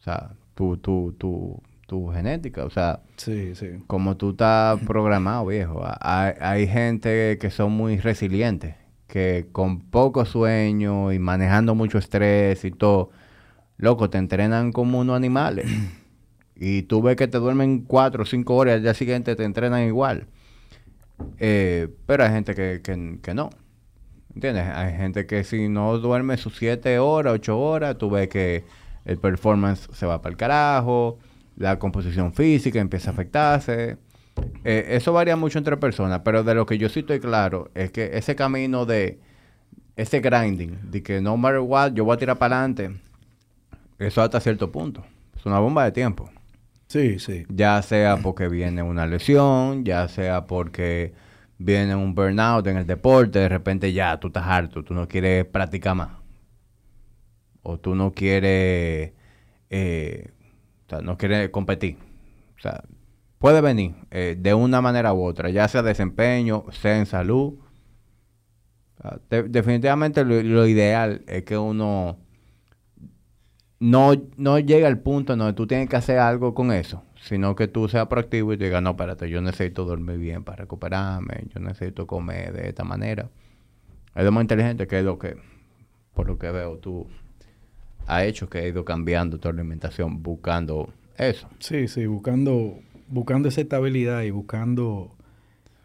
O 0.00 0.02
sea, 0.02 0.30
tu, 0.54 0.78
tu, 0.78 1.14
tu, 1.18 1.62
tu 1.86 2.08
genética, 2.08 2.64
o 2.64 2.70
sea, 2.70 3.00
sí, 3.16 3.54
sí. 3.54 3.82
como 3.86 4.16
tú 4.16 4.30
estás 4.30 4.80
programado, 4.86 5.46
viejo. 5.46 5.82
Hay, 6.00 6.32
hay 6.40 6.66
gente 6.66 7.36
que 7.38 7.50
son 7.50 7.72
muy 7.72 7.98
resilientes, 7.98 8.76
que 9.06 9.46
con 9.52 9.80
poco 9.80 10.24
sueño 10.24 11.12
y 11.12 11.18
manejando 11.18 11.74
mucho 11.74 11.98
estrés 11.98 12.64
y 12.64 12.70
todo, 12.70 13.10
loco, 13.76 14.08
te 14.08 14.18
entrenan 14.18 14.72
como 14.72 15.00
unos 15.00 15.16
animales. 15.16 15.66
y 16.56 16.82
tú 16.82 17.02
ves 17.02 17.16
que 17.16 17.28
te 17.28 17.38
duermen 17.38 17.82
cuatro 17.82 18.22
o 18.22 18.26
cinco 18.26 18.56
horas 18.56 18.72
y 18.72 18.76
al 18.76 18.82
día 18.82 18.94
siguiente 18.94 19.36
te 19.36 19.44
entrenan 19.44 19.86
igual. 19.86 20.28
Eh, 21.38 21.88
pero 22.06 22.24
hay 22.24 22.30
gente 22.30 22.54
que, 22.54 22.80
que, 22.82 23.18
que, 23.22 23.34
no. 23.34 23.50
¿Entiendes? 24.36 24.68
Hay 24.68 24.92
gente 24.92 25.26
que 25.26 25.42
si 25.42 25.68
no 25.68 25.98
duerme 25.98 26.36
sus 26.36 26.56
siete 26.56 27.00
horas, 27.00 27.34
ocho 27.34 27.58
horas, 27.58 27.98
tú 27.98 28.10
ves 28.10 28.28
que 28.28 28.64
el 29.04 29.18
performance 29.18 29.88
se 29.92 30.06
va 30.06 30.22
para 30.22 30.30
el 30.30 30.36
carajo 30.36 31.18
la 31.56 31.78
composición 31.78 32.32
física 32.32 32.78
empieza 32.78 33.10
a 33.10 33.12
afectarse. 33.14 33.96
Eh, 34.64 34.86
eso 34.90 35.12
varía 35.12 35.36
mucho 35.36 35.58
entre 35.58 35.76
personas, 35.78 36.20
pero 36.24 36.44
de 36.44 36.54
lo 36.54 36.66
que 36.66 36.78
yo 36.78 36.88
sí 36.88 37.00
estoy 37.00 37.20
claro 37.20 37.70
es 37.74 37.90
que 37.90 38.10
ese 38.18 38.36
camino 38.36 38.84
de 38.84 39.18
ese 39.96 40.20
grinding, 40.20 40.90
de 40.90 41.02
que 41.02 41.20
no 41.22 41.36
matter 41.38 41.60
what, 41.60 41.92
yo 41.94 42.04
voy 42.04 42.14
a 42.14 42.18
tirar 42.18 42.36
para 42.36 42.58
adelante, 42.58 43.00
eso 43.98 44.20
hasta 44.20 44.40
cierto 44.40 44.70
punto. 44.70 45.04
Es 45.34 45.46
una 45.46 45.58
bomba 45.58 45.84
de 45.84 45.92
tiempo. 45.92 46.28
Sí, 46.88 47.18
sí. 47.18 47.46
Ya 47.48 47.80
sea 47.80 48.18
porque 48.18 48.48
viene 48.48 48.82
una 48.82 49.06
lesión, 49.06 49.84
ya 49.84 50.06
sea 50.08 50.46
porque 50.46 51.14
viene 51.58 51.94
un 51.94 52.14
burnout 52.14 52.66
en 52.66 52.78
el 52.78 52.86
deporte, 52.86 53.38
de 53.40 53.48
repente 53.48 53.92
ya 53.92 54.18
tú 54.18 54.28
estás 54.28 54.46
harto, 54.46 54.82
tú 54.84 54.94
no 54.94 55.08
quieres 55.08 55.44
practicar 55.46 55.94
más. 55.94 56.10
O 57.62 57.78
tú 57.78 57.94
no 57.94 58.12
quieres 58.12 59.12
eh, 59.70 60.30
o 60.86 60.88
sea, 60.88 61.00
no 61.00 61.16
quiere 61.18 61.50
competir. 61.50 61.96
O 62.56 62.60
sea, 62.60 62.82
puede 63.38 63.60
venir 63.60 63.94
eh, 64.10 64.36
de 64.38 64.54
una 64.54 64.80
manera 64.80 65.12
u 65.12 65.24
otra, 65.24 65.50
ya 65.50 65.68
sea 65.68 65.82
desempeño, 65.82 66.64
sea 66.70 66.98
en 66.98 67.06
salud. 67.06 67.54
definitivamente 69.28 70.24
lo, 70.24 70.66
ideal 70.66 71.22
es 71.26 71.44
que 71.44 71.58
uno 71.58 72.18
no, 73.78 74.12
no 74.36 74.58
llegue 74.58 74.86
al 74.86 75.00
punto 75.00 75.36
donde 75.36 75.52
tú 75.52 75.66
tienes 75.66 75.88
que 75.88 75.96
hacer 75.96 76.18
algo 76.18 76.54
con 76.54 76.72
eso, 76.72 77.02
sino 77.26 77.56
que 77.56 77.66
tú 77.66 77.88
seas 77.88 78.06
proactivo 78.06 78.52
y 78.52 78.56
digas, 78.56 78.80
no, 78.80 78.90
espérate, 78.90 79.28
yo 79.28 79.42
necesito 79.42 79.84
dormir 79.84 80.16
bien 80.16 80.44
para 80.44 80.58
recuperarme, 80.58 81.46
yo 81.52 81.58
necesito 81.58 82.06
comer 82.06 82.52
de 82.52 82.68
esta 82.68 82.84
manera. 82.84 83.28
Es 84.14 84.24
lo 84.24 84.30
más 84.30 84.42
inteligente 84.42 84.86
que 84.86 85.00
es 85.00 85.04
lo 85.04 85.18
que, 85.18 85.36
por 86.14 86.28
lo 86.28 86.38
que 86.38 86.52
veo, 86.52 86.78
tú 86.78 87.08
ha 88.06 88.24
hecho 88.24 88.48
que 88.48 88.58
ha 88.58 88.68
ido 88.68 88.84
cambiando 88.84 89.38
tu 89.38 89.48
alimentación 89.48 90.22
buscando 90.22 90.88
eso. 91.18 91.48
Sí, 91.58 91.88
sí, 91.88 92.06
buscando, 92.06 92.78
buscando 93.08 93.48
esa 93.48 93.60
estabilidad 93.62 94.22
y 94.22 94.30
buscando 94.30 95.16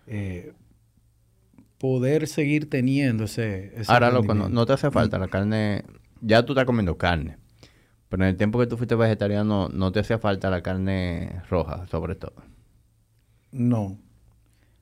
eh, 0.06 0.54
poder 1.80 2.28
seguir 2.28 2.70
teniendo 2.70 3.24
ese... 3.24 3.74
Ahora, 3.88 4.12
loco, 4.12 4.36
no, 4.36 4.66
te 4.68 4.74
hace 4.74 4.92
falta 4.92 5.18
la 5.18 5.28
carne, 5.28 5.86
ya 6.22 6.46
tú 6.46 6.54
estás 6.54 6.66
comiendo 6.66 7.00
carne, 7.00 7.38
pero 8.12 8.24
en 8.24 8.30
el 8.30 8.36
tiempo 8.36 8.60
que 8.60 8.68
tú 8.68 8.76
fuiste 8.76 8.96
vegetariano 8.96 9.70
no 9.70 9.94
te 9.94 10.02
hacía 10.02 10.20
falta 10.20 10.50
la 10.50 10.62
carne 10.62 11.42
roja, 11.50 11.88
sobre 11.88 12.16
todo. 12.16 12.34
No. 13.54 13.98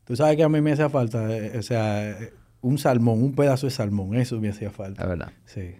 Tú 0.03 0.15
sabes 0.15 0.35
que 0.35 0.41
a 0.41 0.49
mí 0.49 0.59
me 0.61 0.71
hacía 0.71 0.89
falta, 0.89 1.31
eh, 1.37 1.55
o 1.55 1.61
sea, 1.61 2.17
un 2.61 2.79
salmón, 2.79 3.21
un 3.21 3.35
pedazo 3.35 3.67
de 3.67 3.71
salmón, 3.71 4.15
eso 4.15 4.41
me 4.41 4.49
hacía 4.49 4.71
falta. 4.71 5.03
Es 5.03 5.07
verdad. 5.07 5.31
Sí. 5.45 5.75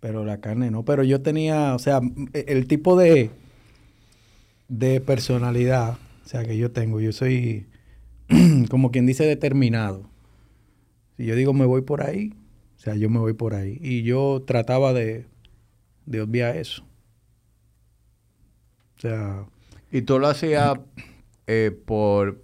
Pero 0.00 0.24
la 0.24 0.40
carne 0.40 0.70
no. 0.70 0.82
Pero 0.82 1.04
yo 1.04 1.20
tenía, 1.20 1.74
o 1.74 1.78
sea, 1.78 2.00
e, 2.32 2.46
el 2.48 2.66
tipo 2.66 2.96
de, 2.96 3.28
de 4.68 5.02
personalidad, 5.02 5.98
o 6.24 6.26
sea, 6.26 6.46
que 6.46 6.56
yo 6.56 6.70
tengo, 6.70 7.00
yo 7.00 7.12
soy, 7.12 7.66
como 8.70 8.90
quien 8.90 9.04
dice, 9.04 9.26
determinado. 9.26 10.08
Si 11.18 11.26
yo 11.26 11.34
digo 11.34 11.52
me 11.52 11.66
voy 11.66 11.82
por 11.82 12.02
ahí, 12.02 12.32
o 12.78 12.80
sea, 12.80 12.94
yo 12.94 13.10
me 13.10 13.18
voy 13.18 13.34
por 13.34 13.52
ahí. 13.52 13.78
Y 13.82 14.04
yo 14.04 14.42
trataba 14.46 14.94
de, 14.94 15.26
de 16.06 16.20
obviar 16.20 16.56
eso. 16.56 16.82
O 18.96 19.00
sea... 19.00 19.46
¿Y 19.92 20.02
tú 20.02 20.18
lo 20.18 20.28
hacías 20.28 20.78
eh, 21.46 21.70
por 21.84 22.42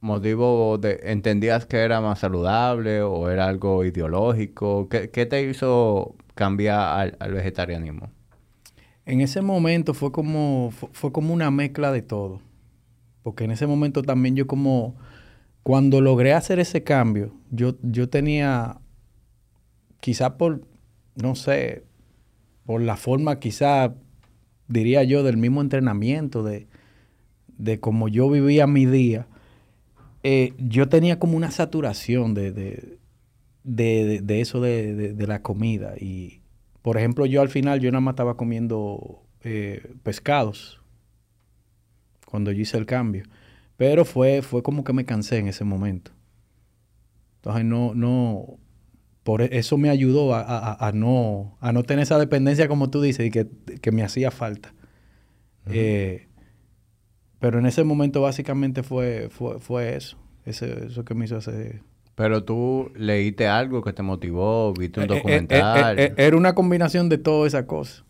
motivo 0.00 0.78
de... 0.78 1.00
¿Entendías 1.04 1.66
que 1.66 1.78
era 1.78 2.00
más 2.00 2.20
saludable 2.20 3.02
o 3.02 3.28
era 3.28 3.46
algo 3.46 3.84
ideológico? 3.84 4.88
¿Qué, 4.88 5.10
qué 5.10 5.26
te 5.26 5.42
hizo 5.42 6.16
cambia 6.34 6.98
al, 6.98 7.32
vegetarianismo? 7.32 8.10
En 9.04 9.20
ese 9.20 9.42
momento 9.42 9.92
fue 9.92 10.10
como, 10.10 10.70
fue, 10.70 11.12
como 11.12 11.34
una 11.34 11.50
mezcla 11.50 11.92
de 11.92 12.00
todo. 12.00 12.40
Porque 13.22 13.44
en 13.44 13.50
ese 13.50 13.66
momento 13.66 14.02
también 14.02 14.36
yo 14.36 14.46
como, 14.46 14.96
cuando 15.62 16.00
logré 16.00 16.32
hacer 16.32 16.58
ese 16.58 16.82
cambio, 16.82 17.34
yo, 17.50 17.74
yo 17.82 18.08
tenía, 18.08 18.80
quizá 20.00 20.38
por, 20.38 20.62
no 21.14 21.34
sé, 21.34 21.84
por 22.70 22.82
la 22.82 22.96
forma 22.96 23.40
quizá, 23.40 23.96
diría 24.68 25.02
yo, 25.02 25.24
del 25.24 25.36
mismo 25.36 25.60
entrenamiento, 25.60 26.44
de, 26.44 26.68
de 27.58 27.80
cómo 27.80 28.06
yo 28.06 28.30
vivía 28.30 28.68
mi 28.68 28.86
día, 28.86 29.26
eh, 30.22 30.54
yo 30.56 30.88
tenía 30.88 31.18
como 31.18 31.36
una 31.36 31.50
saturación 31.50 32.32
de, 32.32 32.52
de, 32.52 34.20
de, 34.22 34.40
eso 34.40 34.60
de, 34.60 35.16
la 35.26 35.42
comida. 35.42 35.94
Y, 35.98 36.42
por 36.80 36.96
ejemplo, 36.96 37.26
yo 37.26 37.42
al 37.42 37.48
final, 37.48 37.80
yo 37.80 37.90
nada 37.90 38.02
más 38.02 38.12
estaba 38.12 38.36
comiendo 38.36 39.20
eh, 39.42 39.82
pescados 40.04 40.80
cuando 42.24 42.52
yo 42.52 42.62
hice 42.62 42.78
el 42.78 42.86
cambio. 42.86 43.24
Pero 43.76 44.04
fue, 44.04 44.42
fue 44.42 44.62
como 44.62 44.84
que 44.84 44.92
me 44.92 45.04
cansé 45.04 45.38
en 45.38 45.48
ese 45.48 45.64
momento. 45.64 46.12
Entonces, 47.38 47.64
no, 47.64 47.96
no, 47.96 48.59
por 49.30 49.42
e, 49.42 49.50
eso 49.52 49.78
me 49.78 49.90
ayudó 49.90 50.34
a, 50.34 50.74
a, 50.74 50.90
no, 50.90 51.56
a 51.60 51.72
no 51.72 51.84
tener 51.84 52.02
esa 52.02 52.18
dependencia, 52.18 52.66
como 52.66 52.90
tú 52.90 53.00
dices, 53.00 53.26
y 53.26 53.30
que, 53.30 53.46
que 53.80 53.92
me 53.92 54.02
hacía 54.02 54.32
falta. 54.32 54.74
Eh, 55.70 56.26
pero 57.38 57.60
en 57.60 57.66
ese 57.66 57.84
momento 57.84 58.22
básicamente 58.22 58.82
fue, 58.82 59.28
fue, 59.30 59.60
fue 59.60 59.94
eso, 59.94 60.16
ese, 60.44 60.86
eso 60.86 61.04
que 61.04 61.14
me 61.14 61.26
hizo 61.26 61.36
hacer 61.36 61.82
pero 62.16 62.42
tú 62.42 62.90
leíste 62.96 63.46
algo 63.46 63.82
que 63.82 63.92
te 63.92 64.02
motivó, 64.02 64.74
viste 64.74 64.98
un 64.98 65.04
eh, 65.04 65.12
eh, 65.12 65.16
documental. 65.16 65.96
Eh, 65.98 66.12
era 66.16 66.36
una 66.36 66.56
combinación 66.56 67.08
de 67.08 67.18
todas 67.18 67.54
esas 67.54 67.66
cosas. 67.66 68.04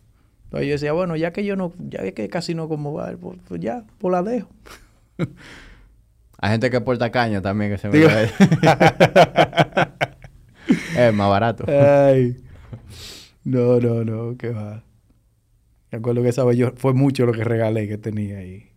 Entonces 0.45 0.67
yo 0.67 0.73
decía, 0.73 0.91
bueno, 0.91 1.15
ya 1.15 1.31
que 1.31 1.45
yo 1.45 1.55
no, 1.55 1.71
ya 1.77 2.11
que 2.11 2.29
casi 2.29 2.55
no 2.55 2.67
como 2.67 2.93
va, 2.93 3.13
pues, 3.21 3.37
pues, 3.47 3.61
ya, 3.61 3.85
pues 3.99 4.11
la 4.11 4.23
dejo. 4.23 4.49
Hay 6.39 6.49
gente 6.49 6.71
que 6.71 6.81
porta 6.81 7.11
caña 7.11 7.43
también 7.43 7.71
que 7.71 7.77
se 7.77 7.89
me 7.89 7.99
Es 10.97 11.13
más 11.13 11.29
barato. 11.29 11.65
Ay. 11.67 12.37
No, 13.43 13.79
no, 13.79 14.03
no, 14.03 14.37
qué 14.37 14.49
va. 14.49 14.83
Me 15.91 15.97
acuerdo 15.97 16.21
que 16.21 16.29
esa 16.29 16.43
vez 16.43 16.57
yo, 16.57 16.71
fue 16.75 16.93
mucho 16.93 17.25
lo 17.25 17.33
que 17.33 17.43
regalé 17.43 17.87
que 17.87 17.97
tenía 17.97 18.37
ahí. 18.37 18.71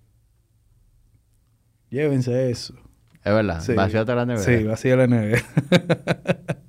Llévense 1.91 2.51
eso. 2.51 2.75
Es 3.23 3.33
verdad, 3.33 3.61
sí. 3.61 3.73
vacíate 3.73 4.15
la 4.15 4.27
nevera. 4.27 4.45
Sí, 4.45 4.65
vacía 4.65 4.97
la 4.97 5.07
nevera. 5.07 5.43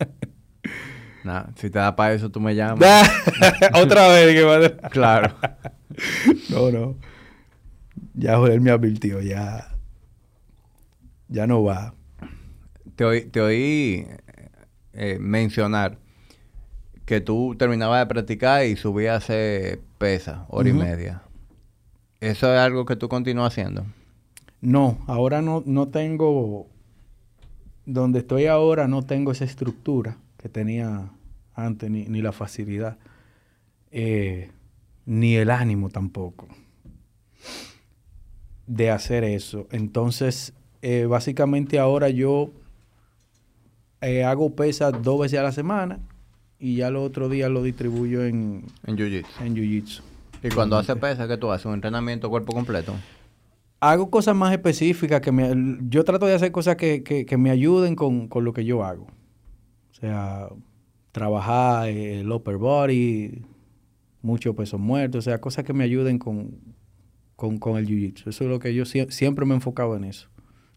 nah, 1.23 1.45
si 1.55 1.69
te 1.69 1.79
da 1.79 1.95
para 1.95 2.13
eso, 2.13 2.29
tú 2.29 2.39
me 2.39 2.53
llamas. 2.53 2.79
Otra 3.73 4.07
vez 4.09 4.35
que 4.35 4.77
Claro. 4.89 5.35
no, 6.49 6.71
no. 6.71 6.97
Ya 8.13 8.37
Joel 8.37 8.61
me 8.61 8.71
advirtió, 8.71 9.21
ya. 9.21 9.75
Ya 11.27 11.47
no 11.47 11.63
va. 11.63 11.95
Te 12.95 13.03
oí, 13.03 13.25
te 13.25 13.41
oí 13.41 14.07
eh, 14.95 15.17
mencionar 15.19 15.97
que 17.05 17.21
tú 17.21 17.55
terminabas 17.57 17.99
de 17.99 18.05
practicar 18.07 18.65
y 18.65 18.75
subías 18.75 19.13
a 19.13 19.17
hacer 19.17 19.79
pesa, 19.97 20.45
hora 20.49 20.69
y 20.69 20.73
media. 20.73 21.21
¿Eso 22.19 22.51
es 22.51 22.59
algo 22.59 22.85
que 22.85 22.95
tú 22.95 23.07
continúas 23.07 23.53
haciendo? 23.53 23.85
No, 24.61 24.97
ahora 25.07 25.41
no, 25.41 25.61
no 25.65 25.89
tengo. 25.89 26.67
Donde 27.85 28.19
estoy 28.19 28.47
ahora 28.47 28.87
no 28.87 29.03
tengo 29.03 29.31
esa 29.31 29.45
estructura 29.45 30.17
que 30.37 30.49
tenía 30.49 31.11
antes, 31.53 31.91
ni, 31.91 32.05
ni 32.05 32.21
la 32.23 32.31
facilidad, 32.31 32.97
eh, 33.91 34.49
ni 35.05 35.35
el 35.35 35.51
ánimo 35.51 35.89
tampoco 35.89 36.47
de 38.67 38.89
hacer 38.89 39.23
eso. 39.23 39.67
Entonces, 39.71 40.53
eh, 40.81 41.05
básicamente 41.05 41.79
ahora 41.79 42.09
yo 42.09 42.51
eh, 44.01 44.23
hago 44.23 44.55
pesas 44.55 44.93
dos 45.01 45.19
veces 45.21 45.39
a 45.39 45.43
la 45.43 45.51
semana 45.51 45.99
y 46.59 46.75
ya 46.77 46.89
los 46.89 47.05
otros 47.07 47.31
días 47.31 47.49
lo 47.49 47.63
distribuyo 47.63 48.23
en, 48.25 48.63
En 48.85 48.95
Jiu-Jitsu. 48.97 49.25
en 49.45 49.55
Jiu-Jitsu. 49.55 50.01
¿Y 50.43 50.49
cuando 50.49 50.77
haces 50.77 50.95
pesa, 50.97 51.27
qué 51.27 51.37
tú 51.37 51.51
haces? 51.51 51.65
¿Un 51.65 51.73
entrenamiento 51.75 52.29
cuerpo 52.29 52.53
completo? 52.53 52.93
Hago 53.79 54.09
cosas 54.09 54.35
más 54.35 54.51
específicas 54.53 55.21
que 55.21 55.31
me... 55.31 55.77
Yo 55.89 56.03
trato 56.03 56.25
de 56.25 56.33
hacer 56.35 56.51
cosas 56.51 56.75
que, 56.75 57.03
que, 57.03 57.25
que 57.25 57.37
me 57.37 57.49
ayuden 57.49 57.95
con, 57.95 58.27
con 58.27 58.43
lo 58.45 58.53
que 58.53 58.63
yo 58.65 58.83
hago. 58.83 59.07
O 59.91 59.93
sea, 59.99 60.47
trabajar 61.11 61.89
eh, 61.89 62.19
el 62.21 62.31
upper 62.31 62.57
body, 62.57 63.41
mucho 64.21 64.55
peso 64.55 64.77
muerto, 64.77 65.17
o 65.19 65.21
sea, 65.21 65.39
cosas 65.39 65.63
que 65.65 65.73
me 65.73 65.83
ayuden 65.83 66.19
con, 66.19 66.51
con, 67.35 67.57
con 67.57 67.77
el 67.77 67.87
jiu-jitsu. 67.87 68.27
Eso 68.29 68.43
es 68.45 68.49
lo 68.49 68.59
que 68.59 68.73
yo 68.73 68.83
sie- 68.85 69.09
siempre 69.11 69.45
me 69.45 69.53
he 69.53 69.55
enfocado 69.55 69.95
en 69.95 70.03
eso. 70.05 70.27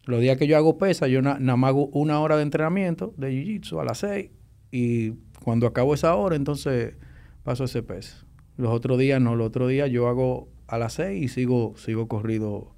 Los 0.09 0.21
días 0.21 0.37
que 0.37 0.47
yo 0.47 0.57
hago 0.57 0.77
pesa, 0.77 1.07
yo 1.07 1.21
na- 1.21 1.39
nada 1.39 1.57
más 1.57 1.69
hago 1.69 1.87
una 1.87 2.19
hora 2.19 2.35
de 2.37 2.43
entrenamiento 2.43 3.13
de 3.17 3.31
jiu-jitsu 3.31 3.79
a 3.79 3.83
las 3.85 3.99
6 3.99 4.31
y 4.71 5.11
cuando 5.43 5.67
acabo 5.67 5.93
esa 5.93 6.15
hora, 6.15 6.35
entonces 6.35 6.95
paso 7.43 7.63
ese 7.65 7.83
peso. 7.83 8.25
Los 8.57 8.71
otros 8.71 8.97
días 8.99 9.21
no, 9.21 9.35
los 9.35 9.47
otros 9.47 9.69
días 9.69 9.89
yo 9.89 10.07
hago 10.07 10.49
a 10.67 10.77
las 10.77 10.93
6 10.93 11.23
y 11.23 11.27
sigo, 11.27 11.75
sigo 11.77 12.07
corrido 12.07 12.75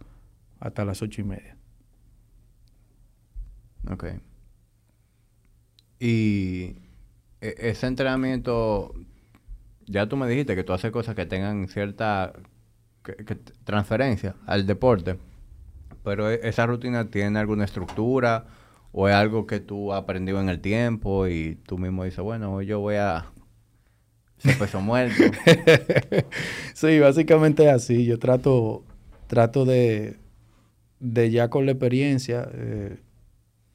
hasta 0.59 0.85
las 0.85 1.01
ocho 1.01 1.21
y 1.21 1.23
media. 1.23 1.57
Ok. 3.89 4.05
Y 5.99 6.75
e- 7.41 7.55
ese 7.59 7.87
entrenamiento, 7.87 8.93
ya 9.87 10.07
tú 10.07 10.17
me 10.17 10.27
dijiste 10.27 10.55
que 10.55 10.63
tú 10.63 10.73
haces 10.73 10.91
cosas 10.91 11.15
que 11.15 11.25
tengan 11.25 11.67
cierta 11.67 12.33
transferencia 13.63 14.35
al 14.45 14.65
deporte, 14.67 15.17
pero 16.03 16.29
e- 16.29 16.41
esa 16.43 16.65
rutina 16.65 17.09
tiene 17.09 17.39
alguna 17.39 17.65
estructura 17.65 18.45
o 18.91 19.07
es 19.07 19.15
algo 19.15 19.47
que 19.47 19.59
tú 19.59 19.93
aprendido 19.93 20.41
en 20.41 20.49
el 20.49 20.59
tiempo 20.59 21.27
y 21.27 21.55
tú 21.65 21.77
mismo 21.77 22.03
dices, 22.03 22.19
bueno, 22.19 22.53
hoy 22.53 22.65
yo 22.65 22.79
voy 22.79 22.95
a 22.95 23.25
hacer 24.37 24.57
peso 24.57 24.81
muerto. 24.81 25.23
sí, 26.73 26.99
básicamente 26.99 27.63
es 27.63 27.69
así. 27.69 28.05
Yo 28.05 28.19
trato, 28.19 28.83
trato 29.27 29.65
de, 29.65 30.17
de 30.99 31.31
ya 31.31 31.49
con 31.49 31.65
la 31.65 31.71
experiencia, 31.71 32.49
eh, 32.53 32.97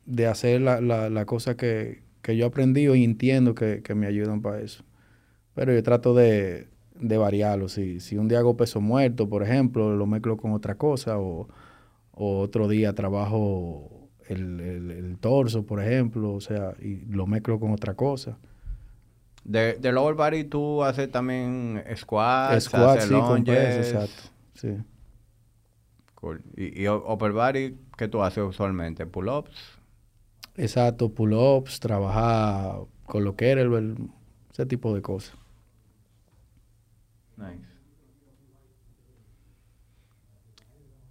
de 0.04 0.26
hacer 0.26 0.60
la, 0.60 0.80
la, 0.80 1.24
cosa 1.24 1.56
que, 1.56 2.02
que 2.22 2.36
yo 2.36 2.44
he 2.44 2.48
aprendido 2.48 2.94
y 2.94 3.04
entiendo 3.04 3.54
que, 3.54 3.82
que 3.82 3.94
me 3.94 4.06
ayudan 4.06 4.42
para 4.42 4.60
eso. 4.60 4.84
Pero 5.54 5.72
yo 5.72 5.82
trato 5.82 6.14
de, 6.14 6.68
de 7.00 7.16
variarlo. 7.16 7.68
Si, 7.68 8.00
si 8.00 8.18
un 8.18 8.28
día 8.28 8.38
hago 8.40 8.56
peso 8.56 8.80
muerto, 8.80 9.28
por 9.28 9.42
ejemplo, 9.42 9.96
lo 9.96 10.06
mezclo 10.06 10.36
con 10.36 10.52
otra 10.52 10.74
cosa 10.76 11.18
o, 11.18 11.48
o 12.16 12.40
otro 12.40 12.68
día 12.68 12.94
trabajo 12.94 14.10
el, 14.28 14.60
el- 14.60 14.92
el 14.92 15.18
torso, 15.18 15.64
por 15.66 15.82
ejemplo, 15.82 16.34
o 16.34 16.42
sea, 16.42 16.74
y 16.82 17.06
lo 17.06 17.26
mezclo 17.28 17.60
con 17.60 17.72
otra 17.72 17.94
cosa. 17.96 18.38
De, 19.44 19.74
de 19.74 19.92
lower 19.92 20.14
body 20.16 20.44
tú 20.44 20.82
haces 20.82 21.10
también 21.10 21.82
squats, 21.96 22.64
Squat, 22.64 22.98
haces 22.98 23.08
sí, 23.08 23.14
con 23.14 23.44
exacto. 23.48 24.22
Sí. 24.54 24.76
Cool. 26.16 26.42
Y, 26.56 26.82
y 26.82 26.88
upper 26.88 27.32
body, 27.32 27.76
¿qué 27.96 28.08
tú 28.08 28.22
haces 28.22 28.42
usualmente? 28.44 29.06
¿Pull-ups? 29.06 29.78
Exacto, 30.56 31.08
pull-ups, 31.14 31.78
trabajar 31.80 32.80
con 33.06 33.24
lo 33.24 33.36
que 33.36 33.50
era 33.50 33.62
el, 33.62 33.96
ese 34.52 34.66
tipo 34.66 34.94
de 34.94 35.02
cosas. 35.02 35.36
Nice. 37.38 37.65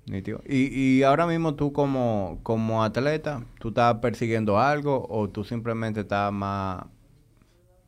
Y, 0.07 0.79
y 0.79 1.03
ahora 1.03 1.25
mismo 1.25 1.55
tú 1.55 1.73
como, 1.73 2.39
como 2.43 2.83
atleta, 2.83 3.43
¿tú 3.59 3.69
estás 3.69 3.95
persiguiendo 3.95 4.59
algo 4.59 5.05
o 5.09 5.29
tú 5.29 5.43
simplemente 5.43 6.01
estás 6.01 6.31
más 6.31 6.85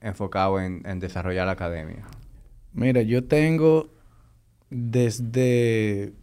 enfocado 0.02 0.60
en, 0.60 0.82
en 0.86 1.00
desarrollar 1.00 1.46
la 1.46 1.54
academia? 1.54 2.08
Mira, 2.74 3.02
yo 3.04 3.24
tengo 3.24 3.92
desde, 4.70 6.14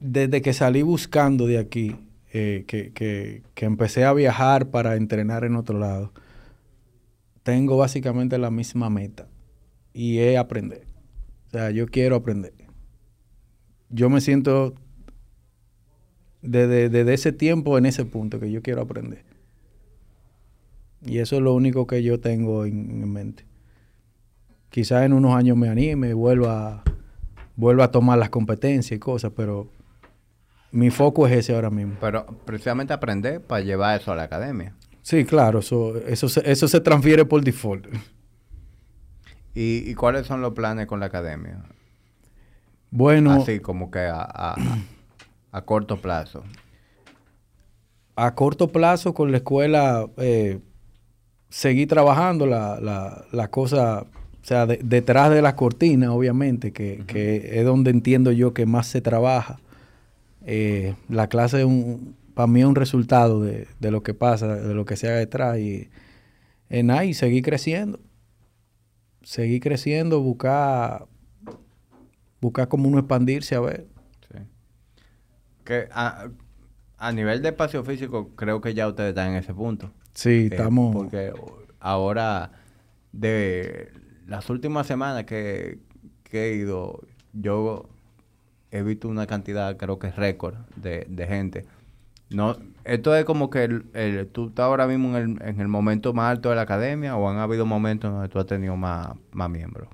desde 0.00 0.42
que 0.42 0.52
salí 0.52 0.82
buscando 0.82 1.46
de 1.46 1.58
aquí, 1.58 1.96
eh, 2.32 2.64
que, 2.66 2.92
que, 2.92 3.42
que 3.54 3.64
empecé 3.66 4.04
a 4.04 4.12
viajar 4.12 4.70
para 4.70 4.96
entrenar 4.96 5.44
en 5.44 5.54
otro 5.54 5.78
lado, 5.78 6.12
tengo 7.44 7.76
básicamente 7.76 8.36
la 8.38 8.50
misma 8.50 8.90
meta 8.90 9.28
y 9.92 10.18
es 10.18 10.38
aprender. 10.38 10.86
O 11.46 11.50
sea, 11.50 11.70
yo 11.70 11.86
quiero 11.86 12.16
aprender. 12.16 12.63
Yo 13.90 14.10
me 14.10 14.20
siento 14.20 14.74
desde, 16.42 16.88
desde 16.88 17.14
ese 17.14 17.32
tiempo 17.32 17.78
en 17.78 17.86
ese 17.86 18.04
punto 18.04 18.38
que 18.38 18.50
yo 18.50 18.62
quiero 18.62 18.82
aprender. 18.82 19.24
Y 21.02 21.18
eso 21.18 21.36
es 21.36 21.42
lo 21.42 21.54
único 21.54 21.86
que 21.86 22.02
yo 22.02 22.20
tengo 22.20 22.64
en, 22.64 22.90
en 23.02 23.12
mente. 23.12 23.44
Quizás 24.70 25.04
en 25.04 25.12
unos 25.12 25.34
años 25.34 25.56
me 25.56 25.68
anime, 25.68 26.14
vuelva, 26.14 26.82
vuelva 27.56 27.84
a 27.84 27.90
tomar 27.90 28.18
las 28.18 28.30
competencias 28.30 28.96
y 28.96 28.98
cosas, 28.98 29.32
pero 29.36 29.68
mi 30.72 30.90
foco 30.90 31.26
es 31.26 31.32
ese 31.34 31.54
ahora 31.54 31.70
mismo. 31.70 31.96
Pero 32.00 32.26
precisamente 32.44 32.92
aprender 32.92 33.40
para 33.40 33.62
llevar 33.62 34.00
eso 34.00 34.12
a 34.12 34.16
la 34.16 34.24
academia. 34.24 34.74
Sí, 35.02 35.24
claro, 35.24 35.60
eso, 35.60 35.96
eso, 35.98 36.28
se, 36.28 36.50
eso 36.50 36.66
se 36.66 36.80
transfiere 36.80 37.24
por 37.24 37.44
default. 37.44 37.86
¿Y, 39.54 39.88
y 39.88 39.94
cuáles 39.94 40.26
son 40.26 40.40
los 40.40 40.54
planes 40.54 40.86
con 40.86 40.98
la 40.98 41.06
academia? 41.06 41.62
Bueno, 42.96 43.32
Así 43.32 43.58
como 43.58 43.90
que 43.90 43.98
a, 43.98 44.20
a, 44.22 44.54
a 45.50 45.62
corto 45.62 46.00
plazo. 46.00 46.44
a 48.14 48.34
corto 48.36 48.68
plazo 48.70 49.12
con 49.14 49.32
la 49.32 49.38
escuela, 49.38 50.06
eh, 50.18 50.60
seguir 51.48 51.88
trabajando 51.88 52.46
la, 52.46 52.78
la, 52.80 53.24
la 53.32 53.48
cosa, 53.48 54.02
o 54.02 54.44
sea, 54.46 54.66
de- 54.66 54.78
detrás 54.84 55.30
de 55.30 55.42
las 55.42 55.54
cortinas, 55.54 56.10
obviamente, 56.10 56.72
que, 56.72 57.02
que 57.08 57.58
es 57.58 57.64
donde 57.64 57.90
entiendo 57.90 58.30
yo 58.30 58.54
que 58.54 58.64
más 58.66 58.86
se 58.86 59.00
trabaja. 59.00 59.58
Eh, 60.46 60.94
la 61.08 61.26
clase 61.28 61.58
es 61.60 61.64
un, 61.64 62.14
para 62.34 62.46
mí 62.46 62.60
es 62.60 62.66
un 62.66 62.76
resultado 62.76 63.40
de, 63.42 63.66
de 63.80 63.90
lo 63.90 64.04
que 64.04 64.14
pasa, 64.14 64.54
de 64.54 64.72
lo 64.74 64.84
que 64.84 64.94
se 64.94 65.08
haga 65.08 65.16
detrás 65.18 65.58
y 65.58 65.88
en 66.68 66.92
ahí 66.92 67.12
seguir 67.14 67.42
creciendo. 67.42 67.98
Seguir 69.22 69.60
creciendo, 69.60 70.20
buscar, 70.20 71.06
buscar 72.44 72.68
como 72.68 72.88
uno 72.88 72.98
expandirse 72.98 73.54
a 73.56 73.60
ver. 73.60 73.86
Sí. 74.30 74.38
Que 75.64 75.88
a, 75.92 76.28
a 76.98 77.12
nivel 77.12 77.42
de 77.42 77.48
espacio 77.50 77.82
físico, 77.84 78.30
creo 78.36 78.60
que 78.60 78.74
ya 78.74 78.88
ustedes 78.88 79.10
están 79.10 79.30
en 79.30 79.36
ese 79.36 79.54
punto. 79.54 79.90
Sí, 80.12 80.30
Eh, 80.30 80.48
estamos... 80.50 80.94
Porque 80.94 81.32
ahora, 81.80 82.52
de 83.12 83.92
las 84.26 84.48
últimas 84.50 84.86
semanas 84.86 85.24
que, 85.24 85.78
que 86.22 86.50
he 86.52 86.56
ido, 86.56 87.00
yo 87.32 87.88
he 88.70 88.82
visto 88.82 89.08
una 89.08 89.26
cantidad, 89.26 89.76
creo 89.76 89.98
que 89.98 90.08
es 90.08 90.16
récord, 90.16 90.54
de, 90.76 91.06
de 91.08 91.26
gente. 91.26 91.64
No, 92.30 92.56
esto 92.84 93.14
es 93.14 93.24
como 93.24 93.50
que 93.50 93.64
el, 93.64 93.86
el- 93.94 94.28
tú 94.28 94.48
estás 94.48 94.64
ahora 94.64 94.86
mismo 94.86 95.16
en 95.16 95.38
el, 95.40 95.48
en 95.48 95.60
el 95.60 95.68
momento 95.68 96.12
más 96.12 96.30
alto 96.32 96.50
de 96.50 96.56
la 96.56 96.62
academia 96.62 97.16
o 97.16 97.28
han 97.28 97.38
habido 97.38 97.66
momentos 97.66 98.12
donde 98.12 98.28
tú 98.28 98.38
has 98.38 98.46
tenido 98.46 98.76
más, 98.76 99.10
más 99.32 99.50
miembros. 99.50 99.88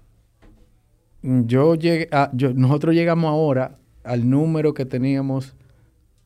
Yo 1.23 1.75
llegué 1.75 2.09
a- 2.13 2.31
yo, 2.33 2.53
nosotros 2.55 2.95
llegamos 2.95 3.31
ahora 3.31 3.77
al 4.05 4.29
número 4.29 4.73
que 4.75 4.85
teníamos 4.87 5.55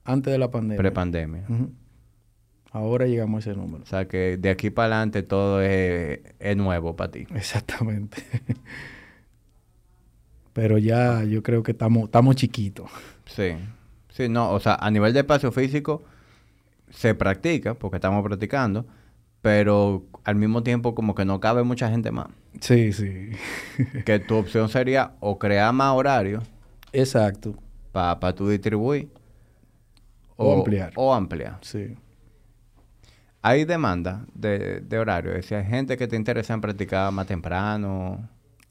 antes 0.05 0.33
de 0.33 0.39
la 0.39 0.51
pandemia. 0.51 0.79
Prepandemia. 0.79 1.45
Ujú. 1.49 1.71
Ahora 2.71 3.07
llegamos 3.07 3.47
a 3.47 3.51
ese 3.51 3.59
número. 3.59 3.83
O 3.83 3.87
sea 3.87 4.07
que 4.09 4.37
de 4.37 4.51
aquí 4.51 4.71
para 4.71 4.97
adelante 4.97 5.23
todo 5.23 5.61
es, 5.63 6.21
es 6.39 6.57
nuevo 6.57 6.97
para 6.97 7.11
ti. 7.11 7.27
Exactamente. 7.35 8.23
Pero 10.53 10.79
ya 10.79 11.25
yo 11.25 11.43
creo 11.43 11.63
que 11.63 11.73
estamos, 11.73 12.05
estamos 12.05 12.37
chiquitos. 12.37 12.89
Sí. 13.27 13.53
Sí, 14.11 14.29
no, 14.29 14.51
o 14.53 14.61
sea, 14.61 14.75
a 14.77 14.91
nivel 14.91 15.13
de 15.13 15.21
espacio 15.21 15.51
físico 15.51 16.05
se 16.91 17.15
practica, 17.17 17.75
porque 17.75 17.97
estamos 17.97 18.23
practicando, 18.25 18.87
pero 19.43 20.05
al 20.23 20.37
mismo 20.37 20.63
tiempo 20.63 20.95
como 20.95 21.17
que 21.17 21.25
no 21.25 21.41
cabe 21.41 21.65
mucha 21.65 21.91
gente 21.91 22.13
más. 22.13 22.29
Sí, 22.61 22.93
sí. 22.93 23.31
que 24.05 24.19
tu 24.19 24.37
opción 24.37 24.69
sería 24.69 25.13
o 25.21 25.39
crear 25.39 25.73
más 25.73 25.93
horarios 25.95 26.45
Exacto. 26.93 27.55
para 27.93 28.35
tu 28.35 28.49
distribuir 28.49 29.09
O 30.37 30.53
ampliar. 30.53 30.93
O 30.97 31.13
ampliar. 31.15 31.59
Sí. 31.63 31.97
Hay 33.43 33.65
demanda 33.65 34.27
de, 34.35 34.81
de 34.81 34.99
horario. 34.99 35.31
Es 35.33 35.37
decir, 35.39 35.59
hay 35.59 35.67
gente 35.67 35.97
que 35.97 36.09
te 36.09 36.17
interesa 36.17 36.55
en 36.55 36.61
practicar 36.61 37.13
más 37.13 37.27
temprano. 37.27 38.29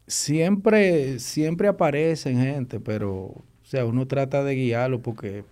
Siempre, 0.07 1.19
siempre 1.19 1.67
aparecen 1.67 2.37
gente, 2.39 2.79
pero, 2.79 3.11
o 3.13 3.45
sea, 3.63 3.85
uno 3.85 4.07
trata 4.07 4.43
de 4.43 4.55
guiarlo 4.55 5.01
porque 5.01 5.45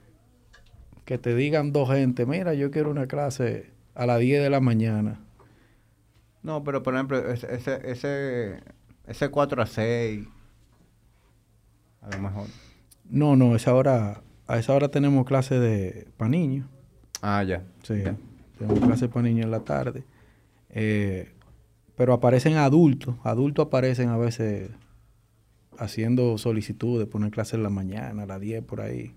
que 1.06 1.18
te 1.18 1.36
digan 1.36 1.72
dos 1.72 1.90
gente, 1.90 2.26
mira, 2.26 2.54
yo 2.54 2.72
quiero 2.72 2.92
una 2.92 3.08
clase 3.08 3.72
a 3.96 4.06
las 4.06 4.20
10 4.20 4.42
de 4.44 4.50
la 4.50 4.60
mañana. 4.60 5.20
No, 6.44 6.64
pero 6.64 6.82
por 6.84 6.94
ejemplo, 6.96 7.18
ese, 7.32 7.54
ese, 7.54 7.92
ese, 7.92 8.60
ese 9.06 9.30
4 9.30 9.62
a 9.62 9.66
6, 9.66 10.28
a 12.02 12.10
lo 12.16 12.20
mejor. 12.22 12.48
No, 13.10 13.36
no, 13.36 13.56
esa 13.56 13.74
hora, 13.76 14.22
a 14.48 14.58
esa 14.58 14.74
hora 14.74 14.90
tenemos 14.90 15.26
clase 15.26 15.60
de 15.60 16.08
para 16.18 16.30
niños. 16.30 16.68
Ah, 17.22 17.44
ya. 17.44 17.64
Sí, 17.84 18.02
Ya. 18.04 18.16
tenemos 18.58 18.80
clase 18.80 19.08
para 19.08 19.24
niños 19.24 19.46
en 19.46 19.52
la 19.52 19.60
tarde. 19.60 20.04
Eh, 20.70 21.32
pero 21.96 22.14
aparecen 22.14 22.58
adultos, 22.58 23.16
adultos 23.24 23.68
aparecen 23.68 24.10
a 24.10 24.18
veces 24.18 24.72
haciendo 25.78 26.38
solicitudes, 26.38 27.08
poner 27.08 27.32
clase 27.32 27.56
en 27.56 27.64
la 27.64 27.70
mañana, 27.70 28.24
a 28.24 28.26
las 28.26 28.40
10 28.40 28.64
por 28.64 28.82
ahí. 28.82 29.14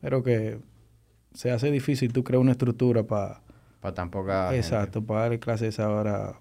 Pero 0.00 0.22
que 0.22 0.58
se 1.34 1.50
hace 1.50 1.70
difícil 1.70 2.12
tú 2.12 2.24
crear 2.24 2.40
una 2.40 2.52
estructura 2.52 3.02
para... 3.02 3.42
Para 3.80 3.94
gente. 3.96 4.56
Exacto, 4.56 5.02
para 5.04 5.22
darle 5.22 5.38
clase 5.40 5.66
a 5.66 5.68
esa 5.68 5.88
hora 5.90 6.38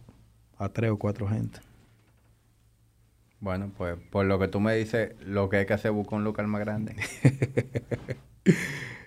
a 0.62 0.70
tres 0.70 0.92
o 0.92 0.98
cuatro 0.98 1.28
gente. 1.28 1.60
Bueno, 3.40 3.72
pues 3.76 3.98
por 4.12 4.26
lo 4.26 4.38
que 4.38 4.48
tú 4.48 4.60
me 4.60 4.76
dices, 4.76 5.16
lo 5.26 5.50
que 5.50 5.58
hay 5.58 5.66
que 5.66 5.74
hacer 5.74 5.90
es 5.90 5.96
buscar 5.96 6.20
un 6.20 6.24
local 6.24 6.48
más 6.48 6.62
grande. 6.62 6.96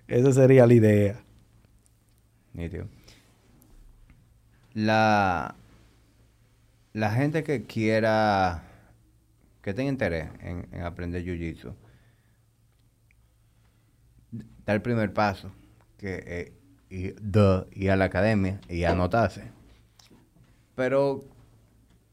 Esa 0.08 0.32
sería 0.32 0.66
la 0.66 0.74
idea. 0.74 1.20
Nítido. 2.52 2.88
La, 4.72 5.54
la 6.92 7.12
gente 7.12 7.44
que 7.44 7.62
quiera, 7.62 8.64
que 9.62 9.74
tenga 9.74 9.90
interés 9.90 10.28
en, 10.40 10.66
en 10.72 10.82
aprender 10.82 11.24
Jiu-Jitsu, 11.24 11.72
da 14.66 14.72
el 14.72 14.82
primer 14.82 15.12
paso, 15.12 15.52
que 15.98 16.22
eh, 16.26 16.52
y, 16.90 17.10
duh, 17.20 17.66
ir 17.72 17.92
a 17.92 17.96
la 17.96 18.06
academia 18.06 18.60
y 18.68 18.84
anotarse. 18.84 19.44
Pero, 20.74 21.24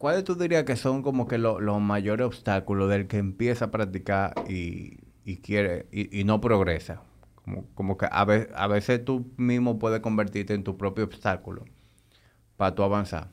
¿cuáles 0.02 0.24
tú 0.26 0.36
dirías 0.36 0.66
que 0.66 0.76
son 0.76 1.04
como 1.04 1.28
que 1.28 1.38
lo- 1.38 1.62
los 1.62 1.80
mayores 1.82 2.26
obstáculos 2.28 2.90
del 2.90 3.08
que 3.08 3.18
empieza 3.20 3.66
a 3.66 3.72
practicar 3.72 4.34
y, 4.50 5.00
y 5.26 5.38
quiere 5.38 5.88
y, 5.92 6.24
no 6.26 6.42
progresa? 6.42 7.04
Como, 7.46 7.66
como 7.76 7.98
que 7.98 8.08
a, 8.12 8.26
ve- 8.26 8.50
a 8.56 8.68
veces 8.68 9.06
tú 9.06 9.32
mismo 9.38 9.80
puedes 9.80 10.02
convertirte 10.02 10.54
en 10.56 10.64
tu 10.64 10.78
propio 10.78 11.06
obstáculo 11.06 11.66
para 12.58 12.76
tú 12.76 12.84
avanzar. 12.84 13.30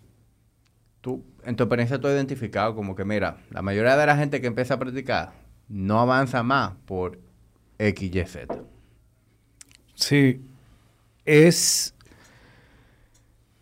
Tú, 1.01 1.25
en 1.45 1.57
tu 1.57 1.65
experiencia, 1.65 2.01
tú 2.01 2.09
has 2.09 2.15
identificado 2.15 2.75
como 2.75 2.97
que, 2.97 3.05
mira, 3.05 3.39
la 3.51 3.63
mayoría 3.63 3.97
de 3.97 4.07
la 4.07 4.17
gente 4.17 4.41
que 4.41 4.49
empieza 4.49 4.75
a 4.75 4.79
practicar 4.79 5.33
no 5.69 6.01
avanza 6.01 6.43
más 6.43 6.75
por 6.87 7.19
X, 7.79 8.15
Y, 8.15 8.25
Z. 8.27 8.59
Sí, 9.95 10.41
es, 11.27 11.95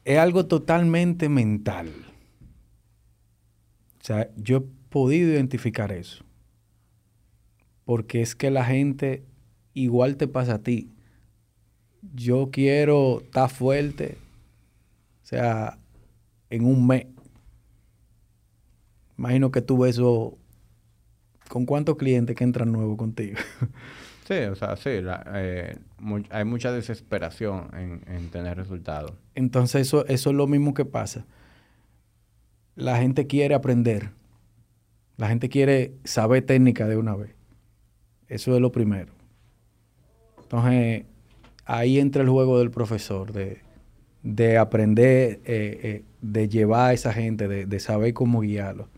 es 0.04 0.18
algo 0.18 0.46
totalmente 0.46 1.28
mental. 1.28 1.90
O 4.06 4.08
sea, 4.08 4.30
yo 4.36 4.58
he 4.58 4.62
podido 4.88 5.32
identificar 5.32 5.90
eso. 5.90 6.24
Porque 7.84 8.22
es 8.22 8.36
que 8.36 8.52
la 8.52 8.64
gente 8.64 9.24
igual 9.74 10.16
te 10.16 10.28
pasa 10.28 10.54
a 10.54 10.58
ti. 10.62 10.92
Yo 12.14 12.50
quiero 12.52 13.22
estar 13.22 13.50
fuerte, 13.50 14.16
o 15.24 15.26
sea, 15.26 15.80
en 16.50 16.66
un 16.66 16.86
mes. 16.86 17.06
Imagino 19.18 19.50
que 19.50 19.60
tú 19.60 19.78
ves 19.78 19.96
eso. 19.96 20.38
¿Con 21.48 21.66
cuántos 21.66 21.96
clientes 21.96 22.36
que 22.36 22.44
entran 22.44 22.70
nuevos 22.70 22.96
contigo? 22.96 23.38
Sí, 24.28 24.34
o 24.34 24.54
sea, 24.56 24.76
sí, 24.76 25.00
la- 25.02 25.24
eh, 25.34 25.78
hay 26.30 26.44
mucha 26.44 26.70
desesperación 26.72 27.70
en, 27.74 28.02
en 28.12 28.28
tener 28.30 28.56
resultados. 28.56 29.12
Entonces 29.36 29.82
eso, 29.86 30.04
eso 30.06 30.30
es 30.30 30.36
lo 30.36 30.48
mismo 30.48 30.74
que 30.74 30.84
pasa. 30.84 31.24
La 32.76 32.98
gente 32.98 33.26
quiere 33.26 33.54
aprender. 33.54 34.10
La 35.16 35.28
gente 35.28 35.48
quiere 35.48 35.94
saber 36.04 36.44
técnica 36.44 36.86
de 36.86 36.96
una 36.96 37.16
vez. 37.16 37.34
Eso 38.28 38.54
es 38.54 38.60
lo 38.60 38.70
primero. 38.70 39.12
Entonces, 40.42 41.04
ahí 41.64 41.98
entra 41.98 42.22
el 42.22 42.28
juego 42.28 42.58
del 42.58 42.70
profesor, 42.70 43.32
de, 43.32 43.62
de 44.22 44.58
aprender, 44.58 45.40
eh, 45.44 45.80
eh, 45.82 46.04
de 46.20 46.48
llevar 46.48 46.90
a 46.90 46.92
esa 46.92 47.12
gente, 47.12 47.48
de, 47.48 47.66
de 47.66 47.80
saber 47.80 48.12
cómo 48.12 48.40
guiarlo. 48.40 48.88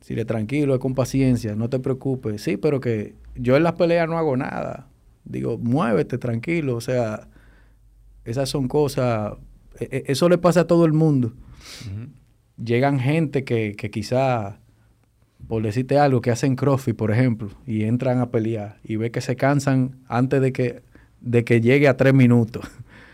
Decirle, 0.00 0.24
tranquilo, 0.24 0.74
es 0.74 0.80
con 0.80 0.94
paciencia, 0.94 1.54
no 1.56 1.68
te 1.68 1.78
preocupes. 1.78 2.40
Sí, 2.42 2.56
pero 2.56 2.80
que 2.80 3.14
yo 3.34 3.56
en 3.56 3.64
las 3.64 3.74
peleas 3.74 4.08
no 4.08 4.16
hago 4.16 4.36
nada. 4.36 4.88
Digo, 5.24 5.58
muévete, 5.58 6.16
tranquilo. 6.16 6.76
O 6.76 6.80
sea, 6.80 7.28
esas 8.24 8.48
son 8.48 8.66
cosas, 8.66 9.34
e- 9.78 9.88
e- 9.90 10.04
eso 10.06 10.28
le 10.28 10.38
pasa 10.38 10.60
a 10.60 10.66
todo 10.66 10.86
el 10.86 10.92
mundo. 10.92 11.34
Llegan 12.62 12.98
gente 12.98 13.44
que, 13.44 13.74
que 13.76 13.90
quizá, 13.90 14.58
por 15.48 15.62
decirte 15.62 15.98
algo, 15.98 16.20
que 16.20 16.30
hacen 16.30 16.56
crossfit, 16.56 16.96
por 16.96 17.10
ejemplo, 17.10 17.50
y 17.66 17.84
entran 17.84 18.18
a 18.20 18.30
pelear 18.30 18.78
y 18.82 18.96
ve 18.96 19.10
que 19.10 19.20
se 19.20 19.36
cansan 19.36 19.98
antes 20.08 20.40
de 20.40 20.52
que, 20.52 20.82
de 21.20 21.44
que 21.44 21.60
llegue 21.60 21.88
a 21.88 21.96
tres 21.96 22.14
minutos. 22.14 22.64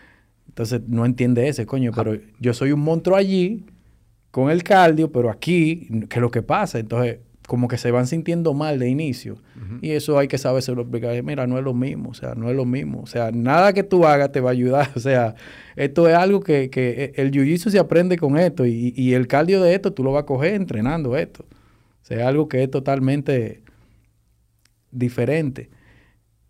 Entonces 0.49 0.83
no 0.87 1.07
entiende 1.07 1.49
ese, 1.49 1.67
coño, 1.67 1.93
pero 1.95 2.19
yo 2.39 2.55
soy 2.55 2.73
un 2.73 2.81
monstruo 2.81 3.17
allí 3.17 3.65
con 4.31 4.51
el 4.51 4.63
cardio, 4.63 5.11
pero 5.11 5.31
aquí, 5.31 5.89
¿qué 6.09 6.19
es 6.19 6.21
lo 6.21 6.31
que 6.31 6.43
pasa? 6.43 6.79
Entonces, 6.79 7.19
como 7.53 7.69
que 7.69 7.77
se 7.77 7.91
van 7.91 8.07
sintiendo 8.07 8.55
mal 8.55 8.79
de 8.79 8.89
inicio. 8.89 9.37
Y 9.83 9.91
eso 9.91 10.19
hay 10.19 10.27
que 10.27 10.39
saberse 10.39 10.73
explicar. 10.73 11.23
Mira, 11.23 11.47
no 11.47 11.59
es 11.59 11.65
lo 11.65 11.75
mismo, 11.75 12.09
o 12.09 12.15
sea, 12.15 12.35
no 12.35 12.49
es 12.49 12.57
lo 12.57 12.65
mismo. 12.65 13.03
O 13.03 13.07
sea, 13.07 13.31
nada 13.31 13.75
que 13.75 13.83
tú 13.83 14.07
hagas 14.07 14.33
te 14.33 14.41
va 14.41 14.49
a 14.49 14.53
ayudar. 14.53 14.89
O 14.97 15.01
sea, 15.01 15.35
esto 15.77 16.09
es 16.09 16.15
algo 16.15 16.41
que, 16.41 16.71
que 16.71 17.13
el 17.15 17.31
jiu-jitsu 17.31 17.69
se 17.69 17.79
aprende 17.79 18.17
con 18.17 18.39
esto 18.39 18.65
y, 18.65 18.95
y 18.97 19.13
el 19.13 19.27
cardio 19.27 19.61
de 19.61 19.75
esto 19.75 19.93
tú 19.93 20.03
lo 20.03 20.13
vas 20.13 20.23
a 20.23 20.25
coger 20.25 20.55
entrenando 20.55 21.15
esto. 21.15 21.45
O 21.45 22.05
sea, 22.07 22.21
es 22.21 22.25
algo 22.25 22.49
que 22.49 22.63
es 22.63 22.71
totalmente 22.71 23.63
diferente. 24.91 25.69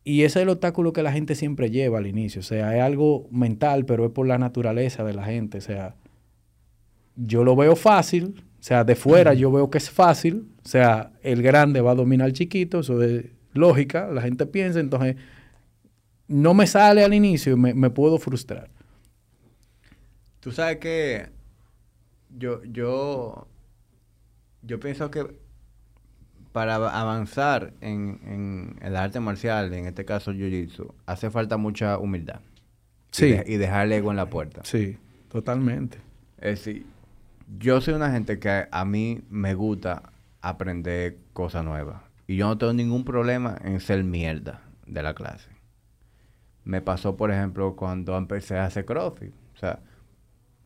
Y 0.05 0.23
ese 0.23 0.39
es 0.39 0.43
el 0.45 0.51
obstáculo 0.51 0.93
que 0.93 1.03
la 1.03 1.11
gente 1.11 1.35
siempre 1.35 1.69
lleva 1.69 1.99
al 1.99 2.07
inicio. 2.07 2.43
O 2.43 2.45
sea, 2.45 2.77
es 2.77 2.81
algo 2.81 3.27
mental, 3.33 3.87
pero 3.87 4.07
es 4.07 4.13
por 4.13 4.29
la 4.29 4.39
naturaleza 4.39 5.03
de 5.03 5.15
la 5.15 5.25
gente. 5.25 5.59
O 5.59 5.63
sea, 5.63 5.97
yo 7.17 7.43
lo 7.43 7.57
veo 7.57 7.75
fácil, 7.75 8.45
o 8.61 8.63
sea, 8.63 8.85
de 8.85 8.95
fuera 8.95 9.35
yo 9.35 9.51
veo 9.51 9.69
que 9.69 9.79
es 9.79 9.91
fácil, 9.91 10.52
o 10.65 10.69
sea, 10.69 11.13
el 11.23 11.43
grande 11.43 11.81
va 11.81 11.93
a 11.93 11.95
dominar 11.95 12.27
al 12.27 12.33
chiquito, 12.33 12.81
eso 12.81 13.03
es 13.03 13.25
lógica, 13.53 14.09
la 14.09 14.23
gente 14.23 14.47
piensa, 14.47 14.81
entonces 14.81 15.17
no 16.29 16.55
me 16.55 16.67
sale 16.67 17.05
al 17.05 17.13
inicio 17.15 17.53
y 17.53 17.57
me, 17.57 17.75
me 17.75 17.91
puedo 17.91 18.19
frustrar. 18.19 18.71
Tú 20.41 20.51
sabes 20.53 20.79
que 20.79 21.27
yo, 22.37 22.63
yo, 22.65 23.47
yo 24.63 24.81
pienso 24.81 25.11
que 25.11 25.27
para 26.53 26.77
av- 26.77 26.89
avanzar 26.95 27.73
en, 27.81 28.21
en 28.27 28.77
el 28.83 28.97
arte 28.97 29.21
marcial, 29.21 29.73
en 29.73 29.87
este 29.87 30.05
caso 30.05 30.33
Jiu-Jitsu, 30.33 30.93
hace 31.07 31.31
falta 31.31 31.57
mucha 31.57 31.99
humildad. 31.99 32.41
Sí. 33.11 33.27
Y, 33.27 33.33
de- 33.33 33.45
y 33.47 33.57
dejar 33.57 33.87
el 33.87 33.93
ego 33.93 34.11
en 34.11 34.17
la 34.17 34.27
puerta. 34.31 34.63
Sí, 34.65 34.97
totalmente. 35.31 35.99
Es 36.39 36.59
decir, 36.65 36.87
yo 37.59 37.81
soy 37.81 37.95
una 37.95 38.11
gente 38.11 38.39
que 38.39 38.67
a 38.71 38.85
mí 38.85 39.21
me 39.31 39.55
gusta 39.55 40.12
aprender 40.43 41.19
cosas 41.33 41.65
nuevas. 41.65 42.03
Y 42.27 42.37
yo 42.37 42.47
no 42.49 42.59
tengo 42.59 42.73
ningún 42.73 43.05
problema 43.05 43.57
en 43.65 43.81
ser 43.81 44.05
mierda 44.05 44.63
de 44.87 45.03
la 45.03 45.15
clase. 45.15 45.51
Me 46.65 46.81
pasó, 46.81 47.17
por 47.17 47.31
ejemplo, 47.33 47.75
cuando 47.77 48.17
empecé 48.17 48.59
a 48.59 48.67
hacer 48.67 48.85
CrossFit. 48.85 49.33
O 49.55 49.59
sea, 49.59 49.81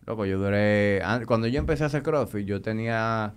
loco, 0.06 0.26
yo 0.26 0.38
duré... 0.38 1.02
an- 1.02 1.24
Cuando 1.24 1.46
yo 1.46 1.58
empecé 1.58 1.84
a 1.84 1.86
hacer 1.86 2.02
CrossFit, 2.02 2.46
yo 2.46 2.60
tenía... 2.60 3.34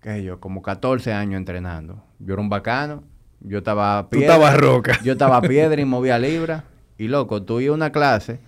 ¿Qué 0.00 0.10
sé 0.10 0.22
yo? 0.24 0.40
Como 0.40 0.60
14 0.62 1.12
años 1.12 1.38
entrenando. 1.38 2.02
Yo 2.18 2.34
era 2.34 2.42
un 2.42 2.50
bacano. 2.50 3.04
Yo 3.40 3.58
estaba... 3.58 4.08
Tú 4.10 4.18
estabas 4.20 4.56
roca. 4.56 4.98
Yo 5.02 5.12
estaba 5.12 5.40
piedra 5.48 5.80
y 5.80 5.84
movía 5.84 6.18
libra. 6.18 6.64
Y 6.98 7.08
loco, 7.08 7.42
tú 7.42 7.60
ibas 7.60 7.72
a 7.72 7.76
una 7.76 7.92
clase 7.92 8.38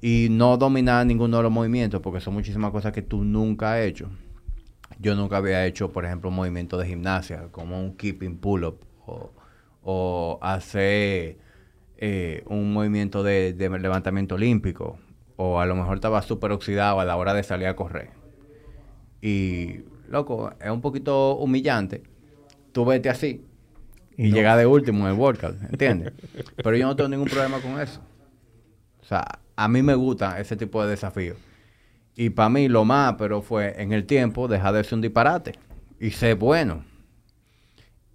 y 0.00 0.28
no 0.30 0.56
dominaba 0.56 1.04
ninguno 1.04 1.36
de 1.36 1.42
los 1.44 1.52
movimientos 1.52 2.00
porque 2.00 2.20
son 2.20 2.34
muchísimas 2.34 2.70
cosas 2.70 2.92
que 2.92 3.02
tú 3.02 3.24
nunca 3.24 3.74
has 3.74 3.80
hecho. 3.80 4.08
Yo 4.98 5.14
nunca 5.14 5.36
había 5.36 5.66
hecho, 5.66 5.92
por 5.92 6.04
ejemplo, 6.04 6.30
un 6.30 6.36
movimiento 6.36 6.78
de 6.78 6.86
gimnasia 6.86 7.48
como 7.50 7.78
un 7.78 7.96
keeping 7.96 8.38
pull-up 8.38 8.80
o, 9.06 9.32
o 9.82 10.38
hacer 10.42 11.38
eh, 11.98 12.44
un 12.46 12.72
movimiento 12.72 13.22
de, 13.22 13.52
de 13.52 13.68
levantamiento 13.78 14.36
olímpico 14.36 14.98
o 15.36 15.60
a 15.60 15.66
lo 15.66 15.76
mejor 15.76 15.96
estaba 15.96 16.22
súper 16.22 16.52
oxidado 16.52 17.00
a 17.00 17.04
la 17.04 17.16
hora 17.16 17.34
de 17.34 17.42
salir 17.42 17.68
a 17.68 17.76
correr. 17.76 18.10
Y, 19.20 19.80
loco, 20.08 20.52
es 20.60 20.70
un 20.70 20.80
poquito 20.80 21.36
humillante. 21.36 22.02
Tú 22.72 22.84
vete 22.84 23.08
así 23.08 23.44
y 24.16 24.30
llega 24.32 24.56
de 24.56 24.66
último 24.66 25.06
en 25.06 25.12
el 25.12 25.18
workout, 25.18 25.56
¿entiendes? 25.70 26.12
Pero 26.56 26.76
yo 26.76 26.86
no 26.86 26.96
tengo 26.96 27.08
ningún 27.08 27.28
problema 27.28 27.60
con 27.60 27.78
eso. 27.80 28.00
O 29.00 29.04
sea, 29.04 29.40
a 29.54 29.68
mí 29.68 29.82
me 29.82 29.94
gusta 29.94 30.40
ese 30.40 30.56
tipo 30.56 30.82
de 30.82 30.90
desafíos. 30.90 31.36
Y 32.16 32.30
para 32.30 32.48
mí 32.48 32.68
lo 32.68 32.86
más, 32.86 33.14
pero 33.18 33.42
fue 33.42 33.80
en 33.80 33.92
el 33.92 34.06
tiempo 34.06 34.48
dejar 34.48 34.74
de 34.74 34.82
ser 34.82 34.94
un 34.94 35.02
disparate 35.02 35.52
y 36.00 36.10
ser 36.10 36.36
bueno. 36.36 36.82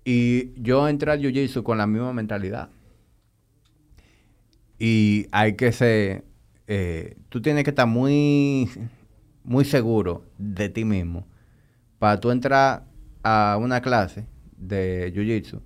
Y 0.03 0.59
yo 0.59 0.89
entré 0.89 1.11
al 1.11 1.21
Jiu-Jitsu 1.21 1.61
con 1.61 1.77
la 1.77 1.85
misma 1.85 2.11
mentalidad. 2.11 2.69
Y 4.79 5.27
hay 5.31 5.55
que 5.55 5.71
ser, 5.71 6.25
eh, 6.65 7.15
tú 7.29 7.43
tienes 7.43 7.63
que 7.63 7.69
estar 7.69 7.85
muy, 7.85 8.67
muy 9.43 9.65
seguro 9.65 10.25
de 10.39 10.69
ti 10.69 10.83
mismo 10.83 11.27
para 11.99 12.19
tú 12.19 12.31
entrar 12.31 12.87
a 13.21 13.59
una 13.61 13.81
clase 13.81 14.25
de 14.57 15.13
Jiu-Jitsu 15.13 15.61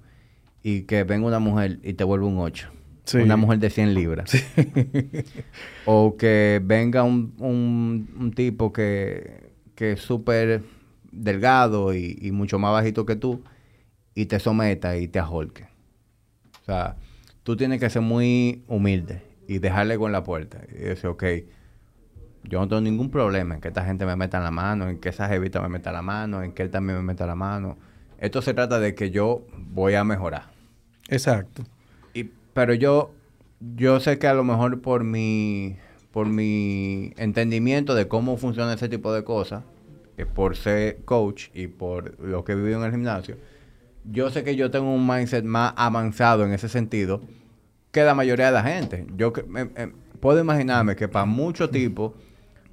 y 0.62 0.82
que 0.82 1.06
venga 1.06 1.28
una 1.28 1.40
mujer 1.40 1.80
y 1.84 1.94
te 1.94 2.03
vuelva 2.03 2.28
un 2.28 2.40
8. 2.40 2.75
Una 3.14 3.38
mujer 3.38 3.60
de 3.60 3.69
100 3.69 3.94
libras. 3.94 4.32
o 5.86 6.18
que 6.18 6.61
venga 6.64 7.03
un, 7.03 7.36
un, 7.40 8.34
tipo 8.34 8.73
que, 8.73 9.52
que 9.76 9.94
es 9.94 10.02
súper 10.02 10.64
delgado 11.11 11.94
y, 11.94 12.18
y, 12.22 12.32
mucho 12.32 12.57
más 12.60 12.72
bajito 12.72 13.06
que 13.06 13.15
tú 13.15 13.44
y 14.15 14.26
te 14.26 14.40
someta 14.40 14.98
y 14.98 15.07
te 15.07 15.19
ajolque. 15.19 15.68
O 16.61 16.65
sea, 16.65 16.95
tú 17.44 17.56
tienes 17.56 17.80
que 17.80 17.90
ser 17.90 18.02
muy 18.02 18.64
humilde 18.68 19.22
y 19.48 19.60
dejarle 19.60 19.98
con 19.98 20.11
la 20.11 20.23
puerta. 20.23 20.61
Y 20.72 20.84
decir, 20.84 21.07
ok, 21.07 21.23
yo 22.44 22.60
no 22.60 22.68
tengo 22.68 22.82
ningún 22.82 23.10
problema 23.11 23.56
en 23.56 23.61
que 23.61 23.68
esta 23.68 23.86
gente 23.86 24.06
me 24.06 24.15
meta 24.15 24.40
la 24.40 24.52
mano, 24.52 24.90
en 24.90 24.99
que 24.99 25.10
esa 25.10 25.27
jevita 25.27 25.61
me 25.61 25.69
meta 25.69 25.91
la 25.91 26.02
mano, 26.02 26.44
en 26.44 26.53
que 26.53 26.64
él 26.64 26.69
también 26.69 26.98
me 26.98 27.03
meta 27.03 27.26
la 27.26 27.36
mano. 27.36 27.77
Esto 28.18 28.41
se 28.41 28.53
trata 28.53 28.80
de 28.80 28.95
que 28.95 29.11
yo 29.11 29.45
voy 29.53 29.95
a 29.95 30.03
mejorar. 30.03 30.52
Exacto. 31.10 31.64
Pero 32.56 32.73
yo, 32.73 33.11
yo 33.60 33.99
sé 33.99 34.18
que 34.18 34.27
a 34.27 34.34
lo 34.34 34.45
mejor 34.45 34.80
por 34.80 35.03
mi, 35.03 35.76
por 36.11 36.27
mi 36.27 37.11
entendimiento 37.18 37.95
de 37.95 38.07
cómo 38.07 38.38
funciona 38.38 38.73
ese 38.73 38.88
tipo 38.88 39.11
de 39.14 39.26
cosas, 39.26 39.65
que 40.15 40.26
por 40.26 40.56
ser 40.56 41.03
coach 41.03 41.49
y 41.53 41.68
por 41.68 42.18
lo 42.22 42.45
que 42.45 42.53
he 42.53 42.56
vivido 42.56 42.80
en 42.80 42.86
el 42.86 42.91
gimnasio, 42.91 43.36
yo 44.06 44.30
sé 44.30 44.45
que 44.45 44.56
yo 44.56 44.72
tengo 44.72 44.90
un 44.94 45.06
mindset 45.06 45.44
más 45.44 45.73
avanzado 45.76 46.45
en 46.45 46.53
ese 46.53 46.69
sentido 46.69 47.19
que 47.91 48.03
la 48.03 48.15
mayoría 48.15 48.45
de 48.45 48.52
la 48.53 48.64
gente. 48.64 49.06
Yo 49.18 49.34
puedo 50.22 50.40
imaginarme 50.40 50.95
que 50.95 51.10
para 51.10 51.26
muchos 51.26 51.72
tipos, 51.72 52.14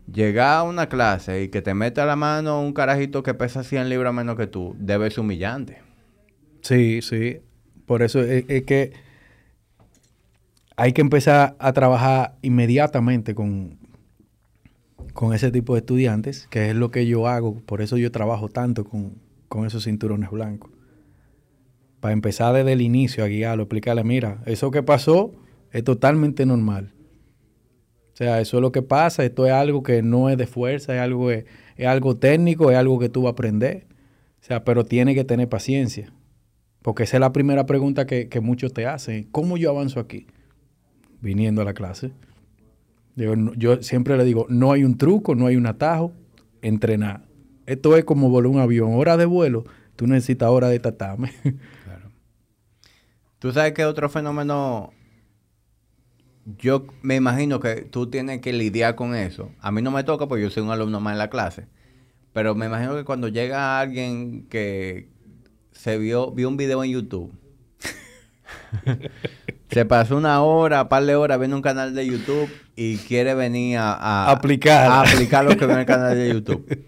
llegar 0.07 0.59
a 0.59 0.63
una 0.63 0.89
clase 0.89 1.43
y 1.43 1.49
que 1.49 1.61
te 1.61 1.75
meta 1.75 2.07
la 2.07 2.15
mano 2.15 2.63
un 2.63 2.73
carajito 2.73 3.25
que 3.25 3.35
pesa 3.35 3.65
100 3.65 3.89
libras 3.89 4.15
menos 4.15 4.37
que 4.37 4.47
tú, 4.47 4.77
debe 4.79 5.11
ser 5.11 5.21
humillante. 5.21 5.79
Sí, 6.61 7.03
sí. 7.03 7.41
Por 7.85 8.03
eso 8.03 8.21
es, 8.23 8.45
que 8.63 8.93
hay 10.77 10.93
que 10.93 11.01
empezar 11.01 11.57
a 11.59 11.73
trabajar 11.73 12.37
inmediatamente 12.43 13.35
con, 13.35 13.79
con 15.13 15.35
ese 15.35 15.51
tipo 15.51 15.75
de 15.75 15.81
estudiantes, 15.81 16.47
que 16.51 16.71
es 16.71 16.77
lo 16.77 16.91
que 16.91 17.07
yo 17.07 17.29
hago. 17.29 17.61
Por 17.67 17.83
eso 17.83 17.97
yo 17.97 18.11
trabajo 18.11 18.49
tanto 18.49 18.85
con, 18.85 19.15
con 19.49 19.67
esos 19.67 19.85
cinturones 19.85 20.31
blancos. 20.31 20.71
Para 22.01 22.13
empezar 22.13 22.55
desde 22.55 22.73
el 22.73 22.81
inicio 22.81 23.23
a 23.23 23.29
guiarlo, 23.29 23.65
explicarle, 23.65 24.03
mira, 24.03 24.43
eso 24.47 24.71
que 24.71 24.83
pasó 24.83 25.33
es 25.71 25.85
totalmente 25.85 26.47
normal. 26.47 26.93
O 28.13 28.17
sea, 28.17 28.41
eso 28.41 28.59
es 28.59 28.61
lo 28.61 28.73
que 28.73 28.83
pasa, 28.83 29.25
esto 29.25 29.47
es 29.47 29.53
algo 29.53 29.83
que 29.83 30.03
no 30.03 30.29
es 30.29 30.37
de 30.37 30.47
fuerza, 30.47 30.95
es 30.95 31.01
algo, 31.01 31.31
es, 31.31 31.45
algo 31.87 32.17
técnico, 32.17 32.71
es 32.71 32.77
algo 32.77 32.99
que 32.99 33.09
tú 33.09 33.23
vas 33.23 33.31
a 33.31 33.33
aprender. 33.33 33.87
O 34.41 34.45
sea, 34.45 34.65
pero 34.65 34.85
tiene 34.85 35.15
que 35.15 35.25
tener 35.25 35.49
paciencia. 35.49 36.13
Porque 36.83 37.05
esa 37.05 37.17
es 37.17 37.21
la 37.21 37.33
primera 37.33 37.65
pregunta 37.65 38.07
que, 38.07 38.41
muchos 38.43 38.73
te 38.75 38.87
hacen. 38.87 39.25
¿Cómo 39.31 39.57
yo 39.57 39.71
avanzo 39.71 40.01
aquí? 40.01 40.27
Viniendo 41.23 41.63
a 41.63 41.65
la 41.65 41.73
clase. 41.73 42.13
Yo, 43.17 43.35
yo, 43.57 43.83
siempre 43.83 44.17
le 44.19 44.25
digo, 44.25 44.47
no 44.51 44.73
hay 44.73 44.85
un 44.85 44.99
truco, 44.99 45.35
no 45.35 45.47
hay 45.47 45.57
un 45.57 45.67
atajo, 45.67 46.13
entrenar. 46.61 47.25
Esto 47.65 47.97
es 47.97 48.05
como 48.05 48.29
volar 48.29 48.51
un 48.51 48.59
avión. 48.59 48.91
Hora 48.95 49.17
de 49.17 49.25
vuelo, 49.25 49.65
tú 49.97 50.07
necesitas 50.07 50.51
hora 50.51 50.69
de 50.69 50.79
tatame. 50.79 51.33
Claro. 51.85 52.11
Tú 53.39 53.53
sabes 53.53 53.73
que 53.73 53.85
otro 53.85 54.09
fenómeno, 54.09 54.93
yo 56.59 56.87
me 57.03 57.17
imagino 57.17 57.61
que 57.61 57.83
tú 57.83 58.09
tienes 58.09 58.41
que 58.41 58.53
lidiar 58.53 58.95
con 58.95 59.15
eso. 59.15 59.51
A 59.61 59.73
mí 59.73 59.83
no 59.83 59.91
me 59.91 60.05
toca 60.05 60.27
porque 60.27 60.43
yo 60.43 60.51
soy 60.51 60.63
un 60.63 60.71
alumno 60.71 61.01
más 61.01 61.13
en 61.13 61.19
la 61.19 61.31
clase. 61.31 61.67
Pero 62.33 62.55
me 62.55 62.67
imagino 62.67 62.95
que 62.97 63.05
cuando 63.05 63.29
llega 63.29 63.79
alguien 63.79 64.47
que, 64.49 65.09
se 65.73 65.99
vio, 65.99 66.31
vio 66.31 66.49
un 66.49 66.57
video 66.57 66.85
en 66.85 66.91
YouTube. 66.93 67.33
se 69.73 69.85
pasó 69.85 70.17
una 70.17 70.43
hora, 70.43 70.83
un 70.83 70.89
par 70.89 71.05
de 71.05 71.17
horas 71.17 71.39
viendo 71.39 71.57
un 71.57 71.63
canal 71.63 71.95
de 71.95 72.07
YouTube 72.07 72.51
y 72.77 72.99
quiere 72.99 73.35
venir 73.35 73.79
a, 73.79 74.31
aplicar. 74.31 74.91
a 74.91 75.01
aplicar 75.01 75.45
lo 75.45 75.57
que 75.57 75.67
ve 75.67 75.73
en 75.73 75.79
el 75.81 75.87
canal 75.87 76.15
de 76.15 76.29
YouTube. 76.33 76.85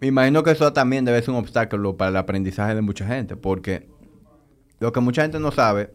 Me 0.00 0.06
imagino 0.06 0.42
que 0.42 0.52
eso 0.52 0.72
también 0.72 1.04
debe 1.04 1.20
ser 1.20 1.30
un 1.30 1.36
obstáculo 1.36 1.96
para 1.96 2.10
el 2.10 2.16
aprendizaje 2.16 2.74
de 2.74 2.80
mucha 2.80 3.06
gente, 3.06 3.36
porque 3.36 3.88
lo 4.80 4.92
que 4.92 5.00
mucha 5.00 5.22
gente 5.22 5.38
no 5.38 5.52
sabe 5.52 5.92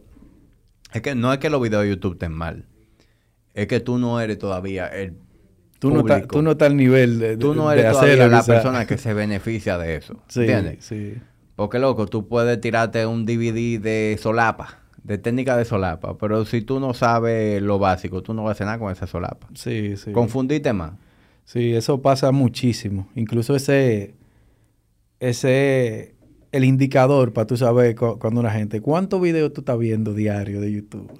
es 0.92 1.02
que 1.02 1.14
no 1.14 1.32
es 1.32 1.38
que 1.38 1.50
los 1.50 1.60
videos 1.60 1.82
de 1.82 1.90
YouTube 1.90 2.14
estén 2.14 2.32
mal, 2.32 2.66
es 3.54 3.66
que 3.66 3.80
tú 3.80 3.98
no 3.98 4.20
eres 4.20 4.38
todavía 4.38 4.86
el 4.86 5.18
Tú 5.78 5.90
no, 5.92 6.02
tú 6.26 6.42
no 6.42 6.52
estás 6.52 6.70
al 6.70 6.76
nivel 6.76 7.20
de, 7.20 7.36
Tú 7.36 7.54
no 7.54 7.70
eres 7.70 7.92
todavía 7.92 8.26
la 8.26 8.42
persona 8.42 8.84
que 8.84 8.98
se 8.98 9.14
beneficia 9.14 9.78
de 9.78 9.94
eso. 9.94 10.20
¿Entiendes? 10.34 10.84
Sí. 10.84 11.14
Porque, 11.54 11.78
loco, 11.78 12.06
tú 12.06 12.26
puedes 12.26 12.60
tirarte 12.60 13.06
un 13.06 13.24
DVD 13.24 13.80
de 13.80 14.18
solapa, 14.20 14.77
de 15.02 15.18
técnica 15.18 15.56
de 15.56 15.64
solapa, 15.64 16.18
pero 16.18 16.44
si 16.44 16.62
tú 16.62 16.80
no 16.80 16.94
sabes 16.94 17.62
lo 17.62 17.78
básico, 17.78 18.22
tú 18.22 18.34
no 18.34 18.42
vas 18.42 18.50
a 18.50 18.52
hacer 18.52 18.66
nada 18.66 18.78
con 18.78 18.92
esa 18.92 19.06
solapa. 19.06 19.48
Sí, 19.54 19.96
sí. 19.96 20.12
Confundiste 20.12 20.72
más. 20.72 20.92
Sí, 21.44 21.74
eso 21.74 22.02
pasa 22.02 22.30
muchísimo. 22.30 23.08
Incluso 23.14 23.56
ese, 23.56 24.14
ese, 25.18 26.14
el 26.52 26.64
indicador 26.64 27.32
para 27.32 27.46
tú 27.46 27.56
saber 27.56 27.96
cuando 27.96 28.40
una 28.40 28.50
gente, 28.50 28.80
¿cuántos 28.80 29.20
videos 29.20 29.52
tú 29.52 29.62
estás 29.62 29.78
viendo 29.78 30.12
diario 30.12 30.60
de 30.60 30.72
YouTube? 30.72 31.10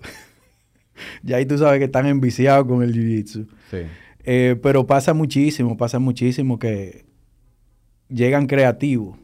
ya 1.23 1.37
ahí 1.37 1.47
tú 1.47 1.57
sabes 1.57 1.79
que 1.79 1.87
están 1.87 2.07
enviciados 2.07 2.67
con 2.67 2.83
el 2.83 2.93
Jiu-Jitsu. 2.93 3.49
Sí. 3.71 3.79
Eh, 4.25 4.57
pero 4.63 4.87
pasa 4.87 5.15
muchísimo, 5.15 5.79
pasa 5.79 5.99
muchísimo 5.99 6.59
que 6.59 7.07
llegan 8.11 8.47
creativos 8.47 9.17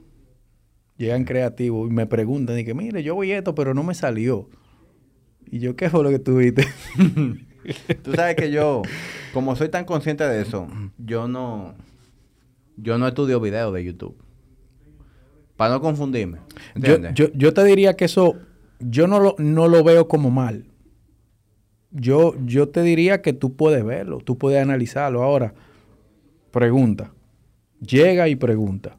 llegan 0.96 1.24
creativos 1.24 1.90
y 1.90 1.92
me 1.92 2.06
preguntan 2.06 2.58
y 2.58 2.64
que, 2.64 2.74
mire, 2.74 3.02
yo 3.02 3.14
voy 3.14 3.32
esto, 3.32 3.54
pero 3.54 3.74
no 3.74 3.82
me 3.82 3.94
salió. 3.94 4.48
Y 5.46 5.58
yo, 5.58 5.76
¿qué 5.76 5.90
fue 5.90 6.02
lo 6.02 6.10
que 6.10 6.18
tuviste? 6.18 6.66
Tú 8.02 8.12
sabes 8.12 8.36
que 8.36 8.50
yo, 8.50 8.82
como 9.32 9.56
soy 9.56 9.68
tan 9.68 9.84
consciente 9.84 10.24
de 10.24 10.42
eso, 10.42 10.68
yo 10.98 11.28
no, 11.28 11.74
yo 12.76 12.98
no 12.98 13.08
estudio 13.08 13.40
videos 13.40 13.72
de 13.74 13.84
YouTube. 13.84 14.16
Para 15.56 15.74
no 15.74 15.80
confundirme. 15.80 16.38
Yo, 16.74 16.98
yo, 17.32 17.54
te 17.54 17.64
diría 17.64 17.94
que 17.94 18.06
eso, 18.06 18.34
yo 18.80 19.06
no 19.06 19.20
lo, 19.20 19.36
no 19.38 19.68
lo 19.68 19.84
veo 19.84 20.08
como 20.08 20.30
mal. 20.30 20.66
Yo, 21.92 22.34
yo 22.44 22.68
te 22.68 22.82
diría 22.82 23.22
que 23.22 23.32
tú 23.32 23.54
puedes 23.54 23.84
verlo, 23.84 24.18
tú 24.18 24.36
puedes 24.36 24.60
analizarlo. 24.60 25.22
Ahora, 25.22 25.54
pregunta. 26.50 27.12
Llega 27.80 28.28
y 28.28 28.34
pregunta 28.34 28.96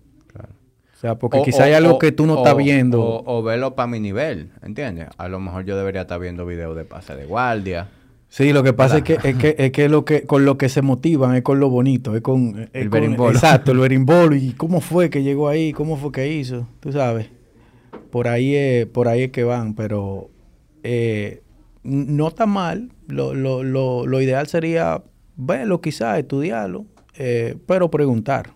porque 1.13 1.43
quizá 1.43 1.65
hay 1.65 1.73
algo 1.73 1.99
que 1.99 2.11
tú 2.11 2.25
no 2.25 2.37
estás 2.37 2.57
viendo. 2.57 3.23
O, 3.25 3.43
verlo 3.43 3.75
para 3.75 3.87
mi 3.87 3.99
nivel, 3.99 4.49
¿entiendes? 4.63 5.09
A 5.17 5.27
lo 5.29 5.39
mejor 5.39 5.65
yo 5.65 5.77
debería 5.77 6.01
estar 6.01 6.19
viendo 6.19 6.45
videos 6.45 6.75
de 6.75 6.85
pase 6.85 7.15
de 7.15 7.25
guardia. 7.25 7.89
Sí, 8.27 8.51
lo 8.51 8.63
que 8.63 8.73
pasa 8.73 8.97
es 8.97 9.03
que, 9.03 9.13
es 9.23 9.35
que, 9.37 9.55
es 9.57 9.71
que, 9.71 9.87
lo 9.87 10.03
que 10.03 10.23
con 10.23 10.43
lo 10.43 10.57
que 10.57 10.67
se 10.67 10.81
motivan 10.81 11.35
es 11.35 11.43
con 11.43 11.59
lo 11.59 11.69
bonito, 11.69 12.15
es 12.15 12.21
con 12.21 12.69
el 12.73 12.89
berimbolo. 12.89 13.31
Exacto, 13.31 13.71
el 13.71 13.77
berimbolo. 13.85 14.35
¿Y 14.35 14.53
cómo 14.53 14.81
fue 14.81 15.09
que 15.09 15.21
llegó 15.21 15.47
ahí? 15.47 15.71
¿Cómo 15.71 15.95
fue 15.95 16.11
que 16.11 16.27
hizo? 16.33 16.67
Tú 16.79 16.91
sabes. 16.91 17.29
Por 18.09 18.27
ahí 18.27 18.55
es, 18.55 18.87
por 18.87 19.07
ahí 19.07 19.23
es 19.23 19.31
que 19.31 19.43
van, 19.43 19.75
pero 19.75 20.29
eh, 20.83 21.43
no 21.83 22.27
está 22.27 22.45
mal. 22.45 22.89
Lo, 23.07 23.33
lo, 23.35 23.63
lo, 23.63 24.07
lo 24.07 24.21
ideal 24.21 24.47
sería 24.47 25.03
verlo 25.37 25.79
quizás, 25.81 26.17
estudiarlo, 26.17 26.85
eh, 27.17 27.55
pero 27.67 27.91
preguntar 27.91 28.54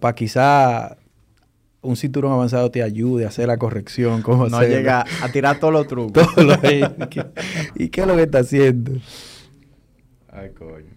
para 0.00 0.14
quizá 0.14 0.96
un 1.80 1.96
cinturón 1.96 2.32
avanzado 2.32 2.70
te 2.70 2.82
ayude 2.82 3.24
a 3.24 3.28
hacer 3.28 3.48
la 3.48 3.56
corrección. 3.56 4.22
Cómo 4.22 4.48
no 4.48 4.62
llega 4.62 5.04
a 5.22 5.28
tirar 5.30 5.58
todos 5.58 5.72
los 5.72 5.86
trucos. 5.86 6.26
¿Y 7.74 7.88
qué 7.88 8.00
es 8.00 8.06
lo 8.06 8.16
que 8.16 8.22
está 8.22 8.40
haciendo? 8.40 8.92
Ay, 10.30 10.50
coño. 10.50 10.96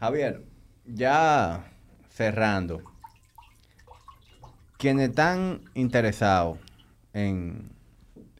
Javier, 0.00 0.44
ya 0.84 1.72
cerrando. 2.10 2.82
Quienes 4.76 5.10
están 5.10 5.62
interesados 5.74 6.58
en, 7.14 7.70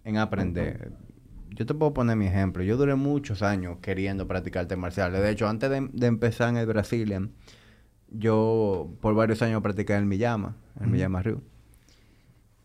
en 0.05 0.18
aprender 0.18 0.92
yo 1.55 1.66
te 1.66 1.74
puedo 1.74 1.94
poner 1.94 2.16
mi 2.16 2.26
ejemplo. 2.26 2.62
Yo 2.62 2.76
duré 2.76 2.94
muchos 2.96 3.42
años 3.42 3.78
queriendo 3.80 4.26
practicar 4.26 4.62
artes 4.62 4.76
marciales. 4.76 5.20
De 5.20 5.30
hecho, 5.30 5.48
antes 5.48 5.70
de, 5.70 6.06
empezar 6.06 6.48
en 6.48 6.56
el 6.56 6.66
Brazilian, 6.66 7.30
yo 8.19 8.91
por 9.01 9.15
varios 9.15 9.43
años 9.43 9.62
practiqué 9.62 9.93
en 9.95 10.01
el 10.01 10.07
Miyama, 10.07 10.57
en 10.77 10.85
el 10.85 10.91
Miyama 10.91 11.23
Ryu. 11.23 11.43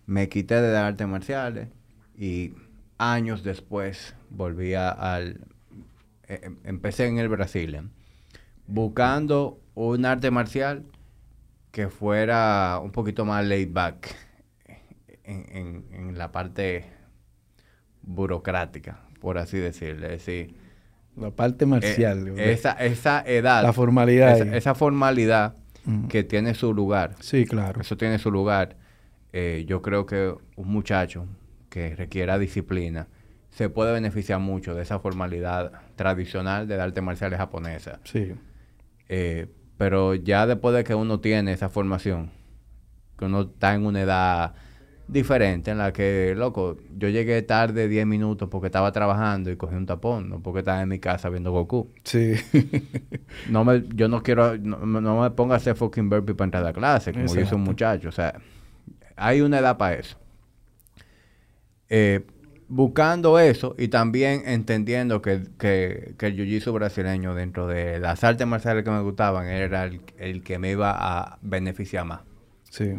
Me 0.05 0.29
quité 0.29 0.61
de 0.61 0.77
artes 0.77 1.07
marciales 1.07 1.69
y 2.17 2.53
años 2.97 3.43
después 3.43 4.15
volví 4.29 4.73
al... 4.73 5.41
E, 6.27 6.41
em, 6.43 6.57
empecé 6.63 7.07
en 7.07 7.17
el 7.17 7.27
Brazilian, 7.27 7.91
buscando 8.67 9.59
un 9.73 10.05
arte 10.05 10.31
marcial 10.31 10.85
que 11.71 11.89
fuera 11.89 12.79
un 12.83 12.91
poquito 12.91 13.25
más 13.25 13.45
laid 13.45 13.71
back 13.71 14.15
en, 15.23 15.85
en 15.91 16.17
la 16.17 16.31
parte 16.31 16.85
burocrática, 18.01 18.99
por 19.19 19.37
así 19.37 19.57
decirlo. 19.57 20.07
Es 20.07 20.25
decir, 20.25 20.55
la 21.15 21.31
parte 21.31 21.65
marcial. 21.65 22.27
Eh, 22.37 22.51
esa, 22.53 22.71
esa 22.73 23.21
edad. 23.25 23.63
La 23.63 23.73
formalidad. 23.73 24.39
Esa, 24.53 24.75
formalidad 24.75 25.55
que 26.07 26.23
tiene 26.23 26.53
su 26.53 26.73
lugar. 26.73 27.15
Sí, 27.19 27.45
claro. 27.45 27.81
Eso 27.81 27.97
tiene 27.97 28.19
su 28.19 28.31
lugar. 28.31 28.77
Eh, 29.33 29.65
yo 29.67 29.81
creo 29.81 30.05
que 30.05 30.33
un 30.55 30.67
muchacho 30.67 31.25
que 31.69 31.95
requiera 31.95 32.39
disciplina 32.39 33.07
se 33.51 33.69
puede 33.69 33.91
beneficiar 33.91 34.39
mucho 34.39 34.75
de 34.75 34.83
esa 34.83 34.99
formalidad 34.99 35.71
tradicional 35.95 36.67
de 36.67 36.79
arte 36.79 37.01
marcial 37.01 37.35
japonesa. 37.35 37.99
Sí. 38.03 38.33
Eh, 39.07 39.47
pero 39.77 40.15
ya 40.15 40.45
después 40.45 40.75
de 40.75 40.83
que 40.83 40.95
uno 40.95 41.19
tiene 41.19 41.53
esa 41.53 41.69
formación, 41.69 42.31
que 43.17 43.25
uno 43.25 43.41
está 43.41 43.73
en 43.73 43.85
una 43.85 44.01
edad 44.01 44.53
diferente 45.11 45.71
en 45.71 45.79
la 45.79 45.91
que, 45.91 46.33
loco, 46.37 46.77
yo 46.97 47.09
llegué 47.09 47.41
tarde 47.41 47.87
10 47.87 48.05
minutos 48.05 48.47
porque 48.49 48.67
estaba 48.67 48.91
trabajando 48.91 49.49
y 49.49 49.57
cogí 49.57 49.75
un 49.75 49.85
tapón, 49.85 50.29
no 50.29 50.41
porque 50.41 50.59
estaba 50.59 50.81
en 50.81 50.89
mi 50.89 50.99
casa 50.99 51.29
viendo 51.29 51.51
Goku. 51.51 51.91
Sí. 52.03 52.33
no 53.49 53.65
me, 53.65 53.83
yo 53.95 54.07
no 54.07 54.21
quiero, 54.21 54.57
no, 54.57 54.77
me 55.21 55.31
ponga 55.31 55.55
a 55.55 55.57
hacer 55.57 55.75
fucking 55.75 56.09
burpee 56.09 56.35
para 56.35 56.45
entrar 56.45 56.65
a 56.67 56.73
clase, 56.73 57.11
como 57.11 57.33
dice 57.33 57.55
un 57.55 57.61
muchacho. 57.61 58.09
O 58.09 58.11
sea, 58.11 58.39
hay 59.15 59.41
una 59.41 59.59
edad 59.59 59.77
para 59.77 59.95
eso. 59.95 60.17
Eh, 61.89 62.25
buscando 62.67 63.39
eso 63.39 63.75
y 63.79 63.87
también 63.87 64.43
entendiendo 64.45 65.23
que, 65.23 65.41
que, 65.57 66.13
que 66.19 66.27
el 66.27 66.37
jiu-jitsu 66.37 66.71
brasileño 66.71 67.33
dentro 67.33 67.65
de 67.65 67.99
las 67.99 68.23
artes 68.23 68.45
marciales 68.45 68.83
que 68.83 68.91
me 68.91 69.01
gustaban 69.01 69.47
era 69.47 69.85
el, 69.85 70.01
el 70.19 70.43
que 70.43 70.59
me 70.59 70.69
iba 70.71 70.95
a 70.95 71.39
beneficiar 71.41 72.05
más. 72.05 72.21
Sí. 72.69 72.93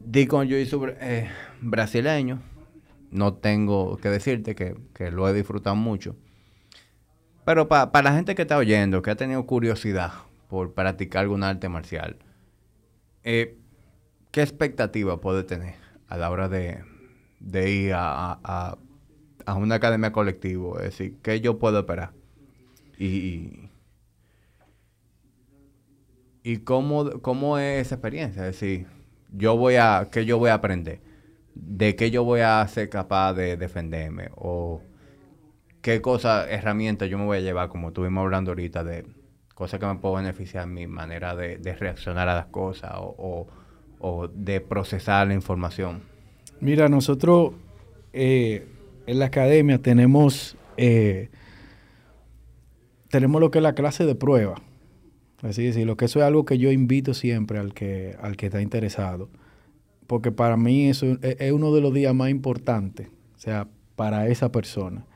Di 0.00 0.26
con 0.26 0.48
yo 0.48 0.56
jiu 0.56 0.86
eh, 1.00 1.28
brasileño. 1.60 2.40
No 3.10 3.34
tengo 3.34 3.96
que 3.98 4.08
decirte 4.08 4.54
que, 4.54 5.10
lo 5.10 5.28
he 5.28 5.34
disfrutado 5.34 5.76
mucho. 5.76 6.16
Pero 7.44 7.68
para 7.68 8.02
la 8.02 8.14
gente 8.14 8.34
que 8.34 8.42
está 8.42 8.56
oyendo, 8.56 9.02
que 9.02 9.10
ha 9.10 9.16
tenido 9.16 9.44
curiosidad 9.46 10.12
por 10.48 10.72
practicar 10.72 11.22
algún 11.22 11.42
arte 11.42 11.68
marcial, 11.68 12.16
eh, 13.24 13.58
¿qué 14.30 14.42
expectativa 14.42 15.20
puede 15.20 15.42
tener 15.42 15.74
a 16.08 16.16
la 16.16 16.30
hora 16.30 16.48
de, 16.48 16.82
ir 17.40 17.92
a, 17.94 18.78
una 19.56 19.74
academia 19.74 20.12
colectiva? 20.12 20.78
Es 20.78 20.84
decir, 20.84 21.16
¿qué 21.22 21.40
yo 21.40 21.58
puedo 21.58 21.80
esperar? 21.80 22.12
Y, 22.98 23.70
y 26.42 26.58
cómo, 26.58 27.20
cómo 27.20 27.58
es 27.58 27.86
esa 27.86 27.96
experiencia. 27.96 28.46
Es 28.46 28.60
decir, 28.60 28.86
yo 29.32 29.56
voy 29.56 29.76
a, 29.76 30.08
¿qué 30.10 30.24
yo 30.24 30.38
voy 30.38 30.50
a 30.50 30.54
aprender? 30.54 31.00
¿De 31.54 31.96
qué 31.96 32.10
yo 32.10 32.24
voy 32.24 32.40
a 32.40 32.66
ser 32.68 32.88
capaz 32.88 33.34
de 33.34 33.56
defenderme? 33.56 34.30
O 34.34 34.82
qué 35.82 36.00
cosas, 36.00 36.46
herramientas 36.50 37.08
yo 37.08 37.18
me 37.18 37.24
voy 37.24 37.38
a 37.38 37.40
llevar, 37.40 37.68
como 37.68 37.88
estuvimos 37.88 38.22
hablando 38.22 38.52
ahorita, 38.52 38.84
de 38.84 39.04
cosas 39.54 39.80
que 39.80 39.86
me 39.86 39.96
puedo 39.96 40.14
beneficiar 40.14 40.64
en 40.64 40.74
mi 40.74 40.86
manera 40.86 41.34
de, 41.36 41.58
reaccionar 41.78 42.28
a 42.28 42.34
las 42.34 42.46
cosas 42.46 42.92
o, 42.94 43.46
de 44.32 44.60
procesar 44.60 45.26
la 45.26 45.34
información. 45.34 46.02
Mira, 46.60 46.88
nosotros 46.88 47.52
eh, 48.12 48.66
en 49.06 49.18
la 49.18 49.26
academia 49.26 49.78
tenemos, 49.78 50.56
eh, 50.76 51.28
tenemos 53.08 53.40
lo 53.40 53.50
que 53.50 53.58
es 53.58 53.62
la 53.62 53.74
clase 53.74 54.06
de 54.06 54.14
prueba. 54.14 54.54
Así 55.42 55.64
decirlo, 55.64 55.96
que 55.96 56.04
eso 56.04 56.18
es 56.18 56.24
algo 56.24 56.44
que 56.44 56.58
yo 56.58 56.70
invito 56.70 57.14
siempre 57.14 57.58
al 57.58 57.72
que, 57.72 58.16
al 58.20 58.36
que 58.36 58.46
está 58.46 58.60
interesado. 58.60 59.30
Porque 60.06 60.32
para 60.32 60.56
mí 60.56 60.88
eso 60.88 61.18
es, 61.22 61.52
uno 61.52 61.72
de 61.72 61.80
los 61.80 61.94
días 61.94 62.14
más 62.14 62.30
importantes, 62.30 63.08
o 63.36 63.38
sea, 63.38 63.68
para 63.96 64.28
esa 64.28 64.52
persona. 64.52 65.06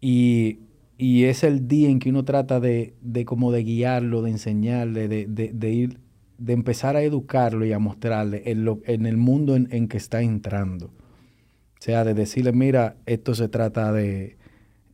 Y, 0.00 0.58
es 0.98 1.44
el 1.44 1.66
día 1.68 1.88
en 1.88 1.98
que 1.98 2.10
uno 2.10 2.24
trata 2.24 2.60
de, 2.60 2.94
de 3.00 3.24
como 3.24 3.52
de 3.52 3.64
guiarlo, 3.64 4.22
de 4.22 4.30
enseñarle, 4.30 5.08
de, 5.08 5.26
de, 5.26 5.70
ir, 5.70 5.98
de 6.38 6.52
empezar 6.52 6.96
a 6.96 7.02
educarlo 7.02 7.64
y 7.64 7.72
a 7.72 7.78
mostrarle 7.78 8.42
en, 8.46 8.64
lo, 8.64 8.80
en 8.84 9.06
el 9.06 9.16
mundo 9.16 9.56
en, 9.56 9.68
en, 9.70 9.88
que 9.88 9.96
está 9.96 10.22
entrando. 10.22 10.86
O 10.86 11.80
sea, 11.80 12.04
de 12.04 12.14
decirle, 12.14 12.52
mira, 12.52 12.96
esto 13.06 13.34
se 13.34 13.48
trata 13.48 13.92
de, 13.92 14.36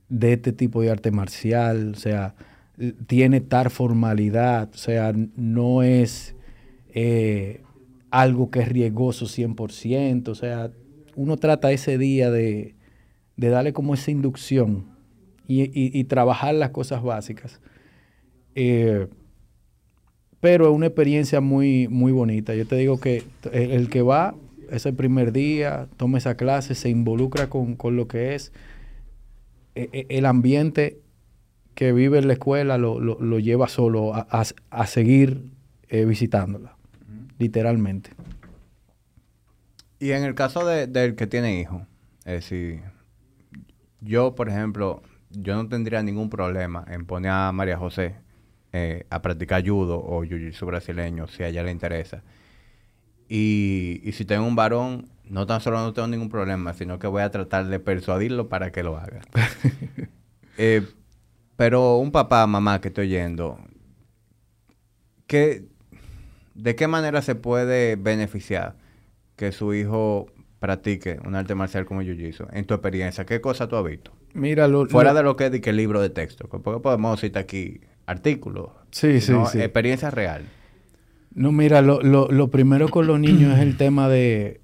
de 0.08 0.32
este 0.34 0.52
tipo 0.52 0.82
de 0.82 0.90
arte 0.90 1.10
marcial, 1.10 1.92
o 1.94 1.98
sea, 1.98 2.34
tiene 3.06 3.40
tal 3.40 3.70
formalidad, 3.70 4.70
o 4.74 4.78
sea, 4.78 5.12
no 5.36 5.82
es 5.82 6.34
eh, 6.94 7.62
algo 8.10 8.50
que 8.50 8.60
es 8.60 8.68
riesgoso 8.68 9.26
100%, 9.26 10.28
o 10.28 10.34
sea, 10.34 10.70
uno 11.14 11.36
trata 11.36 11.72
ese 11.72 11.98
día 11.98 12.30
de, 12.30 12.74
darle 13.36 13.72
como 13.72 13.94
esa 13.94 14.10
inducción 14.10 14.86
y, 15.46 16.04
trabajar 16.04 16.54
las 16.54 16.70
cosas 16.70 17.02
básicas. 17.02 17.60
Eh, 18.54 19.08
pero 20.40 20.70
es 20.70 20.74
una 20.74 20.86
experiencia 20.86 21.40
muy, 21.40 21.88
muy 21.88 22.12
bonita. 22.12 22.54
Yo 22.54 22.66
te 22.66 22.76
digo 22.76 23.00
que 23.00 23.24
el, 23.52 23.88
que 23.90 24.02
va 24.02 24.34
ese 24.70 24.92
primer 24.92 25.32
día, 25.32 25.88
toma 25.96 26.18
esa 26.18 26.36
clase, 26.36 26.74
se 26.74 26.88
involucra 26.88 27.48
con, 27.50 27.76
lo 27.82 28.06
que 28.06 28.34
es 28.34 28.52
e, 29.74 29.88
e, 29.92 30.06
el 30.08 30.24
ambiente 30.24 31.00
que 31.80 31.94
vive 31.94 32.18
en 32.18 32.26
la 32.26 32.34
escuela 32.34 32.76
lo, 32.76 33.00
lo, 33.00 33.38
lleva 33.38 33.66
solo 33.66 34.12
a, 34.14 34.86
seguir 34.86 35.46
eh, 35.88 36.04
visitándola, 36.04 36.76
literalmente. 37.38 38.10
Y 39.98 40.10
en 40.10 40.24
el 40.24 40.34
caso 40.34 40.66
del 40.66 41.14
que 41.14 41.26
tiene 41.26 41.58
hijos, 41.58 41.84
es 42.26 42.34
decir, 42.34 42.82
yo, 44.02 44.34
por 44.34 44.50
ejemplo, 44.50 45.00
yo 45.30 45.56
no 45.56 45.70
tendría 45.70 46.02
ningún 46.02 46.28
problema 46.28 46.84
en 46.86 47.06
poner 47.06 47.30
a 47.30 47.50
María 47.50 47.78
José 47.78 48.16
eh, 48.74 49.06
a 49.08 49.22
practicar 49.22 49.66
judo 49.66 50.04
o 50.04 50.22
jiu-jitsu 50.22 50.66
brasileño, 50.66 51.28
si 51.28 51.44
a 51.44 51.48
ella 51.48 51.62
le 51.62 51.70
interesa. 51.70 52.22
Y, 53.26 54.02
y 54.04 54.12
si 54.12 54.26
tengo 54.26 54.46
un 54.46 54.54
varón, 54.54 55.08
no 55.24 55.46
tan 55.46 55.62
solo 55.62 55.78
no 55.78 55.94
tengo 55.94 56.08
ningún 56.08 56.28
problema, 56.28 56.74
sino 56.74 56.98
que 56.98 57.06
voy 57.06 57.22
a 57.22 57.30
tratar 57.30 57.68
de 57.68 57.80
persuadirlo 57.80 58.50
para 58.50 58.70
que 58.70 58.82
lo 58.82 58.98
haga. 58.98 59.22
eh, 60.58 60.86
pero 61.60 61.98
un 61.98 62.10
papá, 62.10 62.46
mamá 62.46 62.80
que 62.80 62.88
estoy 62.88 63.08
oyendo, 63.08 63.58
¿qué, 65.26 65.66
¿de 66.54 66.74
qué 66.74 66.88
manera 66.88 67.20
se 67.20 67.34
puede 67.34 67.96
beneficiar 67.96 68.76
que 69.36 69.52
su 69.52 69.74
hijo 69.74 70.32
practique 70.58 71.18
un 71.22 71.34
arte 71.34 71.54
marcial 71.54 71.84
como 71.84 72.00
Jiu-Jitsu? 72.00 72.48
En 72.54 72.64
tu 72.64 72.72
experiencia, 72.72 73.26
¿qué 73.26 73.42
cosa 73.42 73.68
tú 73.68 73.76
has 73.76 73.84
visto? 73.84 74.10
Mira, 74.32 74.70
Fuera 74.88 75.12
de 75.12 75.22
lo 75.22 75.36
que 75.36 75.48
es 75.48 75.66
el 75.66 75.76
libro 75.76 76.00
de 76.00 76.08
texto, 76.08 76.48
porque 76.48 76.80
podemos 76.80 77.20
citar 77.20 77.42
aquí 77.42 77.82
artículos. 78.06 78.70
Sí, 78.90 79.20
sí, 79.20 79.34
sí. 79.52 79.60
Experiencia 79.60 80.10
real. 80.10 80.44
No, 81.34 81.52
mira, 81.52 81.82
lo, 81.82 82.00
lo, 82.00 82.28
lo 82.28 82.48
primero 82.48 82.88
con 82.88 83.06
los 83.06 83.20
niños 83.20 83.52
es 83.58 83.60
el 83.60 83.76
tema 83.76 84.08
de 84.08 84.62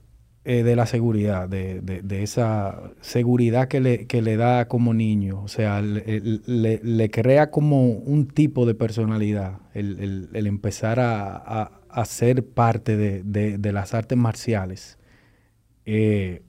eh, 0.48 0.62
de 0.62 0.76
la 0.76 0.86
seguridad, 0.86 1.48
de, 1.48 1.80
de, 1.80 2.22
esa 2.22 2.92
seguridad 3.00 3.66
que 3.66 3.80
le, 3.80 4.06
que 4.06 4.22
le, 4.22 4.36
da 4.36 4.68
como 4.68 4.94
niño. 4.94 5.42
O 5.42 5.48
sea, 5.48 5.82
le, 5.82 6.20
le, 6.84 7.10
crea 7.10 7.50
como 7.50 7.88
un 7.88 8.28
tipo 8.28 8.64
de 8.64 8.76
personalidad, 8.76 9.58
el, 9.74 10.28
el, 10.32 10.46
empezar 10.46 11.00
a, 11.00 11.80
a, 11.88 12.04
ser 12.04 12.46
parte 12.46 12.96
de, 12.96 13.72
las 13.72 13.92
artes 13.92 14.16
marciales. 14.16 15.00
Eh, 15.84 16.42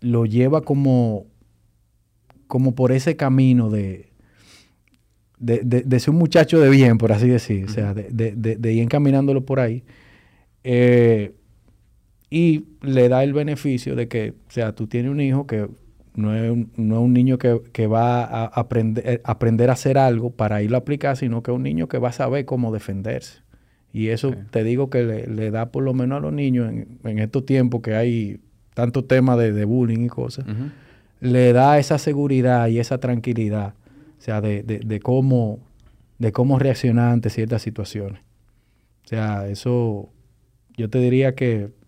lo 0.00 0.24
lleva 0.24 0.62
como, 0.62 1.26
como 2.46 2.74
por 2.74 2.92
ese 2.92 3.14
camino 3.14 3.68
de, 3.68 4.08
de, 5.38 6.00
ser 6.00 6.14
un 6.14 6.18
muchacho 6.18 6.60
de 6.60 6.70
bien, 6.70 6.96
por 6.96 7.12
así 7.12 7.28
decir, 7.28 7.66
o 7.66 7.68
sea, 7.68 7.92
de, 7.92 8.72
ir 8.72 8.82
encaminándolo 8.82 9.44
por 9.44 9.60
ahí. 9.60 9.84
Eh, 10.64 11.34
y 12.34 12.64
le 12.80 13.10
da 13.10 13.22
el 13.24 13.34
beneficio 13.34 13.94
de 13.94 14.08
que, 14.08 14.30
o 14.48 14.50
sea, 14.50 14.74
tú 14.74 14.86
tienes 14.86 15.10
un 15.10 15.20
hijo 15.20 15.46
que 15.46 15.68
no 16.14 16.34
es 16.34 16.50
un, 16.50 16.72
no 16.76 16.94
es 16.94 17.00
un 17.02 17.12
niño 17.12 17.36
que, 17.36 17.86
va 17.86 18.24
a 18.24 18.46
aprender, 18.46 19.06
eh, 19.06 19.20
aprender 19.22 19.68
a 19.68 19.74
hacer 19.74 19.98
algo 19.98 20.30
para 20.30 20.62
irlo 20.62 20.78
a 20.78 20.80
aplicar, 20.80 21.18
sino 21.18 21.42
que 21.42 21.50
es 21.50 21.54
un 21.54 21.62
niño 21.62 21.88
que 21.88 21.98
va 21.98 22.08
a 22.08 22.12
saber 22.12 22.46
cómo 22.46 22.72
defenderse. 22.72 23.42
Y 23.92 24.08
eso 24.08 24.32
te 24.50 24.64
digo 24.64 24.88
que 24.88 25.02
le, 25.04 25.50
da 25.50 25.70
por 25.70 25.82
lo 25.82 25.92
menos 25.92 26.16
a 26.16 26.20
los 26.20 26.32
niños 26.32 26.72
en, 26.72 27.18
estos 27.18 27.44
tiempos 27.44 27.82
que 27.82 27.96
hay 27.96 28.40
tanto 28.72 29.04
tema 29.04 29.36
de, 29.36 29.66
bullying 29.66 30.06
y 30.06 30.08
cosas, 30.08 30.46
le 31.20 31.52
da 31.52 31.78
esa 31.78 31.98
seguridad 31.98 32.68
y 32.68 32.78
esa 32.78 32.96
tranquilidad, 32.96 33.74
o 34.18 34.22
sea, 34.22 34.40
de, 34.40 34.62
de, 34.62 35.00
cómo, 35.00 35.58
de 36.18 36.32
cómo 36.32 36.58
reaccionar 36.58 37.12
ante 37.12 37.28
ciertas 37.28 37.60
situaciones. 37.60 38.22
O 39.04 39.08
sea, 39.08 39.48
eso 39.48 40.08
yo 40.78 40.88
te 40.88 40.98
diría 40.98 41.34
que 41.34 41.81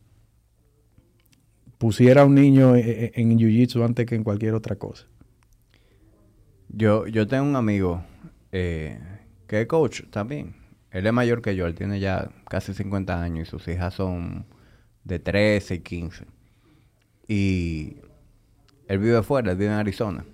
pusiera 1.79 2.23
a 2.23 2.25
un 2.25 2.35
niño 2.35 2.77
e, 2.77 2.81
e, 2.81 3.13
en, 3.15 3.39
Jiu-Jitsu 3.39 3.85
antes 3.85 4.07
que 4.07 4.15
en 4.15 4.25
cualquier 4.25 4.55
otra 4.55 4.77
cosa. 4.77 5.07
Yo, 6.69 7.07
yo 7.07 7.27
tengo 7.27 7.45
un 7.45 7.57
amigo 7.57 8.03
eh, 8.53 8.99
que 9.47 9.63
es 9.63 9.67
coach 9.67 10.03
también. 10.11 10.55
Él 10.91 11.07
es 11.07 11.13
mayor 11.13 11.43
que 11.43 11.57
yo, 11.57 11.67
él 11.67 11.75
tiene 11.75 12.01
ya 12.01 12.31
casi 12.49 12.73
50 12.73 13.21
años 13.21 13.49
y 13.49 13.51
sus 13.51 13.67
hijas 13.69 13.95
son 13.95 14.47
de 15.03 15.19
13 15.19 15.75
y 15.75 15.81
15. 15.81 16.27
Y 17.27 17.97
él 18.87 18.99
vive 18.99 19.23
fuera, 19.23 19.53
él 19.53 19.59
vive 19.59 19.73
en 19.73 19.79
Arizona. 19.79 20.25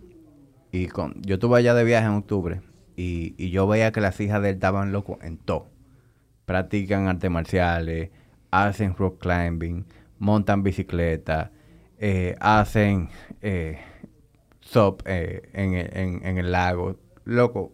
Y 0.73 0.87
con, 0.87 1.21
yo 1.23 1.35
estuve 1.35 1.59
allá 1.59 1.75
de 1.75 1.85
viaje 1.85 2.07
en 2.07 2.13
octubre 2.13 2.61
y, 2.97 3.35
y 3.39 3.51
yo 3.51 3.67
veía 3.67 3.91
que 3.91 4.01
las 4.01 4.21
hijas 4.21 4.43
de 4.43 4.51
él 4.51 4.55
estaban 4.57 4.93
locos 4.93 5.19
en 5.23 5.39
todo. 5.39 5.71
Practican 6.45 7.09
artes 7.09 7.31
marciales, 7.31 8.11
hacen 8.51 8.95
rock 8.95 9.21
climbing, 9.21 9.85
montan 10.21 10.63
bicicleta, 10.63 11.51
eh, 11.99 12.37
hacen 12.39 13.09
eh, 13.41 13.81
eh, 15.05 15.51
en, 15.53 16.39
el 16.39 16.53
lago. 16.53 17.01
Loco, 17.25 17.73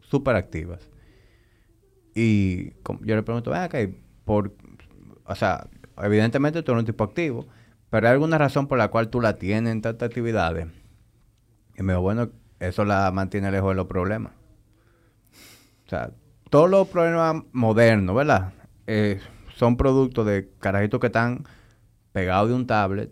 súper 0.00 0.36
activas. 0.36 0.88
Y 2.14 2.70
yo 3.02 3.16
le 3.16 3.22
pregunto, 3.22 3.52
ah, 3.54 3.68
por, 4.24 4.54
o 5.24 5.34
sea, 5.34 5.68
evidentemente 5.98 6.62
tú 6.62 6.72
eres 6.72 6.80
un 6.80 6.86
tipo 6.86 7.04
activo, 7.04 7.46
pero 7.90 8.06
hay 8.06 8.14
alguna 8.14 8.38
razón 8.38 8.66
por 8.66 8.78
la 8.78 8.88
cual 8.88 9.10
tú 9.10 9.20
la 9.20 9.36
tienes 9.36 9.72
en 9.72 9.82
tantas 9.82 10.08
actividades. 10.08 10.68
Y 11.76 11.82
me 11.82 11.92
dijo, 11.92 12.02
bueno, 12.02 12.30
eso 12.60 12.84
la 12.84 13.10
mantiene 13.10 13.50
lejos 13.50 13.70
de 13.70 13.76
los 13.76 13.86
problemas. 13.86 14.32
O 15.86 15.90
sea, 15.90 16.12
todos 16.50 16.70
los 16.70 16.88
problemas 16.88 17.42
modernos, 17.52 18.14
¿verdad? 18.14 18.52
Eh, 18.86 19.20
son 19.56 19.76
productos 19.76 20.26
de 20.26 20.50
carajitos 20.58 21.00
que 21.00 21.06
están 21.08 21.44
pegados 22.12 22.48
de 22.48 22.54
un 22.54 22.66
tablet, 22.66 23.10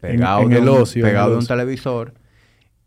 pegados 0.00 0.48
de, 0.48 0.58
un, 0.58 1.02
pegado 1.02 1.30
de 1.30 1.36
un 1.36 1.46
televisor. 1.46 2.14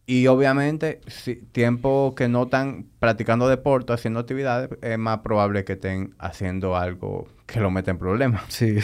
Y 0.05 0.25
obviamente, 0.27 1.01
si, 1.07 1.35
tiempo 1.35 2.15
que 2.15 2.27
no 2.27 2.43
están 2.43 2.87
practicando 2.97 3.47
deporte, 3.47 3.93
haciendo 3.93 4.19
actividades, 4.19 4.69
es 4.81 4.97
más 4.97 5.19
probable 5.19 5.63
que 5.63 5.73
estén 5.73 6.15
haciendo 6.17 6.75
algo 6.75 7.27
que 7.45 7.59
lo 7.59 7.69
meta 7.69 7.91
en 7.91 7.99
problemas. 7.99 8.43
Sí. 8.47 8.77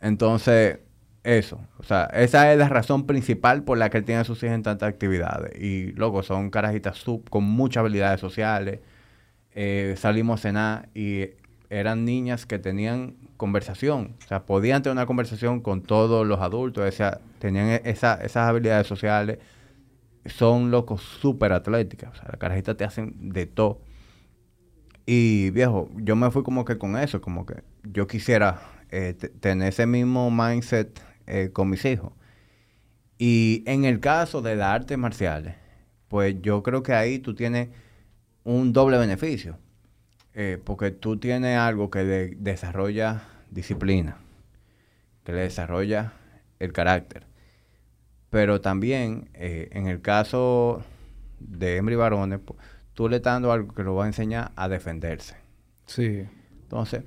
Entonces, 0.00 0.80
eso. 1.24 1.60
O 1.78 1.82
sea, 1.82 2.04
esa 2.12 2.52
es 2.52 2.58
la 2.58 2.68
razón 2.68 3.06
principal 3.06 3.62
por 3.62 3.78
la 3.78 3.90
que 3.90 3.98
él 3.98 4.04
tiene 4.04 4.20
a 4.20 4.24
sus 4.24 4.42
hijos 4.42 4.54
en 4.54 4.62
tantas 4.62 4.88
actividades. 4.88 5.60
Y 5.60 5.92
luego 5.92 6.22
son 6.22 6.50
carajitas 6.50 6.98
sub 6.98 7.28
con 7.28 7.44
muchas 7.44 7.82
habilidades 7.82 8.20
sociales. 8.20 8.80
Eh, 9.54 9.94
salimos 9.96 10.40
a 10.40 10.42
cenar 10.42 10.88
y 10.94 11.30
eran 11.70 12.04
niñas 12.04 12.46
que 12.46 12.58
tenían 12.58 13.16
conversación. 13.38 14.16
O 14.22 14.28
sea, 14.28 14.44
podían 14.44 14.82
tener 14.82 14.92
una 14.92 15.06
conversación 15.06 15.60
con 15.60 15.80
todos 15.82 16.26
los 16.26 16.40
adultos. 16.40 16.86
O 16.86 16.92
sea, 16.92 17.20
tenían 17.38 17.68
e-, 17.68 17.82
esas 17.84 18.36
habilidades 18.36 18.86
sociales. 18.86 19.38
Son 20.26 20.70
locos 20.70 21.00
súper 21.00 21.52
atléticas. 21.54 22.12
O 22.12 22.14
sea, 22.14 22.26
las 22.28 22.36
carajitas 22.36 22.76
te 22.76 22.84
hacen 22.84 23.32
de 23.32 23.46
todo. 23.46 23.80
Y 25.06 25.50
viejo, 25.50 25.88
yo 25.96 26.16
me 26.16 26.30
fui 26.30 26.42
como 26.42 26.66
que 26.66 26.76
con 26.76 26.98
eso. 26.98 27.22
Como 27.22 27.46
que 27.46 27.62
yo 27.84 28.06
quisiera 28.06 28.60
eh, 28.90 29.14
tener 29.14 29.68
ese 29.68 29.86
mismo 29.86 30.30
mindset 30.30 31.00
eh, 31.26 31.50
con 31.52 31.70
mis 31.70 31.84
hijos. 31.86 32.12
Y 33.16 33.64
en 33.66 33.84
el 33.84 34.00
caso 34.00 34.42
de 34.42 34.56
las 34.56 34.68
artes 34.68 34.98
marciales, 34.98 35.54
pues 36.08 36.36
yo 36.42 36.62
creo 36.62 36.82
que 36.82 36.92
ahí 36.92 37.18
tú 37.18 37.34
tienes 37.34 37.68
un 38.44 38.72
doble 38.72 38.98
beneficio. 38.98 39.58
Eh, 40.40 40.56
porque 40.62 40.92
tú 40.92 41.16
tienes 41.16 41.58
algo 41.58 41.90
que 41.90 42.36
desarrolla 42.38 43.22
disciplina, 43.50 44.18
que 45.24 45.32
le 45.32 45.40
desarrolla 45.40 46.12
el 46.60 46.72
carácter. 46.72 47.24
Pero 48.30 48.60
también, 48.60 49.30
en 49.34 49.88
el 49.88 50.00
caso 50.00 50.84
de 51.40 51.78
Embry 51.78 51.96
varones, 51.96 52.38
pues, 52.44 52.56
tú 52.94 53.08
le 53.08 53.16
estás 53.16 53.34
dando 53.34 53.50
algo 53.50 53.74
que 53.74 53.82
lo 53.82 53.96
va 53.96 54.04
a 54.04 54.06
enseñar 54.06 54.52
a 54.54 54.68
defenderse. 54.68 55.34
Sí. 55.86 56.24
Entonces, 56.62 57.02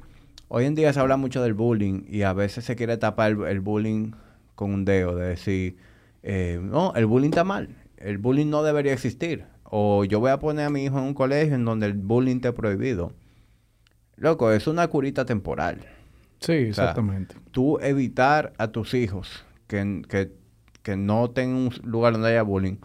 Hoy 0.54 0.66
en 0.66 0.76
día 0.76 0.92
se 0.92 1.00
habla 1.00 1.16
mucho 1.16 1.42
del 1.42 1.54
bullying 1.54 2.04
y 2.10 2.24
a 2.24 2.34
veces 2.34 2.66
se 2.66 2.76
quiere 2.76 2.98
tapar 2.98 3.38
el, 3.48 3.62
bullying 3.62 4.12
con 4.54 4.74
un 4.74 4.84
dedo, 4.84 5.16
de 5.16 5.30
decir, 5.30 5.78
eh, 6.24 6.60
no, 6.62 6.92
el 6.94 7.06
bullying 7.06 7.30
está 7.30 7.46
mal, 7.46 7.70
el 7.96 8.18
bullying 8.18 8.48
no 8.48 8.62
debería 8.62 8.92
existir. 8.92 9.46
O 9.64 10.04
yo 10.04 10.20
voy 10.20 10.30
a 10.30 10.40
poner 10.40 10.66
a 10.66 10.70
mi 10.70 10.84
hijo 10.84 10.98
en 10.98 11.06
un 11.06 11.14
colegio 11.14 11.56
en 11.56 11.64
donde 11.64 11.86
el 11.86 11.94
bullying 11.94 12.36
esté 12.36 12.52
prohibido. 12.52 13.14
Loco, 14.22 14.52
es 14.52 14.68
una 14.68 14.88
curita 14.88 15.26
temporal. 15.26 15.80
Sí, 16.40 16.54
exactamente. 16.54 17.36
tú 17.50 17.80
evitar 17.80 18.54
a 18.60 18.68
tus 18.68 18.94
hijos 18.94 19.44
que, 19.66 20.04
que, 20.08 20.32
que 20.84 20.96
no 20.96 21.32
tengan 21.32 21.56
un 21.56 21.74
lugar 21.84 22.14
donde 22.14 22.30
haya 22.30 22.44
bullying, 22.44 22.78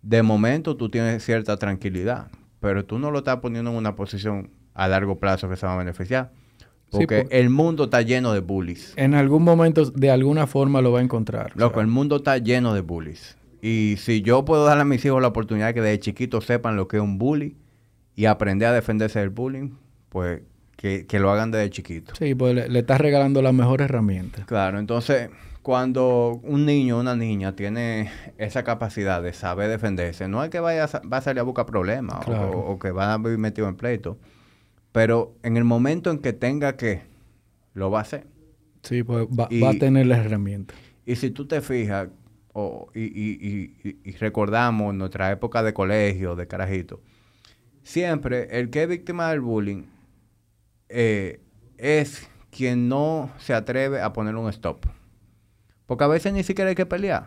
de 0.00 0.22
momento 0.22 0.78
tú 0.78 0.88
tienes 0.88 1.22
cierta 1.22 1.58
tranquilidad, 1.58 2.28
pero 2.60 2.86
tú 2.86 2.98
no 2.98 3.10
lo 3.10 3.18
estás 3.18 3.36
poniendo 3.40 3.70
en 3.70 3.76
una 3.76 3.94
posición 3.94 4.50
a 4.72 4.88
largo 4.88 5.18
plazo 5.18 5.50
que 5.50 5.56
se 5.56 5.66
va 5.66 5.74
a 5.74 5.76
beneficiar. 5.76 6.32
Porque 6.90 7.26
el 7.30 7.50
mundo 7.50 7.84
está 7.84 8.00
lleno 8.00 8.32
de 8.32 8.40
bullies. 8.40 8.94
En 8.96 9.14
algún 9.14 9.44
momento, 9.44 9.84
de 9.84 10.10
alguna 10.10 10.46
forma, 10.46 10.80
lo 10.80 10.92
va 10.92 11.00
a 11.00 11.02
encontrar. 11.02 11.52
Loco, 11.56 11.82
el 11.82 11.86
mundo 11.88 12.16
está 12.16 12.38
lleno 12.38 12.72
de 12.72 12.80
bullies. 12.80 13.36
Y 13.60 13.96
si 13.98 14.22
yo 14.22 14.46
puedo 14.46 14.64
darle 14.64 14.82
a 14.82 14.86
mis 14.86 15.04
hijos 15.04 15.20
la 15.20 15.28
oportunidad 15.28 15.74
que 15.74 15.82
desde 15.82 16.00
chiquitos 16.00 16.46
sepan 16.46 16.76
lo 16.76 16.88
que 16.88 16.96
es 16.96 17.02
un 17.02 17.18
bully 17.18 17.56
y 18.16 18.24
aprender 18.24 18.68
a 18.68 18.72
defenderse 18.72 19.20
del 19.20 19.28
bullying, 19.28 19.72
pues 20.08 20.40
que, 20.80 21.18
lo 21.18 21.30
hagan 21.30 21.50
desde 21.50 21.70
chiquito. 21.70 22.14
Sí, 22.16 22.34
pues 22.34 22.54
le, 22.70 22.78
estás 22.78 23.00
regalando 23.00 23.42
las 23.42 23.52
mejores 23.52 23.84
herramientas. 23.84 24.46
Claro, 24.46 24.78
entonces 24.78 25.28
cuando 25.62 26.40
un 26.42 26.64
niño 26.64 26.96
o 26.96 27.00
una 27.00 27.14
niña 27.14 27.54
tiene 27.54 28.10
esa 28.38 28.64
capacidad 28.64 29.22
de 29.22 29.34
saber 29.34 29.68
defenderse, 29.68 30.26
no 30.26 30.42
es 30.42 30.50
que 30.50 30.60
vaya 30.60 30.84
a, 30.84 31.06
va 31.06 31.18
a 31.18 31.20
salir 31.20 31.40
a 31.40 31.42
buscar 31.42 31.66
problemas 31.66 32.26
o, 32.26 32.32
o, 32.32 32.78
que 32.78 32.92
va 32.92 33.12
a 33.12 33.18
vivir 33.18 33.38
metido 33.38 33.68
en 33.68 33.76
pleito 33.76 34.18
pero 34.92 35.36
en 35.42 35.56
el 35.56 35.64
momento 35.64 36.10
en 36.10 36.18
que 36.18 36.32
tenga 36.32 36.76
que, 36.76 37.02
lo 37.74 37.90
va 37.90 38.00
a 38.00 38.02
hacer. 38.02 38.26
Sí, 38.82 39.02
pues 39.02 39.26
va, 39.26 39.44
a 39.44 39.74
tener 39.74 40.06
las 40.06 40.24
herramientas. 40.24 40.76
Y 41.06 41.16
si 41.16 41.30
tú 41.30 41.46
te 41.46 41.60
fijas, 41.60 42.08
y, 42.94 43.00
y, 43.00 44.00
y, 44.04 44.12
recordamos 44.16 44.94
nuestra 44.94 45.30
época 45.30 45.62
de 45.62 45.72
colegio, 45.72 46.34
de 46.34 46.46
carajito, 46.46 47.00
siempre 47.82 48.48
el 48.58 48.70
que 48.70 48.82
es 48.82 48.88
víctima 48.88 49.30
del 49.30 49.40
bullying 49.40 49.84
eh, 50.90 51.40
es 51.78 52.28
quien 52.50 52.88
no 52.88 53.30
se 53.38 53.54
atreve 53.54 54.02
a 54.02 54.12
poner 54.12 54.36
un 54.36 54.48
stop. 54.48 54.86
Porque 55.86 56.04
a 56.04 56.08
veces 56.08 56.32
ni 56.32 56.42
siquiera 56.42 56.68
hay 56.68 56.74
que 56.74 56.86
pelear. 56.86 57.26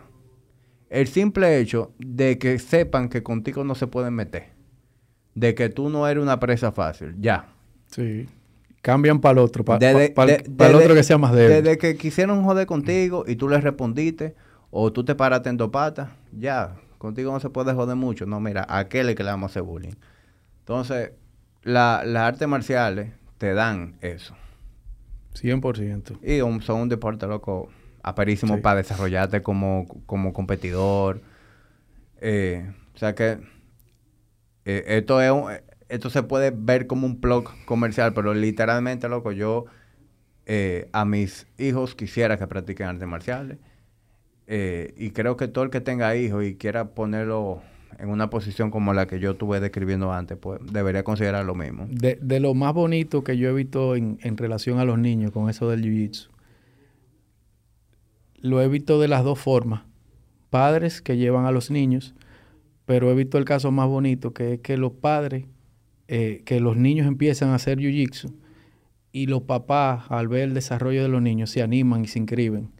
El 0.90 1.08
simple 1.08 1.58
hecho 1.58 1.92
de 1.98 2.38
que 2.38 2.58
sepan 2.58 3.08
que 3.08 3.22
contigo 3.22 3.64
no 3.64 3.74
se 3.74 3.86
pueden 3.86 4.14
meter. 4.14 4.50
De 5.34 5.54
que 5.54 5.68
tú 5.68 5.88
no 5.88 6.06
eres 6.06 6.22
una 6.22 6.38
presa 6.38 6.70
fácil. 6.70 7.16
Ya. 7.18 7.48
Sí. 7.86 8.28
Cambian 8.80 9.20
para 9.20 9.32
el 9.32 9.38
otro, 9.38 9.64
para 9.64 9.78
el 9.90 10.74
otro 10.74 10.94
que 10.94 11.02
sea 11.02 11.16
más 11.16 11.32
débil. 11.32 11.62
Desde 11.62 11.78
que 11.78 11.96
quisieron 11.96 12.44
joder 12.44 12.66
contigo 12.66 13.24
y 13.26 13.36
tú 13.36 13.48
les 13.48 13.64
respondiste, 13.64 14.34
o 14.70 14.92
tú 14.92 15.04
te 15.04 15.14
paraste 15.14 15.48
en 15.48 15.56
dos 15.56 15.70
patas, 15.70 16.10
ya, 16.32 16.76
contigo 16.98 17.32
no 17.32 17.40
se 17.40 17.48
puede 17.48 17.72
joder 17.72 17.96
mucho. 17.96 18.26
No, 18.26 18.40
mira, 18.40 18.66
a 18.68 18.80
aquel 18.80 19.08
es 19.08 19.16
que 19.16 19.24
le 19.24 19.30
vamos 19.30 19.48
a 19.48 19.52
hacer 19.52 19.62
bullying. 19.62 19.94
Entonces, 20.60 21.12
las 21.62 22.04
artes 22.14 22.46
marciales 22.46 23.12
te 23.44 23.52
dan 23.52 23.98
eso. 24.00 24.34
100%. 25.34 26.18
Y 26.22 26.38
son 26.64 26.80
un 26.80 26.88
deporte, 26.88 27.26
loco, 27.26 27.68
aparísimo 28.02 28.62
para 28.62 28.78
desarrollarte 28.78 29.42
como, 29.42 29.86
como 30.06 30.32
competidor. 30.32 31.20
Eh, 32.22 32.72
o 32.94 32.98
sea 32.98 33.14
que 33.14 33.40
eh, 34.64 34.84
esto 34.86 35.20
es 35.20 35.30
un, 35.30 35.52
esto 35.90 36.08
se 36.08 36.22
puede 36.22 36.54
ver 36.56 36.86
como 36.86 37.06
un 37.06 37.20
blog 37.20 37.50
comercial, 37.66 38.14
pero 38.14 38.32
literalmente, 38.32 39.10
loco, 39.10 39.30
yo 39.30 39.66
eh, 40.46 40.88
a 40.94 41.04
mis 41.04 41.46
hijos 41.58 41.94
quisiera 41.94 42.38
que 42.38 42.46
practiquen 42.46 42.86
artes 42.86 43.06
marciales. 43.06 43.58
Y 44.46 45.10
creo 45.10 45.36
que 45.36 45.48
todo 45.48 45.64
el 45.64 45.70
que 45.70 45.82
tenga 45.82 46.16
hijos 46.16 46.46
y 46.46 46.56
quiera 46.56 46.94
ponerlo 46.94 47.60
en 47.98 48.08
una 48.08 48.30
posición 48.30 48.70
como 48.70 48.92
la 48.92 49.06
que 49.06 49.20
yo 49.20 49.32
estuve 49.32 49.60
describiendo 49.60 50.12
antes, 50.12 50.38
pues 50.38 50.60
debería 50.72 51.02
considerar 51.02 51.44
lo 51.44 51.54
mismo. 51.54 51.86
De, 51.88 52.18
de 52.20 52.40
lo 52.40 52.54
más 52.54 52.74
bonito 52.74 53.24
que 53.24 53.36
yo 53.36 53.48
he 53.48 53.52
visto 53.52 53.96
en, 53.96 54.18
en 54.22 54.36
relación 54.36 54.78
a 54.78 54.84
los 54.84 54.98
niños 54.98 55.30
con 55.30 55.48
eso 55.50 55.68
del 55.68 55.82
jiu-jitsu, 55.82 56.28
lo 58.38 58.60
he 58.60 58.68
visto 58.68 59.00
de 59.00 59.08
las 59.08 59.24
dos 59.24 59.38
formas. 59.38 59.82
Padres 60.50 61.02
que 61.02 61.16
llevan 61.16 61.46
a 61.46 61.50
los 61.50 61.70
niños, 61.70 62.14
pero 62.84 63.10
he 63.10 63.14
visto 63.14 63.38
el 63.38 63.44
caso 63.44 63.70
más 63.70 63.88
bonito, 63.88 64.32
que 64.32 64.54
es 64.54 64.60
que 64.60 64.76
los 64.76 64.92
padres 64.92 65.46
eh, 66.06 66.42
que 66.44 66.60
los 66.60 66.76
niños 66.76 67.06
empiezan 67.06 67.48
a 67.50 67.54
hacer 67.54 67.78
jiu-jitsu 67.78 68.34
y 69.10 69.26
los 69.26 69.42
papás, 69.42 70.04
al 70.10 70.28
ver 70.28 70.42
el 70.42 70.54
desarrollo 70.54 71.02
de 71.02 71.08
los 71.08 71.22
niños, 71.22 71.50
se 71.50 71.62
animan 71.62 72.04
y 72.04 72.08
se 72.08 72.18
inscriben. 72.18 72.70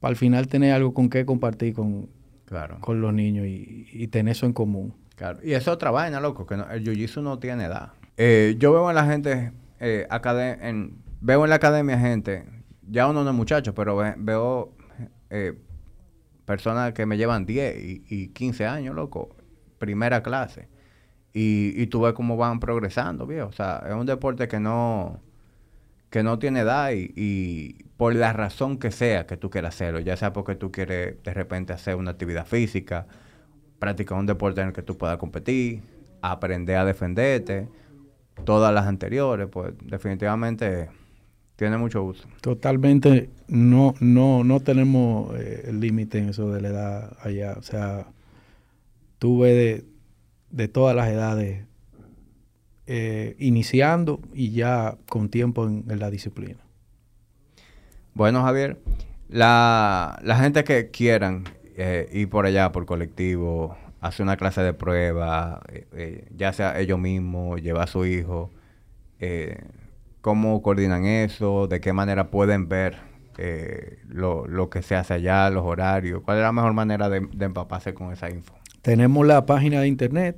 para 0.00 0.12
al 0.12 0.16
final 0.16 0.48
tener 0.48 0.72
algo 0.72 0.94
con 0.94 1.10
qué 1.10 1.26
compartir 1.26 1.74
con, 1.74 2.08
Claro. 2.52 2.78
con 2.80 3.00
los 3.00 3.14
niños 3.14 3.46
y, 3.46 3.86
y 3.90 4.08
tener 4.08 4.32
eso 4.32 4.44
en 4.44 4.52
común. 4.52 4.94
Claro. 5.16 5.38
Y 5.42 5.54
es 5.54 5.66
otra 5.68 5.90
vaina, 5.90 6.20
loco, 6.20 6.44
que 6.46 6.56
no- 6.58 6.68
el 6.70 6.84
jiu-jitsu 6.84 7.22
no 7.22 7.38
tiene 7.38 7.64
edad. 7.64 7.92
Eh, 8.18 8.56
yo 8.58 8.72
veo 8.74 8.90
en 8.90 8.94
la 8.96 9.06
gente, 9.06 9.52
eh, 9.80 10.06
en, 10.60 10.98
veo 11.22 11.44
en 11.44 11.48
la 11.50 11.56
academia 11.56 11.98
gente, 11.98 12.44
ya 12.86 13.08
uno 13.08 13.24
no 13.24 13.30
es 13.30 13.36
muchacho, 13.36 13.74
pero 13.74 13.96
ve- 13.96 14.14
veo 14.18 14.74
eh, 15.30 15.58
personas 16.44 16.92
que 16.92 17.06
me 17.06 17.16
llevan 17.16 17.46
10 17.46 17.82
y, 17.82 18.04
y 18.08 18.28
15 18.28 18.66
años, 18.66 18.94
loco, 18.94 19.34
primera 19.78 20.22
clase. 20.22 20.68
Y, 21.32 21.72
y 21.80 21.86
tú 21.86 22.02
ves 22.02 22.12
cómo 22.12 22.36
van 22.36 22.60
progresando, 22.60 23.26
viejo. 23.26 23.48
O 23.48 23.52
sea, 23.52 23.82
es 23.88 23.94
un 23.94 24.04
deporte 24.04 24.46
que 24.48 24.60
no, 24.60 25.20
que 26.12 26.22
no 26.22 26.38
tiene 26.38 26.60
edad 26.60 26.90
y, 26.92 27.86
por 27.96 28.14
la 28.14 28.34
razón 28.34 28.76
que 28.76 28.90
sea 28.90 29.26
que 29.26 29.38
tú 29.38 29.48
quieras 29.48 29.74
hacerlo, 29.74 29.98
ya 29.98 30.14
sea 30.14 30.34
porque 30.34 30.54
tú 30.54 30.70
quieres 30.70 31.22
de 31.22 31.32
repente 31.32 31.72
hacer 31.72 31.96
una 31.96 32.10
actividad 32.10 32.46
física, 32.46 33.06
practicar 33.78 34.18
un 34.18 34.26
deporte 34.26 34.60
en 34.60 34.68
el 34.68 34.72
que 34.74 34.82
tú 34.82 34.98
puedas 34.98 35.16
competir, 35.16 35.80
aprender 36.20 36.76
a 36.76 36.84
defenderte, 36.84 37.66
todas 38.44 38.74
las 38.74 38.86
anteriores, 38.86 39.48
pues 39.50 39.72
definitivamente 39.84 40.90
tiene 41.56 41.78
mucho 41.78 42.02
uso. 42.02 42.28
Totalmente 42.42 43.30
no, 43.48 43.94
no, 44.00 44.44
no 44.44 44.60
tenemos 44.60 45.34
eh, 45.38 45.70
límite 45.72 46.18
en 46.18 46.28
eso 46.28 46.52
de 46.52 46.60
la 46.60 46.68
edad 46.68 47.16
allá. 47.22 47.54
O 47.56 47.62
sea, 47.62 48.06
tuve 49.18 49.54
de, 49.54 49.84
de 50.50 50.68
todas 50.68 50.94
las 50.94 51.08
edades 51.08 51.64
eh, 52.86 53.36
iniciando 53.38 54.20
y 54.34 54.50
ya 54.50 54.96
con 55.08 55.28
tiempo 55.28 55.66
en, 55.66 55.84
en 55.88 55.98
la 55.98 56.10
disciplina. 56.10 56.60
Bueno, 58.14 58.42
Javier, 58.42 58.80
la, 59.28 60.18
la 60.22 60.36
gente 60.36 60.64
que 60.64 60.90
quieran 60.90 61.44
eh, 61.76 62.08
ir 62.12 62.28
por 62.28 62.46
allá, 62.46 62.72
por 62.72 62.84
colectivo, 62.84 63.76
hacer 64.00 64.24
una 64.24 64.36
clase 64.36 64.62
de 64.62 64.74
prueba, 64.74 65.62
eh, 65.92 66.28
ya 66.36 66.52
sea 66.52 66.78
ellos 66.78 66.98
mismos, 66.98 67.62
llevar 67.62 67.84
a 67.84 67.86
su 67.86 68.04
hijo, 68.04 68.50
cómo 70.20 70.60
coordinan 70.62 71.04
eso, 71.04 71.68
de 71.68 71.80
qué 71.80 71.92
manera 71.92 72.30
pueden 72.30 72.68
ver 72.68 72.98
lo, 74.08 74.46
lo 74.46 74.68
que 74.68 74.82
se 74.82 74.96
hace 74.96 75.14
allá, 75.14 75.48
los 75.48 75.64
horarios, 75.64 76.22
cuál 76.22 76.38
es 76.38 76.42
la 76.42 76.52
mejor 76.52 76.72
manera 76.72 77.08
de, 77.08 77.20
de 77.32 77.44
empaparse 77.46 77.94
con 77.94 78.12
esa 78.12 78.28
info. 78.28 78.54
Tenemos 78.82 79.24
la 79.26 79.46
página 79.46 79.80
de 79.80 79.86
internet 79.86 80.36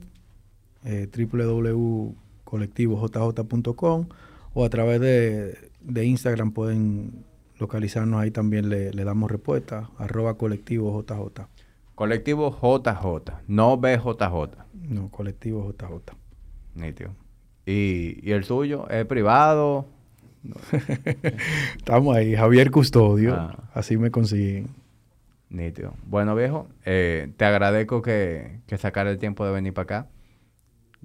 eh, 2.63 2.69
www.colectivojj.com 2.87 4.09
o 4.55 4.65
a 4.65 4.69
través 4.69 5.01
de, 5.01 5.59
de 5.81 6.05
Instagram 6.05 6.53
pueden 6.53 7.25
localizarnos 7.59 8.21
ahí 8.21 8.31
también 8.31 8.69
le, 8.69 8.93
le 8.93 9.05
damos 9.05 9.31
respuesta 9.31 9.91
arroba 9.99 10.35
colectivo 10.37 11.03
JJ 11.03 11.43
Colectivo 11.95 12.51
JJ, 12.51 13.33
no 13.47 13.77
BJJ. 13.77 14.57
no 14.89 15.09
colectivo 15.11 15.73
JJ 15.73 16.15
Nítido. 16.75 17.11
¿Y, 17.67 18.19
y 18.29 18.33
el 18.33 18.45
suyo 18.45 18.89
es 18.91 19.07
privado? 19.07 19.87
estamos 21.77 22.17
ahí 22.17 22.35
Javier 22.35 22.71
Custodio 22.71 23.35
Ah. 23.35 23.71
así 23.75 23.97
me 23.97 24.11
consiguen 24.11 24.69
Nítido. 25.51 25.95
Bueno, 26.07 26.35
viejo, 26.35 26.67
eh, 26.85 27.31
te 27.37 27.45
agradezco 27.45 28.03
que, 28.03 28.59
que 28.67 28.77
sacar 28.77 29.07
el 29.07 29.19
tiempo 29.19 29.47
de 29.47 29.53
venir 29.53 29.73
para 29.73 29.85
acá. 29.85 30.09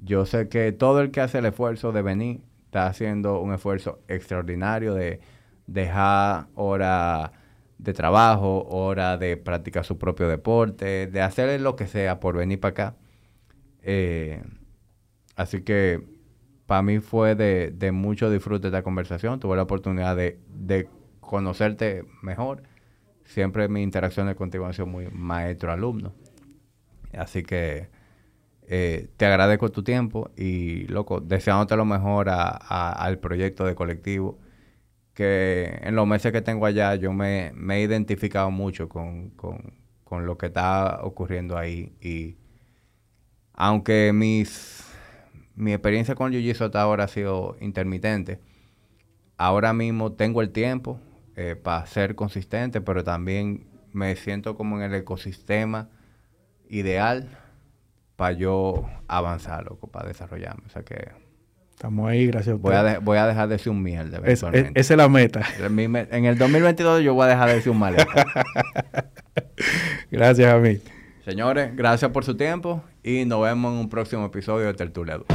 Yo 0.01 0.25
sé 0.25 0.49
que 0.49 0.71
todo 0.71 1.01
el 1.01 1.11
que 1.11 1.21
hace 1.21 1.39
el 1.39 1.45
esfuerzo 1.45 1.91
de 1.91 2.01
venir 2.01 2.41
está 2.65 2.87
haciendo 2.87 3.39
un 3.41 3.53
esfuerzo 3.53 3.99
extraordinario 4.07 4.93
de 4.93 5.19
dejar 5.67 6.47
hora 6.55 7.33
de 7.77 7.93
trabajo, 7.93 8.67
hora 8.69 9.17
de 9.17 9.37
practicar 9.37 9.85
su 9.85 9.97
propio 9.97 10.27
deporte, 10.27 11.07
de 11.07 11.21
hacer 11.21 11.59
lo 11.61 11.75
que 11.75 11.87
sea 11.87 12.19
por 12.19 12.37
venir 12.37 12.59
para 12.59 12.71
acá. 12.71 12.95
Eh, 13.81 14.43
así 15.35 15.61
que 15.61 16.05
para 16.65 16.81
mí 16.83 16.99
fue 16.99 17.35
de, 17.35 17.91
mucho 17.91 18.29
disfrute 18.29 18.67
esta 18.67 18.83
conversación. 18.83 19.39
Tuve 19.39 19.55
la 19.55 19.63
oportunidad 19.63 20.15
de, 20.15 20.39
de 20.49 20.87
conocerte 21.19 22.05
mejor. 22.21 22.63
Siempre 23.25 23.67
mis 23.69 23.83
interacciones 23.83 24.35
contigo 24.35 24.65
han 24.65 24.73
sido 24.73 24.85
muy 24.85 25.07
maestro-alumno. 25.09 26.13
Así 27.13 27.43
que 27.43 27.89
eh, 28.69 29.09
te 29.17 29.25
agradezco 29.27 29.71
tu 29.71 29.83
tiempo 29.83 30.31
y, 30.37 30.87
loco, 30.89 31.21
deseándote 31.21 31.75
lo 31.77 31.85
mejor 31.85 32.29
a- 32.29 32.91
al 32.93 33.19
proyecto 33.19 33.65
de 33.65 33.75
colectivo. 33.75 34.39
Que 35.13 35.79
en 35.83 35.95
los 35.95 36.07
meses 36.07 36.31
que 36.33 36.41
tengo 36.41 36.65
allá 36.67 36.95
yo 36.95 37.13
me, 37.13 37.51
me 37.55 37.77
he 37.77 37.81
identificado 37.83 38.51
mucho 38.51 38.89
con, 38.89 39.31
con- 39.31 39.73
con 40.05 40.25
lo 40.25 40.37
que 40.37 40.47
está 40.47 41.01
ocurriendo 41.03 41.57
ahí. 41.57 41.93
Y 42.01 42.37
aunque 43.53 44.11
mis, 44.13 44.85
mi 45.55 45.73
experiencia 45.73 46.15
con 46.15 46.31
Jiu-Jitsu 46.31 46.65
hasta 46.65 46.81
ahora 46.81 47.05
ha 47.05 47.07
sido 47.07 47.57
intermitente, 47.59 48.39
ahora 49.37 49.73
mismo 49.73 50.13
tengo 50.13 50.41
el 50.41 50.51
tiempo 50.51 50.99
eh, 51.35 51.55
para 51.55 51.85
ser 51.87 52.15
consistente, 52.15 52.81
pero 52.81 53.03
también 53.03 53.67
me 53.93 54.15
siento 54.15 54.55
como 54.55 54.77
en 54.77 54.83
el 54.83 54.95
ecosistema 54.95 55.89
ideal 56.69 57.38
para 58.19 58.33
yo 58.33 58.85
avanzar, 59.07 59.63
loco, 59.63 59.87
para 59.87 60.09
desarrollarme. 60.09 60.63
O 60.65 60.69
sea 60.69 60.83
que 60.83 61.07
estamos 61.71 62.09
ahí 62.09 62.27
gracias 62.27 62.55
a 62.55 62.59
voy 62.59 62.75
a, 62.75 62.83
de- 62.83 62.97
voy 62.97 63.17
a 63.17 63.25
dejar 63.25 63.47
de 63.47 63.57
ser 63.57 63.71
un 63.71 63.81
mierda 63.81 64.17
Es- 64.25 64.43
es- 64.43 64.71
esa 64.75 64.93
es 64.93 64.97
la 64.97 65.07
meta 65.07 65.41
En 66.11 66.25
el 66.25 66.37
2022 66.37 67.01
yo 67.01 67.13
voy 67.13 67.23
a 67.23 67.27
dejar 67.29 67.49
de 67.49 67.61
ser 67.61 67.71
un 67.71 67.79
maleta. 67.79 68.05
gracias 70.11 70.53
a 70.53 70.57
mí 70.57 70.79
Señores, 71.23 71.73
gracias 71.77 72.11
por 72.11 72.25
su 72.25 72.35
tiempo 72.35 72.83
y 73.03 73.23
nos 73.23 73.41
vemos 73.43 73.71
en 73.73 73.79
un 73.79 73.89
próximo 73.89 74.25
episodio 74.25 74.65
de 74.67 74.73
Tertulia 74.73 75.17
2. 75.19 75.25